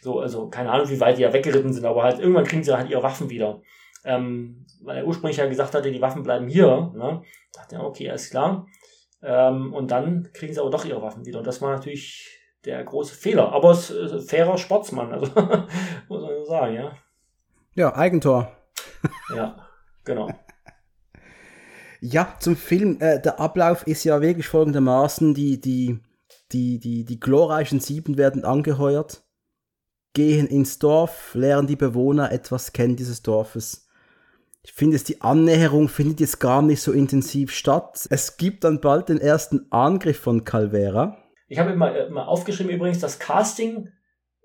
So, 0.00 0.20
also 0.20 0.48
keine 0.48 0.70
Ahnung, 0.70 0.88
wie 0.88 1.00
weit 1.00 1.18
die 1.18 1.22
ja 1.22 1.34
weggeritten 1.34 1.74
sind, 1.74 1.84
aber 1.84 2.04
halt 2.04 2.20
irgendwann 2.20 2.44
kriegen 2.44 2.64
sie 2.64 2.74
halt 2.74 2.88
ihre 2.88 3.02
Waffen 3.02 3.28
wieder. 3.28 3.60
Ähm, 4.02 4.64
weil 4.82 4.96
er 4.96 5.06
ursprünglich 5.06 5.36
ja 5.36 5.46
gesagt 5.46 5.74
hatte, 5.74 5.92
die 5.92 6.00
Waffen 6.00 6.22
bleiben 6.22 6.48
hier. 6.48 6.90
Ne? 6.96 7.22
Dachte 7.52 7.76
er, 7.76 7.84
okay, 7.84 8.08
alles 8.08 8.30
klar. 8.30 8.66
Ähm, 9.22 9.72
und 9.74 9.90
dann 9.90 10.30
kriegen 10.32 10.54
sie 10.54 10.60
aber 10.60 10.70
doch 10.70 10.84
ihre 10.84 11.02
Waffen 11.02 11.26
wieder. 11.26 11.38
Und 11.38 11.46
das 11.46 11.60
war 11.60 11.74
natürlich 11.74 12.40
der 12.64 12.82
große 12.84 13.14
Fehler. 13.14 13.52
Aber 13.52 13.72
es 13.72 13.90
ist 13.90 14.12
ein 14.12 14.20
fairer 14.20 14.58
Sportsmann, 14.58 15.12
also 15.12 15.26
muss 16.08 16.22
man 16.22 16.44
sagen, 16.46 16.74
ja. 16.74 16.92
Ja, 17.74 17.94
Eigentor. 17.94 18.56
Ja, 19.34 19.56
genau. 20.04 20.28
Ja, 22.00 22.34
zum 22.38 22.56
Film. 22.56 22.98
Äh, 23.00 23.20
der 23.20 23.40
Ablauf 23.40 23.86
ist 23.86 24.04
ja 24.04 24.20
wirklich 24.20 24.48
folgendermaßen: 24.48 25.32
die, 25.32 25.60
die, 25.60 26.00
die, 26.52 26.78
die, 26.78 27.04
die 27.04 27.20
glorreichen 27.20 27.80
Sieben 27.80 28.18
werden 28.18 28.44
angeheuert, 28.44 29.22
gehen 30.12 30.46
ins 30.46 30.78
Dorf, 30.78 31.34
lernen 31.34 31.66
die 31.66 31.76
Bewohner 31.76 32.32
etwas 32.32 32.72
kennen 32.72 32.96
dieses 32.96 33.22
Dorfes. 33.22 33.86
Ich 34.62 34.72
finde 34.72 34.96
es, 34.96 35.04
die 35.04 35.22
Annäherung 35.22 35.88
findet 35.88 36.20
jetzt 36.20 36.38
gar 36.38 36.60
nicht 36.62 36.82
so 36.82 36.92
intensiv 36.92 37.50
statt. 37.52 38.06
Es 38.10 38.36
gibt 38.36 38.64
dann 38.64 38.80
bald 38.80 39.08
den 39.08 39.20
ersten 39.20 39.66
Angriff 39.70 40.18
von 40.18 40.44
Calvera. 40.44 41.16
Ich 41.48 41.58
habe 41.58 41.72
immer, 41.72 41.96
immer 42.06 42.28
aufgeschrieben 42.28 42.72
übrigens, 42.72 43.00
das 43.00 43.18
Casting, 43.18 43.88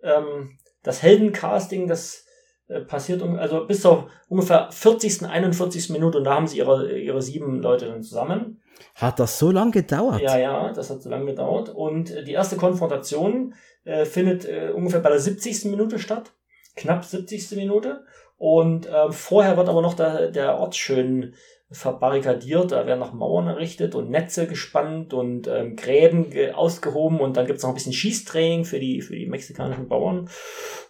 ähm, 0.01 0.57
das 0.83 1.03
Heldencasting, 1.03 1.87
das 1.87 2.25
äh, 2.67 2.81
passiert 2.81 3.21
um, 3.21 3.37
also 3.37 3.67
bis 3.67 3.81
zur 3.81 4.09
ungefähr 4.27 4.69
40., 4.71 5.25
41. 5.25 5.89
Minute 5.89 6.17
und 6.17 6.23
da 6.23 6.35
haben 6.35 6.47
sie 6.47 6.57
ihre, 6.57 6.97
ihre 6.97 7.21
sieben 7.21 7.61
Leute 7.61 7.85
dann 7.85 8.01
zusammen. 8.01 8.61
Hat 8.95 9.19
das 9.19 9.37
so 9.37 9.51
lange 9.51 9.71
gedauert? 9.71 10.21
Ja, 10.21 10.37
ja, 10.37 10.71
das 10.71 10.89
hat 10.89 11.01
so 11.01 11.09
lange 11.09 11.25
gedauert. 11.25 11.69
Und 11.69 12.11
äh, 12.11 12.23
die 12.23 12.33
erste 12.33 12.55
Konfrontation 12.55 13.53
äh, 13.83 14.05
findet 14.05 14.45
äh, 14.45 14.71
ungefähr 14.73 15.01
bei 15.01 15.09
der 15.09 15.19
70. 15.19 15.65
Minute 15.65 15.99
statt. 15.99 16.33
Knapp 16.75 17.05
70. 17.05 17.51
Minute. 17.51 18.05
Und 18.37 18.87
äh, 18.87 19.11
vorher 19.11 19.57
wird 19.57 19.69
aber 19.69 19.81
noch 19.81 19.93
der, 19.93 20.31
der 20.31 20.57
Ort 20.57 20.75
schön 20.75 21.33
verbarrikadiert. 21.71 22.71
Da 22.71 22.85
werden 22.85 22.99
noch 22.99 23.13
Mauern 23.13 23.47
errichtet 23.47 23.95
und 23.95 24.09
Netze 24.09 24.47
gespannt 24.47 25.13
und 25.13 25.47
ähm, 25.47 25.75
Gräben 25.75 26.29
ge 26.29 26.51
ausgehoben. 26.51 27.19
Und 27.19 27.37
dann 27.37 27.47
gibt's 27.47 27.63
noch 27.63 27.69
ein 27.69 27.75
bisschen 27.75 27.93
Schießtraining 27.93 28.65
für 28.65 28.79
die, 28.79 29.01
für 29.01 29.15
die 29.15 29.25
mexikanischen 29.25 29.87
Bauern. 29.87 30.29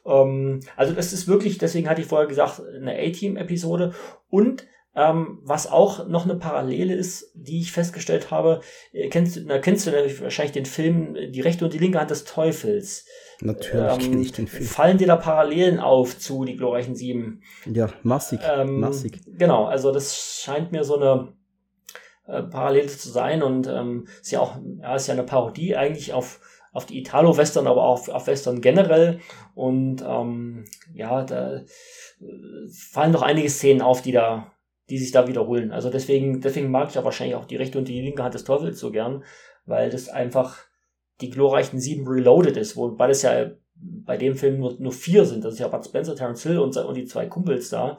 Ähm, 0.05 0.61
also 0.75 0.93
das 0.93 1.13
ist 1.13 1.27
wirklich, 1.27 1.57
deswegen 1.57 1.89
hatte 1.89 2.01
ich 2.01 2.07
vorher 2.07 2.27
gesagt, 2.27 2.61
eine 2.61 2.93
A-Team-Episode. 2.97 3.93
Und 4.29 4.67
ähm, 4.95 5.39
was 5.43 5.69
auch 5.69 6.07
noch 6.07 6.23
eine 6.23 6.35
Parallele 6.35 6.93
ist, 6.93 7.31
die 7.35 7.59
ich 7.59 7.71
festgestellt 7.71 8.31
habe, 8.31 8.61
äh, 8.93 9.09
kennst 9.09 9.35
du, 9.35 9.41
na, 9.45 9.59
kennst 9.59 9.87
du 9.87 9.91
wahrscheinlich 10.21 10.53
den 10.53 10.65
Film 10.65 11.15
äh, 11.15 11.29
Die 11.29 11.41
rechte 11.41 11.65
und 11.65 11.73
die 11.73 11.79
linke 11.79 11.99
Hand 11.99 12.11
des 12.11 12.23
Teufels. 12.23 13.05
Natürlich 13.41 13.91
Ähm, 13.91 13.99
kenne 13.99 14.21
ich 14.21 14.31
den 14.31 14.47
Film. 14.47 14.65
Fallen 14.65 14.97
dir 14.97 15.07
da 15.07 15.17
Parallelen 15.17 15.79
auf 15.79 16.17
zu 16.17 16.45
Die 16.45 16.55
glorreichen 16.55 16.95
Sieben? 16.95 17.41
Ja, 17.65 17.89
massig. 18.03 18.39
Ähm, 18.49 18.79
massig. 18.79 19.19
Genau, 19.37 19.65
also 19.65 19.91
das 19.91 20.17
scheint 20.41 20.71
mir 20.71 20.85
so 20.85 20.95
eine 20.95 21.33
äh, 22.27 22.43
Parallele 22.43 22.87
zu 22.87 23.09
sein 23.09 23.43
und 23.43 23.67
ähm, 23.67 24.07
ist 24.21 24.31
ja 24.31 24.39
auch, 24.39 24.57
ja, 24.81 24.95
ist 24.95 25.07
ja 25.07 25.13
eine 25.13 25.23
Parodie 25.23 25.75
eigentlich 25.75 26.13
auf 26.13 26.39
auf 26.71 26.85
die 26.85 26.99
Italo-Western, 26.99 27.67
aber 27.67 27.83
auch 27.83 28.01
auf, 28.01 28.09
auf 28.09 28.27
Western 28.27 28.59
generell. 28.59 29.21
Und 29.53 30.03
ähm, 30.05 30.65
ja, 30.93 31.23
da 31.23 31.55
äh, 31.55 31.63
fallen 32.69 33.13
doch 33.13 33.21
einige 33.21 33.49
Szenen 33.49 33.81
auf, 33.81 34.01
die 34.01 34.11
da, 34.11 34.51
die 34.89 34.97
sich 34.97 35.11
da 35.11 35.27
wiederholen. 35.27 35.71
Also 35.71 35.89
deswegen, 35.89 36.41
deswegen 36.41 36.71
mag 36.71 36.89
ich 36.89 36.95
ja 36.95 37.03
wahrscheinlich 37.03 37.35
auch 37.35 37.45
die 37.45 37.55
rechte 37.55 37.77
und 37.77 37.87
die 37.87 38.01
linke 38.01 38.23
Hand 38.23 38.33
des 38.33 38.43
Teufels 38.43 38.79
so 38.79 38.91
gern, 38.91 39.23
weil 39.65 39.89
das 39.89 40.09
einfach 40.09 40.59
die 41.21 41.29
glorreichen 41.29 41.79
sieben 41.79 42.07
Reloaded 42.07 42.57
ist, 42.57 42.75
wobei 42.75 43.07
das 43.07 43.21
ja 43.21 43.51
bei 43.75 44.17
dem 44.17 44.35
Film 44.35 44.59
nur, 44.59 44.75
nur 44.79 44.91
vier 44.91 45.25
sind. 45.25 45.43
Das 45.43 45.53
ist 45.53 45.59
ja 45.59 45.67
Bud 45.67 45.85
Spencer, 45.85 46.15
Terence 46.15 46.43
Hill 46.43 46.59
und, 46.59 46.75
und 46.77 46.95
die 46.95 47.05
zwei 47.05 47.25
Kumpels 47.25 47.69
da. 47.69 47.97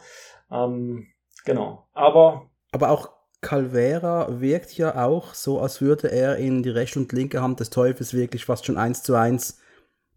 Ähm, 0.51 1.07
genau. 1.45 1.87
Aber 1.93 2.49
Aber 2.73 2.91
auch 2.91 3.11
Calvera 3.41 4.41
wirkt 4.41 4.77
ja 4.77 5.05
auch 5.07 5.35
so, 5.35 5.61
als 5.61 5.81
würde 5.81 6.11
er 6.11 6.37
in 6.37 6.63
die 6.63 6.71
rechte 6.71 6.99
und 6.99 7.13
linke 7.13 7.43
Hand 7.43 7.61
des 7.61 7.71
Teufels 7.71 8.15
wirklich 8.15 8.45
fast 8.45 8.65
schon 8.67 8.79
eins 8.79 9.03
zu 9.03 9.15
eins 9.15 9.61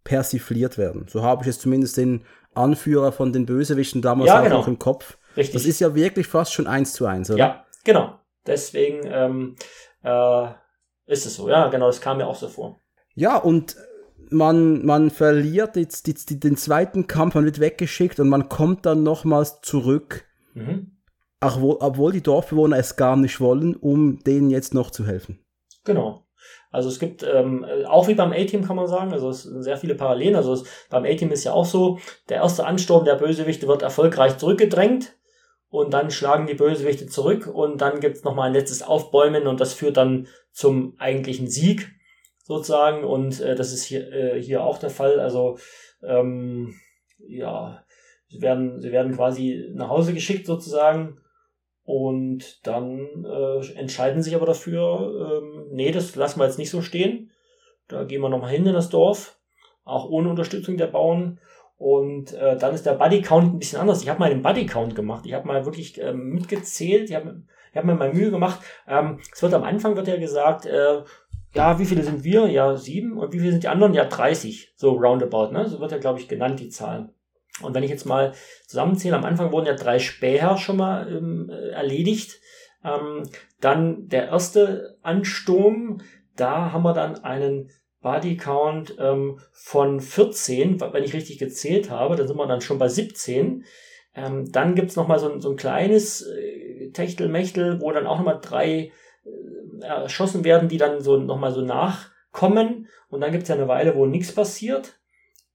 persifliert 0.03 0.77
werden. 0.77 1.05
So 1.07 1.21
habe 1.23 1.43
ich 1.43 1.49
es 1.49 1.59
zumindest 1.59 1.97
den 1.97 2.23
Anführer 2.55 3.11
von 3.11 3.31
den 3.31 3.45
Bösewichten 3.45 4.01
damals 4.01 4.29
Ja, 4.29 4.39
auch 4.39 4.43
genau. 4.43 4.57
noch 4.59 4.67
im 4.67 4.79
Kopf. 4.79 5.17
Richtig. 5.39 5.53
Das 5.53 5.65
ist 5.65 5.79
ja 5.79 5.95
wirklich 5.95 6.27
fast 6.27 6.53
schon 6.53 6.67
eins 6.67 6.93
zu 6.93 7.05
eins, 7.05 7.29
oder? 7.29 7.39
Ja, 7.39 7.65
genau. 7.83 8.19
Deswegen 8.45 9.01
ähm, 9.05 9.55
äh, 10.03 10.47
ist 11.07 11.25
es 11.25 11.35
so. 11.35 11.49
Ja, 11.49 11.67
genau, 11.69 11.87
das 11.87 12.01
kam 12.01 12.17
mir 12.17 12.27
auch 12.27 12.35
so 12.35 12.47
vor. 12.47 12.79
Ja, 13.15 13.37
und 13.37 13.75
man, 14.29 14.85
man 14.85 15.09
verliert 15.09 15.75
jetzt 15.75 16.07
die, 16.07 16.13
die, 16.13 16.39
den 16.39 16.55
zweiten 16.55 17.07
Kampf, 17.07 17.35
man 17.35 17.45
wird 17.45 17.59
weggeschickt 17.59 18.19
und 18.19 18.29
man 18.29 18.47
kommt 18.49 18.85
dann 18.85 19.03
nochmals 19.03 19.61
zurück, 19.61 20.25
Mhm. 20.53 20.97
auch 21.39 21.61
wo, 21.61 21.77
obwohl 21.79 22.11
die 22.11 22.23
Dorfbewohner 22.23 22.77
es 22.77 22.95
gar 22.95 23.15
nicht 23.15 23.39
wollen, 23.39 23.75
um 23.75 24.19
denen 24.23 24.49
jetzt 24.49 24.73
noch 24.73 24.91
zu 24.91 25.05
helfen. 25.05 25.39
Genau. 25.85 26.25
Also 26.71 26.89
es 26.89 26.99
gibt, 26.99 27.23
ähm, 27.23 27.65
auch 27.87 28.07
wie 28.07 28.13
beim 28.13 28.31
A-Team 28.31 28.63
kann 28.65 28.75
man 28.75 28.87
sagen, 28.87 29.11
also 29.11 29.29
es 29.29 29.43
sind 29.43 29.63
sehr 29.63 29.77
viele 29.77 29.95
Parallelen. 29.95 30.35
Also 30.35 30.53
es, 30.53 30.63
beim 30.89 31.03
A-Team 31.05 31.31
ist 31.31 31.43
ja 31.43 31.53
auch 31.53 31.65
so, 31.65 31.99
der 32.29 32.37
erste 32.37 32.65
Ansturm 32.65 33.05
der 33.05 33.15
Bösewichte 33.15 33.67
wird 33.67 33.81
erfolgreich 33.81 34.37
zurückgedrängt 34.37 35.15
und 35.69 35.93
dann 35.93 36.11
schlagen 36.11 36.47
die 36.47 36.55
Bösewichte 36.55 37.07
zurück 37.07 37.47
und 37.47 37.81
dann 37.81 37.99
gibt's 37.99 38.23
noch 38.23 38.35
mal 38.35 38.47
ein 38.47 38.53
letztes 38.53 38.81
Aufbäumen 38.81 39.47
und 39.47 39.59
das 39.59 39.73
führt 39.73 39.97
dann 39.97 40.27
zum 40.51 40.95
eigentlichen 40.97 41.47
Sieg 41.47 41.91
sozusagen 42.43 43.03
und 43.03 43.39
äh, 43.39 43.55
das 43.55 43.71
ist 43.71 43.83
hier, 43.83 44.11
äh, 44.11 44.41
hier 44.41 44.63
auch 44.63 44.79
der 44.79 44.89
Fall. 44.89 45.19
Also 45.19 45.57
ähm, 46.01 46.73
ja, 47.19 47.85
sie 48.27 48.41
werden, 48.41 48.81
sie 48.81 48.91
werden 48.91 49.13
quasi 49.15 49.69
nach 49.73 49.89
Hause 49.89 50.13
geschickt 50.13 50.47
sozusagen 50.47 51.19
und 51.83 52.65
dann 52.65 53.25
äh, 53.25 53.79
entscheiden 53.79 54.23
sich 54.23 54.35
aber 54.35 54.45
dafür, 54.47 55.41
ähm, 55.41 55.67
nee, 55.71 55.91
das 55.91 56.15
lassen 56.15 56.39
wir 56.39 56.45
jetzt 56.45 56.59
nicht 56.59 56.71
so 56.71 56.81
stehen. 56.81 57.31
Da 57.87 58.03
gehen 58.03 58.21
wir 58.21 58.29
nochmal 58.29 58.51
hin 58.51 58.65
in 58.65 58.73
das 58.73 58.89
Dorf, 58.89 59.39
auch 59.83 60.09
ohne 60.09 60.29
Unterstützung 60.29 60.77
der 60.77 60.87
Bauern. 60.87 61.39
Und 61.79 62.33
äh, 62.33 62.57
dann 62.57 62.75
ist 62.75 62.85
der 62.85 62.95
Buddy 62.95 63.21
Count 63.21 63.53
ein 63.53 63.59
bisschen 63.59 63.79
anders. 63.79 64.03
Ich 64.03 64.09
habe 64.09 64.19
mal 64.19 64.29
den 64.29 64.41
Buddy 64.41 64.65
Count 64.65 64.95
gemacht. 64.95 65.25
Ich 65.25 65.33
habe 65.33 65.47
mal 65.47 65.65
wirklich 65.65 65.99
äh, 65.99 66.11
mitgezählt. 66.11 67.09
Ich 67.09 67.15
habe 67.15 67.43
ich 67.71 67.77
hab 67.77 67.85
mir 67.85 67.95
mal 67.95 68.13
Mühe 68.13 68.31
gemacht. 68.31 68.59
Ähm, 68.85 69.19
es 69.33 69.41
wird 69.41 69.53
am 69.53 69.63
Anfang 69.63 69.95
wird 69.95 70.09
ja 70.09 70.17
gesagt, 70.17 70.65
äh, 70.65 71.03
ja, 71.53 71.79
wie 71.79 71.85
viele 71.85 72.03
sind 72.03 72.25
wir? 72.25 72.47
Ja, 72.47 72.75
sieben. 72.75 73.17
Und 73.17 73.31
wie 73.31 73.39
viele 73.39 73.51
sind 73.51 73.63
die 73.63 73.69
anderen? 73.69 73.93
Ja, 73.93 74.03
30. 74.03 74.73
So 74.75 74.91
roundabout, 74.91 75.51
ne? 75.51 75.69
So 75.69 75.79
wird 75.79 75.93
ja, 75.93 75.99
glaube 75.99 76.19
ich, 76.19 76.27
genannt, 76.27 76.59
die 76.59 76.67
Zahlen. 76.67 77.13
Und 77.61 77.73
wenn 77.73 77.83
ich 77.83 77.89
jetzt 77.89 78.05
mal 78.05 78.33
zusammenzähle, 78.67 79.15
am 79.15 79.23
Anfang 79.23 79.53
wurden 79.53 79.67
ja 79.67 79.73
drei 79.73 79.99
Späher 79.99 80.57
schon 80.57 80.75
mal 80.75 81.09
ähm, 81.09 81.49
äh, 81.49 81.69
erledigt. 81.69 82.41
Ähm, 82.83 83.23
dann 83.61 84.09
der 84.09 84.27
erste 84.27 84.97
Ansturm, 85.01 86.01
da 86.35 86.73
haben 86.73 86.83
wir 86.83 86.93
dann 86.93 87.23
einen 87.23 87.69
Body 88.01 88.37
Count 88.37 88.95
ähm, 88.99 89.39
von 89.51 89.99
14, 89.99 90.79
wenn 90.79 91.03
ich 91.03 91.13
richtig 91.13 91.37
gezählt 91.37 91.89
habe, 91.89 92.15
da 92.15 92.25
sind 92.25 92.37
wir 92.37 92.47
dann 92.47 92.61
schon 92.61 92.77
bei 92.77 92.87
17. 92.87 93.65
Ähm, 94.15 94.51
dann 94.51 94.75
gibt's 94.75 94.95
noch 94.95 95.07
mal 95.07 95.19
so 95.19 95.31
ein, 95.31 95.41
so 95.41 95.49
ein 95.51 95.57
kleines 95.57 96.25
äh, 96.25 96.91
Techtelmechtel, 96.91 97.81
wo 97.81 97.91
dann 97.91 98.07
auch 98.07 98.17
noch 98.17 98.25
mal 98.25 98.39
drei 98.41 98.91
äh, 99.25 99.85
erschossen 99.85 100.43
werden, 100.43 100.69
die 100.69 100.77
dann 100.77 101.01
so 101.01 101.17
noch 101.17 101.39
mal 101.39 101.51
so 101.51 101.61
nachkommen. 101.61 102.87
Und 103.09 103.21
dann 103.21 103.31
gibt's 103.31 103.49
ja 103.49 103.55
eine 103.55 103.67
Weile, 103.67 103.95
wo 103.95 104.05
nichts 104.05 104.33
passiert. 104.33 104.99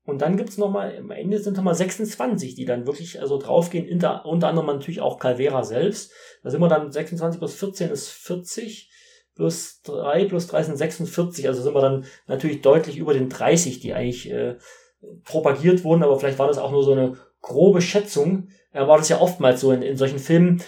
Und 0.04 0.20
dann 0.20 0.36
gibt's 0.36 0.58
noch 0.58 0.70
mal, 0.70 0.98
am 0.98 1.10
Ende 1.10 1.38
sind 1.38 1.56
noch 1.56 1.64
mal 1.64 1.74
26, 1.74 2.54
die 2.54 2.66
dann 2.66 2.86
wirklich 2.86 3.22
also 3.22 3.38
draufgehen, 3.38 3.88
unter 3.88 4.48
anderem 4.48 4.66
natürlich 4.66 5.00
auch 5.00 5.18
Calvera 5.18 5.62
selbst. 5.64 6.12
Da 6.42 6.50
sind 6.50 6.60
wir 6.60 6.68
dann 6.68 6.92
26 6.92 7.38
plus 7.38 7.54
14 7.54 7.90
ist 7.90 8.10
40 8.10 8.90
plus 9.34 9.82
3 9.82 10.26
plus 10.26 10.46
3 10.46 10.62
sind 10.62 10.76
46, 10.76 11.48
also 11.48 11.62
sind 11.62 11.74
wir 11.74 11.80
dann 11.80 12.04
natürlich 12.26 12.62
deutlich 12.62 12.96
über 12.96 13.14
den 13.14 13.28
30, 13.28 13.80
die 13.80 13.94
eigentlich 13.94 14.30
äh, 14.30 14.56
propagiert 15.24 15.84
wurden, 15.84 16.02
aber 16.02 16.18
vielleicht 16.18 16.38
war 16.38 16.48
das 16.48 16.58
auch 16.58 16.70
nur 16.70 16.84
so 16.84 16.92
eine 16.92 17.16
grobe 17.40 17.80
Schätzung. 17.80 18.48
Äh, 18.72 18.86
war 18.86 18.98
das 18.98 19.08
ja 19.08 19.20
oftmals 19.20 19.60
so 19.60 19.72
in, 19.72 19.82
in 19.82 19.96
solchen 19.96 20.18
Filmen, 20.18 20.62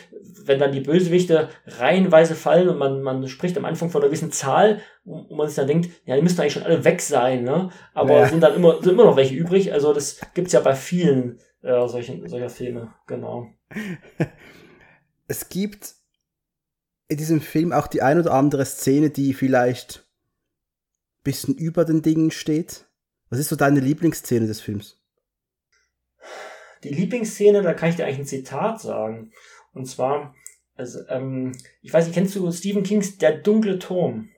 wenn 0.44 0.58
dann 0.58 0.72
die 0.72 0.80
Bösewichte 0.80 1.48
reihenweise 1.66 2.34
fallen 2.34 2.68
und 2.68 2.78
man, 2.78 3.02
man 3.02 3.26
spricht 3.26 3.56
am 3.58 3.64
Anfang 3.64 3.90
von 3.90 4.00
einer 4.00 4.08
gewissen 4.08 4.30
Zahl 4.30 4.80
und 5.04 5.30
man 5.36 5.48
sich 5.48 5.56
dann 5.56 5.66
denkt, 5.66 5.90
ja, 6.04 6.14
die 6.14 6.22
müssten 6.22 6.40
eigentlich 6.40 6.52
schon 6.52 6.62
alle 6.62 6.84
weg 6.84 7.00
sein, 7.00 7.42
ne? 7.42 7.70
Aber 7.94 8.20
ja. 8.20 8.28
sind 8.28 8.40
dann 8.40 8.54
immer, 8.54 8.80
sind 8.82 8.92
immer 8.92 9.06
noch 9.06 9.16
welche 9.16 9.34
übrig. 9.34 9.72
Also 9.72 9.92
das 9.92 10.20
gibt's 10.34 10.52
ja 10.52 10.60
bei 10.60 10.74
vielen 10.74 11.40
äh, 11.62 11.88
solchen, 11.88 12.28
solcher 12.28 12.50
Filme, 12.50 12.92
genau. 13.06 13.48
Es 15.28 15.48
gibt 15.48 15.94
in 17.08 17.16
diesem 17.16 17.40
Film 17.40 17.72
auch 17.72 17.86
die 17.86 18.02
ein 18.02 18.18
oder 18.18 18.32
andere 18.32 18.64
Szene, 18.64 19.10
die 19.10 19.34
vielleicht 19.34 20.04
ein 21.18 21.22
bisschen 21.24 21.54
über 21.54 21.84
den 21.84 22.02
Dingen 22.02 22.30
steht? 22.30 22.86
Was 23.30 23.38
ist 23.38 23.48
so 23.48 23.56
deine 23.56 23.80
Lieblingsszene 23.80 24.46
des 24.46 24.60
Films? 24.60 25.00
Die 26.84 26.90
Lieblingsszene, 26.90 27.62
da 27.62 27.74
kann 27.74 27.90
ich 27.90 27.96
dir 27.96 28.04
eigentlich 28.04 28.20
ein 28.20 28.26
Zitat 28.26 28.80
sagen. 28.80 29.32
Und 29.72 29.86
zwar, 29.86 30.34
also, 30.74 31.00
ähm, 31.08 31.52
ich 31.82 31.92
weiß 31.92 32.06
nicht, 32.06 32.14
kennst 32.14 32.34
du 32.36 32.50
Stephen 32.52 32.82
Kings 32.82 33.18
Der 33.18 33.38
dunkle 33.38 33.78
Turm? 33.78 34.28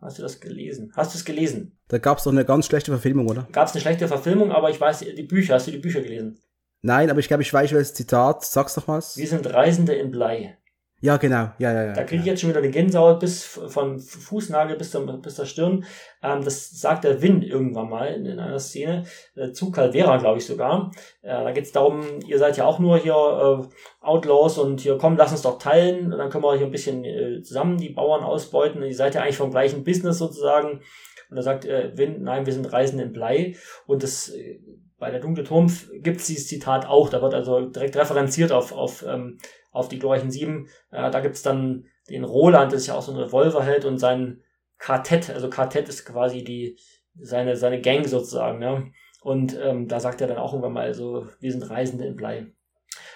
Hast 0.00 0.18
du 0.18 0.22
das 0.22 0.40
gelesen? 0.40 0.92
Hast 0.96 1.14
du 1.14 1.18
es 1.18 1.24
gelesen? 1.24 1.78
Da 1.88 1.98
gab 1.98 2.18
es 2.18 2.24
doch 2.24 2.32
eine 2.32 2.44
ganz 2.46 2.66
schlechte 2.66 2.90
Verfilmung, 2.90 3.28
oder? 3.28 3.48
Gab 3.52 3.68
es 3.68 3.74
eine 3.74 3.82
schlechte 3.82 4.08
Verfilmung, 4.08 4.50
aber 4.50 4.70
ich 4.70 4.80
weiß, 4.80 5.00
die 5.00 5.22
Bücher, 5.22 5.54
hast 5.54 5.66
du 5.66 5.72
die 5.72 5.78
Bücher 5.78 6.00
gelesen? 6.00 6.40
Nein, 6.82 7.10
aber 7.10 7.20
ich 7.20 7.28
glaube, 7.28 7.42
ich 7.42 7.52
weiß 7.52 7.72
welches 7.72 7.92
Zitat. 7.92 8.44
Sag's 8.44 8.74
doch 8.74 8.86
mal. 8.86 9.02
Wir 9.14 9.28
sind 9.28 9.52
Reisende 9.52 9.94
in 9.94 10.10
Blei. 10.10 10.56
Ja, 11.02 11.16
genau. 11.16 11.48
Ja, 11.58 11.72
ja, 11.72 11.84
ja. 11.84 11.92
Da 11.94 12.04
kriege 12.04 12.20
ich 12.20 12.26
jetzt 12.26 12.40
schon 12.40 12.50
wieder 12.50 12.58
eine 12.58 12.70
Gänsehaut 12.70 13.20
bis 13.20 13.44
von 13.44 13.98
Fußnagel 13.98 14.76
bis 14.76 14.90
zur, 14.90 15.06
bis 15.22 15.34
zur 15.34 15.46
Stirn. 15.46 15.84
Ähm, 16.22 16.44
das 16.44 16.70
sagt 16.70 17.04
der 17.04 17.22
Win 17.22 17.42
irgendwann 17.42 17.88
mal 17.88 18.08
in, 18.08 18.26
in 18.26 18.38
einer 18.38 18.58
Szene. 18.58 19.04
Äh, 19.34 19.52
zu 19.52 19.70
Calvera, 19.70 20.18
glaube 20.18 20.38
ich 20.38 20.46
sogar. 20.46 20.90
Äh, 21.22 21.28
da 21.28 21.52
geht 21.52 21.64
es 21.64 21.72
darum, 21.72 22.02
ihr 22.26 22.38
seid 22.38 22.58
ja 22.58 22.66
auch 22.66 22.78
nur 22.78 22.98
hier 22.98 23.14
äh, 23.14 24.04
Outlaws 24.04 24.58
und 24.58 24.82
hier 24.82 24.98
komm, 24.98 25.16
lass 25.16 25.32
uns 25.32 25.42
doch 25.42 25.58
teilen. 25.58 26.12
Und 26.12 26.18
dann 26.18 26.28
können 26.28 26.44
wir 26.44 26.56
hier 26.56 26.66
ein 26.66 26.72
bisschen 26.72 27.02
äh, 27.04 27.40
zusammen 27.42 27.78
die 27.78 27.90
Bauern 27.90 28.22
ausbeuten. 28.22 28.82
Und 28.82 28.88
ihr 28.88 28.94
seid 28.94 29.14
ja 29.14 29.22
eigentlich 29.22 29.38
vom 29.38 29.50
gleichen 29.50 29.84
Business 29.84 30.18
sozusagen. 30.18 30.82
Und 31.30 31.36
da 31.36 31.40
sagt 31.40 31.64
äh, 31.64 31.96
Win, 31.96 32.22
nein, 32.22 32.44
wir 32.44 32.52
sind 32.52 32.70
Reisende 32.70 33.04
in 33.04 33.12
Blei. 33.12 33.56
Und 33.86 34.02
das 34.02 34.28
äh, 34.28 34.60
bei 34.98 35.10
der 35.10 35.20
Dunkle 35.20 35.44
Turm 35.44 35.74
gibt 35.94 36.20
es 36.20 36.26
dieses 36.26 36.46
Zitat 36.46 36.86
auch. 36.86 37.08
Da 37.08 37.22
wird 37.22 37.32
also 37.32 37.60
direkt 37.70 37.96
referenziert 37.96 38.52
auf, 38.52 38.72
auf 38.72 39.02
ähm, 39.08 39.38
auf 39.70 39.88
die 39.88 39.98
glorreichen 39.98 40.30
Sieben. 40.30 40.68
Äh, 40.90 41.10
da 41.10 41.20
gibt's 41.20 41.42
dann 41.42 41.86
den 42.08 42.24
Roland, 42.24 42.72
das 42.72 42.82
ist 42.82 42.86
ja 42.88 42.94
auch 42.94 43.02
so 43.02 43.12
ein 43.12 43.18
Revolverheld 43.18 43.84
und 43.84 43.98
sein 43.98 44.42
Quartett, 44.78 45.30
also 45.30 45.50
Quartett 45.50 45.88
ist 45.88 46.04
quasi 46.04 46.42
die, 46.42 46.78
seine, 47.14 47.56
seine 47.56 47.80
Gang 47.80 48.06
sozusagen, 48.06 48.58
ne? 48.58 48.92
Und 49.22 49.58
ähm, 49.62 49.86
da 49.86 50.00
sagt 50.00 50.22
er 50.22 50.26
dann 50.26 50.38
auch 50.38 50.54
irgendwann 50.54 50.72
mal, 50.72 50.86
also, 50.86 51.26
wir 51.40 51.52
sind 51.52 51.68
Reisende 51.68 52.06
in 52.06 52.16
Blei. 52.16 52.46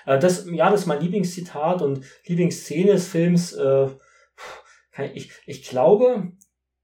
Äh, 0.04 0.18
das, 0.18 0.46
ja, 0.50 0.70
das 0.70 0.80
ist 0.80 0.86
mein 0.86 1.00
Lieblingszitat 1.00 1.80
und 1.82 2.04
Lieblingsszene 2.26 2.92
des 2.92 3.08
Films. 3.08 3.54
Äh, 3.54 3.88
ich, 5.14 5.32
ich 5.46 5.62
glaube, 5.64 6.32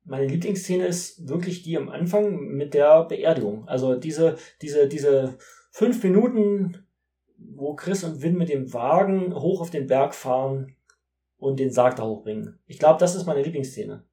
meine 0.05 0.27
Lieblingsszene 0.27 0.87
ist 0.87 1.29
wirklich 1.29 1.62
die 1.62 1.77
am 1.77 1.91
Anfang 1.91 2.47
mit 2.49 2.75
der 2.75 3.05
Beerdigung. 3.05 3.68
Also 3.68 3.95
diese, 3.95 4.37
diese, 4.62 4.89
diese 4.89 5.37
fünf 5.71 6.03
Minuten 6.03 6.87
wo 7.41 7.74
Chris 7.74 8.05
und 8.05 8.22
Vin 8.22 8.36
mit 8.36 8.49
dem 8.49 8.72
Wagen 8.72 9.34
hoch 9.34 9.61
auf 9.61 9.70
den 9.70 9.86
Berg 9.86 10.14
fahren 10.14 10.76
und 11.38 11.59
den 11.59 11.70
Sarg 11.70 11.97
da 11.97 12.05
hochbringen. 12.05 12.59
Ich 12.66 12.78
glaube, 12.78 12.99
das 12.99 13.14
ist 13.14 13.26
meine 13.26 13.43
Lieblingsszene. 13.43 14.05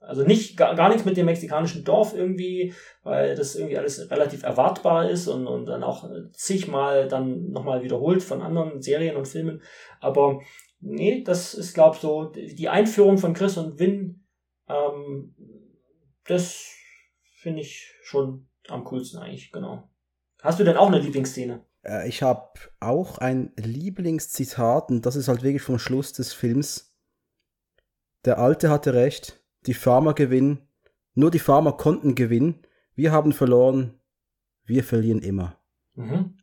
Also 0.00 0.24
nicht 0.24 0.56
gar, 0.56 0.74
gar 0.74 0.88
nichts 0.88 1.04
mit 1.04 1.16
dem 1.16 1.26
mexikanischen 1.26 1.84
Dorf 1.84 2.14
irgendwie, 2.14 2.74
weil 3.04 3.36
das 3.36 3.54
irgendwie 3.54 3.78
alles 3.78 4.10
relativ 4.10 4.42
erwartbar 4.42 5.08
ist 5.08 5.28
und, 5.28 5.46
und 5.46 5.66
dann 5.66 5.84
auch 5.84 6.10
zigmal 6.32 7.06
dann 7.06 7.50
nochmal 7.50 7.82
wiederholt 7.82 8.22
von 8.22 8.42
anderen 8.42 8.82
Serien 8.82 9.16
und 9.16 9.28
Filmen. 9.28 9.62
Aber 10.00 10.40
nee, 10.80 11.22
das 11.22 11.54
ist, 11.54 11.72
glaube 11.72 11.96
ich, 11.96 12.02
so 12.02 12.24
die 12.24 12.68
Einführung 12.68 13.16
von 13.16 13.32
Chris 13.32 13.56
und 13.56 13.78
Vin, 13.78 14.24
ähm, 14.68 15.36
das 16.26 16.74
finde 17.36 17.60
ich 17.60 17.94
schon 18.02 18.48
am 18.68 18.84
coolsten 18.84 19.18
eigentlich, 19.18 19.52
genau. 19.52 19.88
Hast 20.42 20.58
du 20.58 20.64
denn 20.64 20.76
auch 20.76 20.88
eine 20.88 20.98
Lieblingsszene? 20.98 21.64
Äh, 21.84 22.08
ich 22.08 22.22
habe 22.22 22.52
auch 22.80 23.18
ein 23.18 23.52
Lieblingszitat 23.56 24.90
und 24.90 25.06
das 25.06 25.16
ist 25.16 25.28
halt 25.28 25.42
wirklich 25.42 25.62
vom 25.62 25.78
Schluss 25.78 26.12
des 26.12 26.32
Films. 26.32 26.94
Der 28.24 28.38
Alte 28.38 28.70
hatte 28.70 28.94
recht, 28.94 29.42
die 29.66 29.74
Farmer 29.74 30.14
gewinnen, 30.14 30.68
nur 31.14 31.30
die 31.30 31.38
Farmer 31.38 31.72
konnten 31.72 32.14
gewinnen, 32.14 32.62
wir 32.94 33.12
haben 33.12 33.32
verloren, 33.32 33.98
wir 34.64 34.84
verlieren 34.84 35.20
immer. 35.20 35.58
Mhm. 35.94 36.36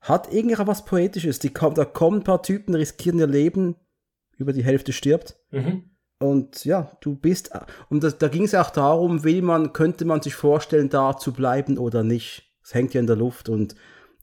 Hat 0.00 0.32
irgendwer 0.32 0.66
was 0.66 0.84
Poetisches, 0.84 1.38
die, 1.38 1.52
da 1.52 1.84
kommen 1.84 2.20
ein 2.20 2.24
paar 2.24 2.42
Typen, 2.42 2.74
riskieren 2.74 3.18
ihr 3.18 3.26
Leben, 3.26 3.76
über 4.36 4.52
die 4.52 4.64
Hälfte 4.64 4.92
stirbt. 4.92 5.36
Mhm. 5.50 5.90
Und 6.18 6.64
ja, 6.64 6.96
du 7.00 7.14
bist, 7.14 7.50
und 7.90 8.02
das, 8.02 8.16
da 8.18 8.28
ging 8.28 8.44
es 8.44 8.54
auch 8.54 8.70
darum, 8.70 9.24
will 9.24 9.42
man, 9.42 9.72
könnte 9.72 10.04
man 10.04 10.22
sich 10.22 10.34
vorstellen, 10.34 10.88
da 10.88 11.16
zu 11.16 11.32
bleiben 11.32 11.76
oder 11.76 12.02
nicht. 12.02 12.54
Es 12.62 12.72
hängt 12.72 12.94
ja 12.94 13.00
in 13.00 13.06
der 13.06 13.16
Luft 13.16 13.48
und 13.48 13.74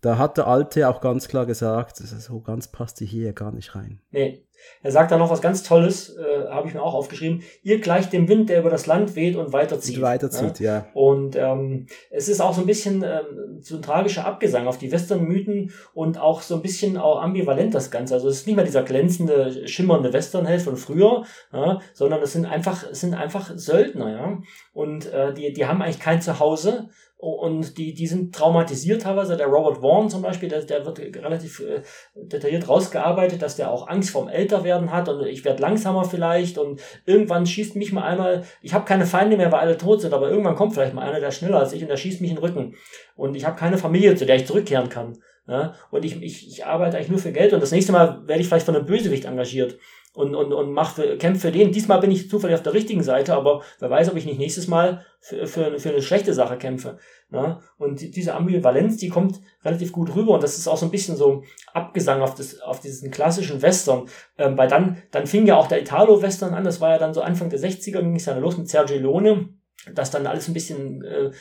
da 0.03 0.17
hat 0.17 0.37
der 0.37 0.47
Alte 0.47 0.89
auch 0.89 0.99
ganz 0.99 1.29
klar 1.29 1.45
gesagt, 1.45 1.97
so 1.97 2.41
ganz 2.41 2.67
passt 2.67 2.99
die 2.99 3.05
hier 3.05 3.31
gar 3.31 3.53
nicht 3.53 3.73
rein. 3.73 4.01
Nee. 4.11 4.43
Er 4.81 4.91
sagt 4.91 5.11
da 5.11 5.17
noch 5.17 5.29
was 5.29 5.41
ganz 5.41 5.63
Tolles, 5.63 6.15
äh, 6.15 6.47
habe 6.49 6.67
ich 6.67 6.73
mir 6.73 6.81
auch 6.81 6.93
aufgeschrieben. 6.93 7.41
Ihr 7.63 7.81
gleicht 7.81 8.13
dem 8.13 8.29
Wind, 8.29 8.49
der 8.49 8.59
über 8.59 8.69
das 8.69 8.85
Land 8.85 9.15
weht 9.15 9.35
und 9.35 9.51
weiterzieht. 9.51 9.97
Und 9.97 10.03
weiterzieht, 10.03 10.59
ja. 10.61 10.75
ja. 10.75 10.85
Und 10.93 11.35
ähm, 11.35 11.87
es 12.09 12.29
ist 12.29 12.39
auch 12.39 12.53
so 12.53 12.61
ein 12.61 12.67
bisschen 12.67 13.03
ähm, 13.03 13.59
so 13.59 13.75
ein 13.75 13.81
tragischer 13.81 14.25
Abgesang 14.25 14.67
auf 14.67 14.77
die 14.77 14.91
Western-Mythen 14.91 15.71
und 15.93 16.17
auch 16.17 16.41
so 16.41 16.55
ein 16.55 16.61
bisschen 16.61 16.97
auch 16.97 17.21
ambivalent 17.21 17.73
das 17.73 17.91
Ganze. 17.91 18.13
Also 18.13 18.29
es 18.29 18.37
ist 18.37 18.47
nicht 18.47 18.55
mehr 18.55 18.65
dieser 18.65 18.83
glänzende, 18.83 19.67
schimmernde 19.67 20.13
Westernheld 20.13 20.61
von 20.61 20.77
früher, 20.77 21.25
ja, 21.51 21.81
sondern 21.93 22.21
es 22.21 22.31
sind 22.31 22.45
einfach, 22.45 22.85
es 22.89 23.01
sind 23.01 23.15
einfach 23.15 23.51
Söldner, 23.55 24.11
ja. 24.11 24.41
Und 24.71 25.11
äh, 25.11 25.33
die, 25.33 25.51
die 25.51 25.65
haben 25.65 25.81
eigentlich 25.81 25.99
kein 25.99 26.21
Zuhause 26.21 26.89
und 27.23 27.77
die, 27.77 27.93
die 27.93 28.05
sind 28.05 28.35
traumatisiert 28.35 29.03
teilweise. 29.03 29.37
Der 29.37 29.47
Robert 29.47 29.77
Vaughn 29.77 30.09
zum 30.09 30.21
Beispiel, 30.21 30.49
der, 30.49 30.61
der 30.63 30.85
wird 30.85 30.99
relativ 30.99 31.61
äh, 31.61 31.81
detailliert 32.15 32.67
rausgearbeitet, 32.67 33.41
dass 33.41 33.55
der 33.55 33.71
auch 33.71 33.87
Angst 33.87 34.09
vorm 34.09 34.27
Älterwerden 34.27 34.91
hat 34.91 35.07
und 35.07 35.25
ich 35.25 35.45
werde 35.45 35.61
langsamer 35.61 36.03
vielleicht 36.03 36.57
und 36.57 36.81
irgendwann 37.05 37.45
schießt 37.45 37.77
mich 37.77 37.93
mal 37.93 38.03
einer, 38.03 38.43
ich 38.61 38.73
habe 38.73 38.83
keine 38.83 39.05
Feinde 39.05 39.37
mehr, 39.37 39.53
weil 39.53 39.61
alle 39.61 39.77
tot 39.77 40.01
sind, 40.01 40.13
aber 40.13 40.29
irgendwann 40.29 40.55
kommt 40.55 40.73
vielleicht 40.73 40.93
mal 40.93 41.07
einer, 41.07 41.21
der 41.21 41.31
schneller 41.31 41.59
als 41.59 41.71
ich 41.71 41.81
und 41.81 41.87
der 41.87 41.95
schießt 41.95 42.19
mich 42.19 42.29
in 42.29 42.35
den 42.35 42.43
Rücken. 42.43 42.75
Und 43.15 43.35
ich 43.35 43.45
habe 43.45 43.57
keine 43.57 43.77
Familie, 43.77 44.15
zu 44.15 44.25
der 44.25 44.35
ich 44.35 44.45
zurückkehren 44.45 44.89
kann. 44.89 45.17
Ja? 45.47 45.75
Und 45.91 46.03
ich, 46.03 46.21
ich, 46.21 46.49
ich 46.49 46.65
arbeite 46.65 46.97
eigentlich 46.97 47.09
nur 47.09 47.19
für 47.19 47.31
Geld 47.31 47.53
und 47.53 47.61
das 47.61 47.71
nächste 47.71 47.93
Mal 47.93 48.27
werde 48.27 48.41
ich 48.41 48.49
vielleicht 48.49 48.65
von 48.65 48.75
einem 48.75 48.85
Bösewicht 48.85 49.23
engagiert 49.23 49.77
und, 50.13 50.35
und, 50.35 50.53
und 50.53 50.71
mach 50.71 50.93
für, 50.93 51.17
kämpfe 51.17 51.47
für 51.47 51.51
den. 51.51 51.71
Diesmal 51.71 51.99
bin 51.99 52.11
ich 52.11 52.29
zufällig 52.29 52.55
auf 52.55 52.63
der 52.63 52.73
richtigen 52.73 53.03
Seite, 53.03 53.33
aber 53.35 53.61
wer 53.79 53.89
weiß, 53.89 54.09
ob 54.09 54.15
ich 54.15 54.25
nicht 54.25 54.37
nächstes 54.37 54.67
Mal 54.67 55.05
für, 55.19 55.47
für, 55.47 55.79
für 55.79 55.89
eine 55.89 56.01
schlechte 56.01 56.33
Sache 56.33 56.57
kämpfe. 56.57 56.97
Ne? 57.29 57.59
Und 57.77 58.15
diese 58.15 58.35
Ambivalenz, 58.35 58.97
die 58.97 59.09
kommt 59.09 59.39
relativ 59.65 59.91
gut 59.91 60.15
rüber 60.15 60.33
und 60.33 60.43
das 60.43 60.57
ist 60.57 60.67
auch 60.67 60.77
so 60.77 60.85
ein 60.85 60.91
bisschen 60.91 61.15
so 61.15 61.43
Abgesang 61.73 62.21
auf, 62.21 62.35
das, 62.35 62.59
auf 62.59 62.79
diesen 62.79 63.09
klassischen 63.09 63.61
Western. 63.61 64.07
Ähm, 64.37 64.57
weil 64.57 64.67
dann, 64.67 65.01
dann 65.11 65.25
fing 65.25 65.47
ja 65.47 65.57
auch 65.57 65.67
der 65.67 65.81
Italo-Western 65.81 66.53
an, 66.53 66.63
das 66.63 66.79
war 66.79 66.91
ja 66.91 66.97
dann 66.99 67.13
so 67.13 67.21
Anfang 67.21 67.49
der 67.49 67.59
60er, 67.59 68.01
ging 68.01 68.15
es 68.15 68.25
ja 68.25 68.37
los 68.37 68.57
mit 68.57 68.69
Sergio 68.69 68.97
Leone 68.97 69.49
dass 69.91 70.11
dann 70.11 70.27
alles 70.27 70.47
ein 70.47 70.53
bisschen 70.53 71.03
äh, 71.03 71.31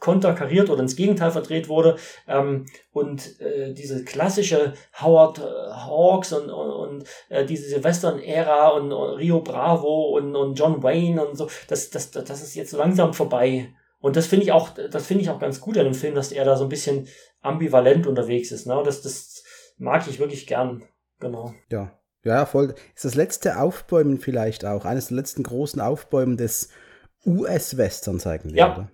konterkariert 0.00 0.70
oder 0.70 0.82
ins 0.82 0.96
Gegenteil 0.96 1.30
verdreht 1.30 1.68
wurde 1.68 1.96
ähm, 2.26 2.66
und 2.92 3.40
äh, 3.40 3.72
diese 3.72 4.04
klassische 4.04 4.74
Howard 5.00 5.38
äh, 5.38 5.42
Hawks 5.42 6.32
und, 6.32 6.50
und, 6.50 6.70
und 6.70 7.04
äh, 7.28 7.44
diese 7.44 7.82
Western-Ära 7.82 8.68
und, 8.68 8.92
und, 8.92 9.18
Rio 9.18 9.40
Bravo 9.40 10.16
und, 10.16 10.34
und 10.34 10.58
John 10.58 10.82
Wayne 10.82 11.24
und 11.24 11.36
so, 11.36 11.48
das, 11.68 11.90
das, 11.90 12.10
das 12.10 12.42
ist 12.42 12.54
jetzt 12.54 12.72
langsam 12.72 13.14
vorbei. 13.14 13.72
Und 14.00 14.16
das 14.16 14.26
finde 14.26 14.44
ich 14.46 14.52
auch, 14.52 14.70
das 14.70 15.06
finde 15.06 15.22
ich 15.22 15.30
auch 15.30 15.38
ganz 15.38 15.60
gut 15.60 15.76
an 15.76 15.84
dem 15.84 15.94
Film, 15.94 16.14
dass 16.14 16.32
er 16.32 16.44
da 16.44 16.56
so 16.56 16.64
ein 16.64 16.70
bisschen 16.70 17.06
ambivalent 17.42 18.06
unterwegs 18.06 18.50
ist. 18.50 18.66
Ne? 18.66 18.80
Das, 18.84 19.02
das 19.02 19.44
mag 19.76 20.06
ich 20.08 20.18
wirklich 20.18 20.46
gern. 20.46 20.84
Genau. 21.18 21.54
Ja. 21.70 21.92
Ja, 22.22 22.44
voll. 22.44 22.74
Ist 22.94 23.06
das 23.06 23.14
letzte 23.14 23.58
Aufbäumen 23.58 24.18
vielleicht 24.18 24.66
auch, 24.66 24.84
eines 24.84 25.08
der 25.08 25.16
letzten 25.16 25.42
großen 25.42 25.80
Aufbäumen 25.80 26.36
des 26.36 26.68
US-Westerns 27.26 28.26
eigentlich, 28.26 28.56
ja, 28.56 28.74
oder? 28.74 28.90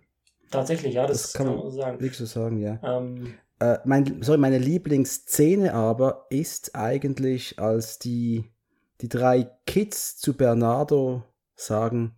Tatsächlich, 0.51 0.95
ja, 0.95 1.07
das, 1.07 1.23
das 1.23 1.33
kann, 1.35 1.47
man 1.47 1.71
sagen. 1.71 2.01
Wirklich 2.01 2.19
so 2.19 2.27
sagen, 2.27 2.59
ja. 2.59 2.79
Ähm, 2.83 3.35
äh, 3.59 3.79
mein, 3.85 4.23
sorry, 4.23 4.39
meine 4.39 4.59
Lieblingsszene 4.59 5.73
aber 5.73 6.27
ist 6.31 6.75
eigentlich, 6.75 7.59
als 7.59 7.99
die, 7.99 8.53
die 9.01 9.09
drei 9.09 9.51
Kids 9.67 10.19
zu 10.19 10.37
Bernardo 10.37 11.25
sagen, 11.55 12.17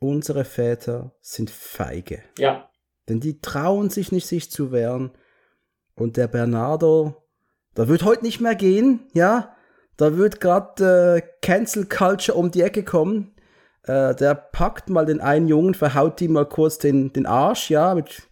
unsere 0.00 0.44
Väter 0.44 1.12
sind 1.20 1.50
feige. 1.50 2.22
Ja. 2.38 2.68
Denn 3.08 3.20
die 3.20 3.40
trauen 3.40 3.90
sich 3.90 4.12
nicht, 4.12 4.26
sich 4.26 4.50
zu 4.50 4.72
wehren. 4.72 5.12
Und 5.94 6.16
der 6.16 6.26
Bernardo, 6.26 7.22
da 7.74 7.88
wird 7.88 8.04
heute 8.04 8.24
nicht 8.24 8.40
mehr 8.40 8.54
gehen, 8.54 9.08
ja. 9.12 9.54
Da 9.96 10.16
wird 10.16 10.40
gerade 10.40 11.22
äh, 11.22 11.28
Cancel 11.40 11.86
Culture 11.86 12.36
um 12.36 12.50
die 12.50 12.62
Ecke 12.62 12.82
kommen. 12.82 13.33
Äh, 13.86 14.14
der 14.14 14.34
packt 14.34 14.88
mal 14.88 15.06
den 15.06 15.20
einen 15.20 15.48
Jungen, 15.48 15.74
verhaut 15.74 16.20
ihm 16.20 16.32
mal 16.32 16.46
kurz 16.46 16.78
den, 16.78 17.12
den 17.12 17.26
Arsch, 17.26 17.70
ja, 17.70 17.94
mit 17.94 18.28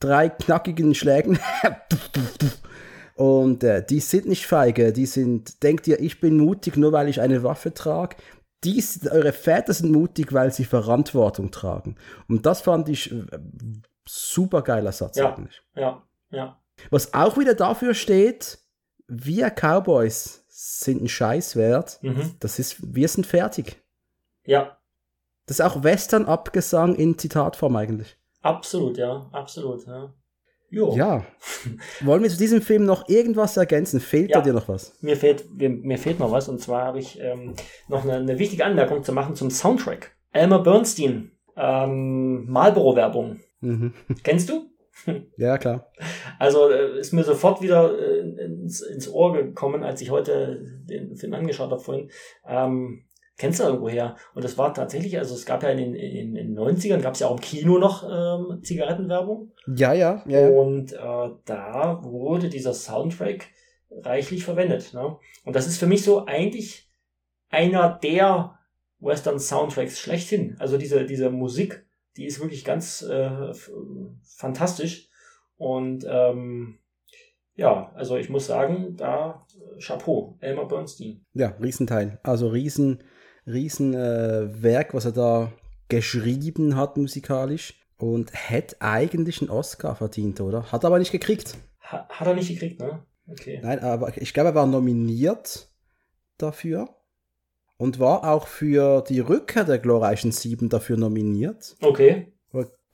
drei 0.00 0.28
knackigen 0.28 0.94
Schlägen. 0.94 1.38
Und 3.14 3.62
äh, 3.62 3.84
die 3.84 4.00
sind 4.00 4.26
nicht 4.26 4.46
feige, 4.46 4.92
die 4.92 5.06
sind, 5.06 5.62
denkt 5.62 5.86
ihr, 5.86 6.00
ich 6.00 6.20
bin 6.20 6.38
mutig, 6.38 6.76
nur 6.76 6.92
weil 6.92 7.08
ich 7.08 7.20
eine 7.20 7.42
Waffe 7.42 7.72
trage. 7.72 8.16
Dies, 8.64 9.06
eure 9.06 9.32
Väter 9.32 9.72
sind 9.74 9.92
mutig, 9.92 10.32
weil 10.32 10.52
sie 10.52 10.64
Verantwortung 10.64 11.50
tragen. 11.50 11.96
Und 12.28 12.46
das 12.46 12.62
fand 12.62 12.88
ich 12.88 13.12
äh, 13.12 13.24
super 14.06 14.62
geiler 14.62 14.92
Satz 14.92 15.16
ja, 15.16 15.34
eigentlich. 15.34 15.62
Ja, 15.76 16.02
ja. 16.30 16.60
Was 16.90 17.14
auch 17.14 17.38
wieder 17.38 17.54
dafür 17.54 17.94
steht, 17.94 18.58
wir 19.06 19.50
Cowboys 19.50 20.44
sind 20.48 21.02
ein 21.02 21.08
Scheiß 21.08 21.56
wert. 21.56 21.98
Mhm. 22.02 22.34
Das 22.40 22.58
ist, 22.58 22.94
wir 22.94 23.06
sind 23.06 23.26
fertig. 23.26 23.80
Ja, 24.44 24.78
das 25.46 25.58
ist 25.58 25.64
auch 25.64 25.82
Western-Abgesang 25.82 26.94
in 26.94 27.18
Zitatform 27.18 27.76
eigentlich. 27.76 28.16
Absolut, 28.42 28.98
ja, 28.98 29.28
absolut, 29.32 29.86
ja. 29.86 30.12
Jo. 30.70 30.94
Ja. 30.96 31.24
Wollen 32.00 32.22
wir 32.22 32.30
zu 32.30 32.36
diesem 32.36 32.60
Film 32.60 32.84
noch 32.84 33.08
irgendwas 33.08 33.56
ergänzen? 33.56 34.00
Fehlt 34.00 34.30
ja, 34.30 34.38
da 34.38 34.44
dir 34.44 34.52
noch 34.52 34.68
was? 34.68 35.00
Mir 35.00 35.16
fehlt, 35.16 35.44
mir, 35.56 35.98
fehlt 35.98 36.18
noch 36.18 36.32
was 36.32 36.48
und 36.48 36.60
zwar 36.60 36.86
habe 36.86 36.98
ich 36.98 37.20
ähm, 37.20 37.54
noch 37.88 38.02
eine, 38.02 38.14
eine, 38.14 38.38
wichtige 38.38 38.64
Anmerkung 38.64 39.04
zu 39.04 39.12
machen 39.12 39.36
zum 39.36 39.50
Soundtrack. 39.50 40.16
Elmer 40.32 40.58
Bernstein, 40.58 41.30
ähm, 41.56 42.46
Marlboro-Werbung. 42.46 43.40
Mhm. 43.60 43.94
Kennst 44.22 44.50
du? 44.50 44.70
Ja, 45.36 45.58
klar. 45.58 45.90
Also 46.38 46.70
äh, 46.70 47.00
ist 47.00 47.12
mir 47.12 47.24
sofort 47.24 47.60
wieder 47.60 47.98
äh, 47.98 48.20
ins, 48.44 48.80
ins 48.80 49.08
Ohr 49.08 49.32
gekommen, 49.32 49.82
als 49.82 50.00
ich 50.00 50.10
heute 50.10 50.64
den 50.88 51.16
Film 51.16 51.34
angeschaut 51.34 51.70
habe 51.72 51.80
vorhin. 51.80 52.10
Ähm, 52.46 53.04
kennst 53.36 53.60
du 53.60 53.64
irgendwo 53.64 53.88
her. 53.88 54.16
Und 54.34 54.44
das 54.44 54.56
war 54.58 54.72
tatsächlich, 54.74 55.18
also 55.18 55.34
es 55.34 55.46
gab 55.46 55.62
ja 55.62 55.70
in 55.70 55.78
den, 55.78 55.94
in, 55.94 56.36
in 56.36 56.54
den 56.54 56.58
90ern, 56.58 57.00
gab 57.00 57.14
es 57.14 57.20
ja 57.20 57.28
auch 57.28 57.36
im 57.36 57.40
Kino 57.40 57.78
noch 57.78 58.04
ähm, 58.04 58.62
Zigarettenwerbung. 58.62 59.52
Ja, 59.74 59.92
ja, 59.92 60.22
ja. 60.26 60.40
ja. 60.40 60.48
Und 60.48 60.92
äh, 60.92 61.30
da 61.44 62.00
wurde 62.02 62.48
dieser 62.48 62.74
Soundtrack 62.74 63.48
reichlich 63.90 64.44
verwendet. 64.44 64.92
Ne? 64.94 65.16
Und 65.44 65.56
das 65.56 65.66
ist 65.66 65.78
für 65.78 65.86
mich 65.86 66.02
so 66.02 66.26
eigentlich 66.26 66.88
einer 67.50 67.98
der 68.02 68.58
Western 69.00 69.38
Soundtracks 69.38 69.98
schlechthin. 69.98 70.56
Also 70.58 70.78
diese, 70.78 71.04
diese 71.04 71.30
Musik, 71.30 71.86
die 72.16 72.26
ist 72.26 72.40
wirklich 72.40 72.64
ganz 72.64 73.02
äh, 73.02 73.52
fantastisch. 74.22 75.08
Und 75.56 76.04
ähm, 76.08 76.78
ja, 77.56 77.92
also 77.94 78.16
ich 78.16 78.30
muss 78.30 78.46
sagen, 78.46 78.96
da 78.96 79.46
Chapeau, 79.78 80.36
Elmer 80.40 80.66
Bernstein. 80.66 81.24
Ja, 81.34 81.54
Riesenteil. 81.60 82.18
Also 82.22 82.48
riesen, 82.48 83.04
Riesenwerk, 83.46 84.90
äh, 84.90 84.94
was 84.94 85.04
er 85.04 85.12
da 85.12 85.52
geschrieben 85.88 86.76
hat 86.76 86.96
musikalisch 86.96 87.74
und 87.98 88.30
hätte 88.32 88.76
eigentlich 88.80 89.40
einen 89.40 89.50
Oscar 89.50 89.94
verdient, 89.94 90.40
oder? 90.40 90.72
Hat 90.72 90.84
er 90.84 90.88
aber 90.88 90.98
nicht 90.98 91.12
gekriegt. 91.12 91.56
Ha 91.82 92.08
hat 92.08 92.26
er 92.26 92.34
nicht 92.34 92.48
gekriegt, 92.48 92.80
ne? 92.80 93.04
Okay. 93.30 93.60
Nein, 93.62 93.80
aber 93.80 94.16
ich 94.16 94.34
glaube, 94.34 94.50
er 94.50 94.54
war 94.54 94.66
nominiert 94.66 95.68
dafür 96.36 96.88
und 97.76 97.98
war 97.98 98.24
auch 98.24 98.46
für 98.46 99.02
die 99.02 99.20
Rückkehr 99.20 99.64
der 99.64 99.78
glorreichen 99.78 100.32
Sieben 100.32 100.68
dafür 100.68 100.96
nominiert. 100.96 101.76
Okay. 101.80 102.34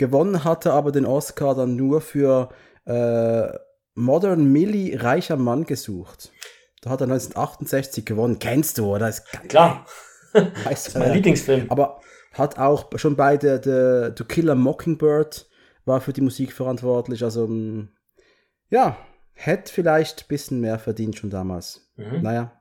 Gewonnen 0.01 0.45
hatte 0.45 0.73
aber 0.73 0.93
den 0.93 1.05
Oscar 1.05 1.55
dann 1.55 1.77
nur 1.77 2.01
für 2.01 2.49
äh, 2.87 3.49
Modern 3.95 4.51
Millie 4.51 5.03
Reicher 5.03 5.37
Mann 5.37 5.65
gesucht. 5.65 6.33
Da 6.81 6.89
hat 6.89 7.03
er 7.03 7.09
1968 7.09 8.07
gewonnen. 8.07 8.39
Kennst 8.39 8.79
du, 8.79 8.95
oder? 8.95 9.13
Klar. 9.49 9.85
das 10.65 10.89
ist 10.89 10.99
mein 10.99 11.13
Lieblingsfilm. 11.13 11.71
Aber 11.71 12.01
hat 12.33 12.59
auch 12.59 12.87
schon 12.97 13.17
bei 13.17 13.37
der, 13.37 13.59
der 13.59 14.15
To 14.15 14.25
Kill 14.25 14.51
a 14.51 14.55
Mockingbird 14.55 15.49
war 15.85 16.01
für 16.01 16.13
die 16.13 16.21
Musik 16.21 16.53
verantwortlich. 16.53 17.25
Also, 17.25 17.47
mm, 17.47 17.89
ja, 18.71 18.97
hätte 19.33 19.73
vielleicht 19.73 20.23
ein 20.23 20.29
bisschen 20.29 20.61
mehr 20.61 20.79
verdient 20.79 21.17
schon 21.17 21.31
damals. 21.31 21.91
Mhm. 21.97 22.23
Naja. 22.23 22.53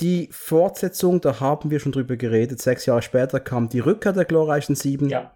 Die 0.00 0.28
Fortsetzung, 0.30 1.20
da 1.20 1.40
haben 1.40 1.70
wir 1.70 1.80
schon 1.80 1.92
drüber 1.92 2.16
geredet. 2.16 2.60
Sechs 2.62 2.86
Jahre 2.86 3.02
später 3.02 3.40
kam 3.40 3.68
die 3.68 3.80
Rückkehr 3.80 4.12
der 4.12 4.24
glorreichen 4.24 4.76
Sieben. 4.76 5.08
Ja. 5.08 5.34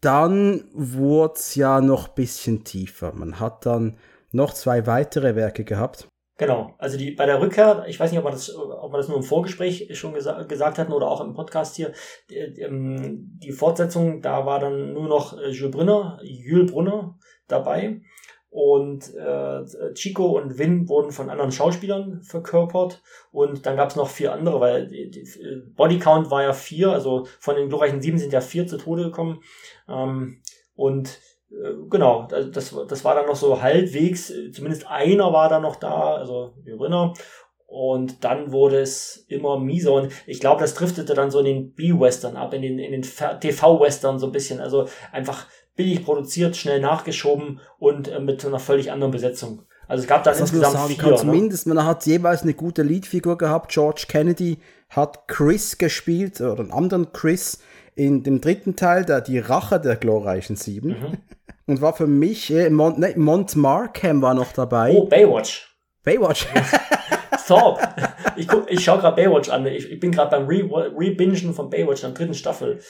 Dann 0.00 0.64
wurde 0.72 1.34
es 1.34 1.54
ja 1.56 1.80
noch 1.80 2.08
ein 2.08 2.14
bisschen 2.14 2.64
tiefer. 2.64 3.12
Man 3.12 3.40
hat 3.40 3.66
dann 3.66 3.98
noch 4.32 4.54
zwei 4.54 4.86
weitere 4.86 5.34
Werke 5.34 5.64
gehabt. 5.64 6.08
Genau, 6.40 6.74
also 6.78 6.96
die 6.96 7.10
bei 7.10 7.26
der 7.26 7.38
Rückkehr, 7.38 7.84
ich 7.86 8.00
weiß 8.00 8.10
nicht, 8.10 8.18
ob 8.18 8.24
wir 8.24 8.30
das, 8.30 8.56
ob 8.56 8.90
wir 8.90 8.96
das 8.96 9.08
nur 9.08 9.18
im 9.18 9.22
Vorgespräch 9.22 9.90
schon 9.92 10.14
gesa 10.14 10.44
gesagt 10.44 10.78
hatten 10.78 10.94
oder 10.94 11.06
auch 11.06 11.20
im 11.20 11.34
Podcast 11.34 11.76
hier, 11.76 11.92
die, 12.30 12.36
ähm, 12.62 13.28
die 13.34 13.52
Fortsetzung, 13.52 14.22
da 14.22 14.46
war 14.46 14.58
dann 14.58 14.94
nur 14.94 15.06
noch 15.06 15.36
äh, 15.36 15.50
Jules 15.50 15.70
Brunner, 15.70 16.18
Jules 16.22 16.72
Brunner 16.72 17.18
dabei. 17.46 18.00
Und 18.48 19.14
äh, 19.14 19.92
Chico 19.92 20.38
und 20.38 20.58
Vin 20.58 20.88
wurden 20.88 21.12
von 21.12 21.28
anderen 21.28 21.52
Schauspielern 21.52 22.22
verkörpert. 22.22 23.02
Und 23.32 23.66
dann 23.66 23.76
gab 23.76 23.90
es 23.90 23.96
noch 23.96 24.08
vier 24.08 24.32
andere, 24.32 24.60
weil 24.60 24.88
die, 24.88 25.10
die 25.10 25.28
Bodycount 25.76 26.30
war 26.30 26.42
ja 26.42 26.54
vier, 26.54 26.90
also 26.90 27.26
von 27.38 27.54
den 27.54 27.68
glorreichen 27.68 28.00
sieben 28.00 28.16
sind 28.16 28.32
ja 28.32 28.40
vier 28.40 28.66
zu 28.66 28.78
Tode 28.78 29.04
gekommen. 29.04 29.42
Ähm, 29.86 30.40
und 30.74 31.08
äh, 31.10 31.29
genau, 31.88 32.28
das, 32.28 32.74
das 32.88 33.04
war 33.04 33.14
dann 33.14 33.26
noch 33.26 33.36
so 33.36 33.60
halbwegs, 33.60 34.32
zumindest 34.52 34.86
einer 34.86 35.32
war 35.32 35.48
da 35.48 35.60
noch 35.60 35.76
da, 35.76 36.14
also 36.14 36.54
Jorinner. 36.64 37.14
Und 37.66 38.24
dann 38.24 38.50
wurde 38.50 38.80
es 38.80 39.24
immer 39.28 39.56
mieser 39.60 39.92
und 39.92 40.12
ich 40.26 40.40
glaube, 40.40 40.60
das 40.60 40.74
driftete 40.74 41.14
dann 41.14 41.30
so 41.30 41.38
in 41.38 41.44
den 41.44 41.74
B-Western 41.74 42.36
ab, 42.36 42.52
in 42.52 42.62
den, 42.62 42.80
in 42.80 42.90
den 42.90 43.02
TV-Western 43.02 44.18
so 44.18 44.26
ein 44.26 44.32
bisschen. 44.32 44.60
Also 44.60 44.86
einfach 45.12 45.46
billig 45.76 46.04
produziert, 46.04 46.56
schnell 46.56 46.80
nachgeschoben 46.80 47.60
und 47.78 48.08
äh, 48.08 48.18
mit 48.18 48.44
einer 48.44 48.58
völlig 48.58 48.90
anderen 48.90 49.12
Besetzung. 49.12 49.62
Also 49.86 50.02
es 50.02 50.08
gab 50.08 50.24
dann 50.24 50.32
das 50.32 50.40
insgesamt 50.40 50.72
sagen 50.72 50.88
vier. 50.88 50.98
Kann, 50.98 51.10
ne? 51.10 51.16
Zumindest, 51.16 51.66
man 51.68 51.84
hat 51.84 52.06
jeweils 52.06 52.42
eine 52.42 52.54
gute 52.54 52.82
Leadfigur 52.82 53.38
gehabt. 53.38 53.70
George 53.72 54.06
Kennedy 54.08 54.58
hat 54.88 55.28
Chris 55.28 55.78
gespielt, 55.78 56.40
oder 56.40 56.60
einen 56.60 56.72
anderen 56.72 57.12
Chris 57.12 57.60
in 57.94 58.22
dem 58.22 58.40
dritten 58.40 58.76
Teil, 58.76 59.04
der 59.04 59.20
die 59.20 59.38
Rache 59.38 59.80
der 59.80 59.96
glorreichen 59.96 60.56
Sieben. 60.56 60.88
Mhm. 60.88 61.18
Und 61.66 61.80
war 61.80 61.94
für 61.94 62.06
mich, 62.06 62.52
äh, 62.52 62.70
Mont, 62.70 62.98
ne, 62.98 63.14
Mont 63.16 63.54
Markham 63.56 64.22
war 64.22 64.34
noch 64.34 64.52
dabei. 64.52 64.92
Oh, 64.92 65.06
Baywatch. 65.06 65.76
Baywatch. 66.02 66.46
Thorpe. 67.46 67.80
Ich, 68.36 68.48
guck, 68.48 68.70
ich 68.70 68.82
schaue 68.82 69.00
gerade 69.00 69.16
Baywatch 69.16 69.48
an. 69.50 69.66
Ich, 69.66 69.90
ich 69.90 70.00
bin 70.00 70.12
gerade 70.12 70.30
beim 70.30 70.46
Re-Bingen 70.46 71.48
Re 71.48 71.52
von 71.52 71.70
Baywatch 71.70 72.02
in 72.02 72.10
der 72.10 72.18
dritten 72.18 72.34
Staffel. 72.34 72.80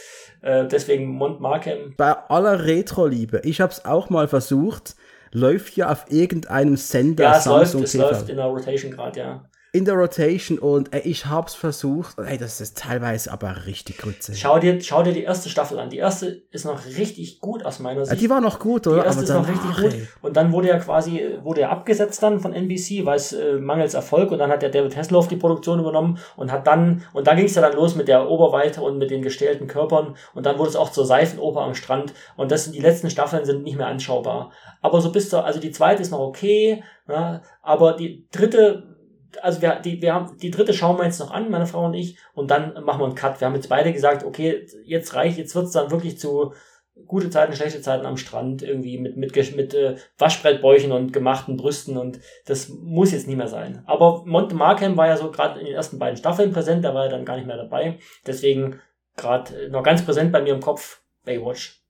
Äh, 0.42 0.66
deswegen 0.66 1.06
Mont 1.06 1.40
Markham. 1.40 1.94
Bei 1.96 2.16
aller 2.28 2.64
Retro-Liebe. 2.64 3.40
Ich 3.44 3.60
habe 3.60 3.72
es 3.72 3.84
auch 3.84 4.10
mal 4.10 4.28
versucht. 4.28 4.96
Läuft 5.32 5.76
ja 5.76 5.90
auf 5.90 6.06
irgendeinem 6.08 6.76
Sender. 6.76 7.24
Ja, 7.24 7.36
es 7.36 7.44
Samsung 7.44 7.80
läuft, 7.82 7.94
es 7.94 8.00
läuft 8.00 8.28
in 8.28 8.36
der 8.36 8.46
Rotation 8.46 8.90
gerade, 8.90 9.20
ja. 9.20 9.49
In 9.72 9.84
der 9.84 9.94
Rotation 9.94 10.58
und 10.58 10.92
ey, 10.92 11.02
ich 11.02 11.26
hab's 11.26 11.54
versucht. 11.54 12.18
Ey, 12.18 12.38
das 12.38 12.60
ist 12.60 12.76
teilweise 12.78 13.30
aber 13.30 13.66
richtig 13.66 13.98
Grütze. 13.98 14.34
Schau 14.34 14.58
dir, 14.58 14.80
schau 14.80 15.02
dir 15.02 15.12
die 15.12 15.22
erste 15.22 15.48
Staffel 15.48 15.78
an. 15.78 15.90
Die 15.90 15.98
erste 15.98 16.42
ist 16.50 16.64
noch 16.64 16.84
richtig 16.86 17.40
gut 17.40 17.64
aus 17.64 17.78
meiner 17.78 18.04
Sicht. 18.04 18.16
Ja, 18.16 18.20
die 18.20 18.30
war 18.30 18.40
noch 18.40 18.58
gut, 18.58 18.88
oder? 18.88 19.02
Die 19.02 19.06
erste 19.06 19.22
ist 19.22 19.30
noch 19.30 19.46
richtig 19.46 19.76
gut. 19.76 20.08
Und 20.22 20.36
dann 20.36 20.52
wurde 20.52 20.70
er 20.70 20.80
quasi, 20.80 21.22
wurde 21.42 21.62
er 21.62 21.70
abgesetzt 21.70 22.20
dann 22.22 22.40
von 22.40 22.52
NBC, 22.52 23.04
weil 23.04 23.16
es 23.16 23.32
äh, 23.32 23.58
mangels 23.58 23.94
Erfolg. 23.94 24.32
Und 24.32 24.38
dann 24.38 24.50
hat 24.50 24.62
der 24.62 24.70
David 24.70 24.96
Hasselhoff 24.96 25.28
die 25.28 25.36
Produktion 25.36 25.78
übernommen 25.78 26.18
und 26.36 26.50
hat 26.50 26.66
dann, 26.66 27.04
und 27.12 27.28
dann 27.28 27.36
ging 27.36 27.46
es 27.46 27.54
ja 27.54 27.62
dann 27.62 27.74
los 27.74 27.94
mit 27.94 28.08
der 28.08 28.28
Oberweite 28.28 28.82
und 28.82 28.98
mit 28.98 29.10
den 29.10 29.22
gestählten 29.22 29.68
Körpern. 29.68 30.16
Und 30.34 30.46
dann 30.46 30.58
wurde 30.58 30.70
es 30.70 30.76
auch 30.76 30.90
zur 30.90 31.06
Seifenoper 31.06 31.60
am 31.60 31.74
Strand. 31.74 32.12
Und 32.36 32.50
das 32.50 32.64
sind 32.64 32.74
die 32.74 32.80
letzten 32.80 33.08
Staffeln 33.08 33.44
sind 33.44 33.62
nicht 33.62 33.76
mehr 33.76 33.86
anschaubar. 33.86 34.50
Aber 34.82 35.00
so 35.00 35.12
bis 35.12 35.30
zur, 35.30 35.44
also 35.44 35.60
die 35.60 35.70
zweite 35.70 36.02
ist 36.02 36.10
noch 36.10 36.20
okay, 36.20 36.82
ja, 37.08 37.42
aber 37.62 37.94
die 37.94 38.26
dritte 38.32 38.89
also 39.42 39.62
wir, 39.62 39.76
die, 39.76 40.00
wir 40.02 40.14
haben, 40.14 40.36
die 40.38 40.50
dritte 40.50 40.74
schauen 40.74 40.98
wir 40.98 41.04
jetzt 41.04 41.20
noch 41.20 41.30
an, 41.30 41.50
meine 41.50 41.66
Frau 41.66 41.84
und 41.84 41.94
ich, 41.94 42.16
und 42.34 42.50
dann 42.50 42.84
machen 42.84 43.00
wir 43.00 43.06
einen 43.06 43.14
Cut. 43.14 43.40
Wir 43.40 43.46
haben 43.46 43.54
jetzt 43.54 43.68
beide 43.68 43.92
gesagt, 43.92 44.24
okay, 44.24 44.66
jetzt 44.84 45.14
reicht, 45.14 45.38
jetzt 45.38 45.54
wird's 45.54 45.72
dann 45.72 45.90
wirklich 45.90 46.18
zu 46.18 46.52
gute 47.06 47.30
Zeiten, 47.30 47.54
schlechte 47.54 47.80
Zeiten 47.80 48.06
am 48.06 48.16
Strand, 48.16 48.62
irgendwie 48.62 48.98
mit, 48.98 49.16
mit, 49.16 49.56
mit 49.56 49.74
äh, 49.74 49.96
Waschbrettbäuchen 50.18 50.92
und 50.92 51.12
gemachten 51.12 51.56
Brüsten 51.56 51.96
und 51.96 52.20
das 52.46 52.68
muss 52.68 53.12
jetzt 53.12 53.26
nicht 53.26 53.36
mehr 53.36 53.48
sein. 53.48 53.82
Aber 53.86 54.24
Monte 54.26 54.54
Markham 54.54 54.96
war 54.96 55.06
ja 55.06 55.16
so 55.16 55.30
gerade 55.30 55.60
in 55.60 55.66
den 55.66 55.74
ersten 55.74 55.98
beiden 55.98 56.16
Staffeln 56.16 56.52
präsent, 56.52 56.84
da 56.84 56.94
war 56.94 57.04
er 57.04 57.10
dann 57.10 57.24
gar 57.24 57.36
nicht 57.36 57.46
mehr 57.46 57.56
dabei. 57.56 57.98
Deswegen 58.26 58.80
gerade 59.16 59.70
noch 59.70 59.82
ganz 59.82 60.04
präsent 60.04 60.32
bei 60.32 60.42
mir 60.42 60.54
im 60.54 60.60
Kopf 60.60 61.02
Baywatch. 61.24 61.82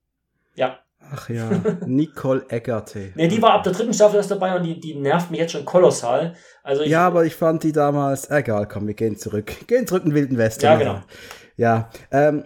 Ja. 0.55 0.79
Ach 1.13 1.29
ja, 1.29 1.49
Nicole 1.85 2.45
Eggerte. 2.47 3.11
nee, 3.15 3.27
die 3.27 3.41
war 3.41 3.53
ab 3.53 3.63
der 3.63 3.73
dritten 3.73 3.93
Staffel 3.93 4.15
erst 4.15 4.31
dabei 4.31 4.55
und 4.55 4.63
die, 4.63 4.79
die 4.79 4.95
nervt 4.95 5.29
mich 5.29 5.39
jetzt 5.39 5.51
schon 5.51 5.65
kolossal. 5.65 6.35
Also 6.63 6.83
ich, 6.83 6.89
ja, 6.89 7.05
aber 7.05 7.25
ich 7.25 7.35
fand 7.35 7.63
die 7.63 7.73
damals, 7.73 8.29
egal, 8.29 8.67
komm, 8.67 8.87
wir 8.87 8.93
gehen 8.93 9.17
zurück. 9.17 9.51
Gehen 9.67 9.87
zurück 9.87 10.05
in 10.05 10.13
Wilden 10.13 10.37
Westen. 10.37 10.65
Ja, 10.65 10.75
genau. 10.75 11.01
Ja, 11.57 11.89
ähm, 12.11 12.45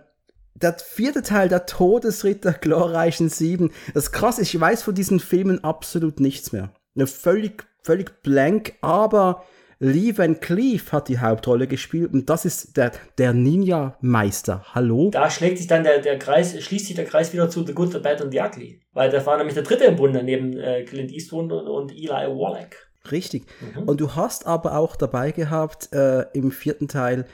der 0.55 0.75
vierte 0.79 1.21
Teil, 1.21 1.49
der 1.49 1.65
Todesritter 1.65 2.53
glorreichen 2.53 3.29
Sieben. 3.29 3.71
Das 3.93 4.05
ist 4.05 4.11
krass, 4.11 4.39
ich 4.39 4.59
weiß 4.59 4.83
von 4.83 4.95
diesen 4.95 5.19
Filmen 5.19 5.63
absolut 5.63 6.19
nichts 6.19 6.51
mehr. 6.51 6.71
Eine 6.95 7.07
völlig, 7.07 7.65
völlig 7.83 8.23
blank, 8.23 8.73
aber 8.81 9.43
Lee 9.79 10.17
Van 10.17 10.39
Cleef 10.39 10.91
hat 10.91 11.09
die 11.09 11.19
Hauptrolle 11.19 11.67
gespielt 11.67 12.13
und 12.13 12.29
das 12.29 12.45
ist 12.45 12.77
der, 12.77 12.91
der 13.17 13.33
Ninja-Meister. 13.33 14.65
Hallo? 14.73 15.09
Da 15.11 15.29
schlägt 15.29 15.57
sich 15.57 15.67
dann 15.67 15.83
der, 15.83 15.99
der 15.99 16.17
Kreis, 16.17 16.61
schließt 16.61 16.87
sich 16.87 16.95
der 16.95 17.05
Kreis 17.05 17.33
wieder 17.33 17.49
zu 17.49 17.65
The 17.65 17.73
Good, 17.73 17.93
The 17.93 17.99
Bad 17.99 18.21
and 18.21 18.31
The 18.31 18.39
Ugly. 18.39 18.81
Weil 18.93 19.09
das 19.09 19.25
war 19.25 19.37
nämlich 19.37 19.53
der 19.53 19.63
dritte 19.63 19.85
im 19.85 19.95
Bunde 19.95 20.23
neben 20.23 20.57
äh, 20.57 20.83
Clint 20.83 21.11
Eastwood 21.11 21.51
und, 21.51 21.67
und 21.67 21.91
Eli 21.91 22.09
Wallach. 22.09 22.69
Richtig. 23.11 23.45
Mhm. 23.75 23.83
Und 23.83 24.01
du 24.01 24.15
hast 24.15 24.47
aber 24.47 24.77
auch 24.77 24.95
dabei 24.95 25.31
gehabt 25.31 25.93
äh, 25.93 26.25
im 26.33 26.51
vierten 26.51 26.87
Teil 26.87 27.25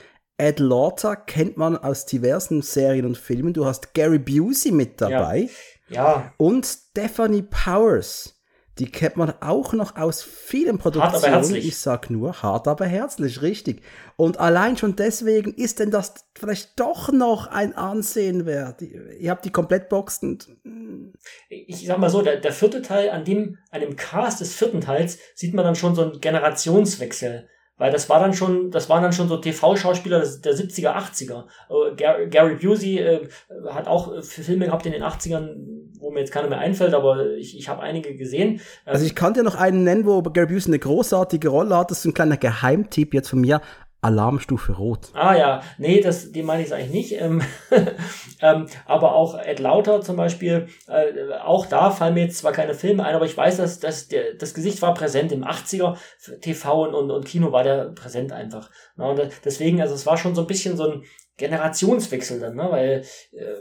Ed 0.42 0.60
Lauter 0.60 1.16
kennt 1.16 1.58
man 1.58 1.78
aus 1.78 2.08
diversen 2.08 2.64
Serien 2.64 3.06
und 3.06 3.16
Filmen. 3.16 3.54
Du 3.54 3.66
hast 3.66 3.94
Gary 3.94 4.18
Busey 4.18 4.72
mit 4.72 5.00
dabei. 5.00 5.50
Ja. 5.88 6.04
ja. 6.04 6.34
Und 6.38 6.66
Stephanie 6.66 7.44
Powers. 7.44 8.41
Die 8.80 8.89
kennt 8.89 9.18
man 9.18 9.34
auch 9.41 9.73
noch 9.73 9.98
aus 9.98 10.23
vielen 10.23 10.77
Produktionen. 10.77 11.14
Hart 11.14 11.45
aber. 11.45 11.57
Ich 11.57 11.77
sag 11.77 12.10
nur, 12.10 12.41
hart 12.41 12.68
aber 12.68 12.85
herzlich, 12.85 13.41
richtig. 13.41 13.81
Und 14.15 14.39
allein 14.39 14.77
schon 14.77 14.95
deswegen 14.95 15.53
ist 15.53 15.80
denn 15.80 15.91
das 15.91 16.14
vielleicht 16.38 16.80
doch 16.80 17.11
noch 17.11 17.48
ein 17.48 17.76
Ansehen 17.76 18.45
wert. 18.45 18.81
Ihr 18.81 19.30
habt 19.30 19.43
die 19.43 19.52
Komplettbox 19.52 20.23
und. 20.23 20.48
Hm. 20.64 21.14
Ich 21.49 21.85
sag 21.85 21.98
mal 21.98 22.10
so, 22.10 22.22
der, 22.22 22.38
der 22.38 22.53
vierte 22.53 22.81
Teil, 22.81 23.10
an 23.10 23.26
dem, 23.26 23.57
an 23.72 23.81
dem 23.81 23.98
Cast 23.98 24.39
des 24.39 24.56
vierten 24.56 24.80
Teils 24.80 25.19
sieht 25.35 25.53
man 25.53 25.65
dann 25.65 25.76
schon 25.76 25.93
so 25.93 26.03
einen 26.03 26.22
Generationswechsel. 26.22 27.49
Weil 27.82 27.91
das 27.91 28.08
war 28.10 28.20
dann 28.20 28.36
schon, 28.36 28.70
das 28.70 28.90
waren 28.90 29.02
dann 29.02 29.12
schon 29.12 29.28
so 29.28 29.38
TV-Schauspieler 29.38 30.20
der 30.20 30.53
70er, 30.53 30.95
80er. 30.95 31.45
Äh, 31.68 31.95
Gary, 31.95 32.30
Gary 32.30 32.56
Busey 32.56 32.99
äh, 32.99 33.28
hat 33.72 33.88
auch 33.88 34.14
äh, 34.14 34.22
Filme 34.22 34.68
gehabt 34.68 34.86
in 34.86 34.91
den 34.91 35.02
80ern, 35.02 35.56
wo 35.98 36.12
mir 36.12 36.20
jetzt 36.20 36.32
keiner 36.32 36.48
mehr 36.48 36.60
einfällt, 36.60 36.94
aber 36.94 37.32
ich, 37.32 37.58
ich 37.58 37.70
habe 37.70 37.82
einige 37.82 38.16
gesehen. 38.16 38.52
Ähm, 38.52 38.60
also 38.86 39.03
ich 39.03 39.16
kann 39.16 39.34
dir 39.34 39.41
noch 39.41 39.56
einen 39.56 39.84
nennen, 39.84 40.06
wo 40.06 40.22
Gary 40.22 40.53
Busey 40.53 40.70
eine 40.70 40.78
großartige 40.78 41.49
Rolle 41.49 41.76
hat. 41.76 41.90
Das 41.90 41.98
ist 41.98 42.06
ein 42.06 42.14
kleiner 42.14 42.38
Geheimtipp 42.38 43.16
jetzt 43.16 43.30
von 43.30 43.41
mir. 43.41 43.62
Alarmstufe 44.02 44.73
Rot. 44.73 45.10
Ah 45.14 45.36
ja, 45.36 45.61
nee, 45.78 46.02
das, 46.02 46.32
den 46.32 46.48
meine 46.48 46.64
ich 46.64 46.73
eigentlich 46.73 46.91
nicht. 46.91 47.22
Ähm, 47.22 47.44
ähm, 48.41 48.65
aber 48.86 49.14
auch 49.14 49.38
Ed 49.38 49.60
Lauter 49.60 50.02
zum 50.02 50.15
Beispiel, 50.15 50.68
äh, 50.88 51.34
auch 51.44 51.68
da 51.68 51.91
fallen 51.91 52.15
mir 52.15 52.23
jetzt 52.23 52.40
zwar 52.40 52.52
keine 52.52 52.73
Filme 52.73 53.06
ein, 53.06 53.15
aber 53.15 53.26
ich 53.26 53.38
weiß, 53.38 53.57
dass, 53.57 53.80
dass 53.80 54.07
der, 54.07 54.34
das 54.34 54.56
Gesicht 54.56 54.82
war 54.82 54.95
präsent 54.95 55.32
im 55.32 55.44
80er 55.44 55.98
TV 56.41 56.88
und, 56.88 56.95
und, 56.95 57.11
und 57.11 57.26
Kino 57.26 57.52
war 57.52 57.64
der 57.64 57.91
präsent 57.94 58.32
einfach. 58.32 58.72
Ne? 58.95 59.07
Und 59.07 59.22
deswegen, 59.45 59.80
also 59.82 59.94
es 59.94 60.07
war 60.07 60.18
schon 60.18 60.34
so 60.34 60.41
ein 60.41 60.48
bisschen 60.48 60.76
so 60.76 60.90
ein 60.90 61.03
Generationswechsel 61.38 62.40
dann, 62.40 62.56
ne? 62.56 62.68
weil 62.72 63.06
äh, 63.34 63.53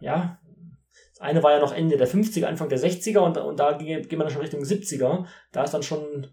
ja, 0.00 0.38
das 1.10 1.20
eine 1.20 1.42
war 1.42 1.50
ja 1.50 1.58
noch 1.58 1.74
Ende 1.74 1.96
der 1.96 2.08
50er, 2.08 2.44
Anfang 2.44 2.68
der 2.68 2.78
60er 2.78 3.18
und, 3.18 3.36
und 3.38 3.58
da 3.58 3.72
gehen 3.72 4.08
wir 4.08 4.18
dann 4.18 4.30
schon 4.30 4.42
Richtung 4.42 4.62
70er. 4.62 5.26
Da 5.50 5.64
ist 5.64 5.74
dann 5.74 5.82
schon 5.82 6.28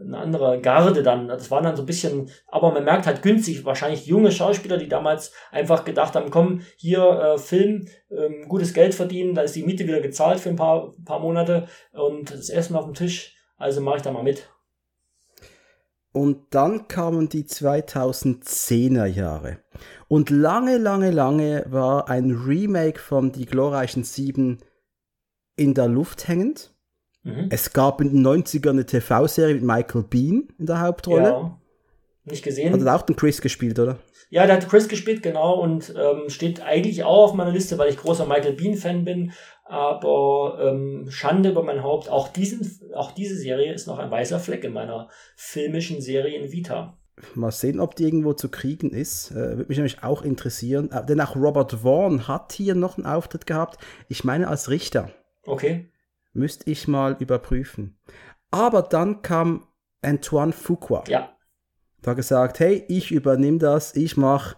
eine 0.00 0.18
andere 0.18 0.60
Garde 0.60 1.02
dann. 1.02 1.28
Das 1.28 1.50
waren 1.50 1.64
dann 1.64 1.76
so 1.76 1.82
ein 1.82 1.86
bisschen, 1.86 2.30
aber 2.48 2.72
man 2.72 2.84
merkt 2.84 3.06
halt 3.06 3.22
günstig, 3.22 3.64
wahrscheinlich 3.64 4.06
junge 4.06 4.32
Schauspieler, 4.32 4.76
die 4.76 4.88
damals 4.88 5.32
einfach 5.50 5.84
gedacht 5.84 6.14
haben, 6.14 6.30
komm, 6.30 6.60
hier 6.76 7.02
äh, 7.02 7.38
Film, 7.38 7.86
ähm, 8.10 8.48
gutes 8.48 8.74
Geld 8.74 8.94
verdienen, 8.94 9.34
da 9.34 9.42
ist 9.42 9.56
die 9.56 9.64
Miete 9.64 9.86
wieder 9.86 10.00
gezahlt 10.00 10.40
für 10.40 10.50
ein 10.50 10.56
paar, 10.56 10.92
paar 11.04 11.20
Monate 11.20 11.66
und 11.92 12.32
das 12.32 12.50
Essen 12.50 12.76
auf 12.76 12.84
dem 12.84 12.94
Tisch, 12.94 13.36
also 13.56 13.80
mache 13.80 13.96
ich 13.96 14.02
da 14.02 14.12
mal 14.12 14.22
mit. 14.22 14.48
Und 16.12 16.54
dann 16.54 16.86
kamen 16.86 17.28
die 17.28 17.42
2010er 17.42 19.06
Jahre. 19.06 19.58
Und 20.06 20.30
lange, 20.30 20.78
lange, 20.78 21.10
lange 21.10 21.64
war 21.68 22.08
ein 22.08 22.30
Remake 22.30 23.00
von 23.00 23.32
Die 23.32 23.46
glorreichen 23.46 24.04
Sieben 24.04 24.58
in 25.56 25.74
der 25.74 25.88
Luft 25.88 26.28
hängend. 26.28 26.73
Mhm. 27.24 27.48
Es 27.50 27.72
gab 27.72 28.00
in 28.00 28.10
den 28.10 28.26
90ern 28.26 28.70
eine 28.70 28.86
TV-Serie 28.86 29.54
mit 29.54 29.64
Michael 29.64 30.04
Bean 30.04 30.48
in 30.58 30.66
der 30.66 30.80
Hauptrolle. 30.80 31.28
Ja. 31.28 31.58
Nicht 32.26 32.44
gesehen. 32.44 32.72
Hat 32.72 32.80
er 32.80 32.94
auch 32.94 33.02
den 33.02 33.16
Chris 33.16 33.40
gespielt, 33.40 33.78
oder? 33.78 33.98
Ja, 34.30 34.46
der 34.46 34.56
hat 34.56 34.68
Chris 34.68 34.88
gespielt, 34.88 35.22
genau, 35.22 35.60
und 35.60 35.94
ähm, 35.96 36.28
steht 36.28 36.62
eigentlich 36.62 37.04
auch 37.04 37.24
auf 37.24 37.34
meiner 37.34 37.50
Liste, 37.50 37.76
weil 37.76 37.90
ich 37.90 37.98
großer 37.98 38.26
Michael 38.26 38.54
Bean-Fan 38.54 39.04
bin. 39.04 39.32
Aber 39.66 40.58
ähm, 40.60 41.06
Schande 41.10 41.50
über 41.50 41.62
mein 41.62 41.82
Haupt, 41.82 42.10
auch, 42.10 42.28
diesen, 42.28 42.80
auch 42.94 43.12
diese 43.12 43.36
Serie 43.36 43.72
ist 43.72 43.86
noch 43.86 43.98
ein 43.98 44.10
weißer 44.10 44.38
Fleck 44.38 44.64
in 44.64 44.72
meiner 44.72 45.08
filmischen 45.36 46.00
Serien 46.00 46.52
Vita. 46.52 46.98
Mal 47.34 47.52
sehen, 47.52 47.80
ob 47.80 47.94
die 47.94 48.04
irgendwo 48.04 48.32
zu 48.32 48.48
kriegen 48.48 48.90
ist. 48.90 49.30
Äh, 49.30 49.34
Würde 49.34 49.66
mich 49.68 49.78
nämlich 49.78 50.02
auch 50.02 50.22
interessieren. 50.22 50.90
Äh, 50.90 51.06
denn 51.06 51.20
auch 51.20 51.36
Robert 51.36 51.72
Vaughn 51.72 52.26
hat 52.26 52.52
hier 52.52 52.74
noch 52.74 52.98
einen 52.98 53.06
Auftritt 53.06 53.46
gehabt. 53.46 53.78
Ich 54.08 54.24
meine 54.24 54.48
als 54.48 54.68
Richter. 54.68 55.10
Okay. 55.46 55.90
Müsste 56.34 56.70
ich 56.70 56.86
mal 56.88 57.16
überprüfen. 57.18 57.98
Aber 58.50 58.82
dann 58.82 59.22
kam 59.22 59.66
Antoine 60.02 60.52
Fuqua. 60.52 61.04
Ja. 61.08 61.30
Da 62.02 62.12
gesagt, 62.12 62.60
hey, 62.60 62.84
ich 62.88 63.10
übernehme 63.10 63.58
das, 63.58 63.96
ich 63.96 64.16
mache. 64.16 64.56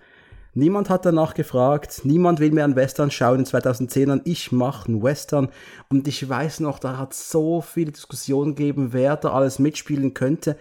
Niemand 0.55 0.89
hat 0.89 1.05
danach 1.05 1.35
gefragt, 1.35 2.01
niemand 2.05 2.41
will 2.41 2.51
mehr 2.51 2.65
einen 2.65 2.77
Western 2.77 3.11
schauen 3.11 3.41
in 3.41 3.45
2010ern, 3.45 4.23
ich 4.25 4.53
mache 4.53 4.89
einen 4.89 5.03
Western. 5.03 5.51
Und 5.91 6.09
ich 6.09 6.27
weiß 6.27 6.61
noch, 6.61 6.79
da 6.79 6.97
hat 6.97 7.13
so 7.13 7.61
viele 7.61 7.93
Diskussionen 7.93 8.55
gegeben, 8.55 8.95
wer 8.95 9.17
da 9.17 9.33
alles 9.33 9.59
mitspielen 9.59 10.15
könnte. 10.15 10.57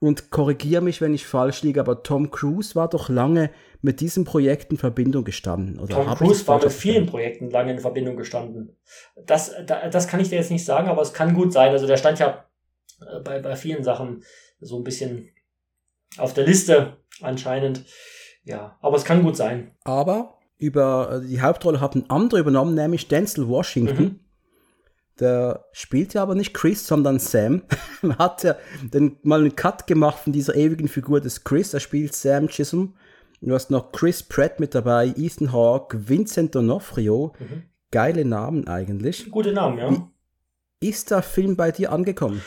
Und 0.00 0.30
korrigiere 0.30 0.80
mich, 0.80 1.00
wenn 1.00 1.12
ich 1.12 1.26
falsch 1.26 1.62
liege, 1.62 1.80
aber 1.80 2.04
Tom 2.04 2.30
Cruise 2.30 2.76
war 2.76 2.88
doch 2.88 3.08
lange 3.08 3.50
mit 3.82 4.00
diesem 4.00 4.24
Projekt 4.24 4.70
in 4.70 4.78
Verbindung 4.78 5.24
gestanden. 5.24 5.80
Oder 5.80 5.96
Tom 5.96 6.14
Cruise 6.14 6.46
war 6.46 6.62
mit 6.62 6.72
vielen 6.72 7.06
Projekten 7.06 7.50
lange 7.50 7.72
in 7.72 7.80
Verbindung 7.80 8.16
gestanden. 8.16 8.76
Das, 9.26 9.52
das 9.66 10.06
kann 10.06 10.20
ich 10.20 10.28
dir 10.28 10.36
jetzt 10.36 10.52
nicht 10.52 10.64
sagen, 10.64 10.88
aber 10.88 11.02
es 11.02 11.12
kann 11.12 11.34
gut 11.34 11.52
sein. 11.52 11.72
Also 11.72 11.88
der 11.88 11.96
stand 11.96 12.20
ja 12.20 12.44
äh, 13.00 13.20
bei, 13.20 13.40
bei 13.40 13.56
vielen 13.56 13.82
Sachen 13.82 14.22
so 14.60 14.76
ein 14.76 14.84
bisschen 14.84 15.30
auf 16.16 16.32
der 16.32 16.46
Liste 16.46 16.96
anscheinend. 17.20 17.84
Ja, 18.44 18.78
aber 18.80 18.96
es 18.96 19.04
kann 19.04 19.24
gut 19.24 19.36
sein. 19.36 19.72
Aber 19.82 20.38
über 20.58 21.20
äh, 21.22 21.26
die 21.26 21.40
Hauptrolle 21.40 21.80
hat 21.80 21.96
ein 21.96 22.08
anderer 22.08 22.40
übernommen, 22.40 22.74
nämlich 22.74 23.08
Denzel 23.08 23.48
Washington. 23.48 24.02
Mhm. 24.02 24.20
Der 25.20 25.64
spielt 25.72 26.14
ja 26.14 26.22
aber 26.22 26.34
nicht 26.34 26.54
Chris, 26.54 26.86
sondern 26.86 27.18
Sam. 27.18 27.62
hat 28.18 28.44
ja 28.44 28.56
den, 28.82 29.18
mal 29.22 29.40
einen 29.40 29.56
Cut 29.56 29.86
gemacht 29.86 30.20
von 30.20 30.32
dieser 30.32 30.54
ewigen 30.54 30.88
Figur 30.88 31.20
des 31.20 31.44
Chris. 31.44 31.74
Er 31.74 31.80
spielt 31.80 32.14
Sam 32.14 32.48
Chisholm. 32.48 32.94
Du 33.40 33.54
hast 33.54 33.70
noch 33.70 33.92
Chris 33.92 34.22
Pratt 34.22 34.58
mit 34.58 34.74
dabei, 34.74 35.12
Ethan 35.16 35.52
Hawke, 35.52 36.08
Vincent 36.08 36.56
D'Onofrio. 36.56 37.32
Mhm. 37.38 37.62
Geile 37.90 38.24
Namen 38.24 38.66
eigentlich. 38.66 39.30
Gute 39.30 39.52
Namen, 39.52 39.78
ja. 39.78 40.10
Wie 40.80 40.88
ist 40.88 41.10
der 41.10 41.22
Film 41.22 41.56
bei 41.56 41.70
dir 41.70 41.92
angekommen? 41.92 42.42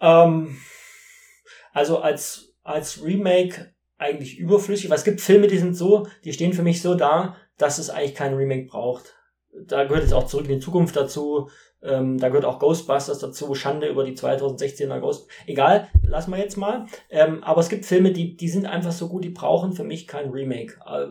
Ähm, 0.00 0.56
also 1.72 1.98
als, 1.98 2.54
als 2.62 3.02
Remake 3.02 3.74
eigentlich 3.96 4.38
überflüssig, 4.38 4.90
weil 4.90 4.98
es 4.98 5.04
gibt 5.04 5.20
Filme, 5.20 5.46
die 5.46 5.58
sind 5.58 5.74
so, 5.74 6.06
die 6.24 6.32
stehen 6.32 6.52
für 6.52 6.62
mich 6.62 6.82
so 6.82 6.94
da, 6.94 7.36
dass 7.56 7.78
es 7.78 7.88
eigentlich 7.88 8.14
kein 8.14 8.34
Remake 8.34 8.66
braucht. 8.66 9.14
Da 9.66 9.84
gehört 9.84 10.02
jetzt 10.02 10.14
auch 10.14 10.26
zurück 10.26 10.48
in 10.48 10.56
die 10.56 10.64
Zukunft 10.64 10.96
dazu, 10.96 11.48
Ähm, 11.82 12.18
da 12.18 12.28
gehört 12.28 12.44
auch 12.44 12.60
Ghostbusters 12.60 13.18
dazu, 13.18 13.54
Schande 13.54 13.88
über 13.88 14.04
die 14.04 14.16
2016er 14.16 15.00
Ghost. 15.00 15.28
Egal, 15.46 15.88
lassen 16.06 16.30
wir 16.30 16.38
jetzt 16.38 16.56
mal. 16.56 16.86
Ähm, 17.10 17.42
aber 17.42 17.60
es 17.60 17.68
gibt 17.68 17.84
Filme, 17.84 18.12
die, 18.12 18.36
die 18.36 18.48
sind 18.48 18.66
einfach 18.66 18.92
so 18.92 19.08
gut, 19.08 19.24
die 19.24 19.30
brauchen 19.30 19.72
für 19.72 19.84
mich 19.84 20.06
kein 20.06 20.30
Remake. 20.30 20.74
Äh, 20.86 21.06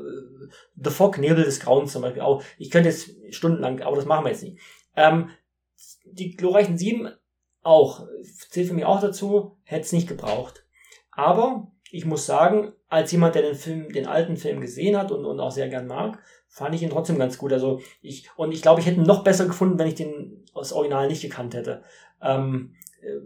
The 0.76 0.90
Fog, 0.90 1.18
Nebel 1.18 1.44
des 1.44 1.60
Grauens 1.60 1.92
zum 1.92 2.02
Beispiel 2.02 2.22
auch. 2.22 2.42
Ich 2.58 2.72
könnte 2.72 2.90
jetzt 2.90 3.12
stundenlang, 3.32 3.82
aber 3.82 3.98
das 3.98 4.06
machen 4.06 4.26
wir 4.26 4.32
jetzt 4.32 4.44
nicht. 4.44 4.60
Ähm, 4.96 5.30
die 6.06 6.36
glorreichen 6.36 6.78
Sieben 6.78 7.10
auch, 7.64 8.08
zählt 8.50 8.68
für 8.68 8.74
mich 8.74 8.86
auch 8.86 9.02
dazu, 9.02 9.58
hätte 9.64 9.82
es 9.82 9.94
nicht 9.94 10.08
gebraucht. 10.08 10.66
Aber 11.12 11.72
ich 11.92 12.06
muss 12.06 12.26
sagen, 12.26 12.74
als 12.88 13.12
jemand, 13.12 13.36
der 13.36 13.42
den 13.42 13.56
Film, 13.56 13.92
den 13.92 14.08
alten 14.08 14.38
Film 14.38 14.62
gesehen 14.62 14.98
hat 14.98 15.12
und, 15.12 15.26
und 15.26 15.40
auch 15.40 15.52
sehr 15.52 15.68
gern 15.68 15.88
mag, 15.88 16.20
fand 16.48 16.76
ich 16.76 16.82
ihn 16.82 16.90
trotzdem 16.90 17.20
ganz 17.20 17.38
gut. 17.38 17.54
Also 17.54 17.82
ich, 18.02 18.30
und 18.36 18.52
ich 18.52 18.62
glaube, 18.62 18.82
ich 18.82 18.88
hätte 18.88 19.00
ihn 19.00 19.06
noch 19.06 19.24
besser 19.24 19.46
gefunden, 19.46 19.78
wenn 19.78 19.88
ich 19.88 19.96
den 19.96 20.41
aus 20.54 20.74
Original 20.74 21.08
nicht 21.08 21.22
gekannt 21.22 21.54
hätte. 21.54 21.84
Ähm, 22.22 22.76
äh, 23.02 23.18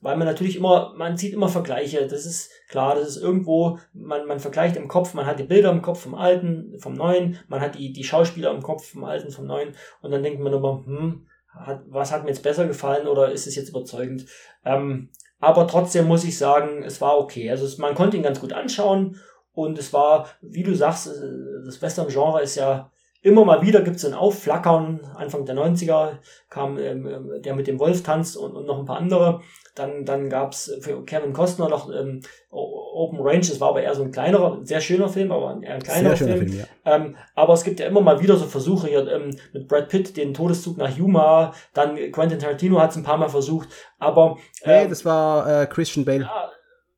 weil 0.00 0.16
man 0.16 0.26
natürlich 0.26 0.56
immer, 0.56 0.92
man 0.96 1.16
sieht 1.16 1.32
immer 1.32 1.48
Vergleiche. 1.48 2.06
Das 2.06 2.26
ist 2.26 2.50
klar, 2.68 2.94
das 2.94 3.08
ist 3.08 3.22
irgendwo, 3.22 3.78
man, 3.92 4.26
man 4.26 4.40
vergleicht 4.40 4.76
im 4.76 4.88
Kopf, 4.88 5.14
man 5.14 5.26
hat 5.26 5.38
die 5.38 5.44
Bilder 5.44 5.70
im 5.70 5.82
Kopf 5.82 6.00
vom 6.00 6.14
Alten, 6.14 6.78
vom 6.78 6.94
Neuen, 6.94 7.38
man 7.48 7.60
hat 7.60 7.76
die, 7.76 7.92
die 7.92 8.04
Schauspieler 8.04 8.50
im 8.50 8.62
Kopf 8.62 8.90
vom 8.90 9.04
Alten, 9.04 9.30
vom 9.30 9.46
Neuen 9.46 9.74
und 10.02 10.10
dann 10.10 10.22
denkt 10.22 10.40
man 10.40 10.52
immer, 10.52 10.82
hm, 10.84 11.26
hat, 11.48 11.82
was 11.88 12.12
hat 12.12 12.24
mir 12.24 12.30
jetzt 12.30 12.42
besser 12.42 12.66
gefallen 12.66 13.06
oder 13.06 13.30
ist 13.30 13.46
es 13.46 13.54
jetzt 13.54 13.68
überzeugend? 13.68 14.26
Ähm, 14.64 15.10
aber 15.40 15.66
trotzdem 15.66 16.06
muss 16.06 16.24
ich 16.24 16.36
sagen, 16.38 16.82
es 16.82 17.00
war 17.00 17.18
okay. 17.18 17.50
Also 17.50 17.66
es, 17.66 17.78
man 17.78 17.94
konnte 17.94 18.16
ihn 18.16 18.22
ganz 18.22 18.40
gut 18.40 18.52
anschauen 18.52 19.20
und 19.52 19.78
es 19.78 19.92
war, 19.92 20.28
wie 20.40 20.62
du 20.62 20.74
sagst, 20.74 21.06
äh, 21.06 21.64
das 21.64 21.80
Western-Genre 21.80 22.42
ist 22.42 22.56
ja 22.56 22.90
immer 23.24 23.44
mal 23.44 23.62
wieder 23.62 23.80
gibt 23.80 23.96
es 23.96 24.04
ein 24.04 24.14
Aufflackern. 24.14 25.00
Anfang 25.16 25.46
der 25.46 25.56
90er 25.56 26.18
kam 26.50 26.78
ähm, 26.78 27.06
ähm, 27.06 27.42
der 27.42 27.54
mit 27.54 27.66
dem 27.66 27.80
Wolf 27.80 28.02
tanzt 28.02 28.36
und, 28.36 28.54
und 28.54 28.66
noch 28.66 28.78
ein 28.78 28.84
paar 28.84 28.98
andere. 28.98 29.40
Dann, 29.74 30.04
dann 30.04 30.28
gab 30.28 30.52
es 30.52 30.72
für 30.82 31.04
Kevin 31.04 31.32
Costner 31.32 31.68
noch 31.68 31.90
ähm, 31.90 32.20
Open 32.50 33.18
Range, 33.20 33.40
das 33.40 33.58
war 33.58 33.70
aber 33.70 33.82
eher 33.82 33.94
so 33.94 34.04
ein 34.04 34.12
kleinerer, 34.12 34.60
sehr 34.62 34.80
schöner 34.80 35.08
Film, 35.08 35.32
aber 35.32 35.58
eher 35.60 35.74
ein 35.74 35.82
kleinerer 35.82 36.16
Film. 36.16 36.46
Film 36.46 36.58
ja. 36.58 36.64
ähm, 36.84 37.16
aber 37.34 37.54
es 37.54 37.64
gibt 37.64 37.80
ja 37.80 37.86
immer 37.86 38.00
mal 38.00 38.22
wieder 38.22 38.36
so 38.36 38.44
Versuche 38.44 38.86
hier 38.86 39.08
ähm, 39.08 39.36
mit 39.52 39.66
Brad 39.66 39.88
Pitt, 39.88 40.16
den 40.16 40.32
Todeszug 40.32 40.76
nach 40.76 40.96
Yuma, 40.96 41.54
dann 41.72 41.96
Quentin 42.12 42.38
Tarantino 42.38 42.80
hat 42.80 42.90
es 42.90 42.96
ein 42.96 43.02
paar 43.02 43.16
Mal 43.16 43.28
versucht, 43.28 43.68
aber... 43.98 44.36
Äh, 44.62 44.84
nee, 44.84 44.88
das 44.90 45.04
war 45.04 45.62
äh, 45.62 45.66
Christian 45.66 46.04
Bale. 46.04 46.22
Ja, 46.22 46.50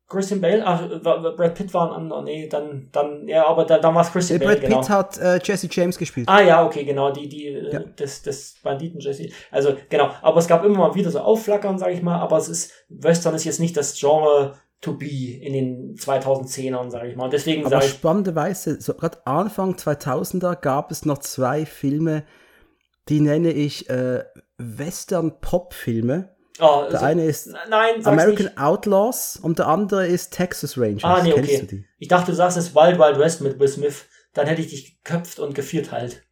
Christian 0.07 0.39
Bale, 0.39 0.65
ach, 0.65 0.87
Brad 1.01 1.55
Pitt 1.55 1.73
war 1.73 1.89
ein 1.89 1.95
anderer, 2.03 2.21
nee, 2.21 2.47
dann, 2.47 2.87
dann, 2.93 3.27
ja, 3.27 3.45
aber 3.45 3.65
da, 3.65 3.77
dann 3.77 3.93
war 3.93 4.03
es 4.03 4.11
Christian 4.11 4.39
Bale, 4.39 4.51
Brad 4.51 4.61
Pitt 4.61 4.69
genau. 4.69 4.89
hat 4.89 5.17
äh, 5.17 5.39
Jesse 5.43 5.67
James 5.69 5.97
gespielt. 5.97 6.29
Ah 6.29 6.41
ja, 6.41 6.65
okay, 6.65 6.85
genau, 6.85 7.11
die, 7.11 7.27
die, 7.27 7.47
äh, 7.47 7.73
ja. 7.73 7.79
des, 7.79 8.21
des 8.21 8.55
Banditen 8.63 9.01
Jesse. 9.01 9.29
Also, 9.51 9.75
genau, 9.89 10.11
aber 10.21 10.37
es 10.37 10.47
gab 10.47 10.63
immer 10.63 10.77
mal 10.77 10.95
wieder 10.95 11.11
so 11.11 11.19
Aufflackern, 11.19 11.77
sag 11.77 11.91
ich 11.91 12.01
mal, 12.01 12.19
aber 12.19 12.37
es 12.37 12.47
ist, 12.47 12.71
Western 12.87 13.35
ist 13.35 13.43
jetzt 13.43 13.59
nicht 13.59 13.75
das 13.75 13.99
Genre 13.99 14.53
to 14.79 14.93
be 14.93 15.39
in 15.41 15.53
den 15.53 15.95
2010ern, 15.95 16.89
sag 16.89 17.05
ich 17.05 17.15
mal. 17.17 17.25
Und 17.25 17.33
deswegen 17.33 17.65
aber 17.65 17.81
sag 17.81 17.89
spannenderweise, 17.89 18.79
so 18.79 18.93
gerade 18.93 19.25
Anfang 19.25 19.73
2000er 19.73 20.55
gab 20.55 20.91
es 20.91 21.03
noch 21.03 21.17
zwei 21.17 21.65
Filme, 21.65 22.23
die 23.09 23.19
nenne 23.19 23.51
ich 23.51 23.89
äh, 23.89 24.23
Western-Pop-Filme 24.57 26.36
Oh, 26.59 26.85
der 26.89 26.93
also, 26.93 27.05
eine 27.05 27.25
ist 27.25 27.47
nein, 27.69 28.05
American 28.05 28.45
nicht. 28.45 28.57
Outlaws 28.57 29.37
und 29.41 29.59
der 29.59 29.67
andere 29.67 30.07
ist 30.07 30.33
Texas 30.33 30.77
Rangers. 30.77 31.03
Ah, 31.03 31.21
nee, 31.23 31.31
Kennst 31.31 31.63
okay. 31.63 31.85
Ich 31.99 32.07
dachte, 32.07 32.31
du 32.31 32.35
sagst 32.35 32.57
es 32.57 32.73
Wild 32.73 32.97
Wild 32.97 33.19
West 33.19 33.41
mit 33.41 33.59
Will 33.59 33.67
Smith. 33.67 34.05
Dann 34.33 34.47
hätte 34.47 34.61
ich 34.61 34.69
dich 34.69 35.03
geköpft 35.03 35.39
und 35.39 35.55
gevierteilt. 35.55 36.23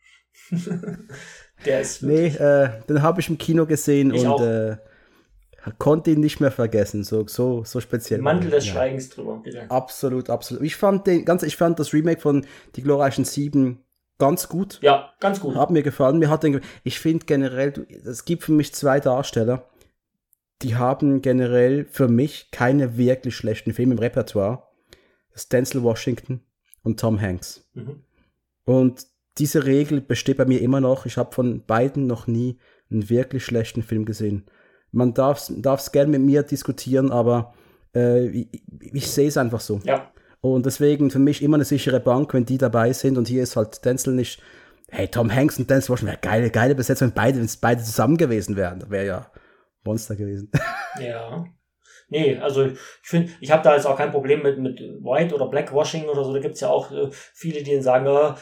der 1.65 1.81
ist. 1.81 2.03
Nee, 2.03 2.27
äh, 2.27 2.69
den 2.88 3.02
habe 3.02 3.22
ich 3.22 3.30
im 3.30 3.38
Kino 3.38 3.65
gesehen 3.65 4.14
ich 4.14 4.26
und 4.26 4.41
äh, 4.41 4.77
konnte 5.80 6.11
ihn 6.11 6.19
nicht 6.19 6.39
mehr 6.39 6.52
vergessen. 6.52 7.03
So, 7.03 7.27
so, 7.27 7.64
so 7.64 7.80
speziell. 7.80 8.22
Mantel 8.22 8.52
des 8.52 8.65
ja. 8.65 8.73
Schweigens 8.73 9.10
drüber, 9.10 9.41
bitte. 9.43 9.69
Absolut, 9.69 10.30
absolut. 10.30 10.64
Ich 10.64 10.76
fand 10.76 11.07
den, 11.07 11.26
ganz, 11.26 11.43
ich 11.43 11.56
fand 11.56 11.80
das 11.80 11.93
Remake 11.93 12.22
von 12.22 12.45
Die 12.76 12.81
glorreichen 12.81 13.26
Sieben 13.26 13.84
ganz 14.18 14.49
gut. 14.49 14.80
Ja, 14.81 15.14
ganz 15.19 15.39
gut. 15.39 15.56
Hat 15.56 15.72
mir 15.72 15.84
gefallen. 15.84 16.19
Mir 16.19 16.30
hat 16.30 16.43
den, 16.43 16.61
ich 16.84 16.99
finde 16.99 17.26
generell, 17.26 17.88
es 18.06 18.26
gibt 18.26 18.43
für 18.43 18.52
mich 18.52 18.73
zwei 18.73 18.99
Darsteller 18.99 19.68
die 20.61 20.76
haben 20.76 21.22
generell 21.22 21.86
für 21.86 22.07
mich 22.07 22.49
keine 22.52 22.98
wirklich 22.98 23.36
schlechten 23.36 23.73
Filme 23.73 23.94
im 23.94 23.99
Repertoire. 23.99 24.64
Das 25.32 25.44
ist 25.44 25.53
Denzel 25.53 25.84
Washington 25.84 26.41
und 26.84 26.99
Tom 26.99 27.19
Hanks. 27.19 27.69
Mhm. 27.73 28.03
Und 28.64 29.06
diese 29.38 29.65
Regel 29.65 30.02
besteht 30.02 30.38
bei 30.38 30.45
mir 30.45 30.61
immer 30.61 30.80
noch. 30.80 31.06
Ich 31.06 31.18
habe 31.18 31.34
von 31.34 31.65
beiden 31.65 32.07
noch 32.07 32.26
nie 32.27 32.57
einen 32.90 33.10
wirklich 33.10 33.44
schlechten 33.44 33.84
Film 33.84 34.06
gesehen. 34.06 34.45
Man 34.91 35.14
darf 35.14 35.49
es 35.49 35.91
gerne 35.91 36.11
mit 36.11 36.22
mir 36.22 36.44
diskutieren, 36.44 37.11
aber 37.11 37.53
äh, 37.94 38.27
ich, 38.27 38.64
ich 38.80 39.11
sehe 39.11 39.27
es 39.27 39.36
einfach 39.36 39.60
so. 39.60 39.82
Ja. 39.84 40.10
Und 40.40 40.65
deswegen 40.65 41.11
für 41.11 41.19
mich 41.19 41.41
immer 41.41 41.56
eine 41.56 41.65
sichere 41.65 41.99
Bank, 41.99 42.34
wenn 42.34 42.45
die 42.45 42.57
dabei 42.57 42.94
sind. 42.94 43.18
Und 43.18 43.27
hier 43.27 43.44
ist 43.44 43.57
halt 43.57 43.84
Denzel 43.84 44.14
nicht. 44.14 44.41
Hey, 44.90 45.07
Tom 45.07 45.34
Hanks 45.34 45.60
und 45.60 45.69
Denzel 45.69 45.90
Washington, 45.90 46.18
geile, 46.22 46.49
geile 46.49 46.76
Besetzung, 46.76 47.10
wenn 47.10 47.15
beide, 47.15 47.40
wenn 47.40 47.45
es 47.45 47.57
beide 47.57 47.84
zusammen 47.84 48.18
gewesen 48.18 48.56
wären. 48.56 48.90
Wäre 48.90 49.06
ja 49.06 49.32
Monster 49.86 50.16
gewesen. 50.16 50.52
Ja. 50.98 51.45
Nee, 52.07 52.38
also 52.38 52.68
ich 52.68 52.80
finde, 53.02 53.34
ich 53.41 53.52
habe 53.52 53.64
da 53.64 53.76
jetzt 53.76 53.86
auch 53.86 53.98
kein 53.98 54.12
Problem 54.12 54.44
mit, 54.44 54.57
mit 54.60 54.80
White 54.80 55.36
oder 55.36 55.48
Blackwashing 55.48 56.06
oder 56.06 56.24
so. 56.24 56.34
Da 56.34 56.40
gibt's 56.40 56.62
ja 56.62 56.70
auch 56.70 56.90
äh, 56.90 57.10
viele, 57.12 57.64
die 57.64 57.74
dann 57.74 57.82
sagen, 57.82 58.06
äh, 58.06 58.34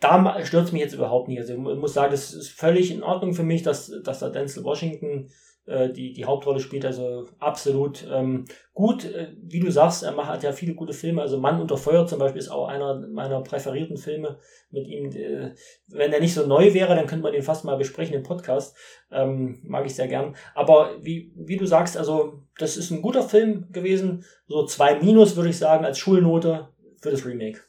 da 0.00 0.44
stört 0.44 0.72
mich 0.72 0.82
jetzt 0.82 0.94
überhaupt 0.94 1.28
nicht. 1.28 1.38
Also 1.38 1.52
ich 1.52 1.58
muss 1.58 1.94
sagen, 1.94 2.10
das 2.10 2.32
ist 2.32 2.50
völlig 2.50 2.90
in 2.90 3.04
Ordnung 3.04 3.34
für 3.34 3.44
mich, 3.44 3.62
dass, 3.62 3.92
dass 4.02 4.18
da 4.18 4.30
Denzel 4.30 4.64
Washington 4.64 5.30
äh, 5.70 5.92
die, 5.92 6.12
die 6.12 6.24
Hauptrolle 6.24 6.58
spielt, 6.58 6.84
also 6.84 7.26
absolut 7.38 8.06
ähm, 8.10 8.44
gut. 8.74 9.04
Äh, 9.04 9.28
wie 9.40 9.60
du 9.60 9.70
sagst, 9.70 10.02
er 10.02 10.12
macht 10.12 10.42
ja 10.42 10.52
viele 10.52 10.74
gute 10.74 10.92
Filme. 10.92 11.22
Also 11.22 11.38
Mann 11.38 11.60
unter 11.60 11.76
Feuer 11.76 12.06
zum 12.06 12.18
Beispiel 12.18 12.40
ist 12.40 12.48
auch 12.48 12.66
einer 12.66 13.06
meiner 13.06 13.40
präferierten 13.40 13.96
Filme 13.96 14.38
mit 14.70 14.88
ihm. 14.88 15.10
Äh, 15.12 15.54
wenn 15.86 16.12
er 16.12 16.20
nicht 16.20 16.34
so 16.34 16.46
neu 16.46 16.74
wäre, 16.74 16.96
dann 16.96 17.06
könnte 17.06 17.22
man 17.22 17.32
den 17.32 17.42
fast 17.42 17.64
mal 17.64 17.76
besprechen 17.76 18.16
im 18.16 18.24
Podcast. 18.24 18.76
Ähm, 19.12 19.60
mag 19.62 19.86
ich 19.86 19.94
sehr 19.94 20.08
gern. 20.08 20.34
Aber 20.54 20.96
wie, 21.00 21.32
wie 21.36 21.56
du 21.56 21.66
sagst, 21.66 21.96
also 21.96 22.42
das 22.58 22.76
ist 22.76 22.90
ein 22.90 23.00
guter 23.00 23.22
Film 23.22 23.70
gewesen. 23.70 24.24
So 24.48 24.66
zwei 24.66 24.98
Minus 24.98 25.36
würde 25.36 25.50
ich 25.50 25.58
sagen 25.58 25.84
als 25.84 25.98
Schulnote 25.98 26.68
für 27.00 27.10
das 27.12 27.24
Remake. 27.24 27.60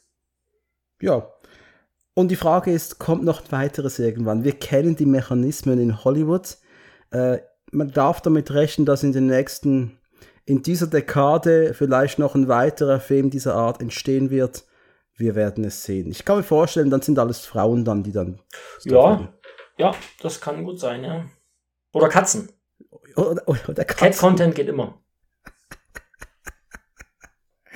Ja, 1.02 1.32
und 2.14 2.30
die 2.30 2.36
Frage 2.36 2.72
ist, 2.72 2.99
kommt 2.99 3.23
noch 3.23 3.52
weiteres 3.52 3.99
irgendwann? 3.99 4.44
Wir 4.44 4.53
kennen 4.53 4.95
die 4.95 5.06
Mechanismen 5.06 5.80
in 5.80 6.03
Hollywood. 6.03 6.57
Äh, 7.11 7.40
man 7.72 7.91
darf 7.91 8.22
damit 8.22 8.52
rechnen, 8.52 8.85
dass 8.85 9.03
in 9.03 9.14
den 9.14 9.27
nächsten, 9.27 9.98
in 10.45 10.61
dieser 10.61 10.88
Dekade 10.88 11.73
vielleicht 11.73 12.19
noch 12.19 12.35
ein 12.35 12.48
weiterer 12.48 12.99
Film 12.99 13.30
dieser 13.30 13.56
Art 13.56 13.81
entstehen 13.81 14.30
wird. 14.30 14.65
Wir 15.15 15.35
werden 15.35 15.64
es 15.64 15.84
sehen. 15.84 16.10
Ich 16.10 16.26
kann 16.26 16.38
mir 16.38 16.43
vorstellen, 16.43 16.89
dann 16.89 17.02
sind 17.02 17.19
alles 17.19 17.45
Frauen 17.45 17.85
dann, 17.85 18.03
die 18.03 18.11
dann. 18.11 18.39
Ja, 18.84 19.34
ja, 19.77 19.95
das 20.22 20.41
kann 20.41 20.64
gut 20.64 20.80
sein, 20.80 21.03
ja. 21.03 21.26
Oder 21.93 22.10
Katzen. 22.10 22.52
Oder, 23.15 23.48
oder 23.48 23.85
Katzen. 23.85 23.98
Cat-Content 23.98 24.56
geht 24.56 24.69
immer. 24.69 25.02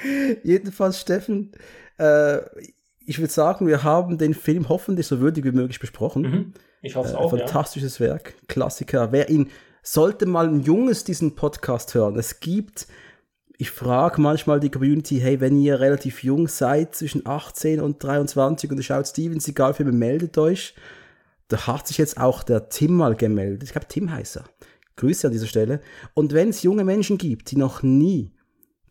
Jedenfalls, 0.43 1.01
Steffen, 1.01 1.51
äh, 1.97 2.39
ich 3.05 3.19
würde 3.19 3.31
sagen, 3.31 3.67
wir 3.67 3.83
haben 3.83 4.17
den 4.17 4.33
Film 4.33 4.69
hoffentlich 4.69 5.07
so 5.07 5.19
würdig 5.19 5.45
wie 5.45 5.51
möglich 5.51 5.79
besprochen. 5.79 6.21
Mhm. 6.21 6.53
Ich 6.81 6.95
hoffe 6.95 7.09
es 7.09 7.13
äh, 7.13 7.17
auch. 7.17 7.31
Fantastisches 7.31 7.99
ja. 7.99 8.07
Werk, 8.07 8.35
Klassiker. 8.47 9.11
Wer 9.11 9.29
ihn 9.29 9.51
sollte 9.85 10.25
mal 10.25 10.47
ein 10.47 10.61
Junges 10.61 11.03
diesen 11.03 11.35
Podcast 11.35 11.93
hören. 11.93 12.17
Es 12.17 12.39
gibt, 12.39 12.87
ich 13.57 13.69
frage 13.69 14.19
manchmal 14.19 14.59
die 14.59 14.71
Community, 14.71 15.19
hey, 15.19 15.39
wenn 15.39 15.59
ihr 15.59 15.79
relativ 15.79 16.23
jung 16.23 16.47
seid, 16.47 16.95
zwischen 16.95 17.27
18 17.27 17.79
und 17.79 18.03
23 18.03 18.71
und 18.71 18.77
ihr 18.77 18.83
schaut 18.83 19.07
Steven 19.07 19.39
Seagal-Filme, 19.39 19.91
meldet 19.91 20.39
euch. 20.39 20.73
Da 21.49 21.67
hat 21.67 21.87
sich 21.87 21.99
jetzt 21.99 22.19
auch 22.19 22.41
der 22.41 22.69
Tim 22.69 22.95
mal 22.95 23.15
gemeldet. 23.15 23.61
Ich 23.61 23.73
glaube, 23.73 23.87
Tim 23.87 24.11
heißt 24.11 24.37
er. 24.37 24.45
Grüße 24.95 25.27
an 25.27 25.33
dieser 25.33 25.45
Stelle. 25.45 25.81
Und 26.15 26.33
wenn 26.33 26.49
es 26.49 26.63
junge 26.63 26.83
Menschen 26.83 27.19
gibt, 27.19 27.51
die 27.51 27.57
noch 27.57 27.83
nie 27.83 28.33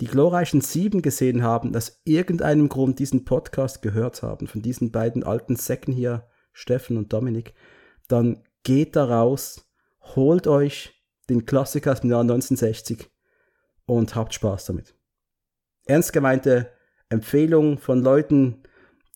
die 0.01 0.07
glorreichen 0.07 0.61
Sieben 0.61 1.03
gesehen 1.03 1.43
haben, 1.43 1.75
aus 1.75 2.01
irgendeinem 2.05 2.69
Grund 2.69 3.01
diesen 3.01 3.25
Podcast 3.25 3.83
gehört 3.83 4.23
haben, 4.23 4.47
von 4.47 4.63
diesen 4.63 4.93
beiden 4.93 5.25
alten 5.25 5.57
Säcken 5.57 5.93
hier, 5.93 6.29
Steffen 6.53 6.97
und 6.97 7.13
Dominik, 7.13 7.55
dann 8.07 8.45
geht 8.63 8.95
da 8.95 9.05
raus, 9.05 9.64
holt 10.15 10.47
euch 10.47 10.95
den 11.29 11.47
Klassiker 11.47 11.93
aus 11.93 12.01
dem 12.01 12.11
Jahr 12.11 12.21
1960 12.21 13.11
und 13.87 14.15
habt 14.15 14.35
Spaß 14.35 14.67
damit. 14.67 14.95
Ernst 15.87 16.13
gemeinte 16.13 16.71
Empfehlung 17.09 17.79
von 17.79 18.03
Leuten, 18.03 18.63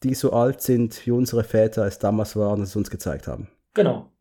die 0.02 0.14
so 0.14 0.32
alt 0.32 0.60
sind, 0.60 1.06
wie 1.06 1.10
unsere 1.10 1.44
Väter 1.44 1.86
es 1.86 1.98
damals 1.98 2.36
waren, 2.36 2.60
dass 2.60 2.72
sie 2.72 2.78
uns 2.78 2.90
gezeigt 2.90 3.26
haben. 3.26 3.48
Genau. 3.74 4.12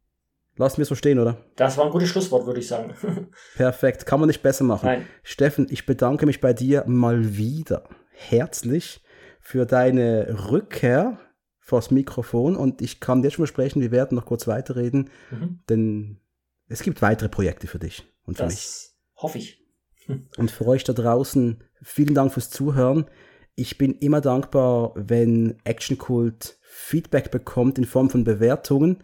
Lassen 0.56 0.80
wir 0.80 0.86
so 0.86 0.96
stehen, 0.96 1.20
oder? 1.20 1.38
Das 1.56 1.78
war 1.78 1.86
ein 1.86 1.92
gutes 1.92 2.10
Schlusswort, 2.10 2.48
würde 2.48 2.60
ich 2.60 2.68
sagen. 2.68 2.96
Perfekt, 3.56 4.06
kann 4.06 4.20
man 4.20 4.28
nicht 4.28 4.42
besser 4.42 4.64
machen. 4.64 4.88
Nein. 4.88 5.08
Steffen, 5.22 5.68
ich 5.70 5.86
bedanke 5.86 6.26
mich 6.26 6.42
bei 6.42 6.54
dir 6.54 6.84
mal 6.88 7.38
wieder 7.38 7.88
herzlich 8.12 9.04
für 9.40 9.66
deine 9.66 10.50
Rückkehr 10.50 11.20
vors 11.60 11.92
Mikrofon 11.92 12.56
und 12.56 12.82
ich 12.82 13.00
kann 13.00 13.22
jetzt 13.24 13.34
schon 13.34 13.46
versprechen, 13.46 13.82
wir 13.82 13.92
werden 13.92 14.16
noch 14.16 14.26
kurz 14.26 14.48
weiterreden, 14.48 15.10
mhm. 15.30 15.60
denn 15.70 16.20
es 16.68 16.82
gibt 16.82 17.02
weitere 17.02 17.30
Projekte 17.30 17.68
für 17.68 17.80
dich 17.80 18.06
und 18.26 18.38
für 18.38 18.44
das 18.44 18.54
mich. 18.54 19.22
hoffe 19.22 19.38
ich. 19.38 19.64
Und 20.38 20.52
für 20.52 20.66
euch 20.66 20.86
da 20.86 20.94
draußen, 20.94 21.62
vielen 21.82 22.16
Dank 22.16 22.32
fürs 22.32 22.50
Zuhören. 22.50 23.10
Ich 23.56 23.78
bin 23.78 23.94
immer 23.96 24.22
dankbar, 24.22 24.94
wenn 24.96 25.58
Action 25.66 25.98
Cult 25.98 26.58
Feedback 26.62 27.30
bekommt 27.30 27.78
in 27.78 27.84
Form 27.84 28.10
von 28.10 28.24
Bewertungen. 28.24 29.04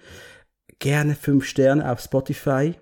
Gerne 0.80 1.16
fünf 1.16 1.44
Sterne 1.46 1.92
auf 1.92 2.00
Spotify, 2.00 2.76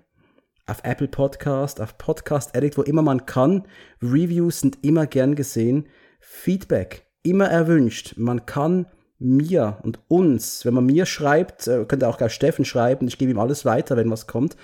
auf 0.66 0.84
Apple 0.84 1.08
Podcast, 1.08 1.80
auf 1.80 1.98
Podcast 1.98 2.54
Edit, 2.54 2.78
wo 2.78 2.82
immer 2.82 3.02
man 3.02 3.26
kann. 3.26 3.66
Reviews 4.00 4.60
sind 4.60 4.78
immer 4.82 5.06
gern 5.06 5.34
gesehen. 5.34 5.88
Feedback 6.20 7.06
immer 7.24 7.48
erwünscht. 7.48 8.14
Man 8.16 8.46
kann 8.46 8.86
mir 9.22 9.78
und 9.82 10.00
uns, 10.08 10.64
wenn 10.64 10.74
man 10.74 10.86
mir 10.86 11.06
schreibt, 11.06 11.66
äh, 11.66 11.84
könnt 11.86 12.02
ihr 12.02 12.08
auch 12.08 12.18
gleich 12.18 12.32
Steffen 12.32 12.64
schreiben, 12.64 13.08
ich 13.08 13.18
gebe 13.18 13.30
ihm 13.30 13.38
alles 13.38 13.64
weiter, 13.64 13.96
wenn 13.96 14.10
was 14.10 14.26
kommt, 14.26 14.56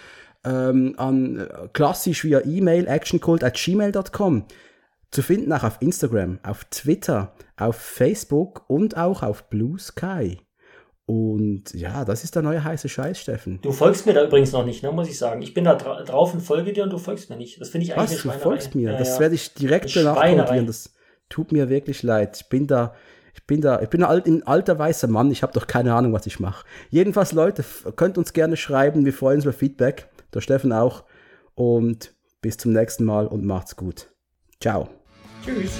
ähm, 0.44 0.94
an 0.96 1.40
äh, 1.40 1.68
klassisch 1.72 2.24
via 2.24 2.40
E-Mail 2.44 2.86
actioncult@gmail.com 2.86 4.44
zu 5.10 5.22
finden 5.22 5.52
auch 5.52 5.64
auf 5.64 5.78
Instagram, 5.80 6.38
auf 6.42 6.64
Twitter, 6.64 7.32
auf 7.56 7.76
Facebook 7.76 8.68
und 8.68 8.96
auch 8.96 9.22
auf 9.22 9.48
Blue 9.48 9.78
Sky. 9.78 10.38
Und 11.06 11.72
ja, 11.72 12.04
das 12.04 12.22
ist 12.22 12.34
der 12.34 12.42
neue 12.42 12.62
heiße 12.62 12.86
Scheiß, 12.90 13.18
Steffen. 13.18 13.60
Du 13.62 13.72
folgst 13.72 14.04
mir 14.04 14.12
da 14.12 14.24
übrigens 14.24 14.52
noch 14.52 14.66
nicht, 14.66 14.82
ne, 14.82 14.92
muss 14.92 15.08
ich 15.08 15.16
sagen. 15.16 15.40
Ich 15.40 15.54
bin 15.54 15.64
da 15.64 15.74
dra 15.74 16.02
drauf 16.02 16.34
und 16.34 16.40
folge 16.40 16.74
dir 16.74 16.84
und 16.84 16.90
du 16.92 16.98
folgst 16.98 17.30
mir 17.30 17.36
nicht. 17.36 17.58
Das 17.58 17.70
finde 17.70 17.86
ich 17.86 17.96
eigentlich 17.96 18.26
Was, 18.26 18.34
du 18.34 18.38
folgst 18.38 18.74
mir? 18.74 18.92
Ja, 18.92 18.98
das 18.98 19.14
ja. 19.14 19.20
werde 19.20 19.34
ich 19.34 19.54
direkt 19.54 19.94
benachrichtigen. 19.94 20.66
Das 20.66 20.92
tut 21.30 21.50
mir 21.50 21.70
wirklich 21.70 22.02
leid. 22.02 22.36
Ich 22.36 22.48
bin 22.50 22.66
da, 22.66 22.94
ich 23.38 23.46
bin 23.46 23.60
da, 23.60 23.80
ich 23.80 23.88
bin 23.88 24.02
ein, 24.02 24.24
ein 24.24 24.46
alter 24.46 24.78
weißer 24.78 25.06
Mann. 25.06 25.30
Ich 25.30 25.42
habe 25.42 25.52
doch 25.52 25.68
keine 25.68 25.94
Ahnung, 25.94 26.12
was 26.12 26.26
ich 26.26 26.40
mache. 26.40 26.66
Jedenfalls, 26.90 27.32
Leute, 27.32 27.64
könnt 27.94 28.18
uns 28.18 28.32
gerne 28.32 28.56
schreiben. 28.56 29.04
Wir 29.04 29.12
freuen 29.12 29.36
uns 29.36 29.44
über 29.44 29.52
Feedback. 29.52 30.08
Der 30.34 30.40
Steffen 30.40 30.72
auch. 30.72 31.04
Und 31.54 32.14
bis 32.42 32.56
zum 32.56 32.72
nächsten 32.72 33.04
Mal 33.04 33.28
und 33.28 33.44
macht's 33.44 33.76
gut. 33.76 34.08
Ciao. 34.60 34.88
Tschüss. 35.44 35.78